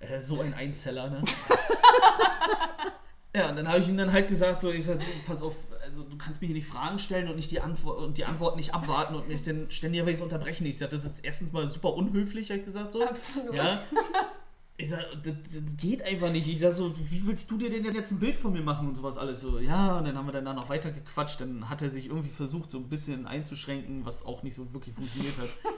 der, 0.00 0.10
äh, 0.10 0.20
so 0.20 0.40
ein 0.40 0.54
Einzeller, 0.54 1.10
ne? 1.10 1.22
Ja, 3.34 3.48
und 3.48 3.56
dann 3.56 3.66
habe 3.66 3.78
ich 3.78 3.88
ihm 3.88 3.96
dann 3.96 4.12
halt 4.12 4.28
gesagt, 4.28 4.60
so, 4.60 4.70
ich 4.70 4.84
sag, 4.84 5.00
du, 5.00 5.06
pass 5.26 5.40
auf, 5.42 5.54
also 5.92 6.04
du 6.04 6.16
kannst 6.16 6.40
mir 6.40 6.46
hier 6.46 6.56
nicht 6.56 6.66
Fragen 6.66 6.98
stellen 6.98 7.28
und 7.28 7.36
nicht 7.36 7.50
die 7.50 7.60
Antwort 7.60 7.98
und 7.98 8.16
die 8.16 8.24
Antwort 8.24 8.56
nicht 8.56 8.74
abwarten 8.74 9.14
und 9.14 9.28
mich 9.28 9.44
dann 9.44 9.70
ständigerweise 9.70 10.22
unterbrechen. 10.22 10.64
Ich 10.64 10.78
sag, 10.78 10.88
das 10.88 11.04
ist 11.04 11.18
erstens 11.18 11.52
mal 11.52 11.68
super 11.68 11.92
unhöflich, 11.92 12.48
habe 12.48 12.60
ich 12.60 12.64
gesagt 12.64 12.92
so. 12.92 13.06
Absolut. 13.06 13.54
Ja. 13.54 13.78
Ich 14.78 14.88
sag, 14.88 15.04
das, 15.22 15.34
das 15.52 15.76
geht 15.76 16.02
einfach 16.02 16.30
nicht. 16.30 16.48
Ich 16.48 16.60
sag 16.60 16.72
so, 16.72 16.94
wie 17.10 17.26
willst 17.26 17.50
du 17.50 17.58
dir 17.58 17.68
denn 17.68 17.84
jetzt 17.94 18.10
ein 18.10 18.18
Bild 18.18 18.36
von 18.36 18.54
mir 18.54 18.62
machen 18.62 18.88
und 18.88 18.94
sowas 18.94 19.18
alles 19.18 19.42
so? 19.42 19.58
Ja, 19.58 19.98
und 19.98 20.06
dann 20.06 20.16
haben 20.16 20.26
wir 20.26 20.32
dann 20.32 20.46
da 20.46 20.54
noch 20.54 20.70
weiter 20.70 20.90
gequatscht. 20.90 21.42
Dann 21.42 21.68
hat 21.68 21.82
er 21.82 21.90
sich 21.90 22.06
irgendwie 22.06 22.30
versucht, 22.30 22.70
so 22.70 22.78
ein 22.78 22.88
bisschen 22.88 23.26
einzuschränken, 23.26 24.06
was 24.06 24.24
auch 24.24 24.42
nicht 24.42 24.54
so 24.54 24.72
wirklich 24.72 24.94
funktioniert 24.94 25.36
hat. 25.38 25.48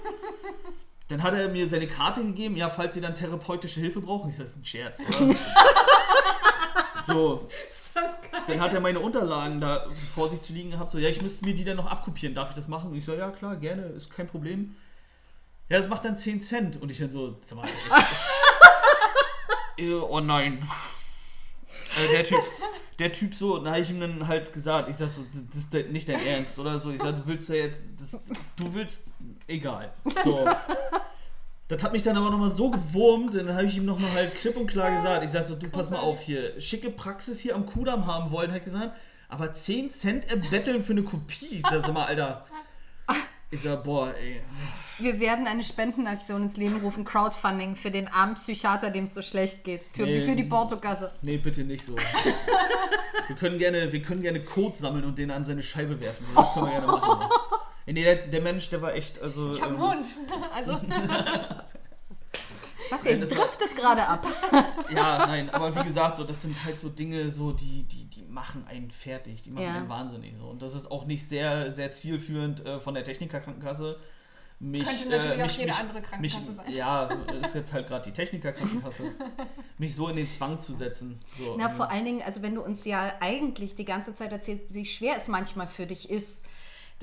Dann 1.09 1.23
hat 1.23 1.35
er 1.35 1.51
mir 1.51 1.69
seine 1.69 1.87
Karte 1.87 2.25
gegeben, 2.25 2.57
ja, 2.57 2.71
falls 2.71 2.95
Sie 2.95 3.03
dann 3.03 3.15
therapeutische 3.15 3.79
Hilfe 3.79 4.01
brauchen. 4.01 4.31
Ich 4.31 4.37
sag, 4.37 4.45
das 4.45 4.53
ist 4.53 4.63
ein 4.63 4.65
Scherz, 4.65 5.01
oder? 5.01 5.37
so, 7.07 7.49
Ist 7.71 7.95
das 7.95 8.31
geil? 8.31 8.43
dann 8.47 8.61
hat 8.61 8.75
er 8.75 8.81
meine 8.81 9.01
Unterlagen 9.01 9.61
da 9.61 9.87
vor 10.15 10.29
sich 10.29 10.41
zu 10.43 10.53
liegen 10.53 10.71
gehabt, 10.71 10.91
so, 10.91 10.99
ja, 10.99 11.09
ich 11.09 11.23
müsste 11.23 11.45
mir 11.45 11.55
die 11.55 11.65
dann 11.65 11.77
noch 11.77 11.87
abkopieren, 11.87 12.35
darf 12.35 12.51
ich 12.51 12.57
das 12.57 12.69
machen? 12.69 12.91
Und 12.91 12.97
ich 12.97 13.05
so, 13.05 13.15
ja, 13.15 13.31
klar, 13.31 13.57
gerne, 13.57 13.83
ist 13.87 14.11
kein 14.15 14.27
Problem. 14.27 14.77
Ja, 15.69 15.79
das 15.79 15.89
macht 15.89 16.05
dann 16.05 16.17
10 16.17 16.41
Cent. 16.41 16.81
Und 16.81 16.91
ich 16.91 16.99
dann 16.99 17.11
so, 17.11 17.39
sag 17.41 17.59
mal, 17.59 17.69
ich, 19.77 19.91
oh 19.91 20.21
nein. 20.21 20.69
Äh, 21.97 22.09
der 22.09 22.25
Typ, 22.25 22.43
der 22.99 23.13
Typ 23.13 23.35
so, 23.35 23.59
da 23.59 23.71
habe 23.71 23.81
ich 23.81 23.91
ihm 23.91 24.01
dann 24.01 24.27
halt 24.29 24.53
gesagt, 24.53 24.89
ich 24.89 24.97
sag 24.97 25.09
so, 25.09 25.25
das 25.51 25.59
ist 25.59 25.73
nicht 25.91 26.09
dein 26.09 26.25
Ernst, 26.25 26.59
oder 26.59 26.79
so. 26.79 26.91
Ich 26.91 27.01
sag, 27.01 27.15
du 27.15 27.27
willst 27.27 27.49
ja 27.49 27.57
jetzt, 27.57 27.87
das, 27.99 28.21
du 28.57 28.75
willst, 28.75 29.15
egal. 29.47 29.93
So. 30.23 30.49
Das 31.69 31.83
hat 31.83 31.93
mich 31.93 32.03
dann 32.03 32.17
aber 32.17 32.31
nochmal 32.31 32.51
so 32.51 32.71
gewurmt, 32.71 33.35
dann 33.35 33.53
habe 33.55 33.65
ich 33.65 33.77
ihm 33.77 33.87
nochmal 33.87 34.11
halt 34.13 34.35
klipp 34.39 34.57
und 34.57 34.67
klar 34.67 34.95
gesagt, 34.95 35.25
ich 35.25 35.31
sag 35.31 35.45
so, 35.45 35.55
du 35.55 35.69
pass 35.71 35.89
mal 35.91 35.99
auf 35.99 36.21
hier, 36.21 36.61
schicke 36.61 36.91
Praxis 36.91 37.41
hier 37.41 37.55
am 37.55 37.65
Kudamm 37.65 38.07
haben 38.07 38.31
wollen, 38.31 38.53
hat 38.53 38.65
gesagt, 38.65 38.91
aber 39.31 39.53
10 39.53 39.91
Cent 39.91 40.31
erbetteln 40.31 40.85
für 40.85 40.93
eine 40.93 41.03
Kopie. 41.05 41.49
Ich 41.51 41.63
sag, 41.63 41.81
sag 41.81 41.95
mal, 41.95 42.05
Alter. 42.05 42.45
Ich 43.51 43.63
sag, 43.63 43.83
boah, 43.85 44.13
ey. 44.15 44.43
Wir 44.99 45.21
werden 45.21 45.47
eine 45.47 45.63
Spendenaktion 45.63 46.43
ins 46.43 46.57
Leben 46.57 46.77
rufen, 46.83 47.05
Crowdfunding 47.05 47.77
für 47.77 47.91
den 47.91 48.09
armen 48.09 48.35
Psychiater, 48.35 48.91
dem 48.91 49.05
es 49.05 49.15
so 49.15 49.23
schlecht 49.23 49.65
geht. 49.65 49.85
Für, 49.93 50.05
Nee. 50.05 50.23
für 50.23 50.37
die 50.37 50.45
Portokasse. 50.45 51.13
Nee, 51.23 51.39
bitte 51.39 51.63
nicht 51.63 51.85
so. 51.85 51.97
wir, 53.29 53.37
können 53.37 53.59
gerne, 53.59 53.93
wir 53.93 54.03
können 54.03 54.23
gerne 54.23 54.41
Code 54.41 54.77
sammeln 54.77 55.05
und 55.05 55.19
den 55.19 55.31
an 55.31 55.45
seine 55.45 55.63
Scheibe 55.63 55.99
werfen. 56.01 56.27
So, 56.27 56.35
Das 56.35 56.53
können 56.53 56.67
wir 56.67 56.73
gerne 56.73 56.87
machen. 56.89 57.31
Ne? 57.87 57.93
Nee, 57.93 58.03
der, 58.05 58.27
der 58.29 58.41
Mensch, 58.41 58.69
der 58.71 58.83
war 58.83 58.95
echt, 58.95 59.21
also. 59.21 59.53
Ich 59.53 59.61
habe 59.61 59.75
ähm, 59.75 59.81
einen 59.81 59.99
Hund. 59.99 60.07
Also, 60.55 60.73
Ich 62.85 62.93
weiß 62.93 63.03
gar 63.03 63.11
nicht, 63.13 63.23
es 63.23 63.29
driftet 63.31 63.77
gerade 63.77 64.07
ab. 64.07 64.27
Ja, 64.95 65.27
nein, 65.27 65.51
aber 65.51 65.75
wie 65.75 65.87
gesagt, 65.89 66.17
so, 66.17 66.25
das 66.25 66.43
sind 66.43 66.63
halt 66.65 66.79
so 66.79 66.89
Dinge, 66.89 67.31
so, 67.31 67.53
die, 67.53 67.85
die, 67.85 68.05
die 68.05 68.23
machen 68.23 68.67
einen 68.69 68.91
fertig, 68.91 69.43
die 69.43 69.51
machen 69.51 69.65
Ja. 69.65 69.75
einen 69.75 69.89
wahnsinnig. 69.89 70.35
So. 70.39 70.47
Und 70.47 70.63
das 70.63 70.75
ist 70.75 70.91
auch 70.91 71.07
nicht 71.07 71.27
sehr, 71.29 71.73
sehr 71.73 71.93
zielführend 71.93 72.65
äh, 72.65 72.81
von 72.81 72.95
der 72.95 73.05
Technikerkrankenkasse. 73.05 73.99
Mich, 74.61 74.85
Könnte 74.85 75.09
natürlich 75.11 75.41
auch 75.41 75.47
mich, 75.47 75.57
jede 75.57 75.69
mich, 75.71 75.79
andere 75.79 76.03
Krankenkasse 76.03 76.47
mich, 76.47 76.57
sein. 76.57 76.73
Ja, 76.73 77.09
ist 77.43 77.55
jetzt 77.55 77.73
halt 77.73 77.89
gerade 77.89 78.05
die 78.11 78.13
Technikerkrankenkasse. 78.13 79.03
mich 79.79 79.95
so 79.97 80.09
in 80.09 80.17
den 80.17 80.31
Zwang 80.31 80.61
zu 80.61 80.75
setzen. 80.75 81.19
So, 81.37 81.57
Na, 81.59 81.69
ähm, 81.69 81.75
vor 81.75 81.91
allen 81.91 82.05
Dingen, 82.05 82.23
also 82.23 82.41
wenn 82.43 82.55
du 82.55 82.63
uns 82.63 82.85
ja 82.85 83.13
eigentlich 83.21 83.75
die 83.75 83.85
ganze 83.85 84.15
Zeit 84.15 84.33
erzählst, 84.33 84.67
wie 84.73 84.87
schwer 84.87 85.17
es 85.17 85.29
manchmal 85.29 85.67
für 85.67 85.87
dich 85.87 86.09
ist, 86.09 86.45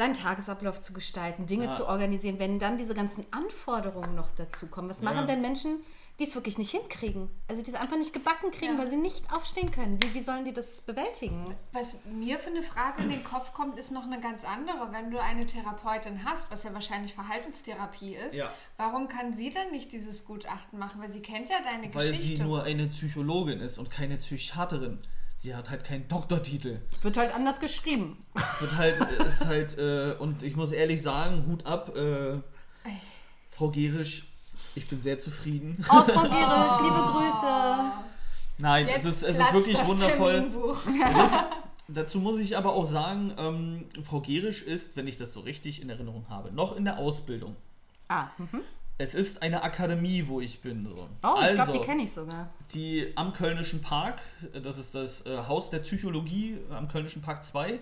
deinen 0.02 0.14
Tagesablauf 0.16 0.80
zu 0.80 0.93
gestalten, 0.93 1.45
Dinge 1.45 1.66
Ja. 1.66 1.72
zu 1.72 1.88
organisieren, 1.88 2.39
wenn 2.39 2.60
dann 2.60 2.78
diese 2.78 2.95
ganzen 2.95 3.26
Anforderungen 3.32 4.16
noch 4.16 4.32
dazu 4.36 4.68
kommen. 4.68 4.89
Was 4.89 5.02
machen 5.02 5.20
Ja. 5.20 5.26
denn 5.26 5.41
Menschen, 5.41 5.82
die 6.20 6.26
es 6.26 6.36
wirklich 6.36 6.58
nicht 6.58 6.72
hinkriegen? 6.72 7.30
Also 7.47 7.64
die 7.64 7.70
es 7.72 7.76
einfach 7.76 7.97
nicht 7.97 8.12
gebacken 8.14 8.52
kriegen, 8.52 8.74
Ja. 8.74 8.80
weil 8.80 8.88
sie 8.88 8.97
nicht 8.97 9.34
aufstehen 9.34 9.72
können. 9.72 10.02
Wie, 10.04 10.14
wie 10.14 10.20
sollen 10.20 10.43
die 10.45 10.54
das 10.54 10.82
bewältigen? 10.82 11.56
was 11.72 11.95
mir 12.06 12.38
für 12.39 12.49
eine 12.49 12.64
Frage 12.64 13.04
in 13.04 13.10
den 13.10 13.24
Kopf 13.24 13.54
kommt, 13.54 13.78
ist 13.80 13.91
noch 13.91 14.04
eine 14.04 14.20
ganz 14.20 14.43
andere. 14.43 14.91
Wenn 14.91 15.10
du 15.12 15.20
eine 15.22 15.45
Therapeutin 15.47 16.26
hast, 16.26 16.52
was 16.52 16.64
ja 16.64 16.74
wahrscheinlich 16.74 17.14
Verhaltenstherapie 17.14 18.16
ist, 18.16 18.36
Ja. 18.36 18.52
warum 18.78 19.08
kann 19.08 19.34
sie 19.34 19.52
denn 19.52 19.72
nicht 19.72 19.91
dieses 19.93 20.26
Gutachten 20.26 20.78
machen? 20.80 21.02
Weil 21.02 21.12
sie 21.12 21.22
kennt 21.22 21.49
ja 21.49 21.58
deine 21.64 21.93
Weil 21.93 22.10
Geschichte. 22.12 22.38
sie 22.38 22.43
nur 22.43 22.64
eine 22.64 22.88
Psychologin 22.88 23.60
ist 23.62 23.78
und 23.78 23.89
keine 23.89 24.18
Psychiaterin. 24.18 24.99
Sie 25.42 25.56
hat 25.56 25.72
halt 25.72 25.84
keinen 25.84 26.08
Doktortitel. 26.08 26.82
Wird 27.02 27.18
halt 27.18 27.34
anders 27.34 27.60
geschrieben. 27.60 28.24
Wird 28.60 28.76
halt, 28.76 29.02
ist 29.12 29.44
halt, 29.48 29.76
äh, 29.76 30.14
und 30.20 30.44
ich 30.44 30.56
muss 30.56 30.72
ehrlich 30.72 31.02
sagen, 31.02 31.48
Hut 31.48 31.66
ab, 31.66 31.96
äh, 31.96 32.36
Frau 33.50 33.70
Gerisch, 33.72 34.28
ich 34.76 34.88
bin 34.88 35.02
sehr 35.02 35.18
zufrieden. 35.18 35.84
Oh, 35.89 36.04
Frau 36.04 36.30
Gerisch, 36.30 36.80
liebe 36.84 37.04
Grüße. 37.08 37.92
Nein, 38.60 38.88
Jetzt 38.88 39.04
es 39.04 39.16
ist, 39.16 39.24
es 39.24 39.39
ist 39.39 39.54
wirklich 39.54 39.80
das 39.80 39.88
wundervoll. 39.88 40.52
Ist, 41.24 41.38
dazu 41.88 42.20
muss 42.20 42.38
ich 42.38 42.56
aber 42.56 42.74
auch 42.74 42.86
sagen, 42.86 43.34
ähm, 43.39 43.86
Frau 44.04 44.22
Gerisch 44.22 44.62
ist, 44.62 44.96
wenn 44.96 45.08
ich 45.08 45.18
das 45.18 45.34
so 45.34 45.39
richtig 45.39 45.82
in 45.82 45.89
Erinnerung 45.89 46.28
habe, 46.30 46.52
noch 46.52 46.76
in 46.76 46.86
der 46.86 47.00
Ausbildung. 47.00 47.56
Ah, 48.10 48.28
mhm. 48.38 48.62
Es 49.02 49.16
ist 49.16 49.41
eine 49.41 49.64
Akademie, 49.64 50.26
wo 50.28 50.41
ich 50.41 50.62
bin. 50.62 50.86
So. 50.86 51.08
Oh, 51.24 51.36
ich 51.41 51.47
glaube, 51.54 51.62
Also, 51.62 51.74
die 51.74 51.80
kenne 51.80 52.04
ich 52.04 52.12
sogar. 52.12 52.49
die 52.74 53.12
am 53.16 53.34
Kölnischen 53.34 53.82
Park, 53.82 54.20
das 54.62 54.78
ist 54.78 54.93
das 54.93 55.26
äh, 55.26 55.38
Haus 55.47 55.70
der 55.72 55.80
Psychologie 55.80 56.58
am 56.70 56.88
Kölnischen 56.88 57.22
Park 57.22 57.43
2. 57.43 57.80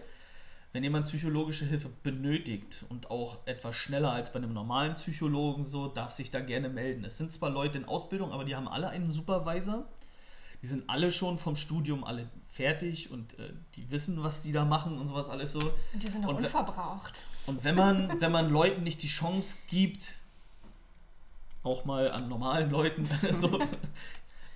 Wenn 0.72 0.84
jemand 0.84 1.08
psychologische 1.08 1.66
Hilfe 1.66 1.90
benötigt 2.04 2.86
und 2.90 3.10
auch 3.10 3.40
etwas 3.48 3.76
schneller 3.76 4.12
als 4.14 4.32
bei 4.32 4.38
einem 4.38 4.54
normalen 4.54 4.94
Psychologen 4.94 5.66
so, 5.66 5.88
darf 5.88 6.12
sich 6.12 6.30
da 6.32 6.40
gerne 6.42 6.70
melden. 6.70 7.04
Es 7.04 7.18
sind 7.18 7.34
zwar 7.34 7.50
Leute 7.50 7.80
in 7.80 7.86
Ausbildung, 7.86 8.32
aber 8.32 8.46
die 8.46 8.56
haben 8.56 8.68
alle 8.68 8.88
einen 8.90 9.10
Supervisor. 9.10 9.86
Die 10.62 10.68
sind 10.68 10.88
alle 10.90 11.10
schon 11.10 11.40
vom 11.40 11.56
Studium 11.56 12.04
alle 12.04 12.30
fertig 12.50 13.10
und 13.12 13.38
äh, 13.40 13.52
die 13.76 13.90
wissen, 13.92 14.22
was 14.24 14.42
die 14.44 14.52
da 14.52 14.64
machen 14.64 14.98
und 15.00 15.08
sowas 15.08 15.28
alles 15.30 15.54
so. 15.54 15.60
Und 15.94 16.04
die 16.04 16.10
sind 16.10 16.24
Und 16.26 16.36
we- 16.38 16.44
unverbraucht. 16.46 17.24
Und 17.48 17.64
wenn 17.64 17.76
man, 17.76 18.22
wenn 18.22 18.32
man 18.32 18.50
Leuten 18.52 18.84
nicht 18.84 19.02
die 19.02 19.08
Chance 19.08 19.58
gibt, 19.70 20.16
auch 21.64 21.86
mal 21.86 22.12
an 22.12 22.30
normalen 22.30 22.70
Leuten 22.70 23.08
so, 23.34 23.60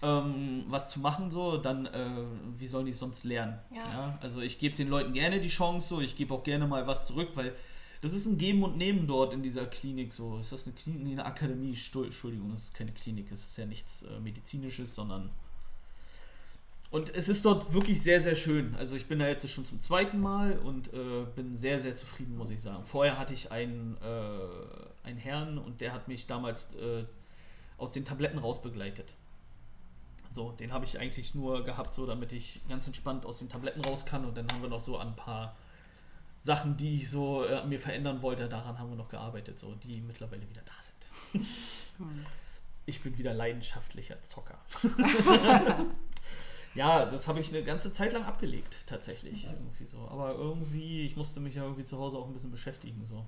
ähm, 0.02 0.66
was 0.68 0.90
zu 0.90 1.00
machen, 1.00 1.32
so, 1.32 1.58
dann 1.58 1.86
äh, 1.86 2.26
wie 2.58 2.68
sollen 2.68 2.86
die 2.86 2.92
es 2.92 3.00
sonst 3.00 3.24
lernen? 3.24 3.60
Ja. 3.76 4.18
Also 4.22 4.42
ich 4.42 4.60
gebe 4.60 4.76
den 4.76 4.90
Leuten 4.90 5.14
gerne 5.14 5.40
die 5.40 5.50
Chance, 5.50 5.88
so, 5.88 6.02
ich 6.02 6.16
gebe 6.16 6.34
auch 6.34 6.44
gerne 6.44 6.68
mal 6.68 6.88
was 6.88 7.08
zurück, 7.08 7.30
weil 7.36 7.54
das 8.02 8.12
ist 8.12 8.26
ein 8.26 8.38
Geben 8.38 8.64
und 8.64 8.76
Nehmen 8.76 9.08
dort 9.08 9.34
in 9.34 9.42
dieser 9.42 9.66
Klinik. 9.66 10.12
So, 10.14 10.38
ist 10.38 10.52
das 10.52 10.68
eine 10.68 10.76
Klinik? 10.76 11.14
Eine 11.14 11.26
Akademie? 11.26 11.70
Entschuldigung, 11.70 12.52
das 12.52 12.66
ist 12.66 12.74
keine 12.74 12.92
Klinik, 12.92 13.32
es 13.32 13.46
ist 13.46 13.58
ja 13.58 13.66
nichts 13.66 14.02
äh, 14.02 14.20
Medizinisches, 14.20 14.94
sondern 14.94 15.30
und 16.94 17.10
es 17.16 17.28
ist 17.28 17.44
dort 17.44 17.74
wirklich 17.74 18.04
sehr, 18.04 18.22
sehr 18.22 18.36
schön. 18.36 18.76
Also 18.76 18.96
ich 18.96 19.08
bin 19.08 19.18
da 19.18 19.28
jetzt 19.28 19.50
schon 19.50 19.66
zum 19.66 19.82
zweiten 19.82 20.22
Mal 20.22 20.60
und 20.60 20.94
äh, 20.94 21.26
bin 21.36 21.56
sehr, 21.56 21.80
sehr 21.80 21.96
zufrieden, 21.96 22.38
muss 22.38 22.52
ich 22.52 22.62
sagen. 22.62 22.86
Vorher 22.86 23.18
hatte 23.18 23.34
ich 23.34 23.52
einen, 23.52 23.98
äh, 23.98 25.08
einen 25.08 25.18
Herrn 25.18 25.58
und 25.58 25.82
der 25.82 25.92
hat 25.92 26.08
mich 26.08 26.28
damals 26.28 26.76
äh, 26.76 27.06
aus 27.80 27.90
den 27.94 28.06
Tabletten 28.06 28.38
raus 28.38 28.62
begleitet. 28.62 29.16
So, 30.34 30.52
den 30.52 30.72
habe 30.72 30.86
ich 30.86 31.00
eigentlich 31.00 31.34
nur 31.34 31.64
gehabt, 31.64 31.96
so 31.96 32.06
damit 32.06 32.32
ich 32.32 32.62
ganz 32.70 32.86
entspannt 32.86 33.26
aus 33.26 33.40
den 33.40 33.50
Tabletten 33.50 33.84
raus 33.84 34.06
kann. 34.06 34.24
Und 34.24 34.38
dann 34.38 34.48
haben 34.52 34.62
wir 34.62 34.70
noch 34.70 34.80
so 34.80 35.00
ein 35.00 35.16
paar 35.16 35.56
Sachen, 36.38 36.78
die 36.78 36.98
ich 36.98 37.10
so 37.10 37.44
äh, 37.44 37.66
mir 37.66 37.80
verändern 37.80 38.22
wollte, 38.22 38.48
daran 38.48 38.78
haben 38.78 38.92
wir 38.92 38.98
noch 38.98 39.10
gearbeitet, 39.10 39.58
so 39.58 39.74
die 39.74 40.00
mittlerweile 40.00 40.48
wieder 40.48 40.62
da 40.62 40.74
sind. 40.80 41.48
Ich 42.86 43.02
bin 43.02 43.18
wieder 43.18 43.34
leidenschaftlicher 43.34 44.22
Zocker. 44.22 44.60
Ja, 46.76 47.06
das 47.06 47.28
habe 47.28 47.40
ich 47.40 47.54
eine 47.54 47.64
ganze 47.64 47.92
Zeit 47.92 48.14
lang 48.14 48.24
abgelegt, 48.24 48.78
tatsächlich. 48.88 49.46
Irgendwie 49.46 49.86
so. 49.86 50.08
Aber 50.10 50.34
irgendwie, 50.34 51.06
ich 51.06 51.16
musste 51.16 51.40
mich 51.40 51.56
ja 51.56 51.64
irgendwie 51.64 51.86
zu 51.86 52.00
Hause 52.00 52.18
auch 52.18 52.28
ein 52.28 52.34
bisschen 52.34 52.52
beschäftigen. 52.52 53.06
So. 53.06 53.24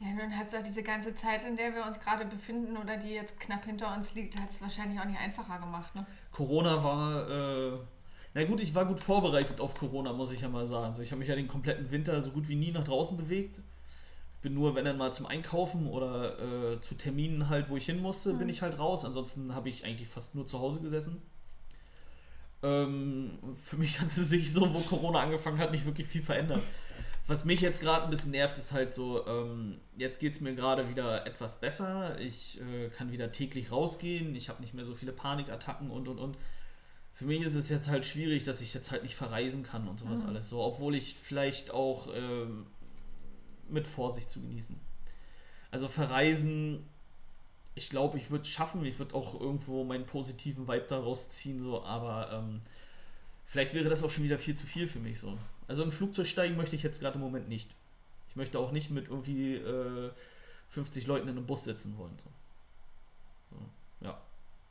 Ja, 0.00 0.08
nun 0.08 0.36
hat 0.36 0.48
es 0.48 0.54
auch 0.54 0.62
diese 0.62 0.82
ganze 0.82 1.14
Zeit, 1.14 1.44
in 1.46 1.56
der 1.56 1.74
wir 1.74 1.86
uns 1.86 1.98
gerade 2.00 2.26
befinden 2.26 2.76
oder 2.76 2.96
die 2.96 3.14
jetzt 3.14 3.40
knapp 3.40 3.64
hinter 3.64 3.94
uns 3.94 4.14
liegt, 4.14 4.38
hat 4.38 4.50
es 4.50 4.60
wahrscheinlich 4.60 5.00
auch 5.00 5.06
nicht 5.06 5.18
einfacher 5.18 5.58
gemacht. 5.58 5.94
Ne? 5.94 6.04
Corona 6.32 6.82
war, 6.82 7.30
äh, 7.30 7.78
na 8.34 8.44
gut, 8.44 8.60
ich 8.60 8.74
war 8.74 8.84
gut 8.84 9.00
vorbereitet 9.00 9.60
auf 9.60 9.74
Corona, 9.74 10.12
muss 10.12 10.32
ich 10.32 10.42
ja 10.42 10.48
mal 10.48 10.66
sagen. 10.66 10.92
So, 10.92 11.00
ich 11.00 11.10
habe 11.10 11.20
mich 11.20 11.28
ja 11.28 11.36
den 11.36 11.48
kompletten 11.48 11.90
Winter 11.90 12.20
so 12.20 12.32
gut 12.32 12.48
wie 12.48 12.56
nie 12.56 12.72
nach 12.72 12.84
draußen 12.84 13.16
bewegt. 13.16 13.60
bin 14.42 14.52
nur, 14.52 14.74
wenn 14.74 14.84
dann 14.84 14.98
mal 14.98 15.12
zum 15.12 15.26
Einkaufen 15.26 15.86
oder 15.86 16.74
äh, 16.74 16.80
zu 16.80 16.96
Terminen 16.96 17.48
halt, 17.48 17.70
wo 17.70 17.76
ich 17.76 17.86
hin 17.86 18.02
musste, 18.02 18.34
bin 18.34 18.48
ich 18.48 18.60
halt 18.60 18.78
raus. 18.78 19.04
Ansonsten 19.04 19.54
habe 19.54 19.70
ich 19.70 19.86
eigentlich 19.86 20.08
fast 20.08 20.34
nur 20.34 20.46
zu 20.46 20.58
Hause 20.58 20.80
gesessen. 20.80 21.22
Ähm, 22.64 23.38
für 23.62 23.76
mich 23.76 24.00
hat 24.00 24.08
es 24.08 24.14
sich 24.14 24.52
so, 24.52 24.72
wo 24.72 24.80
Corona 24.80 25.20
angefangen 25.20 25.58
hat, 25.58 25.70
nicht 25.70 25.84
wirklich 25.84 26.06
viel 26.06 26.22
verändert. 26.22 26.62
Was 27.26 27.44
mich 27.44 27.60
jetzt 27.60 27.80
gerade 27.80 28.04
ein 28.04 28.10
bisschen 28.10 28.30
nervt, 28.32 28.56
ist 28.58 28.72
halt 28.72 28.92
so, 28.92 29.26
ähm, 29.26 29.80
jetzt 29.96 30.18
geht 30.18 30.32
es 30.32 30.40
mir 30.40 30.54
gerade 30.54 30.88
wieder 30.88 31.26
etwas 31.26 31.60
besser. 31.60 32.18
Ich 32.18 32.60
äh, 32.60 32.88
kann 32.88 33.12
wieder 33.12 33.32
täglich 33.32 33.70
rausgehen. 33.70 34.34
Ich 34.34 34.48
habe 34.48 34.62
nicht 34.62 34.74
mehr 34.74 34.84
so 34.84 34.94
viele 34.94 35.12
Panikattacken 35.12 35.90
und 35.90 36.08
und 36.08 36.18
und. 36.18 36.38
Für 37.12 37.26
mich 37.26 37.42
ist 37.42 37.54
es 37.54 37.68
jetzt 37.68 37.88
halt 37.88 38.04
schwierig, 38.04 38.44
dass 38.44 38.60
ich 38.60 38.74
jetzt 38.74 38.90
halt 38.90 39.04
nicht 39.04 39.14
verreisen 39.14 39.62
kann 39.62 39.86
und 39.86 40.00
sowas 40.00 40.26
alles 40.26 40.48
so, 40.48 40.60
obwohl 40.60 40.96
ich 40.96 41.14
vielleicht 41.14 41.70
auch 41.70 42.08
ähm, 42.14 42.66
mit 43.68 43.86
Vorsicht 43.86 44.28
zu 44.28 44.40
genießen. 44.40 44.80
Also 45.70 45.88
verreisen, 45.88 46.88
ich 47.74 47.90
glaube, 47.90 48.18
ich 48.18 48.30
würde 48.30 48.42
es 48.42 48.48
schaffen. 48.48 48.84
Ich 48.84 48.98
würde 48.98 49.14
auch 49.14 49.40
irgendwo 49.40 49.84
meinen 49.84 50.06
positiven 50.06 50.68
Vibe 50.68 50.86
daraus 50.88 51.28
ziehen, 51.30 51.60
so, 51.60 51.82
aber 51.84 52.30
ähm, 52.32 52.60
vielleicht 53.46 53.74
wäre 53.74 53.88
das 53.88 54.02
auch 54.02 54.10
schon 54.10 54.24
wieder 54.24 54.38
viel 54.38 54.54
zu 54.54 54.66
viel 54.66 54.86
für 54.86 55.00
mich 55.00 55.18
so. 55.18 55.36
Also 55.66 55.82
im 55.82 55.90
Flugzeug 55.92 56.26
steigen 56.26 56.56
möchte 56.56 56.76
ich 56.76 56.82
jetzt 56.82 57.00
gerade 57.00 57.16
im 57.16 57.20
Moment 57.22 57.48
nicht. 57.48 57.74
Ich 58.28 58.36
möchte 58.36 58.58
auch 58.58 58.70
nicht 58.72 58.90
mit 58.90 59.08
irgendwie 59.08 59.54
äh, 59.54 60.10
50 60.68 61.06
Leuten 61.06 61.28
in 61.28 61.36
einem 61.36 61.46
Bus 61.46 61.64
sitzen 61.64 61.96
wollen. 61.98 62.16
So. 63.50 63.56
So, 63.56 64.06
ja. 64.06 64.20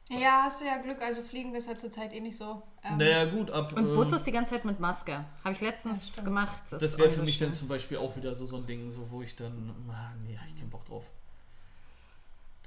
Ja, 0.09 0.41
hast 0.43 0.61
du 0.61 0.65
ja 0.65 0.77
Glück, 0.77 1.01
also 1.01 1.21
fliegen 1.23 1.55
ist 1.55 1.67
ja 1.67 1.77
zurzeit 1.77 2.13
eh 2.13 2.19
nicht 2.19 2.37
so. 2.37 2.61
Ähm, 2.83 2.97
Naja, 2.97 3.25
gut, 3.25 3.49
ab. 3.51 3.73
Und 3.73 3.91
äh, 3.91 3.95
Bus 3.95 4.11
ist 4.11 4.27
die 4.27 4.31
ganze 4.31 4.53
Zeit 4.53 4.65
mit 4.65 4.79
Maske. 4.79 5.13
Habe 5.43 5.53
ich 5.53 5.59
Das 5.59 5.61
letztens 5.61 6.09
stimmt. 6.09 6.25
gemacht. 6.27 6.63
Das 6.69 6.83
ist 6.83 6.97
wäre 6.97 7.11
für 7.11 7.21
mich 7.23 7.39
dann 7.39 7.53
zum 7.53 7.67
Beispiel 7.67 7.97
auch 7.97 8.15
wieder 8.15 8.35
so, 8.35 8.45
so 8.45 8.57
ein 8.57 8.65
Ding, 8.65 8.91
so 8.91 9.09
wo 9.09 9.21
ich 9.21 9.35
dann, 9.35 9.73
ah, 9.89 10.11
nee, 10.25 10.37
hab 10.37 10.47
ich 10.47 10.55
keinen 10.55 10.69
Bock 10.69 10.85
drauf. 10.85 11.05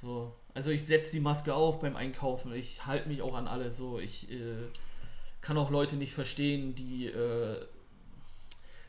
So, 0.01 0.35
also 0.55 0.71
ich 0.71 0.87
setze 0.87 1.13
die 1.13 1.21
Maske 1.21 1.55
auf 1.55 1.81
beim 1.81 1.97
Einkaufen, 1.97 2.53
ich 2.55 2.87
halte 2.87 3.09
mich 3.09 3.23
auch 3.23 3.35
an 3.35 3.49
alles 3.49 3.77
so, 3.77 3.99
ich 3.99 4.31
äh, 4.31 4.69
kann 5.41 5.57
auch 5.57 5.71
Leute 5.71 5.97
nicht 5.97 6.13
verstehen, 6.13 6.75
die, 6.75 7.07
äh, 7.07 7.65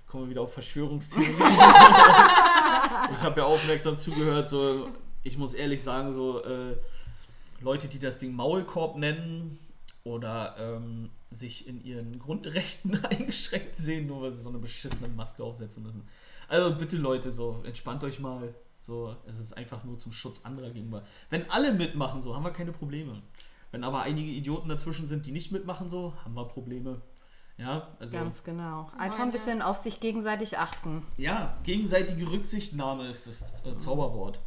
kommen 0.08 0.26
wir 0.26 0.30
wieder 0.32 0.42
auf 0.42 0.54
Verschwörungstheorien. 0.54 1.34
ich 1.40 3.22
habe 3.22 3.36
ja 3.38 3.46
aufmerksam 3.46 3.98
zugehört, 3.98 4.50
so, 4.50 4.90
ich 5.24 5.38
muss 5.38 5.54
ehrlich 5.54 5.84
sagen, 5.84 6.14
so, 6.14 6.44
äh, 6.44 6.76
Leute, 7.62 7.88
die 7.88 8.00
das 8.00 8.18
Ding 8.18 8.34
Maulkorb 8.34 8.98
nennen 8.98 9.60
oder 10.04 10.56
ähm, 10.60 11.10
sich 11.32 11.68
in 11.68 11.84
ihren 11.84 12.20
Grundrechten 12.20 13.04
eingeschränkt 13.06 13.76
sehen, 13.76 14.08
nur 14.08 14.22
weil 14.22 14.32
sie 14.32 14.42
so 14.42 14.50
eine 14.50 14.60
beschissene 14.60 15.08
Maske 15.10 15.44
aufsetzen 15.44 15.84
müssen. 15.84 16.08
Also 16.48 16.76
bitte 16.76 16.98
Leute, 16.98 17.32
so 17.32 17.62
entspannt 17.66 18.04
euch 18.04 18.20
mal. 18.20 18.54
So, 18.88 19.14
es 19.28 19.38
ist 19.38 19.52
einfach 19.58 19.84
nur 19.84 20.00
zum 20.00 20.14
Schutz 20.14 20.46
anderer 20.46 20.70
gegenüber. 20.70 21.04
Wenn 21.30 21.50
alle 21.52 21.74
mitmachen, 21.74 22.22
so 22.22 22.34
haben 22.34 22.44
wir 22.44 22.52
keine 22.52 22.72
Probleme. 22.72 23.22
Wenn 23.72 23.84
aber 23.84 24.00
einige 24.04 24.32
Idioten 24.32 24.70
dazwischen 24.70 25.08
sind, 25.08 25.26
die 25.26 25.34
nicht 25.34 25.52
mitmachen, 25.52 25.90
so 25.90 26.14
haben 26.24 26.34
wir 26.36 26.46
Probleme. 26.46 27.02
Ja, 27.58 27.90
also 28.00 28.16
Ganz 28.16 28.46
genau. 28.46 28.90
Einfach 28.98 29.18
Meine- 29.18 29.24
ein 29.24 29.32
bisschen 29.34 29.62
auf 29.62 29.76
sich 29.76 30.00
gegenseitig 30.00 30.58
achten. 30.58 31.04
ja, 31.18 31.58
gegenseitige 31.64 32.32
Rücksichtnahme 32.32 33.10
ist 33.10 33.28
das 33.28 33.66
äh, 33.66 33.78
Zauberwort. 33.78 34.40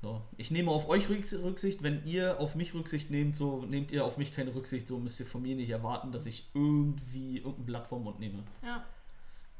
So, 0.00 0.22
ich 0.38 0.50
nehme 0.50 0.70
auf 0.70 0.88
euch 0.88 1.10
Rücks- 1.10 1.34
Rücksicht, 1.34 1.82
wenn 1.82 2.06
ihr 2.06 2.40
auf 2.40 2.54
mich 2.54 2.72
Rücksicht 2.72 3.10
nehmt, 3.10 3.36
so 3.36 3.66
nehmt 3.66 3.92
ihr 3.92 4.02
auf 4.06 4.16
mich 4.16 4.34
keine 4.34 4.54
Rücksicht, 4.54 4.88
so 4.88 4.96
müsst 4.98 5.20
ihr 5.20 5.26
von 5.26 5.42
mir 5.42 5.56
nicht 5.56 5.68
erwarten, 5.68 6.10
dass 6.10 6.24
ich 6.24 6.48
irgendwie 6.54 7.36
irgendein 7.38 7.66
Blatt 7.66 7.86
vom 7.86 8.04
Mund 8.04 8.18
nehme. 8.18 8.44
Ja. 8.64 8.82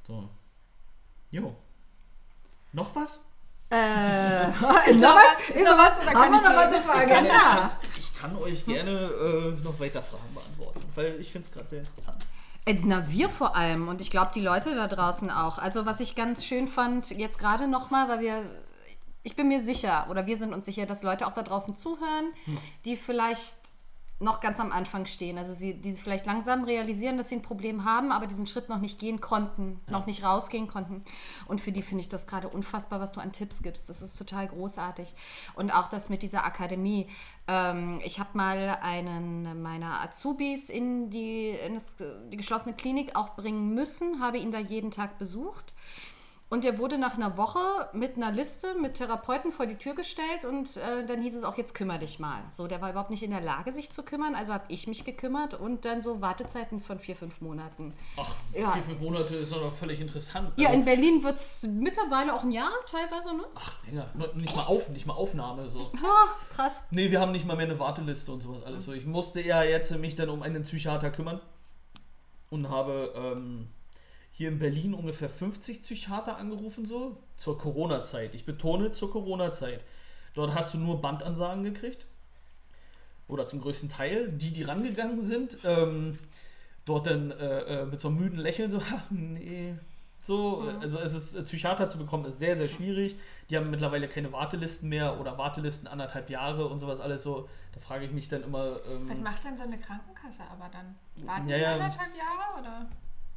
So. 0.06 0.30
Jo. 1.30 1.54
Noch 2.72 2.96
was? 2.96 3.27
Äh, 3.70 4.48
ist 4.90 5.00
noch 5.00 5.14
was? 5.14 5.50
Ist 5.54 5.64
noch 5.64 5.78
was? 5.78 5.98
Haben 6.06 6.12
kann 6.14 6.32
wir 6.32 6.40
noch 6.42 6.56
was 6.56 6.72
auf 6.74 6.84
der 6.86 7.02
Ich 7.04 7.08
kann, 7.10 7.24
ich, 7.26 7.32
Agenda? 7.32 7.38
kann, 7.38 7.70
ich 7.98 8.14
kann 8.18 8.36
euch 8.36 8.64
gerne 8.66 8.90
äh, 8.90 9.62
noch 9.64 9.78
weiter 9.78 10.02
Fragen 10.02 10.34
beantworten, 10.34 10.80
weil 10.94 11.20
ich 11.20 11.30
finde 11.30 11.46
es 11.46 11.52
gerade 11.52 11.68
sehr 11.68 11.78
interessant. 11.80 12.24
Äh, 12.64 12.78
Na, 12.84 13.10
wir 13.10 13.28
vor 13.28 13.56
allem 13.56 13.88
und 13.88 14.00
ich 14.00 14.10
glaube, 14.10 14.30
die 14.34 14.40
Leute 14.40 14.74
da 14.74 14.88
draußen 14.88 15.30
auch. 15.30 15.58
Also, 15.58 15.84
was 15.84 16.00
ich 16.00 16.14
ganz 16.14 16.44
schön 16.46 16.66
fand, 16.66 17.10
jetzt 17.10 17.38
gerade 17.38 17.68
nochmal, 17.68 18.08
weil 18.08 18.20
wir, 18.20 18.42
ich 19.22 19.36
bin 19.36 19.48
mir 19.48 19.60
sicher 19.60 20.06
oder 20.10 20.26
wir 20.26 20.36
sind 20.38 20.54
uns 20.54 20.64
sicher, 20.64 20.86
dass 20.86 21.02
Leute 21.02 21.26
auch 21.26 21.34
da 21.34 21.42
draußen 21.42 21.76
zuhören, 21.76 22.32
die 22.86 22.96
vielleicht 22.96 23.72
noch 24.20 24.40
ganz 24.40 24.58
am 24.60 24.72
Anfang 24.72 25.06
stehen. 25.06 25.38
Also, 25.38 25.54
sie, 25.54 25.74
die 25.74 25.92
vielleicht 25.92 26.26
langsam 26.26 26.64
realisieren, 26.64 27.16
dass 27.16 27.28
sie 27.28 27.36
ein 27.36 27.42
Problem 27.42 27.84
haben, 27.84 28.12
aber 28.12 28.26
diesen 28.26 28.46
Schritt 28.46 28.68
noch 28.68 28.80
nicht 28.80 28.98
gehen 28.98 29.20
konnten, 29.20 29.80
noch 29.88 30.06
nicht 30.06 30.24
rausgehen 30.24 30.66
konnten. 30.66 31.02
Und 31.46 31.60
für 31.60 31.72
die 31.72 31.82
finde 31.82 32.02
ich 32.02 32.08
das 32.08 32.26
gerade 32.26 32.48
unfassbar, 32.48 33.00
was 33.00 33.12
du 33.12 33.20
an 33.20 33.32
Tipps 33.32 33.62
gibst. 33.62 33.88
Das 33.88 34.02
ist 34.02 34.16
total 34.16 34.48
großartig. 34.48 35.14
Und 35.54 35.70
auch 35.70 35.88
das 35.88 36.08
mit 36.08 36.22
dieser 36.22 36.44
Akademie. 36.44 37.06
Ähm, 37.46 38.00
ich 38.04 38.18
habe 38.18 38.30
mal 38.34 38.78
einen 38.82 39.62
meiner 39.62 40.00
Azubis 40.02 40.68
in 40.68 41.10
die, 41.10 41.50
in 41.50 41.74
das, 41.74 41.96
die 41.96 42.36
geschlossene 42.36 42.74
Klinik 42.74 43.16
auch 43.16 43.36
bringen 43.36 43.74
müssen, 43.74 44.20
habe 44.20 44.38
ihn 44.38 44.50
da 44.50 44.58
jeden 44.58 44.90
Tag 44.90 45.18
besucht. 45.18 45.74
Und 46.50 46.64
er 46.64 46.78
wurde 46.78 46.96
nach 46.96 47.14
einer 47.14 47.36
Woche 47.36 47.58
mit 47.92 48.16
einer 48.16 48.32
Liste 48.32 48.74
mit 48.80 48.94
Therapeuten 48.94 49.52
vor 49.52 49.66
die 49.66 49.74
Tür 49.74 49.94
gestellt 49.94 50.46
und 50.48 50.78
äh, 50.78 51.04
dann 51.06 51.20
hieß 51.20 51.34
es 51.34 51.44
auch, 51.44 51.58
jetzt 51.58 51.74
kümmere 51.74 51.98
dich 51.98 52.18
mal. 52.20 52.40
So, 52.48 52.66
der 52.66 52.80
war 52.80 52.88
überhaupt 52.88 53.10
nicht 53.10 53.22
in 53.22 53.32
der 53.32 53.42
Lage, 53.42 53.70
sich 53.70 53.90
zu 53.90 54.02
kümmern, 54.02 54.34
also 54.34 54.54
habe 54.54 54.64
ich 54.68 54.86
mich 54.86 55.04
gekümmert 55.04 55.52
und 55.52 55.84
dann 55.84 56.00
so 56.00 56.22
Wartezeiten 56.22 56.80
von 56.80 56.98
vier, 56.98 57.16
fünf 57.16 57.42
Monaten. 57.42 57.92
Ach, 58.16 58.34
Ja. 58.54 58.70
vier, 58.70 58.82
fünf 58.82 58.98
Monate 59.00 59.36
ist 59.36 59.52
doch 59.52 59.70
völlig 59.74 60.00
interessant. 60.00 60.50
Ja, 60.56 60.68
Also- 60.68 60.78
in 60.78 60.84
Berlin 60.86 61.22
wird 61.22 61.36
es 61.36 61.64
mittlerweile 61.70 62.32
auch 62.32 62.42
ein 62.44 62.50
Jahr 62.50 62.70
teilweise, 62.90 63.36
ne? 63.36 63.44
Ach, 63.54 63.74
länger. 63.84 64.06
Nicht 64.34 64.56
mal, 64.56 64.62
auf, 64.68 64.88
nicht 64.88 65.04
mal 65.06 65.14
Aufnahme. 65.14 65.70
So. 65.70 65.80
Ah, 66.02 66.28
krass. 66.48 66.84
Nee, 66.90 67.10
wir 67.10 67.20
haben 67.20 67.32
nicht 67.32 67.44
mal 67.44 67.56
mehr 67.56 67.66
eine 67.66 67.78
Warteliste 67.78 68.32
und 68.32 68.40
sowas 68.42 68.62
alles. 68.64 68.86
So, 68.86 68.94
ich 68.94 69.04
musste 69.04 69.42
ja 69.42 69.62
jetzt 69.64 69.90
mich 69.98 70.16
dann 70.16 70.30
um 70.30 70.42
einen 70.42 70.62
Psychiater 70.62 71.10
kümmern 71.10 71.42
und 72.48 72.70
habe 72.70 73.12
ähm, 73.14 73.68
hier 74.38 74.50
in 74.50 74.60
Berlin 74.60 74.94
ungefähr 74.94 75.28
50 75.28 75.82
Psychiater 75.82 76.36
angerufen, 76.36 76.86
so 76.86 77.16
zur 77.34 77.58
Corona-Zeit. 77.58 78.36
Ich 78.36 78.46
betone 78.46 78.92
zur 78.92 79.10
Corona-Zeit. 79.10 79.80
Dort 80.34 80.54
hast 80.54 80.74
du 80.74 80.78
nur 80.78 81.00
Bandansagen 81.00 81.64
gekriegt. 81.64 82.06
Oder 83.26 83.48
zum 83.48 83.60
größten 83.60 83.88
Teil. 83.88 84.28
Die, 84.30 84.52
die 84.52 84.62
rangegangen 84.62 85.24
sind, 85.24 85.58
ähm, 85.64 86.20
dort 86.84 87.08
dann 87.08 87.32
äh, 87.32 87.82
äh, 87.82 87.86
mit 87.86 88.00
so 88.00 88.08
einem 88.08 88.18
müden 88.18 88.38
Lächeln 88.38 88.70
so, 88.70 88.80
nee. 89.10 89.74
So, 90.20 90.60
also 90.80 91.00
es 91.00 91.14
ist, 91.14 91.34
äh, 91.34 91.42
Psychiater 91.42 91.88
zu 91.88 91.98
bekommen, 91.98 92.24
ist 92.24 92.38
sehr, 92.38 92.56
sehr 92.56 92.68
schwierig. 92.68 93.16
Die 93.50 93.56
haben 93.56 93.70
mittlerweile 93.70 94.08
keine 94.08 94.30
Wartelisten 94.30 94.88
mehr 94.88 95.18
oder 95.18 95.36
Wartelisten 95.36 95.88
anderthalb 95.88 96.30
Jahre 96.30 96.68
und 96.68 96.78
sowas 96.78 97.00
alles 97.00 97.24
so. 97.24 97.48
Da 97.72 97.80
frage 97.80 98.04
ich 98.04 98.12
mich 98.12 98.28
dann 98.28 98.44
immer. 98.44 98.76
Was 98.76 99.10
Ähm, 99.10 99.22
macht 99.24 99.42
denn 99.42 99.58
so 99.58 99.64
eine 99.64 99.80
Krankenkasse 99.80 100.42
aber 100.48 100.70
dann? 100.72 100.94
Warten 101.26 101.48
Ja, 101.48 101.56
die 101.56 101.62
ja. 101.62 101.72
anderthalb 101.72 102.16
Jahre 102.16 102.60
oder 102.60 102.88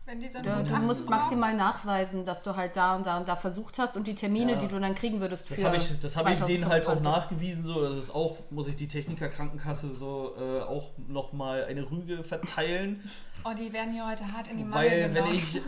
wenn 0.06 0.18
eine 0.24 0.64
Du, 0.64 0.76
musst 0.78 1.06
brauchen? 1.06 1.18
maximal 1.20 1.56
nachweisen, 1.56 2.26
dass 2.26 2.44
du 2.44 2.56
halt 2.56 2.76
da 2.76 2.96
und 2.96 3.06
da 3.06 3.18
und 3.18 3.28
da 3.28 3.36
versucht 3.36 3.78
hast 3.80 3.96
und 3.96 4.08
die 4.08 4.16
Termine, 4.16 4.54
Ja. 4.54 4.58
die 4.60 4.68
du 4.68 4.80
dann 4.80 4.96
kriegen 4.96 5.22
würdest 5.22 5.48
für 5.48 5.56
das 5.56 5.64
habe 5.66 5.78
ich, 5.78 6.00
das 6.02 6.18
hab 6.18 6.30
ich 6.30 6.40
denen 6.42 6.68
halt 6.68 6.86
auch 6.88 6.94
2025. 7.00 7.12
nachgewiesen. 7.12 7.66
So, 7.66 7.82
das 7.82 7.96
ist 7.96 8.14
auch, 8.14 8.38
muss 8.50 8.68
ich 8.68 8.76
die 8.76 8.88
Techniker 8.88 9.30
Krankenkasse 9.30 9.92
so 9.92 10.34
äh, 10.40 10.62
auch 10.62 10.90
nochmal 11.08 11.66
eine 11.66 11.90
Rüge 11.90 12.24
verteilen. 12.24 13.04
Oh, 13.44 13.50
die 13.58 13.74
werden 13.74 13.92
hier 13.94 14.08
heute 14.08 14.32
hart 14.32 14.48
in 14.50 14.58
die 14.58 14.64
Mangel 14.64 14.90
Weil 14.92 15.02
wenn 15.02 15.14
genommen. 15.14 15.34
ich, 15.36 15.56
äh, 15.58 15.62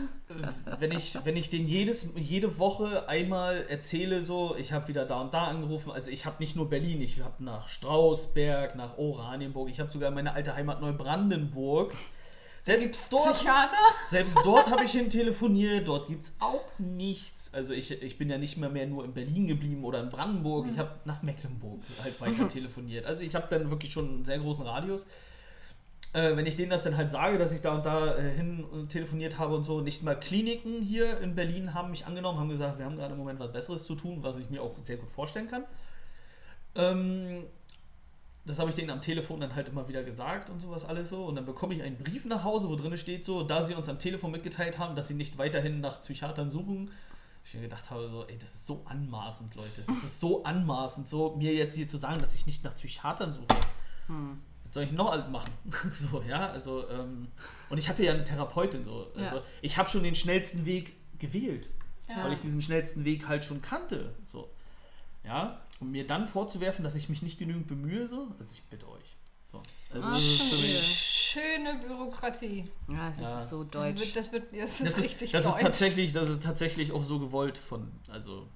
wenn 0.78 0.92
ich, 0.92 1.18
wenn 1.24 1.36
ich 1.36 1.50
denen 1.50 1.66
jedes, 1.66 2.12
jede 2.16 2.58
Woche 2.58 3.08
einmal 3.08 3.64
erzähle, 3.68 4.22
so, 4.22 4.54
ich 4.56 4.72
habe 4.72 4.86
wieder 4.88 5.06
da 5.06 5.20
und 5.20 5.34
da 5.34 5.44
angerufen, 5.46 5.90
also 5.90 6.10
ich 6.10 6.24
habe 6.26 6.36
nicht 6.38 6.54
nur 6.54 6.68
Berlin, 6.68 7.00
ich 7.00 7.20
habe 7.20 7.42
nach 7.42 7.68
Strausberg, 7.68 8.76
nach 8.76 8.96
Oranienburg, 8.98 9.68
ich 9.70 9.80
habe 9.80 9.90
sogar 9.90 10.10
meine 10.10 10.34
alte 10.34 10.54
Heimat 10.54 10.80
Neubrandenburg. 10.80 11.92
Selbst 12.64 13.12
dort, 13.12 13.34
Psychiater? 13.34 13.76
selbst 14.08 14.38
dort 14.42 14.70
habe 14.70 14.84
ich 14.84 14.90
hin 14.92 15.10
telefoniert, 15.10 15.86
dort 15.86 16.08
gibt 16.08 16.24
es 16.24 16.32
auch 16.40 16.64
nichts. 16.78 17.52
Also 17.52 17.74
ich, 17.74 17.90
ich 17.90 18.16
bin 18.16 18.30
ja 18.30 18.38
nicht 18.38 18.56
mehr, 18.56 18.70
mehr 18.70 18.86
nur 18.86 19.04
in 19.04 19.12
Berlin 19.12 19.46
geblieben 19.46 19.84
oder 19.84 20.00
in 20.00 20.08
Brandenburg, 20.08 20.66
ich 20.72 20.78
habe 20.78 20.92
nach 21.04 21.22
Mecklenburg 21.22 21.80
halt 22.02 22.18
weiter 22.20 22.48
telefoniert. 22.48 23.04
Also 23.04 23.22
ich 23.22 23.34
habe 23.34 23.46
dann 23.50 23.70
wirklich 23.70 23.92
schon 23.92 24.08
einen 24.08 24.24
sehr 24.24 24.38
großen 24.38 24.66
Radius 24.66 25.06
äh, 26.14 26.36
wenn 26.36 26.46
ich 26.46 26.56
denen 26.56 26.70
das 26.70 26.84
dann 26.84 26.96
halt 26.96 27.10
sage, 27.10 27.38
dass 27.38 27.52
ich 27.52 27.60
da 27.60 27.74
und 27.74 27.84
da 27.84 28.16
äh, 28.16 28.30
hin 28.30 28.64
telefoniert 28.88 29.38
habe 29.38 29.54
und 29.56 29.64
so, 29.64 29.80
nicht 29.80 30.02
mal 30.02 30.14
Kliniken 30.14 30.80
hier 30.80 31.20
in 31.20 31.34
Berlin 31.34 31.74
haben 31.74 31.90
mich 31.90 32.06
angenommen, 32.06 32.38
haben 32.38 32.48
gesagt, 32.48 32.78
wir 32.78 32.86
haben 32.86 32.96
gerade 32.96 33.12
im 33.12 33.18
Moment 33.18 33.40
was 33.40 33.52
Besseres 33.52 33.84
zu 33.84 33.96
tun, 33.96 34.18
was 34.22 34.38
ich 34.38 34.48
mir 34.48 34.62
auch 34.62 34.74
sehr 34.82 34.96
gut 34.96 35.10
vorstellen 35.10 35.48
kann. 35.48 35.64
Ähm, 36.76 37.44
das 38.46 38.58
habe 38.58 38.68
ich 38.70 38.76
denen 38.76 38.90
am 38.90 39.00
Telefon 39.00 39.40
dann 39.40 39.54
halt 39.54 39.68
immer 39.68 39.88
wieder 39.88 40.02
gesagt 40.02 40.50
und 40.50 40.60
sowas 40.60 40.84
alles 40.84 41.08
so. 41.10 41.24
Und 41.26 41.36
dann 41.36 41.46
bekomme 41.46 41.74
ich 41.74 41.82
einen 41.82 41.96
Brief 41.96 42.24
nach 42.26 42.44
Hause, 42.44 42.68
wo 42.68 42.76
drin 42.76 42.96
steht 42.96 43.24
so, 43.24 43.42
da 43.42 43.62
sie 43.62 43.74
uns 43.74 43.88
am 43.88 43.98
Telefon 43.98 44.30
mitgeteilt 44.32 44.78
haben, 44.78 44.94
dass 44.96 45.08
sie 45.08 45.14
nicht 45.14 45.38
weiterhin 45.38 45.80
nach 45.80 46.00
Psychiatern 46.02 46.50
suchen. 46.50 46.90
Ich 47.44 47.54
mir 47.54 47.62
gedacht 47.62 47.90
habe 47.90 48.08
so, 48.10 48.26
ey, 48.26 48.38
das 48.38 48.54
ist 48.54 48.66
so 48.66 48.82
anmaßend, 48.86 49.54
Leute. 49.54 49.82
Das 49.86 50.02
ist 50.02 50.20
so 50.20 50.44
anmaßend, 50.44 51.08
so 51.08 51.36
mir 51.36 51.54
jetzt 51.54 51.74
hier 51.74 51.86
zu 51.88 51.98
sagen, 51.98 52.20
dass 52.20 52.34
ich 52.34 52.46
nicht 52.46 52.64
nach 52.64 52.74
Psychiatern 52.74 53.32
suche 53.32 53.46
was 54.64 54.74
soll 54.74 54.84
ich 54.84 54.92
noch 54.92 55.10
alles 55.12 55.28
machen? 55.28 55.52
so, 55.92 56.22
ja, 56.22 56.50
also, 56.50 56.88
ähm, 56.90 57.28
und 57.70 57.78
ich 57.78 57.88
hatte 57.88 58.04
ja 58.04 58.12
eine 58.12 58.24
Therapeutin 58.24 58.82
so. 58.84 59.06
Also, 59.16 59.36
Ja. 59.36 59.42
ich 59.62 59.78
habe 59.78 59.88
schon 59.88 60.02
den 60.02 60.14
schnellsten 60.14 60.66
Weg 60.66 60.94
gewählt. 61.18 61.70
weil 62.06 62.32
ich 62.34 62.40
diesen 62.40 62.60
schnellsten 62.60 63.04
Weg 63.04 63.28
halt 63.28 63.44
schon 63.44 63.62
kannte. 63.62 64.14
So. 64.26 64.50
Ja, 65.24 65.62
und 65.80 65.90
mir 65.90 66.06
dann 66.06 66.26
vorzuwerfen, 66.26 66.84
dass 66.84 66.94
ich 66.94 67.08
mich 67.08 67.22
nicht 67.22 67.38
genügend 67.38 67.66
bemühe, 67.66 68.06
so, 68.06 68.28
also 68.38 68.52
ich 68.52 68.62
bitte 68.64 68.88
euch. 68.88 69.16
So. 69.50 69.62
Also 69.92 70.06
Ah, 70.08 70.12
das 70.12 70.22
ist 70.22 70.96
Schöne 71.34 71.74
Bürokratie. 71.86 72.68
Ja, 72.88 73.10
das 73.10 73.20
Ja. 73.20 73.40
ist 73.40 73.48
so 73.48 73.64
Das 73.64 73.70
deutsch. 73.82 74.00
wird, 74.00 74.16
das 74.16 74.32
wird 74.32 74.44
das 74.52 74.70
ist 74.70 74.80
das 74.80 74.98
ist, 74.98 75.04
richtig 75.04 75.32
das 75.32 75.44
ist 75.44 75.52
deutsch. 75.52 75.62
tatsächlich, 75.62 76.12
das 76.12 76.28
ist 76.28 76.42
tatsächlich 76.42 76.92
auch 76.92 77.02
so 77.02 77.18
gewollt 77.18 77.58
von, 77.58 77.90
also 78.08 78.46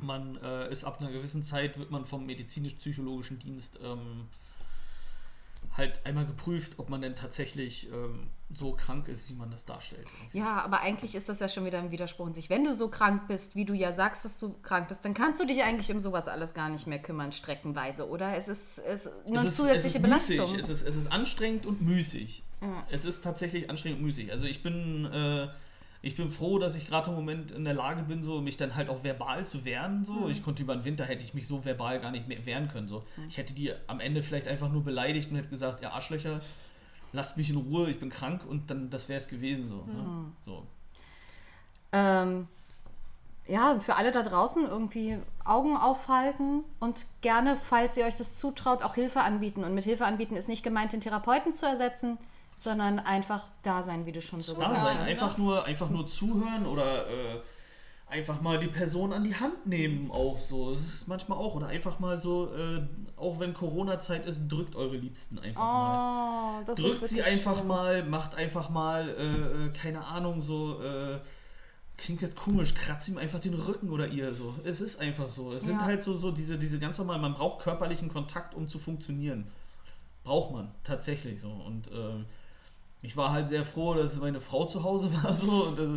man 0.00 0.36
äh, 0.42 0.70
ist 0.72 0.84
ab 0.84 1.00
einer 1.00 1.10
gewissen 1.12 1.42
Zeit 1.44 1.78
wird 1.78 1.90
man 1.90 2.06
vom 2.06 2.24
medizinisch-psychologischen 2.26 3.38
Dienst 3.38 3.78
ähm, 3.82 4.26
halt 5.76 6.04
einmal 6.04 6.26
geprüft, 6.26 6.78
ob 6.78 6.90
man 6.90 7.00
denn 7.00 7.16
tatsächlich 7.16 7.90
ähm, 7.92 8.28
so 8.52 8.72
krank 8.72 9.08
ist, 9.08 9.30
wie 9.30 9.34
man 9.34 9.50
das 9.50 9.64
darstellt. 9.64 10.06
Ja, 10.32 10.62
aber 10.62 10.80
eigentlich 10.80 11.14
ist 11.14 11.28
das 11.28 11.40
ja 11.40 11.48
schon 11.48 11.64
wieder 11.64 11.78
ein 11.78 11.90
Widerspruch 11.90 12.26
in 12.26 12.34
sich. 12.34 12.50
Wenn 12.50 12.64
du 12.64 12.74
so 12.74 12.88
krank 12.88 13.26
bist, 13.26 13.56
wie 13.56 13.64
du 13.64 13.72
ja 13.72 13.92
sagst, 13.92 14.24
dass 14.24 14.38
du 14.38 14.54
krank 14.62 14.88
bist, 14.88 15.04
dann 15.04 15.14
kannst 15.14 15.40
du 15.40 15.46
dich 15.46 15.62
eigentlich 15.62 15.90
um 15.90 16.00
sowas 16.00 16.28
alles 16.28 16.52
gar 16.52 16.68
nicht 16.68 16.86
mehr 16.86 16.98
kümmern, 16.98 17.32
streckenweise, 17.32 18.08
oder? 18.08 18.36
Es 18.36 18.48
ist, 18.48 18.78
es 18.78 19.08
eine 19.26 19.38
es 19.38 19.44
ist, 19.46 19.56
zusätzliche 19.56 19.88
es 19.88 19.94
ist 19.94 20.02
Belastung. 20.02 20.40
Müßig. 20.40 20.58
Es, 20.58 20.68
ist, 20.68 20.86
es 20.86 20.96
ist 20.96 21.12
anstrengend 21.12 21.66
und 21.66 21.80
müßig. 21.80 22.42
Es 22.90 23.04
ist 23.04 23.24
tatsächlich 23.24 23.70
anstrengend 23.70 23.98
und 24.00 24.06
müßig. 24.06 24.30
Also 24.30 24.46
ich 24.46 24.62
bin, 24.62 25.06
äh, 25.06 25.48
ich 26.02 26.16
bin 26.16 26.30
froh, 26.30 26.58
dass 26.58 26.74
ich 26.74 26.88
gerade 26.88 27.10
im 27.10 27.16
Moment 27.16 27.52
in 27.52 27.64
der 27.64 27.74
Lage 27.74 28.02
bin, 28.02 28.24
so 28.24 28.40
mich 28.40 28.56
dann 28.56 28.74
halt 28.74 28.88
auch 28.88 29.04
verbal 29.04 29.46
zu 29.46 29.64
wehren. 29.64 30.04
So. 30.04 30.28
Ich 30.28 30.42
konnte 30.42 30.64
über 30.64 30.74
den 30.74 30.84
Winter 30.84 31.04
hätte 31.04 31.24
ich 31.24 31.32
mich 31.32 31.46
so 31.46 31.64
verbal 31.64 32.00
gar 32.00 32.10
nicht 32.10 32.26
mehr 32.26 32.44
wehren 32.44 32.68
können. 32.68 32.88
So. 32.88 33.04
Ich 33.28 33.38
hätte 33.38 33.54
die 33.54 33.72
am 33.86 34.00
Ende 34.00 34.22
vielleicht 34.22 34.48
einfach 34.48 34.70
nur 34.70 34.82
beleidigt 34.82 35.30
und 35.30 35.36
hätte 35.36 35.48
gesagt, 35.48 35.80
ihr 35.80 35.92
Arschlöcher, 35.92 36.40
lasst 37.12 37.36
mich 37.36 37.50
in 37.50 37.56
Ruhe, 37.56 37.88
ich 37.88 38.00
bin 38.00 38.10
krank 38.10 38.42
und 38.48 38.68
dann 38.68 38.90
das 38.90 39.08
wäre 39.08 39.18
es 39.18 39.28
gewesen. 39.28 39.68
So, 39.68 39.76
ne? 39.76 40.32
so. 40.44 40.66
Ähm, 41.92 42.48
ja, 43.46 43.78
für 43.78 43.94
alle 43.94 44.10
da 44.10 44.22
draußen 44.22 44.66
irgendwie 44.66 45.18
Augen 45.44 45.76
aufhalten 45.76 46.64
und 46.80 47.06
gerne, 47.20 47.56
falls 47.56 47.96
ihr 47.96 48.06
euch 48.06 48.16
das 48.16 48.34
zutraut, 48.34 48.82
auch 48.82 48.96
Hilfe 48.96 49.20
anbieten. 49.20 49.62
Und 49.62 49.74
mit 49.74 49.84
Hilfe 49.84 50.04
anbieten 50.04 50.34
ist 50.34 50.48
nicht 50.48 50.64
gemeint, 50.64 50.92
den 50.92 51.00
Therapeuten 51.00 51.52
zu 51.52 51.64
ersetzen, 51.64 52.18
sondern 52.54 52.98
einfach 53.00 53.44
da 53.62 53.82
sein, 53.82 54.06
wie 54.06 54.12
du 54.12 54.22
schon 54.22 54.40
so 54.40 54.54
gesagt 54.54 54.76
sein, 54.76 54.98
hast. 54.98 55.08
einfach 55.08 55.38
ne? 55.38 55.44
nur, 55.44 55.64
einfach 55.64 55.90
nur 55.90 56.06
zuhören 56.06 56.66
oder 56.66 57.08
äh, 57.08 57.40
einfach 58.08 58.40
mal 58.42 58.58
die 58.58 58.66
Person 58.68 59.12
an 59.12 59.24
die 59.24 59.34
Hand 59.34 59.66
nehmen 59.66 60.10
auch 60.10 60.38
so. 60.38 60.72
Das 60.72 60.82
ist 60.82 61.08
manchmal 61.08 61.38
auch 61.38 61.54
oder 61.54 61.68
einfach 61.68 61.98
mal 61.98 62.16
so, 62.18 62.54
äh, 62.54 62.82
auch 63.16 63.40
wenn 63.40 63.54
Corona-Zeit 63.54 64.26
ist, 64.26 64.48
drückt 64.48 64.76
eure 64.76 64.96
Liebsten 64.96 65.38
einfach 65.38 65.62
mal. 65.62 66.58
Oh, 66.60 66.64
das 66.66 66.78
ist 66.78 66.84
Drückt 66.84 67.08
sie 67.10 67.16
wirklich 67.16 67.32
einfach 67.32 67.58
schön. 67.58 67.66
mal, 67.66 68.04
macht 68.04 68.34
einfach 68.34 68.68
mal, 68.68 69.08
äh, 69.08 69.66
äh, 69.66 69.70
keine 69.70 70.04
Ahnung, 70.04 70.42
so, 70.42 70.80
äh, 70.82 71.20
klingt 71.96 72.20
jetzt 72.20 72.36
komisch, 72.36 72.74
kratzt 72.74 73.08
ihm 73.08 73.16
einfach 73.16 73.38
den 73.40 73.54
Rücken 73.54 73.88
oder 73.90 74.08
ihr 74.08 74.34
so. 74.34 74.54
Es 74.64 74.80
ist 74.80 75.00
einfach 75.00 75.28
so. 75.30 75.52
Es 75.52 75.62
sind 75.62 75.78
Ja. 75.78 75.84
halt 75.84 76.02
so, 76.02 76.16
so 76.16 76.32
diese, 76.32 76.58
diese 76.58 76.78
ganz 76.78 76.98
normal, 76.98 77.18
man 77.18 77.32
braucht 77.34 77.62
körperlichen 77.62 78.08
Kontakt, 78.12 78.54
um 78.54 78.68
zu 78.68 78.78
funktionieren. 78.78 79.46
Braucht 80.24 80.52
man, 80.52 80.70
tatsächlich 80.84 81.40
so. 81.40 81.48
Und 81.48 81.88
äh, 81.88 82.24
ich 83.02 83.16
war 83.16 83.32
halt 83.32 83.48
sehr 83.48 83.64
froh, 83.64 83.94
dass 83.94 84.18
meine 84.20 84.40
Frau 84.40 84.64
zu 84.64 84.82
Hause 84.82 85.10
war 85.22 85.36
so. 85.36 85.64
Und 85.64 85.78
das, 85.78 85.90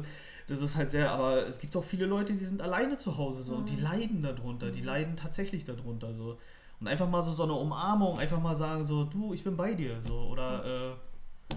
das 0.47 0.61
ist 0.61 0.75
halt 0.75 0.91
sehr, 0.91 1.11
aber 1.11 1.47
es 1.47 1.59
gibt 1.59 1.75
auch 1.75 1.83
viele 1.83 2.05
Leute, 2.05 2.33
die 2.33 2.45
sind 2.45 2.61
alleine 2.61 2.97
zu 2.97 3.17
Hause 3.17 3.43
so 3.43 3.55
und 3.55 3.69
die 3.69 3.77
leiden 3.77 4.21
darunter, 4.21 4.69
die 4.69 4.81
leiden 4.81 5.15
tatsächlich 5.15 5.65
darunter 5.65 6.13
so. 6.13 6.37
Und 6.79 6.87
einfach 6.87 7.09
mal 7.09 7.21
so, 7.21 7.31
so 7.31 7.43
eine 7.43 7.53
Umarmung, 7.53 8.19
einfach 8.19 8.39
mal 8.39 8.55
sagen 8.55 8.83
so, 8.83 9.05
du, 9.05 9.33
ich 9.33 9.43
bin 9.43 9.55
bei 9.55 9.73
dir 9.73 10.01
so. 10.01 10.13
Oder 10.13 10.65
äh, 10.91 11.55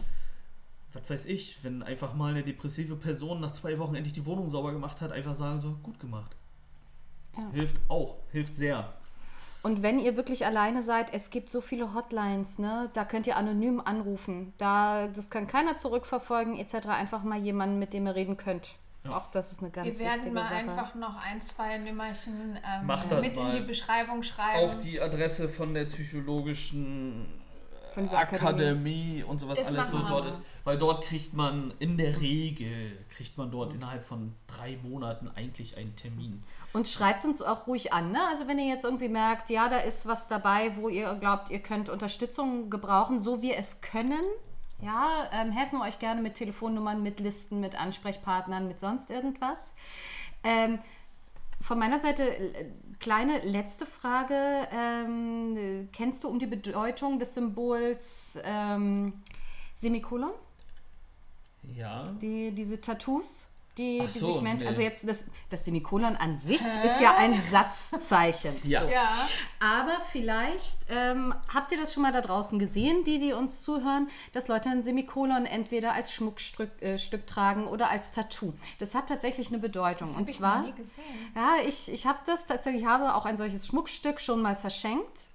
was 0.93 1.11
weiß 1.11 1.27
ich, 1.27 1.63
wenn 1.65 1.83
einfach 1.83 2.15
mal 2.15 2.31
eine 2.31 2.43
depressive 2.43 2.97
Person 2.97 3.41
nach 3.41 3.53
zwei 3.53 3.79
Wochen 3.79 3.95
endlich 3.95 4.15
die 4.15 4.25
Wohnung 4.25 4.49
sauber 4.49 4.73
gemacht 4.73 5.01
hat, 5.01 5.13
einfach 5.13 5.35
sagen 5.35 5.61
so, 5.61 5.73
gut 5.83 5.99
gemacht. 5.99 6.37
Ja. 7.37 7.51
Hilft 7.53 7.81
auch, 7.89 8.17
hilft 8.31 8.57
sehr. 8.57 8.95
Und 9.63 9.83
wenn 9.83 9.99
ihr 9.99 10.17
wirklich 10.17 10.47
alleine 10.47 10.83
seid, 10.83 11.13
es 11.13 11.31
gibt 11.31 11.51
so 11.51 11.61
viele 11.61 11.93
Hotlines, 11.95 12.59
ne? 12.59 12.91
Da 12.95 13.05
könnt 13.05 13.27
ihr 13.27 13.37
anonym 13.37 13.81
anrufen. 13.85 14.53
Da, 14.57 15.09
das 15.09 15.31
kann 15.31 15.47
keiner 15.47 15.77
zurückverfolgen, 15.77 16.57
etc. 16.59 16.87
Einfach 16.89 17.25
mal 17.25 17.39
jemanden, 17.39 17.79
mit 17.79 17.93
dem 17.93 18.07
ihr 18.07 18.15
reden 18.15 18.37
könnt. 18.37 18.77
Ja. 19.05 19.17
Auch 19.17 19.31
das 19.31 19.53
ist 19.53 19.61
eine 19.61 19.71
ganz 19.71 19.87
Wir 19.99 20.07
werden 20.07 20.17
wichtige 20.17 20.35
mal 20.35 20.45
Sache. 20.45 20.55
einfach 20.55 20.95
noch 20.95 21.17
ein, 21.17 21.41
zwei 21.41 21.79
Nummerchen 21.79 22.59
ähm, 22.65 22.87
mit 22.87 23.37
mal. 23.37 23.57
in 23.57 23.63
die 23.63 23.67
Beschreibung 23.67 24.23
schreiben. 24.23 24.59
Auch 24.69 24.75
die 24.75 25.01
Adresse 25.01 25.49
von 25.49 25.75
der 25.75 25.85
psychologischen 25.87 27.27
Von 27.93 28.05
dieser 28.05 28.19
Akademie. 28.19 29.25
und 29.27 29.39
sowas 29.39 29.59
Das 29.59 29.69
alles 29.69 29.91
so 29.91 29.99
dort 30.01 30.27
ist. 30.27 30.41
Weil 30.69 30.77
dort 30.77 31.03
kriegt 31.03 31.33
man 31.33 31.73
in 31.79 31.97
der 31.97 32.21
Regel, 32.21 32.93
kriegt 33.09 33.39
man 33.39 33.51
dort 33.51 33.73
innerhalb 33.73 34.05
von 34.05 34.35
drei 34.47 34.77
Monaten 34.83 35.31
eigentlich 35.35 35.79
einen 35.79 35.97
Termin. 35.97 36.43
Und 36.75 36.87
schreibt 36.87 37.25
uns 37.25 37.41
auch 37.41 37.67
ruhig 37.67 37.95
an, 37.95 38.13
ne? 38.13 38.19
Also 38.29 38.47
wenn 38.49 38.59
ihr 38.59 38.67
jetzt 38.67 38.85
irgendwie 38.85 39.09
merkt, 39.09 39.49
ja, 39.49 39.71
da 39.71 39.79
ist 39.79 40.07
was 40.07 40.29
dabei, 40.29 40.77
wo 40.77 40.91
ihr 40.91 41.15
glaubt, 41.15 41.49
ihr 41.49 41.61
könnt 41.61 41.89
Unterstützung 41.89 42.69
gebrauchen, 42.69 43.19
so 43.19 43.41
wir 43.41 43.57
es 43.57 43.81
können. 43.81 44.23
Ja, 44.83 45.31
ähm, 45.41 45.53
helfen 45.53 45.79
wir 45.79 45.87
euch 45.87 46.01
gerne 46.01 46.21
mit 46.21 46.35
Telefonnummern, 46.35 47.03
mit 47.03 47.19
Listen, 47.19 47.61
mit 47.61 47.81
Ansprechpartnern, 47.81 48.69
mit 48.69 48.79
sonst 48.79 49.11
irgendwas. 49.11 49.75
Ähm, 50.45 50.81
von 51.63 51.79
meiner 51.79 51.99
Seite 51.99 52.25
äh, 52.25 52.67
kleine 53.01 53.39
letzte 53.39 53.87
Frage. 53.87 54.69
Ähm, 54.71 55.57
äh, 55.57 55.85
kennst 55.95 56.25
du 56.25 56.29
um 56.29 56.39
die 56.39 56.47
Bedeutung 56.47 57.19
des 57.19 57.33
Symbols 57.33 58.39
ähm, 58.45 59.15
Semikolon? 59.75 60.35
Ja. 61.77 62.05
Die, 62.21 62.53
diese 62.53 62.81
Tattoos, 62.81 63.51
die, 63.79 64.03
Ach 64.05 64.13
die 64.13 64.19
so, 64.19 64.33
sich 64.33 64.43
Menschen. 64.43 64.65
nee. 64.65 64.69
Also 64.69 64.83
jetzt 64.83 65.09
das, 65.09 65.27
das 65.51 65.65
Semikolon 65.65 66.17
an 66.17 66.37
sich 66.37 66.61
ist 66.61 67.01
ja 67.01 67.17
ein 67.17 67.41
Satzzeichen. 67.41 68.57
Ja. 68.65 68.81
So. 68.81 68.89
ja, 68.89 69.29
Aber 69.61 69.99
vielleicht 70.11 70.79
ähm, 70.91 71.33
habt 71.55 71.71
ihr 71.73 71.79
das 71.79 71.95
schon 71.95 72.03
mal 72.03 72.13
da 72.13 72.21
draußen 72.21 72.59
gesehen, 72.59 73.05
die, 73.05 73.19
die 73.21 73.33
uns 73.33 73.63
zuhören, 73.63 74.09
dass 74.33 74.49
Leute 74.49 74.69
ein 74.69 74.83
Semikolon 74.83 75.47
entweder 75.47 75.93
als 75.93 76.13
Schmuckstück 76.13 76.71
äh, 76.83 76.99
Stück 76.99 77.27
tragen 77.27 77.67
oder 77.69 77.91
als 77.91 78.11
Tattoo. 78.13 78.53
Das 78.79 78.95
hat 78.95 79.09
tatsächlich 79.09 79.49
eine 79.49 79.59
Bedeutung. 79.59 80.13
Und 80.15 80.29
ich 80.29 80.37
zwar, 80.37 80.63
gesehen. 80.73 81.33
ja, 81.37 81.57
ich, 81.67 81.93
ich 81.93 82.07
habe 82.07 82.19
das 82.27 82.47
tatsächlich, 82.47 82.83
ich 82.83 82.89
habe 82.89 83.15
auch 83.15 83.27
ein 83.27 83.37
solches 83.37 83.67
Schmuckstück 83.67 84.21
schon 84.21 84.43
mal 84.43 84.57
verschenkt. 84.57 85.31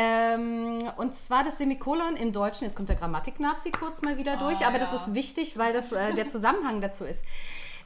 Ähm, 0.00 0.78
und 0.96 1.12
zwar 1.12 1.42
das 1.42 1.58
Semikolon 1.58 2.14
im 2.14 2.32
Deutschen, 2.32 2.64
jetzt 2.64 2.76
kommt 2.76 2.88
der 2.88 2.94
Grammatik-Nazi 2.94 3.72
kurz 3.72 4.00
mal 4.00 4.16
wieder 4.16 4.36
durch, 4.36 4.64
aber 4.64 4.78
das 4.78 4.92
ja. 4.92 4.96
ist 4.96 5.14
wichtig, 5.14 5.58
weil 5.58 5.72
das 5.72 5.90
äh, 5.90 6.14
der 6.14 6.28
Zusammenhang 6.28 6.80
dazu 6.80 7.04
ist. 7.04 7.24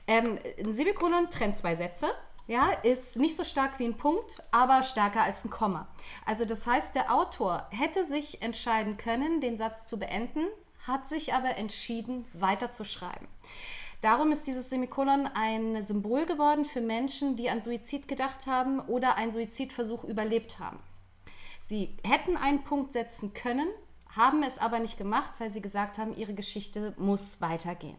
Ähm, 0.07 0.39
ein 0.63 0.75
Semikolon 0.75 1.31
trennt 1.31 1.57
zwei 1.57 1.75
Sätze. 1.75 2.09
Ja, 2.47 2.69
ist 2.83 3.17
nicht 3.17 3.35
so 3.35 3.45
stark 3.45 3.79
wie 3.79 3.87
ein 3.87 3.97
Punkt, 3.97 4.43
aber 4.51 4.83
stärker 4.83 5.23
als 5.23 5.47
ein 5.47 5.51
Komma. 5.51 5.89
Also 6.27 6.45
das 6.45 6.67
heißt, 6.67 6.95
der 6.95 7.15
Autor 7.15 7.67
hätte 7.71 8.05
sich 8.05 8.43
entscheiden 8.43 8.99
können, 8.99 9.41
den 9.41 9.57
Satz 9.57 9.87
zu 9.87 9.99
beenden, 9.99 10.47
hat 10.87 11.09
sich 11.09 11.33
aber 11.33 11.57
entschieden, 11.57 12.27
weiterzuschreiben. 12.35 13.27
Darum 14.03 14.33
ist 14.33 14.47
dieses 14.47 14.69
Semikolon 14.69 15.31
ein 15.33 15.81
Symbol 15.81 16.27
geworden 16.27 16.67
für 16.67 16.83
Menschen, 16.83 17.37
die 17.37 17.49
an 17.49 17.63
Suizid 17.63 18.07
gedacht 18.07 18.47
haben 18.47 18.81
oder 18.81 19.17
einen 19.17 19.33
Suizidversuch 19.33 20.05
überlebt 20.05 20.59
haben. 20.59 20.79
Sie 21.63 21.97
hätten 22.05 22.37
einen 22.37 22.65
Punkt 22.65 22.93
setzen 22.93 23.35
können, 23.35 23.69
haben 24.15 24.43
es 24.43 24.59
aber 24.59 24.81
nicht 24.81 24.99
gemacht, 24.99 25.33
weil 25.39 25.49
sie 25.49 25.63
gesagt 25.63 25.97
haben, 25.97 26.15
ihre 26.15 26.35
Geschichte 26.35 26.93
muss 26.99 27.41
weitergehen. 27.41 27.97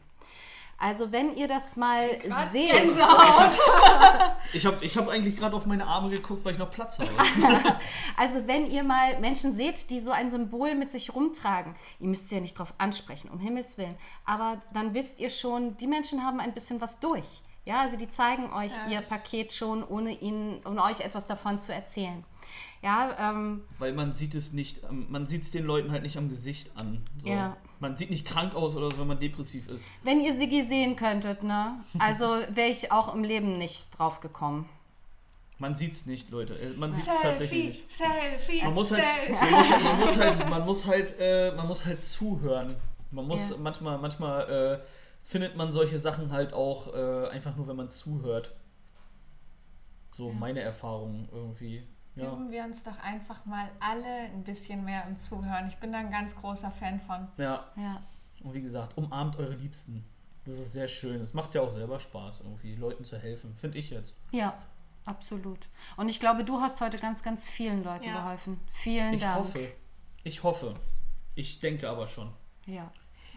Also 0.78 1.14
wenn 1.14 1.38
ihr 1.38 1.48
das 1.48 1.78
mal 1.78 2.10
seht, 2.52 2.74
Ich 4.54 4.66
habe 4.66 4.84
ich 4.84 4.98
hab 4.98 5.08
eigentlich 5.08 5.38
gerade 5.38 5.56
auf 5.56 5.66
meine 5.66 5.88
Arme 5.88 6.10
geguckt, 6.10 6.44
weil 6.44 6.52
ich 6.52 6.60
noch 6.60 6.72
Platz 6.72 7.00
habe. 7.00 7.10
also 8.18 8.46
wenn 8.48 8.70
ihr 8.70 8.84
mal 8.84 9.18
Menschen 9.22 9.54
seht, 9.54 9.90
die 9.90 10.02
so 10.02 10.12
ein 10.12 10.30
Symbol 10.30 10.76
mit 10.76 10.92
sich 10.92 11.16
rumtragen, 11.16 11.74
ihr 12.02 12.10
müsst 12.10 12.28
sie 12.28 12.36
ja 12.36 12.42
nicht 12.42 12.60
drauf 12.60 12.74
ansprechen, 12.80 13.30
um 13.30 13.40
Himmels 13.40 13.78
Willen, 13.78 13.96
aber 14.26 14.62
dann 14.74 14.94
wisst 14.94 15.22
ihr 15.22 15.30
schon, 15.30 15.78
die 15.78 15.88
Menschen 15.88 16.26
haben 16.26 16.42
ein 16.42 16.54
bisschen 16.54 16.82
was 16.82 17.00
durch. 17.00 17.44
Ja, 17.66 17.80
also 17.80 17.96
die 17.96 18.10
zeigen 18.10 18.52
euch 18.52 18.74
Ja, 18.74 19.00
ihr 19.00 19.02
Paket 19.02 19.54
schon, 19.54 19.86
ohne 19.88 20.12
ihnen, 20.12 20.62
ohne 20.66 20.84
euch 20.84 21.00
etwas 21.00 21.28
davon 21.28 21.60
zu 21.60 21.74
erzählen. 21.74 22.26
Ja, 22.84 23.16
ähm, 23.32 23.62
Weil 23.80 23.94
man 23.94 24.12
sieht 24.14 24.36
es 24.36 24.52
nicht, 24.54 24.84
am- 24.84 25.10
man 25.10 25.26
sieht 25.26 25.44
es 25.44 25.52
den 25.52 25.64
Leuten 25.66 25.92
halt 25.92 26.04
nicht 26.04 26.18
am 26.18 26.28
Gesicht 26.30 26.76
an. 26.76 27.02
So. 27.24 27.30
Ja. 27.30 27.56
Man 27.80 27.96
sieht 27.98 28.10
nicht 28.10 28.26
krank 28.26 28.54
aus 28.56 28.76
oder 28.76 28.92
so, 28.92 29.00
wenn 29.00 29.08
man 29.08 29.20
depressiv 29.20 29.68
ist. 29.70 29.86
wenn 30.04 30.20
ihr 30.20 30.34
Siggi 30.34 30.62
sehen 30.62 30.96
könntet, 30.98 31.44
ne? 31.44 31.84
Also 32.00 32.26
wäre 32.50 32.70
ich 32.70 32.92
auch 32.92 33.14
im 33.16 33.24
Leben 33.24 33.58
nicht 33.58 33.98
drauf 33.98 34.20
gekommen. 34.20 34.68
Man 35.60 35.76
sieht 35.76 35.94
es 35.94 36.06
nicht, 36.06 36.30
Leute. 36.30 36.54
Es- 36.56 36.76
Man 36.76 36.92
sieht 36.94 37.08
es 37.08 37.20
tatsächlich 37.22 37.66
nicht. 37.68 37.92
Selfie, 37.92 38.64
Man 38.66 38.74
muss 38.74 38.92
halt, 38.92 39.02
Selfie. 39.02 39.34
man 39.42 39.52
muss 39.52 39.68
halt, 39.70 39.84
man 39.84 40.00
muss 40.00 40.18
halt, 40.18 40.50
man 40.50 40.66
muss 40.66 40.86
halt, 40.88 41.16
äh, 41.20 41.52
man 41.56 41.68
muss 41.68 41.86
halt 41.86 42.04
zuhören. 42.04 42.76
Man 43.12 43.28
muss 43.28 43.50
Ja. 43.52 43.56
manchmal, 43.60 43.98
manchmal 43.98 44.50
äh, 44.50 44.80
findet 45.24 45.56
man 45.56 45.72
solche 45.72 46.00
Sachen 46.00 46.32
halt 46.34 46.52
auch 46.54 46.94
äh, 46.94 47.28
einfach 47.30 47.56
nur, 47.56 47.68
wenn 47.68 47.78
man 47.78 47.90
zuhört. 47.92 48.54
So 50.12 50.32
meine 50.34 50.60
Erfahrung 50.62 51.30
irgendwie. 51.32 51.84
Ja. 52.16 52.32
Üben 52.32 52.52
wir 52.52 52.64
uns 52.64 52.84
doch 52.84 53.00
einfach 53.00 53.44
mal 53.46 53.68
alle 53.80 54.06
ein 54.06 54.44
bisschen 54.44 54.86
mehr 54.86 55.06
im 55.08 55.18
Zuhören. 55.18 55.68
Ich 55.68 55.78
bin 55.78 55.92
da 55.92 55.98
ein 56.00 56.12
ganz 56.12 56.36
großer 56.36 56.70
Fan 56.72 57.00
von. 57.02 57.28
ja. 57.38 57.66
Ja. 57.76 58.02
Und 58.44 58.54
wie 58.54 58.62
gesagt, 58.62 58.98
umarmt 58.98 59.38
eure 59.38 59.54
Liebsten. 59.56 60.06
Das 60.46 60.56
ist 60.60 60.74
sehr 60.74 60.90
schön. 60.90 61.22
Es 61.22 61.34
macht 61.34 61.56
ja 61.56 61.62
auch 61.62 61.70
selber 61.70 62.00
Spaß, 62.00 62.42
irgendwie 62.42 62.76
Leuten 62.76 63.06
zu 63.06 63.18
helfen, 63.18 63.56
finde 63.56 63.78
ich 63.78 63.90
jetzt. 63.90 64.16
Ja, 64.32 64.54
absolut. 65.06 65.70
Und 65.96 66.10
ich 66.10 66.20
glaube, 66.20 66.44
du 66.44 66.60
hast 66.60 66.82
heute 66.82 66.98
ganz, 66.98 67.24
ganz 67.24 67.46
vielen 67.46 67.84
Leuten 67.86 68.04
Ja. 68.04 68.18
geholfen. 68.22 68.60
Vielen 68.72 69.14
Ich 69.14 69.22
Dank. 69.22 69.38
hoffe. 69.40 69.72
Ich 70.26 70.44
hoffe. 70.44 70.76
Ich 71.36 71.62
denke 71.62 71.90
aber 71.90 72.08
schon. 72.08 72.34
Ja. 72.66 72.92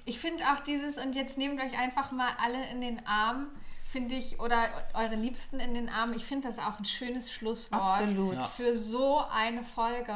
Ich 0.05 0.19
finde 0.19 0.43
auch 0.53 0.61
dieses, 0.65 0.99
und 0.99 1.15
jetzt 1.15 1.39
nehmt 1.39 1.61
euch 1.61 1.79
einfach 1.79 2.11
mal 2.13 2.31
alle 2.43 2.69
in 2.73 2.81
den 2.81 3.07
Arm, 3.07 3.47
finde 3.87 4.15
ich, 4.15 4.41
oder 4.41 4.69
eure 4.95 5.15
Liebsten 5.15 5.61
in 5.61 5.75
den 5.75 5.89
Arm. 5.89 6.13
Ich 6.13 6.25
finde 6.25 6.49
das 6.49 6.59
auch 6.59 6.79
ein 6.79 6.85
schönes 6.85 7.31
Schlusswort 7.31 7.83
Absolut. 7.83 8.35
Ja. 8.35 8.41
für 8.41 8.77
so 8.79 9.21
eine 9.31 9.63
Folge. 9.63 10.15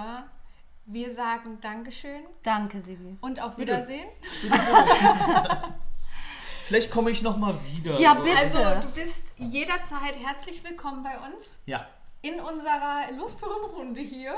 Wir 0.86 1.14
sagen 1.14 1.58
Dankeschön 1.60 2.22
Danke, 2.42 2.80
Sibi. 2.80 3.16
und 3.20 3.40
auf 3.40 3.54
Bitte. 3.54 3.72
Wiedersehen. 3.72 4.08
Vielleicht 6.64 6.90
komme 6.90 7.10
ich 7.10 7.22
noch 7.22 7.36
mal 7.36 7.54
wieder. 7.64 7.92
Ja, 7.98 8.14
bitte. 8.14 8.36
Also, 8.38 8.58
du 8.58 8.90
bist 8.94 9.26
jederzeit 9.36 10.16
herzlich 10.20 10.62
willkommen 10.64 11.02
bei 11.02 11.18
uns 11.18 11.58
Ja. 11.66 11.86
in 12.22 12.40
unserer 12.40 13.10
lusteren 13.16 13.64
Runde 13.76 14.00
hier. 14.00 14.34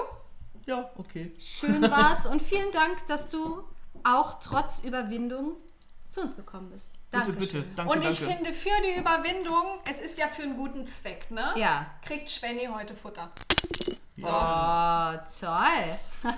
Ja, 0.66 0.90
okay. 0.96 1.32
Schön 1.38 1.82
war's 1.82 2.26
und 2.30 2.40
vielen 2.42 2.70
Dank, 2.72 3.06
dass 3.06 3.30
du 3.30 3.64
auch 4.04 4.38
trotz 4.40 4.80
Überwindung 4.84 5.56
zu 6.08 6.20
uns 6.20 6.36
gekommen 6.36 6.70
bist. 6.70 6.90
Danke. 7.12 7.32
Bitte, 7.32 7.58
bitte. 7.60 7.70
Danke, 7.76 7.92
Und 7.92 7.98
ich 8.08 8.18
danke. 8.18 8.34
finde, 8.34 8.52
für 8.52 8.70
die 8.84 8.98
Überwindung, 8.98 9.78
es 9.88 10.00
ist 10.00 10.18
ja 10.18 10.26
für 10.28 10.42
einen 10.42 10.56
guten 10.56 10.86
Zweck, 10.86 11.30
ne? 11.30 11.52
Ja. 11.56 11.86
Kriegt 12.04 12.30
Schwenny 12.30 12.66
heute 12.72 12.94
Futter. 12.96 13.28
Oh, 14.22 15.18
toll. 15.40 15.98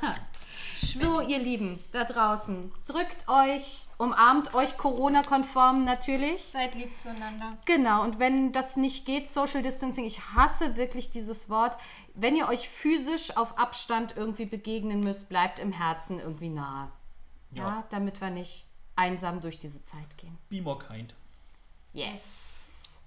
so, 0.82 1.20
ihr 1.20 1.38
Lieben 1.38 1.82
da 1.92 2.04
draußen, 2.04 2.72
drückt 2.86 3.28
euch, 3.28 3.86
umarmt 3.98 4.54
euch 4.54 4.76
Corona-konform 4.76 5.84
natürlich. 5.84 6.42
Seid 6.44 6.74
lieb 6.74 6.96
zueinander. 6.98 7.56
Genau, 7.66 8.02
und 8.02 8.18
wenn 8.18 8.52
das 8.52 8.76
nicht 8.76 9.06
geht, 9.06 9.28
Social 9.28 9.62
Distancing, 9.62 10.04
ich 10.04 10.20
hasse 10.34 10.76
wirklich 10.76 11.10
dieses 11.10 11.48
Wort. 11.50 11.76
Wenn 12.14 12.36
ihr 12.36 12.48
euch 12.48 12.68
physisch 12.68 13.36
auf 13.36 13.58
Abstand 13.58 14.14
irgendwie 14.16 14.46
begegnen 14.46 15.00
müsst, 15.00 15.28
bleibt 15.28 15.58
im 15.58 15.72
Herzen 15.72 16.20
irgendwie 16.20 16.50
nahe. 16.50 16.90
Ja, 17.52 17.62
Ja. 17.68 17.84
damit 17.90 18.20
wir 18.20 18.30
nicht 18.30 18.66
einsam 18.96 19.40
durch 19.40 19.58
diese 19.58 19.82
Zeit 19.82 20.16
gehen. 20.16 20.38
Be 20.48 20.60
more 20.60 20.78
kind. 20.78 21.14
Yes. 21.92 22.98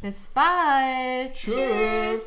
Bis 0.00 0.28
bald. 0.28 1.34
Tschüss. 1.34 2.22